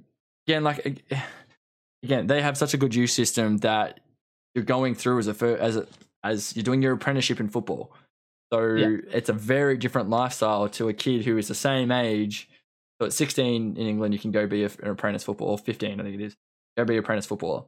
again 0.46 0.64
like 0.64 1.02
again 2.02 2.26
they 2.26 2.42
have 2.42 2.56
such 2.56 2.74
a 2.74 2.76
good 2.76 2.94
youth 2.94 3.10
system 3.10 3.58
that 3.58 4.00
you're 4.54 4.64
going 4.64 4.94
through 4.94 5.18
as 5.20 5.28
a 5.28 5.62
as 5.62 5.76
a 5.76 5.86
as 6.24 6.56
you're 6.56 6.62
doing 6.64 6.82
your 6.82 6.92
apprenticeship 6.94 7.40
in 7.40 7.48
football. 7.48 7.92
So 8.52 8.60
Yeah. 8.74 8.96
it's 9.12 9.28
a 9.28 9.32
very 9.34 9.76
different 9.76 10.08
lifestyle 10.08 10.68
to 10.70 10.88
a 10.88 10.94
kid 10.94 11.24
who 11.24 11.36
is 11.38 11.48
the 11.48 11.54
same 11.54 11.90
age. 11.92 12.48
So 13.00 13.06
at 13.06 13.12
16 13.12 13.76
in 13.76 13.86
England, 13.86 14.14
you 14.14 14.18
can 14.18 14.32
go 14.32 14.46
be 14.46 14.64
a, 14.64 14.70
an 14.82 14.88
apprentice 14.90 15.22
footballer, 15.22 15.56
15, 15.58 16.00
I 16.00 16.02
think 16.02 16.14
it 16.20 16.24
is. 16.24 16.36
Go 16.76 16.84
be 16.84 16.94
an 16.94 17.00
apprentice 17.00 17.26
footballer. 17.26 17.64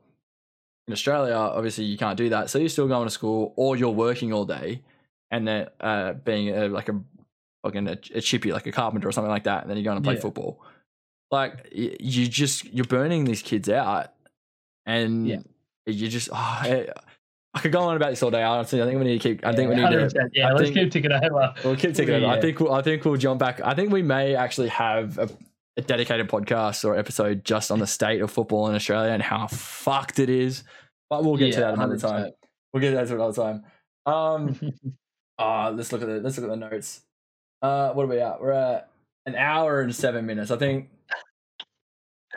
In 0.88 0.92
Australia, 0.92 1.34
obviously, 1.34 1.84
you 1.84 1.96
can't 1.98 2.16
do 2.16 2.30
that. 2.30 2.50
So 2.50 2.58
you're 2.58 2.68
still 2.68 2.88
going 2.88 3.06
to 3.06 3.10
school 3.14 3.52
or 3.56 3.76
you're 3.76 3.90
working 3.90 4.32
all 4.32 4.44
day 4.44 4.82
and 5.30 5.46
then 5.46 5.68
uh, 5.80 6.12
being 6.14 6.48
a, 6.50 6.68
like 6.68 6.88
a 6.88 7.00
fucking 7.64 7.88
a, 7.88 7.98
a 8.14 8.20
chippy, 8.20 8.52
like 8.52 8.66
a 8.66 8.72
carpenter 8.72 9.08
or 9.08 9.12
something 9.12 9.30
like 9.30 9.44
that. 9.44 9.62
And 9.62 9.70
then 9.70 9.76
you're 9.76 9.84
going 9.84 9.98
to 9.98 10.02
play 10.02 10.14
Yeah. 10.14 10.20
football. 10.20 10.62
Like 11.30 11.68
you 11.72 12.26
just, 12.26 12.64
you're 12.64 12.84
burning 12.86 13.24
these 13.24 13.42
kids 13.42 13.68
out. 13.68 14.08
And 14.86 15.28
Yeah. 15.28 15.38
you 15.86 16.08
just, 16.08 16.30
oh, 16.32 16.34
I, 16.36 16.88
I 17.54 17.60
could 17.60 17.72
go 17.72 17.80
on 17.80 17.96
about 17.96 18.10
this 18.10 18.22
all 18.22 18.30
day. 18.30 18.42
Honestly, 18.42 18.80
I 18.82 18.86
think 18.86 18.98
we 18.98 19.04
need 19.04 19.20
to 19.20 19.28
keep. 19.28 19.44
I 19.46 19.54
think 19.54 19.68
we 19.70 19.76
need 19.76 19.82
to. 19.90 20.28
Yeah, 20.32 20.52
let's 20.52 20.70
think, 20.70 20.74
keep 20.74 20.90
ticking 20.92 21.12
over. 21.12 21.54
We'll 21.64 21.76
keep 21.76 21.94
taking 21.94 22.14
over. 22.14 22.26
I 22.26 22.40
think 22.40 22.60
we'll, 22.60 22.72
I 22.72 22.82
think 22.82 23.04
we'll 23.04 23.16
jump 23.16 23.40
back. 23.40 23.60
I 23.60 23.74
think 23.74 23.92
we 23.92 24.02
may 24.02 24.34
actually 24.36 24.68
have 24.68 25.18
a, 25.18 25.28
a 25.76 25.82
dedicated 25.82 26.28
podcast 26.28 26.84
or 26.84 26.96
episode 26.96 27.44
just 27.44 27.70
on 27.72 27.78
the 27.80 27.86
state 27.88 28.20
of 28.20 28.30
football 28.30 28.68
in 28.68 28.74
Australia 28.74 29.10
and 29.12 29.22
how 29.22 29.46
fucked 29.48 30.18
it 30.20 30.30
is. 30.30 30.62
But 31.08 31.24
we'll 31.24 31.36
get 31.36 31.52
to 31.54 31.60
that 31.60 31.74
another 31.74 31.98
time. 31.98 32.26
100%. 32.26 32.30
We'll 32.72 32.80
get 32.80 32.90
to 32.90 32.96
that 32.96 33.10
another 33.10 33.32
time. 33.32 33.64
Um, 34.06 34.58
uh, 35.40 35.72
let's 35.74 35.90
look 35.92 36.02
at 36.02 36.06
the 36.08 36.20
let's 36.20 36.38
look 36.38 36.50
at 36.50 36.50
the 36.60 36.68
notes. 36.70 37.00
Uh, 37.62 37.92
what 37.92 38.04
are 38.04 38.08
we 38.08 38.20
at? 38.20 38.40
We're 38.40 38.52
at 38.52 38.88
an 39.26 39.34
hour 39.34 39.80
and 39.80 39.94
seven 39.94 40.24
minutes. 40.26 40.50
I 40.50 40.56
think 40.56 40.88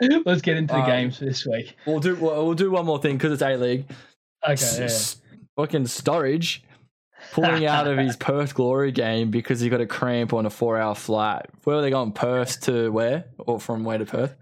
Let's 0.00 0.42
get 0.42 0.56
into 0.56 0.74
the 0.74 0.80
Um, 0.80 0.86
games 0.86 1.18
for 1.18 1.24
this 1.24 1.46
week. 1.46 1.76
we'll 1.86 2.00
do 2.00 2.16
we'll, 2.16 2.44
we'll 2.46 2.54
do 2.54 2.70
one 2.70 2.84
more 2.84 3.00
thing 3.00 3.16
because 3.16 3.32
it's 3.32 3.42
A 3.42 3.56
League. 3.56 3.86
Okay. 4.46 4.60
yeah. 4.78 4.84
S- 4.86 5.20
fucking 5.56 5.84
Sturridge 5.84 6.60
pulling 7.32 7.64
out 7.66 7.86
of 7.86 7.96
his 7.96 8.16
Perth 8.18 8.54
Glory 8.54 8.90
game 8.92 9.30
because 9.30 9.60
he 9.60 9.68
got 9.68 9.80
a 9.80 9.86
cramp 9.86 10.32
on 10.34 10.46
a 10.46 10.50
four 10.50 10.78
hour 10.78 10.94
flight. 10.96 11.46
Where 11.62 11.76
were 11.76 11.82
they 11.82 11.90
going? 11.90 12.10
Perth 12.12 12.60
to 12.62 12.90
where? 12.90 13.26
Or 13.38 13.60
from 13.60 13.84
where 13.84 13.98
to 13.98 14.04
Perth? 14.04 14.34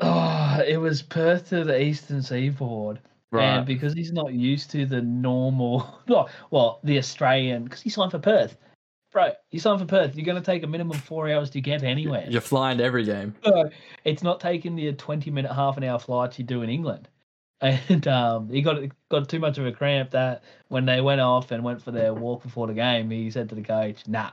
Oh, 0.00 0.62
it 0.66 0.78
was 0.78 1.02
Perth 1.02 1.50
to 1.50 1.62
the 1.64 1.80
eastern 1.80 2.22
seaboard. 2.22 2.98
And 3.32 3.66
because 3.66 3.92
he's 3.94 4.12
not 4.12 4.32
used 4.32 4.70
to 4.72 4.86
the 4.86 5.00
normal, 5.00 6.00
well, 6.08 6.28
well 6.50 6.80
the 6.82 6.98
Australian, 6.98 7.64
because 7.64 7.80
he 7.80 7.90
signed 7.90 8.10
for 8.10 8.18
Perth. 8.18 8.56
Bro, 9.12 9.32
you 9.50 9.58
signed 9.58 9.80
for 9.80 9.86
Perth. 9.86 10.14
You're 10.14 10.26
going 10.26 10.40
to 10.40 10.44
take 10.44 10.62
a 10.62 10.68
minimum 10.68 10.98
four 10.98 11.28
hours 11.28 11.50
to 11.50 11.60
get 11.60 11.82
anywhere. 11.82 12.26
You're 12.28 12.40
flying 12.40 12.78
to 12.78 12.84
every 12.84 13.04
game. 13.04 13.34
So 13.44 13.70
it's 14.04 14.22
not 14.22 14.38
taking 14.38 14.76
the 14.76 14.92
20 14.92 15.30
minute, 15.30 15.52
half 15.52 15.76
an 15.76 15.84
hour 15.84 15.98
flights 15.98 16.38
you 16.38 16.44
do 16.44 16.62
in 16.62 16.70
England. 16.70 17.08
And 17.62 18.08
um, 18.08 18.48
he 18.48 18.62
got 18.62 18.80
got 19.10 19.28
too 19.28 19.38
much 19.38 19.58
of 19.58 19.66
a 19.66 19.72
cramp 19.72 20.12
that 20.12 20.42
when 20.68 20.86
they 20.86 21.02
went 21.02 21.20
off 21.20 21.50
and 21.50 21.62
went 21.62 21.82
for 21.82 21.90
their 21.90 22.14
walk 22.14 22.42
before 22.42 22.66
the 22.66 22.72
game, 22.72 23.10
he 23.10 23.30
said 23.30 23.50
to 23.50 23.54
the 23.54 23.60
coach, 23.60 24.08
"Nah, 24.08 24.30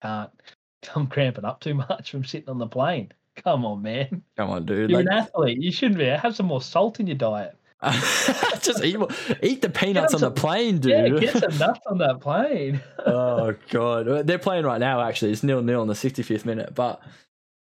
can't. 0.00 0.30
I'm 0.94 1.06
cramping 1.06 1.44
up 1.44 1.60
too 1.60 1.74
much 1.74 2.10
from 2.10 2.24
sitting 2.24 2.48
on 2.48 2.56
the 2.58 2.66
plane. 2.66 3.12
Come 3.36 3.64
on, 3.64 3.82
man. 3.82 4.22
Come 4.36 4.50
on, 4.50 4.64
dude. 4.64 4.90
You're 4.90 5.00
Like, 5.00 5.08
an 5.08 5.12
athlete. 5.12 5.60
You 5.60 5.70
shouldn't 5.70 5.98
be. 5.98 6.06
Have 6.06 6.34
some 6.34 6.46
more 6.46 6.62
salt 6.62 7.00
in 7.00 7.06
your 7.06 7.16
diet. 7.16 7.56
just 8.60 8.84
eat, 8.84 8.96
eat 9.42 9.62
the 9.62 9.70
peanuts 9.70 10.12
on 10.14 10.20
the 10.20 10.26
some- 10.26 10.34
plane, 10.34 10.80
Yeah, 10.82 11.08
dude. 11.08 11.20
get 11.20 11.36
some 11.50 11.58
nuts 11.58 11.80
on 11.86 11.98
that 11.98 12.20
plane. 12.20 12.80
oh 13.06 13.54
god, 13.70 14.26
they're 14.26 14.38
playing 14.38 14.64
right 14.64 14.80
now. 14.80 15.00
Actually, 15.00 15.32
it's 15.32 15.42
nil 15.42 15.62
nil 15.62 15.82
in 15.82 15.88
the 15.88 15.94
65th 15.94 16.44
minute. 16.44 16.74
But 16.74 17.00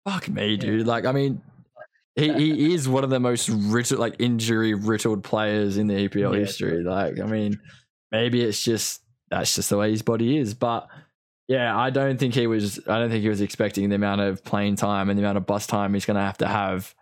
fuck 0.06 0.28
me, 0.28 0.58
dude. 0.58 0.86
Like, 0.88 1.06
I 1.06 1.12
mean, 1.14 1.42
he, 2.16 2.34
he 2.34 2.74
is 2.74 2.90
one 2.90 3.04
of 3.06 3.10
the 3.10 3.20
most 3.20 3.48
riddled, 3.50 4.00
like 4.00 4.16
injury 4.20 4.74
riddled 4.74 5.24
players 5.24 5.78
in 5.78 5.88
the 5.88 6.10
EPL 6.10 6.34
Yeah, 6.34 6.40
history. 6.40 6.84
Like, 6.84 7.20
I 7.20 7.26
mean, 7.26 7.60
maybe 8.12 8.42
it's 8.42 8.62
just 8.62 9.02
that's 9.30 9.56
just 9.56 9.70
the 9.70 9.78
way 9.78 9.92
his 9.92 10.02
body 10.02 10.38
is. 10.38 10.54
But 10.54 10.88
yeah, 11.48 11.78
I 11.78 11.92
don't 11.92 12.20
think 12.20 12.34
he 12.36 12.46
was. 12.46 12.78
I 12.88 13.00
don't 13.00 13.10
think 13.10 13.24
he 13.24 13.30
was 13.30 13.40
expecting 13.42 13.88
the 13.88 13.96
amount 13.96 14.20
of 14.22 14.44
playing 14.44 14.76
time 14.76 15.10
and 15.10 15.18
the 15.18 15.24
amount 15.24 15.38
of 15.38 15.46
bus 15.46 15.66
time 15.66 15.94
he's 15.94 16.06
going 16.06 16.16
to 16.16 16.22
have 16.24 16.40
to 16.40 16.48
have 16.48 16.94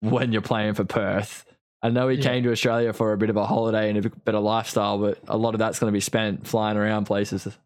when 0.00 0.32
you're 0.32 0.42
playing 0.42 0.74
for 0.74 0.84
Perth. 0.84 1.44
I 1.86 1.90
know 1.90 2.08
he 2.08 2.16
Yeah. 2.16 2.22
came 2.24 2.42
to 2.44 2.50
Australia 2.52 2.92
for 2.92 3.12
a 3.12 3.16
bit 3.16 3.30
of 3.30 3.36
a 3.36 3.46
holiday 3.46 3.88
and 3.88 3.98
a 3.98 4.02
bit 4.02 4.24
better 4.24 4.40
lifestyle, 4.40 4.98
but 4.98 5.18
a 5.28 5.36
lot 5.36 5.54
of 5.54 5.58
that's 5.60 5.78
going 5.78 5.90
to 5.90 5.96
be 5.96 6.00
spent 6.00 6.46
flying 6.46 6.76
around 6.76 7.04
places. 7.04 7.46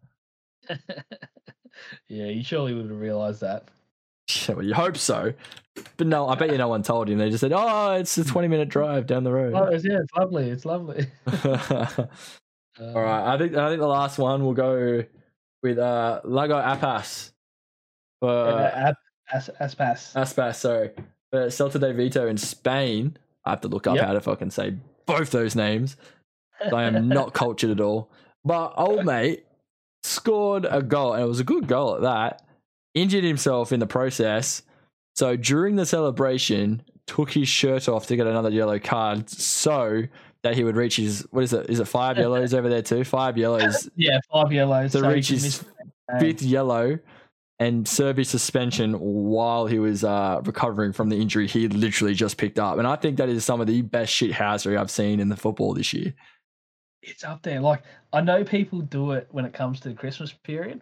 yeah, 2.09 2.27
you 2.27 2.43
surely 2.43 2.75
would 2.75 2.91
have 2.91 3.01
realised 3.01 3.41
that. 3.41 3.69
Yeah, 4.49 4.55
well, 4.57 4.65
you 4.65 4.75
hope 4.75 4.97
so. 4.97 5.33
But 5.97 6.07
no, 6.07 6.29
I 6.29 6.35
bet 6.35 6.51
you 6.53 6.59
no 6.59 6.69
one 6.69 6.83
told 6.83 7.09
him. 7.09 7.19
They 7.19 7.31
just 7.31 7.41
said, 7.41 7.53
oh, 7.55 7.93
it's 7.93 8.17
a 8.19 8.25
20 8.25 8.49
minute 8.49 8.69
drive 8.69 9.07
down 9.07 9.25
the 9.25 9.31
Oh, 9.31 9.35
road. 9.35 9.55
it's- 9.75 9.85
yeah, 9.85 9.99
it's 10.01 10.13
lovely. 10.17 10.51
It's 10.51 10.65
lovely. 10.65 11.07
All 12.81 13.03
right. 13.03 13.35
I 13.35 13.39
think 13.39 13.57
I 13.57 13.69
think 13.69 13.81
the 13.81 13.87
last 13.89 14.19
one 14.19 14.45
will 14.45 14.55
go 14.55 15.05
with 15.63 15.79
uh, 15.79 16.21
Lago 16.25 16.55
Apas 16.61 17.33
for 18.21 18.31
Uh, 18.31 18.93
as, 19.33 19.49
as 19.61 19.75
pass. 19.75 20.13
Aspas, 20.15 20.57
sorry. 20.57 20.91
For 21.31 21.47
Celta 21.47 21.79
de 21.81 21.93
Vigo 21.93 22.27
in 22.27 22.37
Spain. 22.37 23.17
I 23.45 23.51
have 23.51 23.61
to 23.63 23.69
look 23.69 23.87
up 23.87 23.97
Yep. 23.97 24.05
how 24.07 24.13
to 24.13 24.21
fucking 24.21 24.51
say 24.51 24.75
both 25.07 25.31
those 25.31 25.55
names. 25.57 25.97
I 26.73 26.85
am 26.85 27.09
not 27.19 27.33
cultured 27.33 27.71
at 27.71 27.81
all. 27.81 28.11
But 28.45 28.75
old 28.77 29.05
mate 29.05 29.45
scored 30.03 30.67
a 30.69 30.83
goal, 30.83 31.15
and 31.15 31.23
it 31.25 31.29
was 31.29 31.41
a 31.41 31.45
good 31.45 31.67
goal 31.67 31.95
at 31.97 32.03
that. 32.03 32.43
Injured 32.95 33.25
himself 33.25 33.73
in 33.73 33.81
the 33.81 33.87
process. 33.87 34.63
So 35.17 35.37
during 35.37 35.77
the 35.77 35.87
celebration, 35.87 36.83
took 37.07 37.31
his 37.33 37.49
shirt 37.49 37.89
off 37.89 38.07
to 38.07 38.17
get 38.17 38.27
another 38.27 38.51
yellow 38.51 38.79
card 38.79 39.29
so 39.29 40.05
that 40.43 40.55
he 40.55 40.65
would 40.65 40.77
reach 40.77 40.97
his 40.97 41.27
what 41.31 41.45
is 41.45 41.53
it? 41.53 41.69
Is 41.69 41.81
it 41.81 41.87
five 41.89 42.17
yellows 42.19 42.55
over 42.55 42.69
there 42.69 42.83
too? 42.83 43.05
Five 43.05 43.37
yellows, 43.37 43.89
Yeah, 43.97 44.19
five 44.33 44.53
yellows. 44.53 44.93
To 44.93 45.01
so 45.01 45.11
reach 45.11 45.29
his 45.29 45.43
miss 45.43 45.59
the 45.59 45.65
game. 46.13 46.21
fifth 46.21 46.43
yellow, 46.43 46.99
and 47.61 47.87
serve 47.87 48.17
his 48.17 48.31
suspension 48.31 48.95
while 48.95 49.67
he 49.67 49.79
was 49.79 50.03
uh, 50.03 50.41
recovering 50.45 50.95
from 50.95 51.11
the 51.11 51.21
injury 51.21 51.47
he 51.47 51.69
literally 51.69 52.15
just 52.15 52.39
picked 52.39 52.59
up. 52.59 52.79
And 52.79 52.89
I 52.89 52.97
think 52.97 53.19
that 53.19 53.29
is 53.29 53.45
some 53.45 53.61
of 53.61 53.67
the 53.67 53.83
best 53.83 54.11
shit 54.13 54.33
housery 54.33 54.79
I've 54.79 54.91
seen 54.91 55.21
in 55.21 55.29
the 55.29 55.37
football 55.37 55.75
this 55.75 55.93
year. 55.93 56.15
it's 57.03 57.23
up 57.23 57.43
there. 57.43 57.61
Like 57.61 57.83
I 58.15 58.23
know 58.23 58.43
people 58.45 58.81
do 58.81 59.13
it 59.13 59.29
when 59.31 59.45
it 59.45 59.53
comes 59.53 59.79
to 59.81 59.91
the 59.91 59.95
Christmas 59.95 60.33
period. 60.33 60.81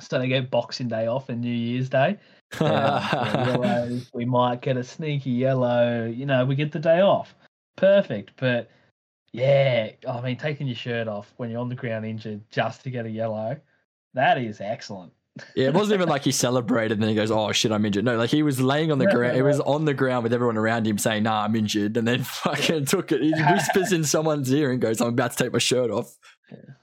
So 0.00 0.18
they 0.18 0.28
get 0.28 0.50
Boxing 0.50 0.88
Day 0.88 1.06
off 1.06 1.28
and 1.28 1.40
New 1.40 1.50
Year's 1.50 1.88
Day. 1.88 2.18
Yeah, 2.60 3.46
yellows, 3.46 4.10
we 4.12 4.26
might 4.26 4.60
get 4.60 4.76
a 4.76 4.84
sneaky 4.84 5.30
yellow. 5.30 6.04
You 6.04 6.26
know, 6.26 6.44
we 6.44 6.54
get 6.54 6.70
the 6.70 6.78
day 6.78 7.00
off. 7.00 7.34
Perfect. 7.76 8.32
But 8.36 8.70
yeah, 9.32 9.92
I 10.06 10.20
mean, 10.20 10.36
taking 10.36 10.66
your 10.66 10.76
shirt 10.76 11.08
off 11.08 11.32
when 11.38 11.48
you're 11.48 11.62
on 11.62 11.70
the 11.70 11.74
ground 11.74 12.04
injured 12.04 12.42
just 12.50 12.82
to 12.82 12.90
get 12.90 13.06
a 13.06 13.10
yellow, 13.10 13.58
that 14.12 14.36
is 14.36 14.60
excellent. 14.60 15.14
Yeah, 15.56 15.68
it 15.68 15.74
wasn't 15.74 15.94
even 15.94 16.08
like 16.10 16.24
he 16.24 16.30
celebrated 16.32 16.92
and 16.92 17.02
then 17.02 17.08
he 17.08 17.14
goes, 17.14 17.30
"Oh 17.30 17.52
shit, 17.52 17.72
I'm 17.72 17.84
injured." 17.86 18.04
No, 18.04 18.16
like 18.18 18.28
he 18.30 18.42
was 18.42 18.60
laying 18.60 18.92
on 18.92 18.98
the 18.98 19.06
No, 19.06 19.12
ground. 19.12 19.32
no, 19.32 19.36
He 19.36 19.42
was 19.42 19.60
on 19.60 19.86
the 19.86 19.94
ground 19.94 20.24
with 20.24 20.32
everyone 20.34 20.58
around 20.58 20.86
him 20.86 20.98
saying, 20.98 21.22
"Nah, 21.22 21.44
I'm 21.44 21.56
injured," 21.56 21.96
and 21.96 22.06
then 22.06 22.22
fucking 22.24 22.84
took 22.84 23.12
it. 23.12 23.22
He 23.22 23.32
whispers 23.32 23.92
in 23.92 24.04
someone's 24.04 24.52
ear 24.52 24.70
and 24.70 24.80
goes, 24.80 25.00
"I'm 25.00 25.08
about 25.08 25.30
to 25.32 25.36
take 25.44 25.52
my 25.52 25.58
shirt 25.58 25.90
off." 25.90 26.14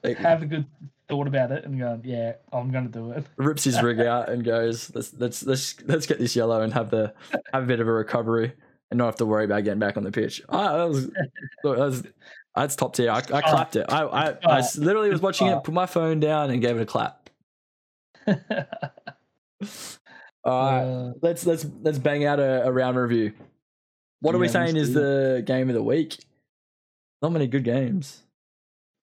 Like, 0.04 0.18
Have 0.18 0.42
a 0.42 0.46
good 0.48 0.66
thought 1.08 1.28
about 1.28 1.52
it 1.52 1.64
and 1.66 1.78
go, 1.80 2.00
yeah, 2.04 2.34
I'm 2.54 2.72
going 2.72 2.86
to 2.86 2.92
do 2.92 3.12
it. 3.12 3.26
rips 3.38 3.64
his 3.64 3.82
rig 3.84 4.00
out 4.00 4.30
and 4.30 4.44
goes, 4.44 4.92
"Let's 4.96 5.14
let's 5.20 5.44
let's 5.46 5.76
let's 5.86 6.06
get 6.08 6.18
this 6.18 6.36
yellow 6.36 6.62
and 6.62 6.74
have 6.74 6.90
the 6.90 7.14
have 7.54 7.64
a 7.64 7.68
bit 7.68 7.80
of 7.80 7.88
a 7.88 7.92
recovery 7.92 8.54
and 8.90 8.98
not 8.98 9.06
have 9.06 9.16
to 9.18 9.26
worry 9.28 9.46
about 9.46 9.64
getting 9.64 9.80
back 9.80 9.96
on 9.96 10.04
the 10.04 10.12
pitch." 10.12 10.42
Ah, 10.50 10.76
that 10.78 10.90
was 10.90 11.08
that 11.08 11.22
was 11.64 12.04
that's 12.56 12.76
top 12.76 12.96
tier. 12.96 13.12
I, 13.12 13.18
I 13.18 13.42
clapped 13.42 13.76
it. 13.76 13.86
I 13.90 14.36
I 14.44 14.64
literally 14.78 15.12
was 15.12 15.22
watching 15.22 15.48
it, 15.48 15.64
put 15.64 15.74
my 15.74 15.86
phone 15.86 16.20
down, 16.20 16.50
and 16.50 16.62
gave 16.62 16.78
it 16.78 16.82
a 16.82 16.86
clap. 16.86 17.19
All 20.44 20.72
right. 20.72 20.84
Uh, 20.84 21.14
let's 21.22 21.46
let's 21.46 21.66
let's 21.82 21.98
bang 21.98 22.26
out 22.26 22.40
a, 22.40 22.66
a 22.66 22.72
round 22.72 22.98
review. 22.98 23.34
What 24.22 24.36
are 24.36 24.40
we 24.40 24.48
saying 24.48 24.76
is 24.76 24.94
the 24.94 25.44
game 25.46 25.70
of 25.70 25.76
the 25.76 25.84
week? 25.84 26.18
Not 27.22 27.32
many 27.32 27.48
good 27.48 27.64
games. 27.64 28.24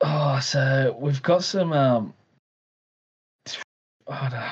oh, 0.03 0.40
so 0.40 0.97
we've 0.98 1.23
got 1.23 1.44
some. 1.44 1.73
um 1.73 2.15
oh, 4.07 4.28
no, 4.31 4.48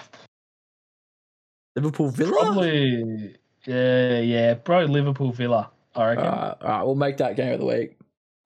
Liverpool 1.77 2.11
Villa. 2.11 2.33
Probably, 2.33 3.35
yeah, 3.67 4.21
yeah, 4.21 4.55
probably 4.55 4.89
Liverpool 4.89 5.33
Villa. 5.33 5.71
I 5.95 6.09
reckon. 6.09 6.25
right, 6.25 6.55
all 6.61 6.69
right, 6.69 6.83
we'll 6.83 6.95
make 6.95 7.19
that 7.19 7.37
game 7.37 7.53
of 7.53 7.61
the 7.61 7.67
week. 7.67 7.97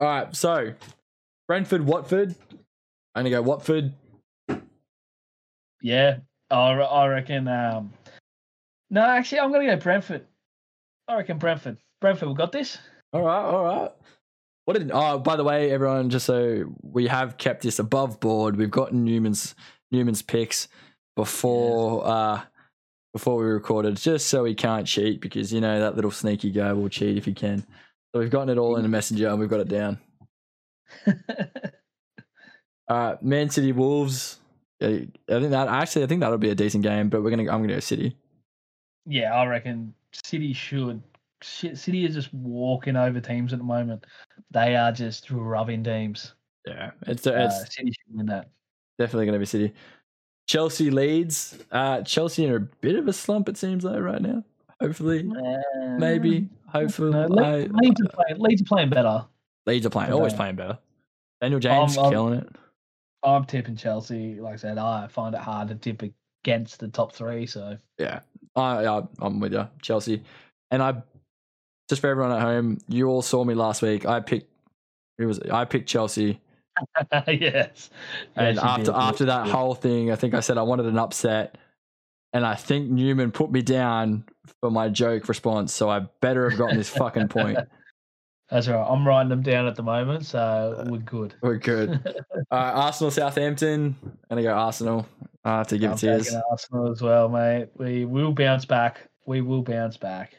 All 0.00 0.08
right, 0.08 0.36
so 0.36 0.74
Brentford, 1.46 1.86
Watford. 1.86 2.34
I'm 3.14 3.24
gonna 3.24 3.30
go 3.30 3.42
Watford. 3.42 3.92
Yeah, 5.82 6.18
I, 6.50 6.56
I 6.56 7.06
reckon. 7.08 7.48
Um, 7.48 7.92
no, 8.90 9.02
actually, 9.02 9.40
I'm 9.40 9.52
gonna 9.52 9.66
go 9.66 9.76
Brentford. 9.76 10.26
I 11.06 11.16
reckon 11.16 11.38
Brentford. 11.38 11.78
Brentford, 12.00 12.28
we 12.28 12.34
got 12.34 12.52
this. 12.52 12.78
All 13.12 13.22
right, 13.22 13.44
all 13.44 13.64
right. 13.64 13.90
What 14.64 14.78
did? 14.78 14.90
Oh, 14.92 15.18
by 15.18 15.36
the 15.36 15.44
way, 15.44 15.70
everyone, 15.70 16.10
just 16.10 16.26
so 16.26 16.64
we 16.82 17.06
have 17.06 17.38
kept 17.38 17.62
this 17.62 17.78
above 17.78 18.20
board, 18.20 18.56
we've 18.56 18.70
gotten 18.70 19.04
Newman's 19.04 19.54
Newman's 19.90 20.22
picks 20.22 20.68
before 21.16 22.06
uh 22.06 22.42
before 23.12 23.38
we 23.38 23.46
recorded, 23.46 23.96
just 23.96 24.28
so 24.28 24.44
he 24.44 24.54
can't 24.54 24.86
cheat 24.86 25.20
because 25.20 25.52
you 25.52 25.60
know 25.60 25.80
that 25.80 25.96
little 25.96 26.10
sneaky 26.10 26.50
guy 26.50 26.72
will 26.72 26.88
cheat 26.88 27.16
if 27.16 27.24
he 27.24 27.32
can. 27.32 27.64
So 28.12 28.20
we've 28.20 28.30
gotten 28.30 28.48
it 28.48 28.58
all 28.58 28.76
in 28.76 28.84
a 28.84 28.88
messenger 28.88 29.28
and 29.28 29.38
we've 29.38 29.48
got 29.48 29.60
it 29.60 29.68
down. 29.68 29.98
All 32.88 32.96
right, 32.96 33.22
Man 33.22 33.50
City 33.50 33.72
Wolves. 33.72 34.38
Yeah, 34.80 34.88
I 35.28 35.40
think 35.40 35.50
that 35.50 35.68
actually 35.68 36.04
I 36.04 36.06
think 36.06 36.20
that'll 36.20 36.38
be 36.38 36.50
a 36.50 36.54
decent 36.54 36.82
game, 36.84 37.08
but 37.08 37.22
we're 37.22 37.30
gonna 37.30 37.42
I'm 37.42 37.60
gonna 37.62 37.74
go 37.74 37.80
City. 37.80 38.16
yeah, 39.06 39.34
I 39.34 39.46
reckon 39.46 39.94
City 40.12 40.52
should. 40.52 41.02
City 41.42 42.04
is 42.04 42.14
just 42.14 42.32
walking 42.34 42.96
over 42.96 43.20
teams 43.20 43.52
at 43.52 43.58
the 43.60 43.64
moment. 43.64 44.04
They 44.50 44.74
are 44.76 44.90
just 44.92 45.30
rubbing 45.30 45.84
teams. 45.84 46.34
Yeah, 46.66 46.90
it's 47.06 47.26
Uh, 47.26 47.48
it's 47.48 47.74
City 47.74 47.92
should 47.92 48.16
win 48.16 48.26
that. 48.26 48.48
definitely 48.98 49.26
gonna 49.26 49.38
be 49.38 49.46
City. 49.46 49.72
Chelsea 50.46 50.90
Leeds. 50.90 51.58
Uh, 51.70 52.02
Chelsea 52.02 52.44
in 52.46 52.54
a 52.54 52.58
bit 52.60 52.96
of 52.96 53.06
a 53.08 53.12
slump 53.12 53.48
it 53.48 53.56
seems 53.56 53.84
like 53.84 54.00
right 54.00 54.22
now. 54.22 54.42
Hopefully, 54.80 55.28
maybe, 55.98 56.48
hopefully, 56.68 57.10
No, 57.10 57.26
Le- 57.26 57.66
Leeds 57.82 58.00
are 58.00 58.08
playing. 58.10 58.40
Leeds 58.40 58.62
are 58.62 58.64
playing 58.64 58.90
better. 58.90 59.24
Leeds 59.66 59.84
are 59.86 59.90
playing, 59.90 60.12
always 60.12 60.32
playing 60.34 60.54
better. 60.54 60.78
Daniel 61.40 61.60
James 61.60 61.98
Um, 61.98 62.04
um, 62.06 62.10
killing 62.12 62.34
it. 62.40 62.48
I'm 63.22 63.44
tipping 63.44 63.76
Chelsea. 63.76 64.34
Like 64.40 64.54
I 64.54 64.56
said, 64.56 64.78
I 64.78 65.06
find 65.08 65.34
it 65.34 65.40
hard 65.40 65.68
to 65.68 65.74
tip 65.74 66.02
against 66.44 66.80
the 66.80 66.88
top 66.88 67.12
three. 67.12 67.46
So 67.46 67.76
Yeah, 67.98 68.20
I, 68.56 68.86
I 68.86 69.02
I'm 69.20 69.40
with 69.40 69.52
you, 69.52 69.68
Chelsea. 69.82 70.22
And 70.70 70.82
I 70.82 71.02
just 71.88 72.00
for 72.00 72.08
everyone 72.08 72.32
at 72.32 72.42
home, 72.42 72.78
you 72.88 73.08
all 73.08 73.22
saw 73.22 73.44
me 73.44 73.54
last 73.54 73.82
week. 73.82 74.06
I 74.06 74.20
picked. 74.20 74.50
It 75.18 75.26
was 75.26 75.40
I 75.40 75.64
picked 75.64 75.88
Chelsea. 75.88 76.40
yes. 77.26 77.90
And 78.36 78.54
Yes, 78.56 78.58
after 78.64 78.84
did. 78.84 78.94
after 78.94 79.24
that 79.26 79.46
Yeah. 79.46 79.52
whole 79.52 79.74
thing, 79.74 80.10
I 80.12 80.16
think 80.16 80.34
I 80.34 80.40
said 80.40 80.58
I 80.58 80.62
wanted 80.62 80.86
an 80.86 80.98
upset, 80.98 81.58
and 82.32 82.46
I 82.46 82.54
think 82.54 82.88
Newman 82.88 83.32
put 83.32 83.50
me 83.50 83.62
down 83.62 84.24
for 84.60 84.70
my 84.70 84.88
joke 84.88 85.28
response. 85.28 85.72
So 85.74 85.88
I 85.90 86.00
better 86.20 86.48
have 86.48 86.58
gotten 86.58 86.76
this 86.76 86.88
fucking 86.90 87.28
point. 87.28 87.58
That's 88.50 88.66
all 88.68 88.74
right. 88.78 88.86
I'm 88.88 89.06
writing 89.06 89.28
them 89.28 89.42
down 89.42 89.66
at 89.66 89.76
the 89.76 89.82
moment, 89.82 90.24
so 90.24 90.84
we're 90.88 90.98
good. 90.98 91.34
We're 91.42 91.56
good. 91.58 92.00
Uh, 92.50 92.54
Arsenal, 92.54 93.10
Southampton. 93.10 93.94
And 94.02 94.16
I'm 94.30 94.36
gonna 94.36 94.42
go 94.42 94.52
Arsenal. 94.54 95.06
I 95.44 95.58
have 95.58 95.66
to 95.68 95.76
give 95.76 95.90
I'm 95.90 95.96
it 95.96 96.00
to 96.00 96.30
you. 96.32 96.40
Arsenal 96.50 96.90
as 96.90 97.02
well, 97.02 97.28
mate. 97.28 97.68
We 97.76 98.06
will 98.06 98.32
bounce 98.32 98.64
back. 98.64 99.06
We 99.26 99.42
will 99.42 99.60
bounce 99.62 99.98
back 99.98 100.32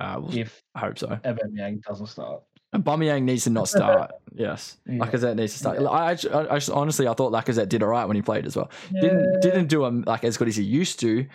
Uh, 0.00 0.20
we'll, 0.22 0.34
if 0.34 0.62
I 0.74 0.78
hope 0.80 0.98
so. 0.98 1.08
Aubameyang 1.08 1.82
doesn't 1.82 2.06
start. 2.06 2.42
And 2.72 2.82
Bumyang 2.82 3.24
needs 3.24 3.44
to 3.44 3.50
not 3.50 3.68
start. 3.68 4.12
yes, 4.34 4.78
Yeah. 4.86 5.00
Lacazette 5.04 5.36
needs 5.36 5.52
to 5.52 5.58
start. 5.58 5.78
Yeah. 5.82 5.88
I, 5.88 6.06
I, 6.06 6.54
I 6.54 6.56
just- 6.56 6.70
honestly, 6.70 7.06
I 7.06 7.12
thought 7.12 7.32
Lacazette 7.32 7.68
did 7.68 7.82
all 7.82 7.90
right 7.90 8.06
when 8.06 8.16
he 8.16 8.22
played 8.22 8.46
as 8.46 8.56
well. 8.56 8.70
Didn't 8.98 9.42
didn't 9.42 9.66
do 9.66 9.84
um, 9.84 10.04
like 10.06 10.24
as 10.24 10.38
good 10.38 10.48
as 10.48 10.56
he 10.56 10.62
used 10.64 11.00
to, 11.00 11.26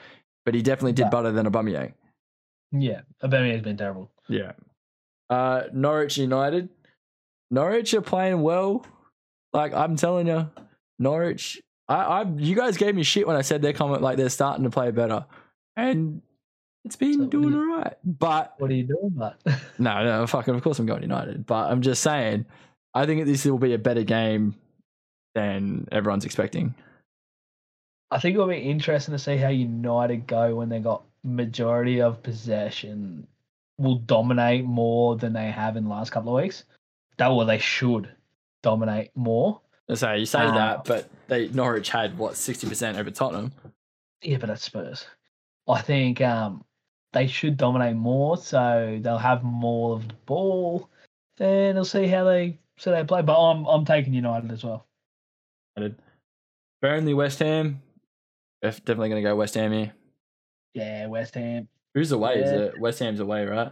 but 0.46 0.56
he 0.56 0.64
definitely 0.64 0.94
did 0.94 1.04
No. 1.06 1.10
better 1.12 1.32
than 1.32 1.46
Aubameyang. 1.46 1.94
Yeah, 2.72 3.02
Aubameyang's 3.24 3.62
been 3.62 3.78
terrible. 3.78 4.10
Yeah. 4.28 4.54
Uh, 5.30 5.64
Norwich 5.74 6.18
United. 6.18 6.70
Norwich 7.52 7.94
are 7.94 8.02
playing 8.02 8.42
well. 8.42 8.86
Like 9.54 9.74
I'm 9.74 9.96
telling 9.96 10.28
you, 10.28 10.50
Norwich. 11.00 11.62
I, 11.90 11.96
I, 11.96 12.24
you 12.36 12.56
guys 12.56 12.76
gave 12.76 12.96
me 12.96 13.04
shit 13.04 13.26
when 13.26 13.38
I 13.38 13.42
said 13.42 13.62
they're 13.62 13.72
coming, 13.74 14.02
like 14.02 14.18
they're 14.18 14.30
starting 14.30 14.66
to 14.66 14.70
play 14.70 14.92
better, 14.92 15.26
and 15.78 16.22
it's 16.84 16.98
been 16.98 17.14
So 17.14 17.26
doing 17.28 17.54
you- 17.54 17.60
all 17.60 17.78
right. 17.80 17.94
But 18.04 18.56
What 18.58 18.70
are 18.72 18.74
you 18.74 18.84
doing, 18.84 19.12
but 19.16 19.40
no, 19.80 20.04
no, 20.04 20.28
fucking, 20.28 20.54
of 20.54 20.62
course 20.62 20.80
I'm 20.80 20.86
going 20.86 21.02
United. 21.02 21.46
But 21.46 21.72
I'm 21.72 21.82
just 21.82 22.04
saying, 22.04 22.46
I 22.94 23.06
think 23.06 23.26
this 23.26 23.46
will 23.46 23.58
be 23.58 23.74
a 23.74 23.78
better 23.78 24.04
game 24.04 24.56
than 25.34 25.88
everyone's 25.92 26.26
expecting. 26.26 26.76
I 28.12 28.20
think 28.20 28.36
it'll 28.36 28.48
be 28.48 28.58
interesting 28.58 29.14
to 29.14 29.20
see 29.20 29.38
how 29.38 29.50
United 29.50 30.28
go 30.28 30.56
when 30.56 30.70
they 30.70 30.80
got 30.80 31.04
majority 31.24 32.02
of 32.02 32.22
possession. 32.24 33.28
Will 33.78 33.96
dominate 34.00 34.66
more 34.66 35.16
than 35.18 35.34
they 35.34 35.52
have 35.52 35.78
in 35.78 35.84
the 35.84 35.90
last 35.90 36.12
couple 36.12 36.36
of 36.36 36.42
weeks. 36.44 36.64
That 37.18 37.28
or 37.30 37.46
they 37.46 37.60
should 37.60 38.10
dominate 38.64 39.12
more. 39.16 39.62
So 39.94 40.14
you 40.14 40.26
say 40.26 40.40
Ah. 40.40 40.54
that, 40.56 40.84
but 40.86 41.10
they 41.28 41.48
Norwich 41.50 41.90
had 41.90 42.18
what 42.18 42.36
sixty 42.36 42.68
percent 42.68 42.98
over 42.98 43.10
Tottenham. 43.12 43.52
Yeah, 44.22 44.38
but 44.38 44.48
that's 44.48 44.64
Spurs. 44.64 45.06
I 45.68 45.82
think 45.82 46.22
um, 46.22 46.64
they 47.14 47.28
should 47.28 47.56
dominate 47.58 47.96
more, 47.96 48.36
so 48.38 48.98
they'll 49.02 49.18
have 49.18 49.44
more 49.44 49.96
of 49.96 50.08
the 50.08 50.14
ball, 50.26 50.90
and 51.40 51.76
we'll 51.76 51.86
see 51.86 52.08
how 52.08 52.24
they 52.24 52.58
so 52.78 52.92
they 52.92 53.04
play. 53.04 53.22
But 53.22 53.40
I'm 53.40 53.66
I'm 53.66 53.86
taking 53.86 54.14
United 54.14 54.52
as 54.52 54.64
well. 54.64 54.86
United. 55.76 56.00
Burnley, 56.82 57.14
West 57.14 57.40
Ham. 57.40 57.82
Def- 58.62 58.84
Definitely 58.86 59.10
going 59.10 59.24
to 59.24 59.30
go 59.30 59.36
West 59.36 59.54
Ham 59.56 59.72
here. 59.72 59.94
Yeah, 60.74 61.08
West 61.08 61.36
Ham. 61.36 61.68
Who's 61.98 62.12
away? 62.12 62.36
Is 62.44 62.52
it 62.52 62.80
West 62.80 63.00
Ham's 63.00 63.20
away, 63.20 63.44
right? 63.48 63.72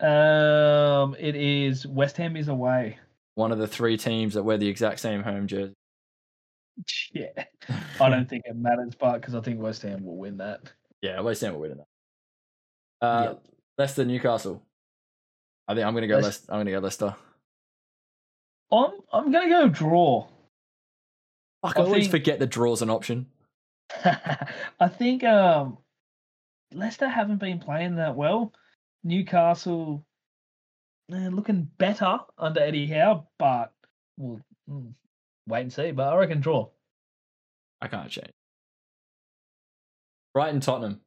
Um, 0.00 1.14
it 1.18 1.36
is 1.36 1.86
West 1.86 2.16
Ham 2.16 2.36
is 2.38 2.48
away. 2.48 2.98
One 3.34 3.52
of 3.52 3.58
the 3.58 3.66
three 3.66 3.98
teams 3.98 4.32
that 4.32 4.42
wear 4.44 4.56
the 4.56 4.66
exact 4.68 5.00
same 5.00 5.22
home 5.22 5.46
jersey. 5.46 5.74
Yeah, 7.12 7.44
I 8.00 8.08
don't 8.08 8.26
think 8.30 8.44
it 8.46 8.56
matters, 8.56 8.94
but 8.98 9.20
because 9.20 9.34
I 9.34 9.42
think 9.42 9.60
West 9.60 9.82
Ham 9.82 10.02
will 10.06 10.16
win 10.16 10.38
that. 10.38 10.60
Yeah, 11.02 11.20
West 11.20 11.42
Ham 11.42 11.52
will 11.52 11.60
win 11.60 11.76
that. 11.76 13.06
Uh, 13.06 13.22
Yep. 13.24 13.42
Leicester, 13.76 14.04
Newcastle. 14.06 14.62
I 15.68 15.74
think 15.74 15.86
I'm 15.86 15.92
going 15.92 16.02
to 16.02 16.08
go. 16.08 16.16
Leic- 16.18 16.22
Leicester. 16.22 16.46
I'm 16.50 16.56
going 16.56 16.66
to 16.66 16.72
go 16.72 16.78
Leicester. 16.78 17.14
I'm 18.72 18.90
I'm 19.12 19.30
gonna 19.32 19.50
go 19.50 19.68
draw. 19.68 20.26
Fuck, 21.60 21.76
I 21.76 21.80
I 21.82 21.84
always 21.84 22.04
think- 22.04 22.10
forget 22.12 22.38
the 22.38 22.46
draw's 22.46 22.80
an 22.80 22.88
option. 22.88 23.26
I 24.04 24.88
think 24.88 25.24
um, 25.24 25.76
Leicester 26.72 27.08
haven't 27.08 27.38
been 27.38 27.58
playing 27.58 27.96
that 27.96 28.14
well. 28.16 28.52
Newcastle 29.02 30.04
eh, 31.12 31.28
looking 31.30 31.68
better 31.78 32.18
under 32.38 32.60
Eddie 32.60 32.86
Howe, 32.86 33.26
but 33.38 33.72
we'll 34.16 34.40
mm, 34.68 34.92
wait 35.46 35.62
and 35.62 35.72
see. 35.72 35.90
But 35.90 36.12
I 36.12 36.16
reckon 36.16 36.40
draw. 36.40 36.68
I 37.80 37.88
can't 37.88 38.10
change. 38.10 38.30
Brighton, 40.34 40.60
Tottenham. 40.60 41.00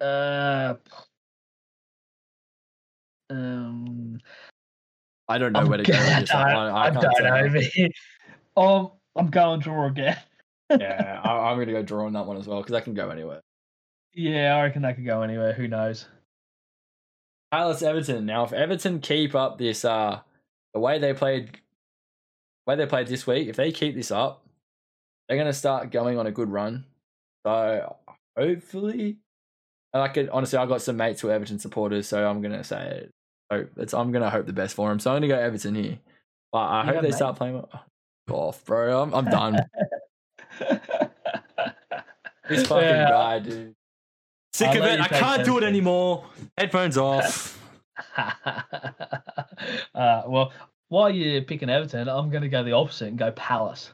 Uh, 0.00 0.74
um, 3.30 4.18
I 5.28 5.38
don't 5.38 5.52
know 5.52 5.60
I'm 5.60 5.68
where 5.68 5.78
to 5.78 5.84
go. 5.84 5.92
with 5.92 6.02
I 6.08 6.20
this. 6.20 6.30
don't, 6.30 6.40
I 6.40 6.90
can't 6.90 7.00
don't 7.00 7.76
know. 7.76 7.88
Um, 8.54 8.90
I'm 9.16 9.28
going 9.30 9.60
draw 9.60 9.86
again. 9.86 10.18
yeah, 10.70 11.20
I, 11.24 11.50
I'm 11.50 11.56
going 11.56 11.68
to 11.68 11.72
go 11.72 11.82
draw 11.82 12.04
on 12.04 12.12
that 12.12 12.26
one 12.26 12.36
as 12.36 12.46
well 12.46 12.58
because 12.58 12.72
that 12.72 12.84
can 12.84 12.92
go 12.92 13.08
anywhere. 13.08 13.40
Yeah, 14.14 14.56
I 14.56 14.62
reckon 14.64 14.82
that 14.82 14.96
could 14.96 15.06
go 15.06 15.22
anywhere. 15.22 15.52
Who 15.52 15.68
knows? 15.68 16.06
Palace 17.50 17.82
Everton. 17.82 18.26
Now, 18.26 18.44
if 18.44 18.52
Everton 18.52 19.00
keep 19.00 19.34
up 19.34 19.58
this, 19.58 19.84
uh, 19.84 20.20
the 20.74 20.80
way 20.80 20.98
they 20.98 21.12
played, 21.14 21.58
way 22.66 22.76
they 22.76 22.86
played 22.86 23.06
this 23.08 23.26
week, 23.26 23.48
if 23.48 23.56
they 23.56 23.72
keep 23.72 23.94
this 23.94 24.10
up, 24.10 24.44
they're 25.28 25.36
going 25.38 25.46
to 25.46 25.52
start 25.52 25.90
going 25.90 26.18
on 26.18 26.26
a 26.26 26.30
good 26.30 26.50
run. 26.50 26.84
So 27.46 27.96
hopefully, 28.38 29.18
I 29.94 30.08
could 30.08 30.28
honestly, 30.30 30.58
I 30.58 30.66
got 30.66 30.82
some 30.82 30.96
mates 30.96 31.20
who 31.20 31.28
are 31.28 31.32
Everton 31.32 31.58
supporters, 31.58 32.06
so 32.08 32.26
I'm 32.28 32.40
going 32.42 32.52
to 32.56 32.64
say, 32.64 33.08
hope 33.50 33.70
it's, 33.76 33.92
I'm 33.94 34.12
going 34.12 34.22
to 34.22 34.30
hope 34.30 34.46
the 34.46 34.52
best 34.52 34.74
for 34.74 34.88
them. 34.88 34.98
So 34.98 35.10
I'm 35.10 35.20
going 35.20 35.28
to 35.30 35.36
go 35.36 35.40
Everton 35.40 35.74
here, 35.74 35.98
but 36.52 36.58
I 36.58 36.80
You 36.82 36.86
hope 36.92 36.96
they 37.02 37.08
mates? 37.08 37.16
start 37.16 37.36
playing. 37.36 37.54
well. 37.54 37.68
Off, 38.30 38.64
bro. 38.64 39.02
I'm, 39.02 39.12
I'm 39.14 39.24
done. 39.26 39.58
this 42.48 42.66
fucking 42.66 42.88
Yeah. 42.88 43.08
guy, 43.10 43.38
dude. 43.40 43.74
Sick 44.62 44.76
I'll 44.76 44.82
of 44.82 44.88
it. 44.88 45.00
I 45.00 45.08
can't 45.08 45.44
do 45.44 45.58
it 45.58 45.64
anymore. 45.64 46.24
Headphones 46.56 46.96
off. 46.96 47.60
uh, 49.94 50.22
well, 50.26 50.52
while 50.88 51.10
you're 51.10 51.42
picking 51.42 51.70
Everton, 51.70 52.08
I'm 52.08 52.30
going 52.30 52.42
to 52.42 52.48
go 52.48 52.62
the 52.62 52.72
opposite 52.72 53.08
and 53.08 53.18
go 53.18 53.30
Palace. 53.32 53.92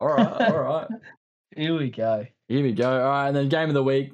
All 0.00 0.08
right, 0.08 0.50
all 0.50 0.58
right. 0.60 0.88
Here 1.56 1.76
we 1.76 1.90
go. 1.90 2.26
Here 2.48 2.62
we 2.62 2.72
go. 2.72 2.90
All 3.02 3.08
right, 3.10 3.28
and 3.28 3.36
then 3.36 3.48
game 3.48 3.68
of 3.68 3.74
the 3.74 3.82
week, 3.82 4.12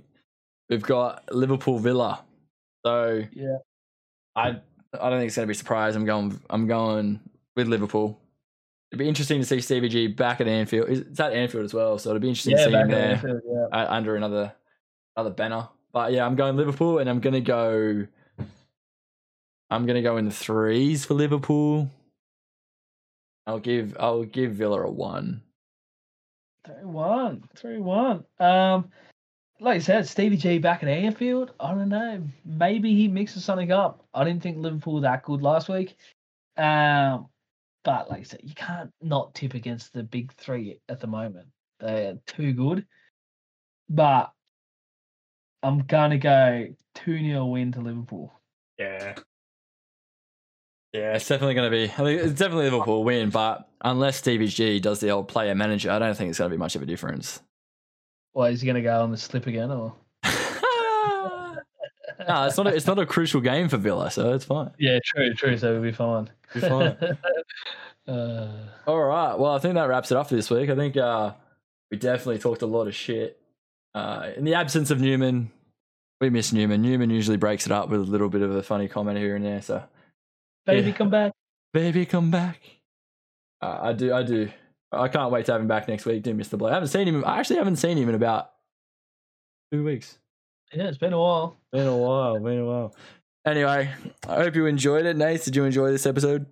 we've 0.68 0.82
got 0.82 1.32
Liverpool 1.34 1.78
Villa. 1.78 2.24
So 2.84 3.22
Yeah. 3.32 3.58
I 4.36 4.60
I 4.98 5.10
don't 5.10 5.18
think 5.18 5.28
it's 5.28 5.36
going 5.36 5.44
to 5.44 5.46
be 5.46 5.52
a 5.52 5.54
surprise. 5.54 5.96
I'm 5.96 6.04
going 6.04 6.38
I'm 6.50 6.66
going 6.66 7.20
with 7.56 7.68
Liverpool. 7.68 8.18
It'd 8.90 8.98
be 8.98 9.08
interesting 9.08 9.40
to 9.40 9.46
see 9.46 9.60
Stevie 9.60 9.88
G 9.88 10.06
back 10.06 10.40
at 10.40 10.48
Anfield. 10.48 10.88
Is- 10.88 11.00
It's 11.00 11.20
at 11.20 11.32
Anfield 11.32 11.64
as 11.64 11.74
well, 11.74 11.98
so 11.98 12.10
it'd 12.10 12.22
be 12.22 12.28
interesting 12.28 12.56
to 12.56 12.64
see 12.64 12.70
him 12.72 12.88
there 12.88 13.10
Anfield, 13.12 13.42
yeah. 13.46 13.66
under 13.72 14.16
another 14.16 14.52
another 15.18 15.34
banner. 15.34 15.68
But 15.92 16.12
yeah, 16.12 16.24
I'm 16.24 16.36
going 16.36 16.56
Liverpool, 16.56 16.98
and 16.98 17.10
I'm 17.10 17.20
to 17.34 17.40
go. 17.40 18.06
I'm 19.70 19.84
to 19.96 20.02
go 20.02 20.16
in 20.16 20.24
the 20.24 20.30
threes 20.30 21.04
for 21.04 21.14
Liverpool. 21.14 21.90
I'll 23.46 23.58
give 23.58 23.96
I'll 23.98 24.24
give 24.24 24.52
Villa 24.52 24.82
a 24.82 24.90
one. 24.90 25.42
Three 26.64 26.84
one, 26.84 27.42
three 27.56 27.78
one. 27.78 28.24
Um, 28.38 28.90
like 29.60 29.76
you 29.76 29.80
said, 29.80 30.06
Stevie 30.06 30.36
G 30.36 30.58
back 30.58 30.82
at 30.82 30.88
Anfield. 30.88 31.52
I 31.58 31.74
don't 31.74 31.88
know. 31.88 32.22
Maybe 32.44 32.94
he 32.94 33.08
mixes 33.08 33.44
something 33.44 33.72
up. 33.72 34.06
I 34.14 34.24
didn't 34.24 34.42
think 34.42 34.58
Liverpool 34.58 34.94
were 34.94 35.00
that 35.00 35.24
good 35.24 35.42
last 35.42 35.68
week. 35.68 35.96
Um, 36.56 37.28
but 37.84 38.08
like 38.08 38.20
I 38.20 38.22
said, 38.22 38.40
you 38.44 38.54
can't 38.54 38.90
not 39.02 39.34
tip 39.34 39.54
against 39.54 39.92
the 39.92 40.02
big 40.02 40.32
three 40.34 40.78
at 40.88 41.00
the 41.00 41.06
moment. 41.06 41.48
They're 41.80 42.18
too 42.26 42.52
good. 42.52 42.86
But 43.88 44.32
I'm 45.62 45.80
gonna 45.80 46.18
go 46.18 46.68
two 46.94 47.18
0 47.18 47.46
win 47.46 47.72
to 47.72 47.80
Liverpool. 47.80 48.32
Yeah. 48.78 49.14
Yeah, 50.92 51.16
it's 51.16 51.28
definitely 51.28 51.54
going 51.54 51.70
to 51.70 51.76
be. 51.76 51.92
I 51.98 52.02
mean, 52.02 52.18
it's 52.18 52.38
definitely 52.38 52.70
Liverpool 52.70 53.04
win, 53.04 53.28
but 53.28 53.68
unless 53.82 54.16
Stevie 54.16 54.48
G 54.48 54.80
does 54.80 55.00
the 55.00 55.10
old 55.10 55.28
player 55.28 55.54
manager, 55.54 55.90
I 55.90 55.98
don't 55.98 56.16
think 56.16 56.30
it's 56.30 56.38
going 56.38 56.50
to 56.50 56.56
be 56.56 56.58
much 56.58 56.76
of 56.76 56.82
a 56.82 56.86
difference. 56.86 57.42
Or 58.38 58.48
is 58.48 58.60
he 58.60 58.66
gonna 58.66 58.82
go 58.82 59.02
on 59.02 59.10
the 59.10 59.16
slip 59.16 59.48
again? 59.48 59.70
Or 59.70 59.94
no, 60.24 61.56
it's 62.46 62.56
not. 62.56 62.68
A, 62.68 62.74
it's 62.74 62.86
not 62.86 62.98
a 62.98 63.04
crucial 63.06 63.40
game 63.40 63.68
for 63.68 63.78
Villa, 63.78 64.10
so 64.12 64.32
it's 64.32 64.44
fine. 64.44 64.70
yeah, 64.78 64.98
true, 65.04 65.34
true. 65.34 65.56
So 65.58 65.72
we'll 65.72 65.82
be 65.82 65.90
fine. 65.90 66.30
Be 66.54 66.60
fine. 66.60 66.96
uh, 68.06 68.48
All 68.86 69.02
right. 69.02 69.36
Well, 69.36 69.52
I 69.52 69.58
think 69.58 69.74
that 69.74 69.88
wraps 69.88 70.12
it 70.12 70.16
up 70.16 70.28
for 70.28 70.36
this 70.36 70.50
week. 70.50 70.70
I 70.70 70.76
think 70.76 70.96
uh, 70.96 71.32
we 71.90 71.96
definitely 71.96 72.38
talked 72.38 72.62
a 72.62 72.66
lot 72.66 72.86
of 72.86 72.94
shit. 72.94 73.40
Uh, 73.94 74.30
in 74.36 74.44
the 74.44 74.54
absence 74.54 74.90
of 74.90 75.00
Newman, 75.00 75.50
we 76.20 76.30
miss 76.30 76.52
Newman. 76.52 76.82
Newman 76.82 77.10
usually 77.10 77.36
breaks 77.36 77.66
it 77.66 77.72
up 77.72 77.88
with 77.88 78.00
a 78.00 78.04
little 78.04 78.28
bit 78.28 78.42
of 78.42 78.50
a 78.54 78.62
funny 78.62 78.88
comment 78.88 79.18
here 79.18 79.36
and 79.36 79.44
there. 79.44 79.62
So, 79.62 79.82
baby, 80.66 80.90
Yeah. 80.90 80.96
come 80.96 81.10
back. 81.10 81.32
baby, 81.72 82.06
come 82.06 82.30
back. 82.30 82.60
Uh, 83.60 83.78
I 83.82 83.92
do. 83.92 84.12
I 84.12 84.22
do. 84.22 84.50
I 84.92 85.08
can't 85.08 85.30
wait 85.32 85.46
to 85.46 85.52
have 85.52 85.60
him 85.60 85.68
back 85.68 85.88
next 85.88 86.06
week. 86.06 86.22
Do 86.22 86.32
miss 86.34 86.48
the 86.48 86.56
bloke. 86.56 86.70
I 86.70 86.74
haven't 86.74 86.88
seen 86.88 87.06
him. 87.08 87.24
I 87.26 87.38
actually 87.38 87.56
haven't 87.56 87.76
seen 87.76 87.98
him 87.98 88.08
in 88.08 88.14
about 88.14 88.52
two 89.72 89.84
weeks. 89.84 90.18
Yeah, 90.72 90.84
it's 90.84 90.98
been 90.98 91.12
a 91.12 91.18
while. 91.18 91.56
Been 91.72 91.86
a 91.86 91.96
while. 91.96 92.38
Been 92.38 92.58
a 92.60 92.64
while. 92.64 92.94
Anyway, 93.46 93.90
I 94.28 94.34
hope 94.34 94.54
you 94.54 94.66
enjoyed 94.66 95.06
it. 95.06 95.16
Nate, 95.16 95.42
did 95.42 95.56
you 95.56 95.64
enjoy 95.64 95.90
this 95.90 96.06
episode? 96.06 96.46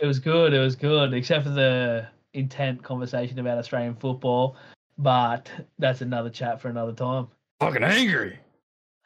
It 0.00 0.06
was 0.06 0.18
good. 0.18 0.52
It 0.54 0.58
was 0.58 0.74
good, 0.76 1.12
except 1.14 1.44
for 1.44 1.50
the 1.50 2.06
intent 2.34 2.82
conversation 2.82 3.38
about 3.38 3.58
Australian 3.58 3.94
football. 3.94 4.56
But 4.98 5.50
that's 5.78 6.00
another 6.00 6.30
chat 6.30 6.60
for 6.60 6.68
another 6.68 6.92
time. 6.92 7.28
Fucking 7.60 7.82
angry. 7.82 8.38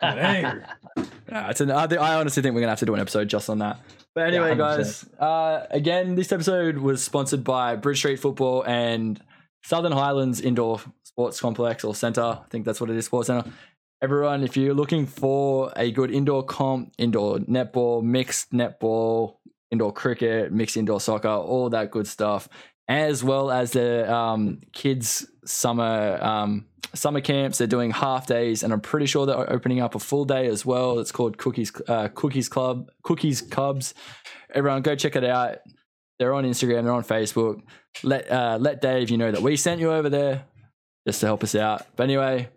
Fucking 0.00 0.18
angry. 0.18 0.62
Yeah, 1.28 1.50
it's 1.50 1.60
an, 1.60 1.72
I, 1.72 1.86
I 1.86 2.14
honestly 2.14 2.40
think 2.40 2.54
we're 2.54 2.60
gonna 2.60 2.70
have 2.70 2.78
to 2.78 2.86
do 2.86 2.94
an 2.94 3.00
episode 3.00 3.26
just 3.26 3.50
on 3.50 3.58
that. 3.58 3.80
But 4.14 4.28
anyway, 4.28 4.52
100%. 4.54 4.56
guys, 4.58 5.04
uh, 5.18 5.66
again, 5.70 6.14
this 6.14 6.30
episode 6.30 6.78
was 6.78 7.02
sponsored 7.02 7.42
by 7.42 7.74
Bridge 7.74 7.98
Street 7.98 8.20
Football 8.20 8.62
and 8.62 9.20
Southern 9.64 9.90
Highlands 9.90 10.40
Indoor 10.40 10.80
Sports 11.02 11.40
Complex 11.40 11.82
or 11.82 11.96
Centre. 11.96 12.22
I 12.22 12.38
think 12.48 12.64
that's 12.64 12.80
what 12.80 12.90
it 12.90 12.96
is, 12.96 13.06
Sports 13.06 13.26
Centre. 13.26 13.50
Everyone, 14.00 14.44
if 14.44 14.56
you're 14.56 14.72
looking 14.72 15.04
for 15.04 15.72
a 15.74 15.90
good 15.90 16.12
indoor 16.12 16.44
comp, 16.44 16.92
indoor 16.96 17.38
netball, 17.40 18.04
mixed 18.04 18.52
netball, 18.52 19.38
indoor 19.72 19.92
cricket, 19.92 20.52
mixed 20.52 20.76
indoor 20.76 21.00
soccer, 21.00 21.28
all 21.28 21.70
that 21.70 21.90
good 21.90 22.06
stuff, 22.06 22.48
as 22.88 23.24
well 23.24 23.50
as 23.50 23.72
the 23.72 24.12
um, 24.12 24.60
kids' 24.72 25.26
summer 25.44 26.18
um, 26.22 26.66
summer 26.94 27.20
camps. 27.20 27.58
They're 27.58 27.66
doing 27.66 27.90
half 27.90 28.26
days, 28.26 28.62
and 28.62 28.72
I'm 28.72 28.80
pretty 28.80 29.06
sure 29.06 29.26
they're 29.26 29.52
opening 29.52 29.80
up 29.80 29.94
a 29.94 29.98
full 29.98 30.24
day 30.24 30.46
as 30.46 30.64
well. 30.64 30.98
It's 30.98 31.12
called 31.12 31.38
Cookies 31.38 31.72
uh, 31.88 32.08
Cookies 32.08 32.48
Club, 32.48 32.90
Cookies 33.02 33.42
Cubs. 33.42 33.94
Everyone, 34.54 34.82
go 34.82 34.94
check 34.94 35.16
it 35.16 35.24
out. 35.24 35.58
They're 36.18 36.32
on 36.32 36.44
Instagram. 36.44 36.84
They're 36.84 36.92
on 36.92 37.04
Facebook. 37.04 37.62
Let 38.02 38.30
uh, 38.30 38.58
let 38.60 38.80
Dave 38.80 39.10
you 39.10 39.18
know 39.18 39.30
that 39.30 39.42
we 39.42 39.56
sent 39.56 39.80
you 39.80 39.92
over 39.92 40.08
there 40.08 40.44
just 41.06 41.20
to 41.20 41.26
help 41.26 41.42
us 41.42 41.54
out. 41.54 41.86
But 41.96 42.04
anyway, 42.04 42.48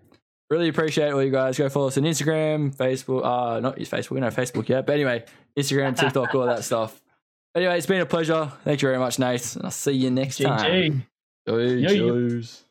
really 0.49 0.69
appreciate 0.69 1.11
all 1.11 1.23
you 1.23 1.31
guys. 1.31 1.57
Go 1.57 1.69
follow 1.69 1.87
us 1.87 1.97
on 1.97 2.03
Instagram, 2.03 2.75
Facebook. 2.75 3.25
Uh, 3.25 3.59
not 3.59 3.77
use 3.77 3.89
Facebook. 3.89 4.11
We 4.11 4.21
have 4.21 4.35
Facebook 4.35 4.67
yet. 4.69 4.85
But 4.85 4.93
anyway, 4.93 5.25
Instagram, 5.57 5.97
TikTok, 5.97 6.33
all 6.35 6.45
that 6.45 6.63
stuff. 6.63 7.01
Anyway, 7.55 7.77
it's 7.77 7.87
been 7.87 8.01
a 8.01 8.05
pleasure. 8.05 8.51
Thank 8.63 8.81
you 8.81 8.87
very 8.87 8.99
much, 8.99 9.17
Nate. 9.19 9.55
And 9.55 9.65
I'll 9.65 9.71
see 9.71 9.91
you 9.93 10.11
next 10.11 10.37
time. 10.39 10.59
GG. 10.59 11.03
Hey, 11.47 11.53
Yeah, 11.77 11.81
yeah. 11.81 11.87
cheers. 11.89 12.63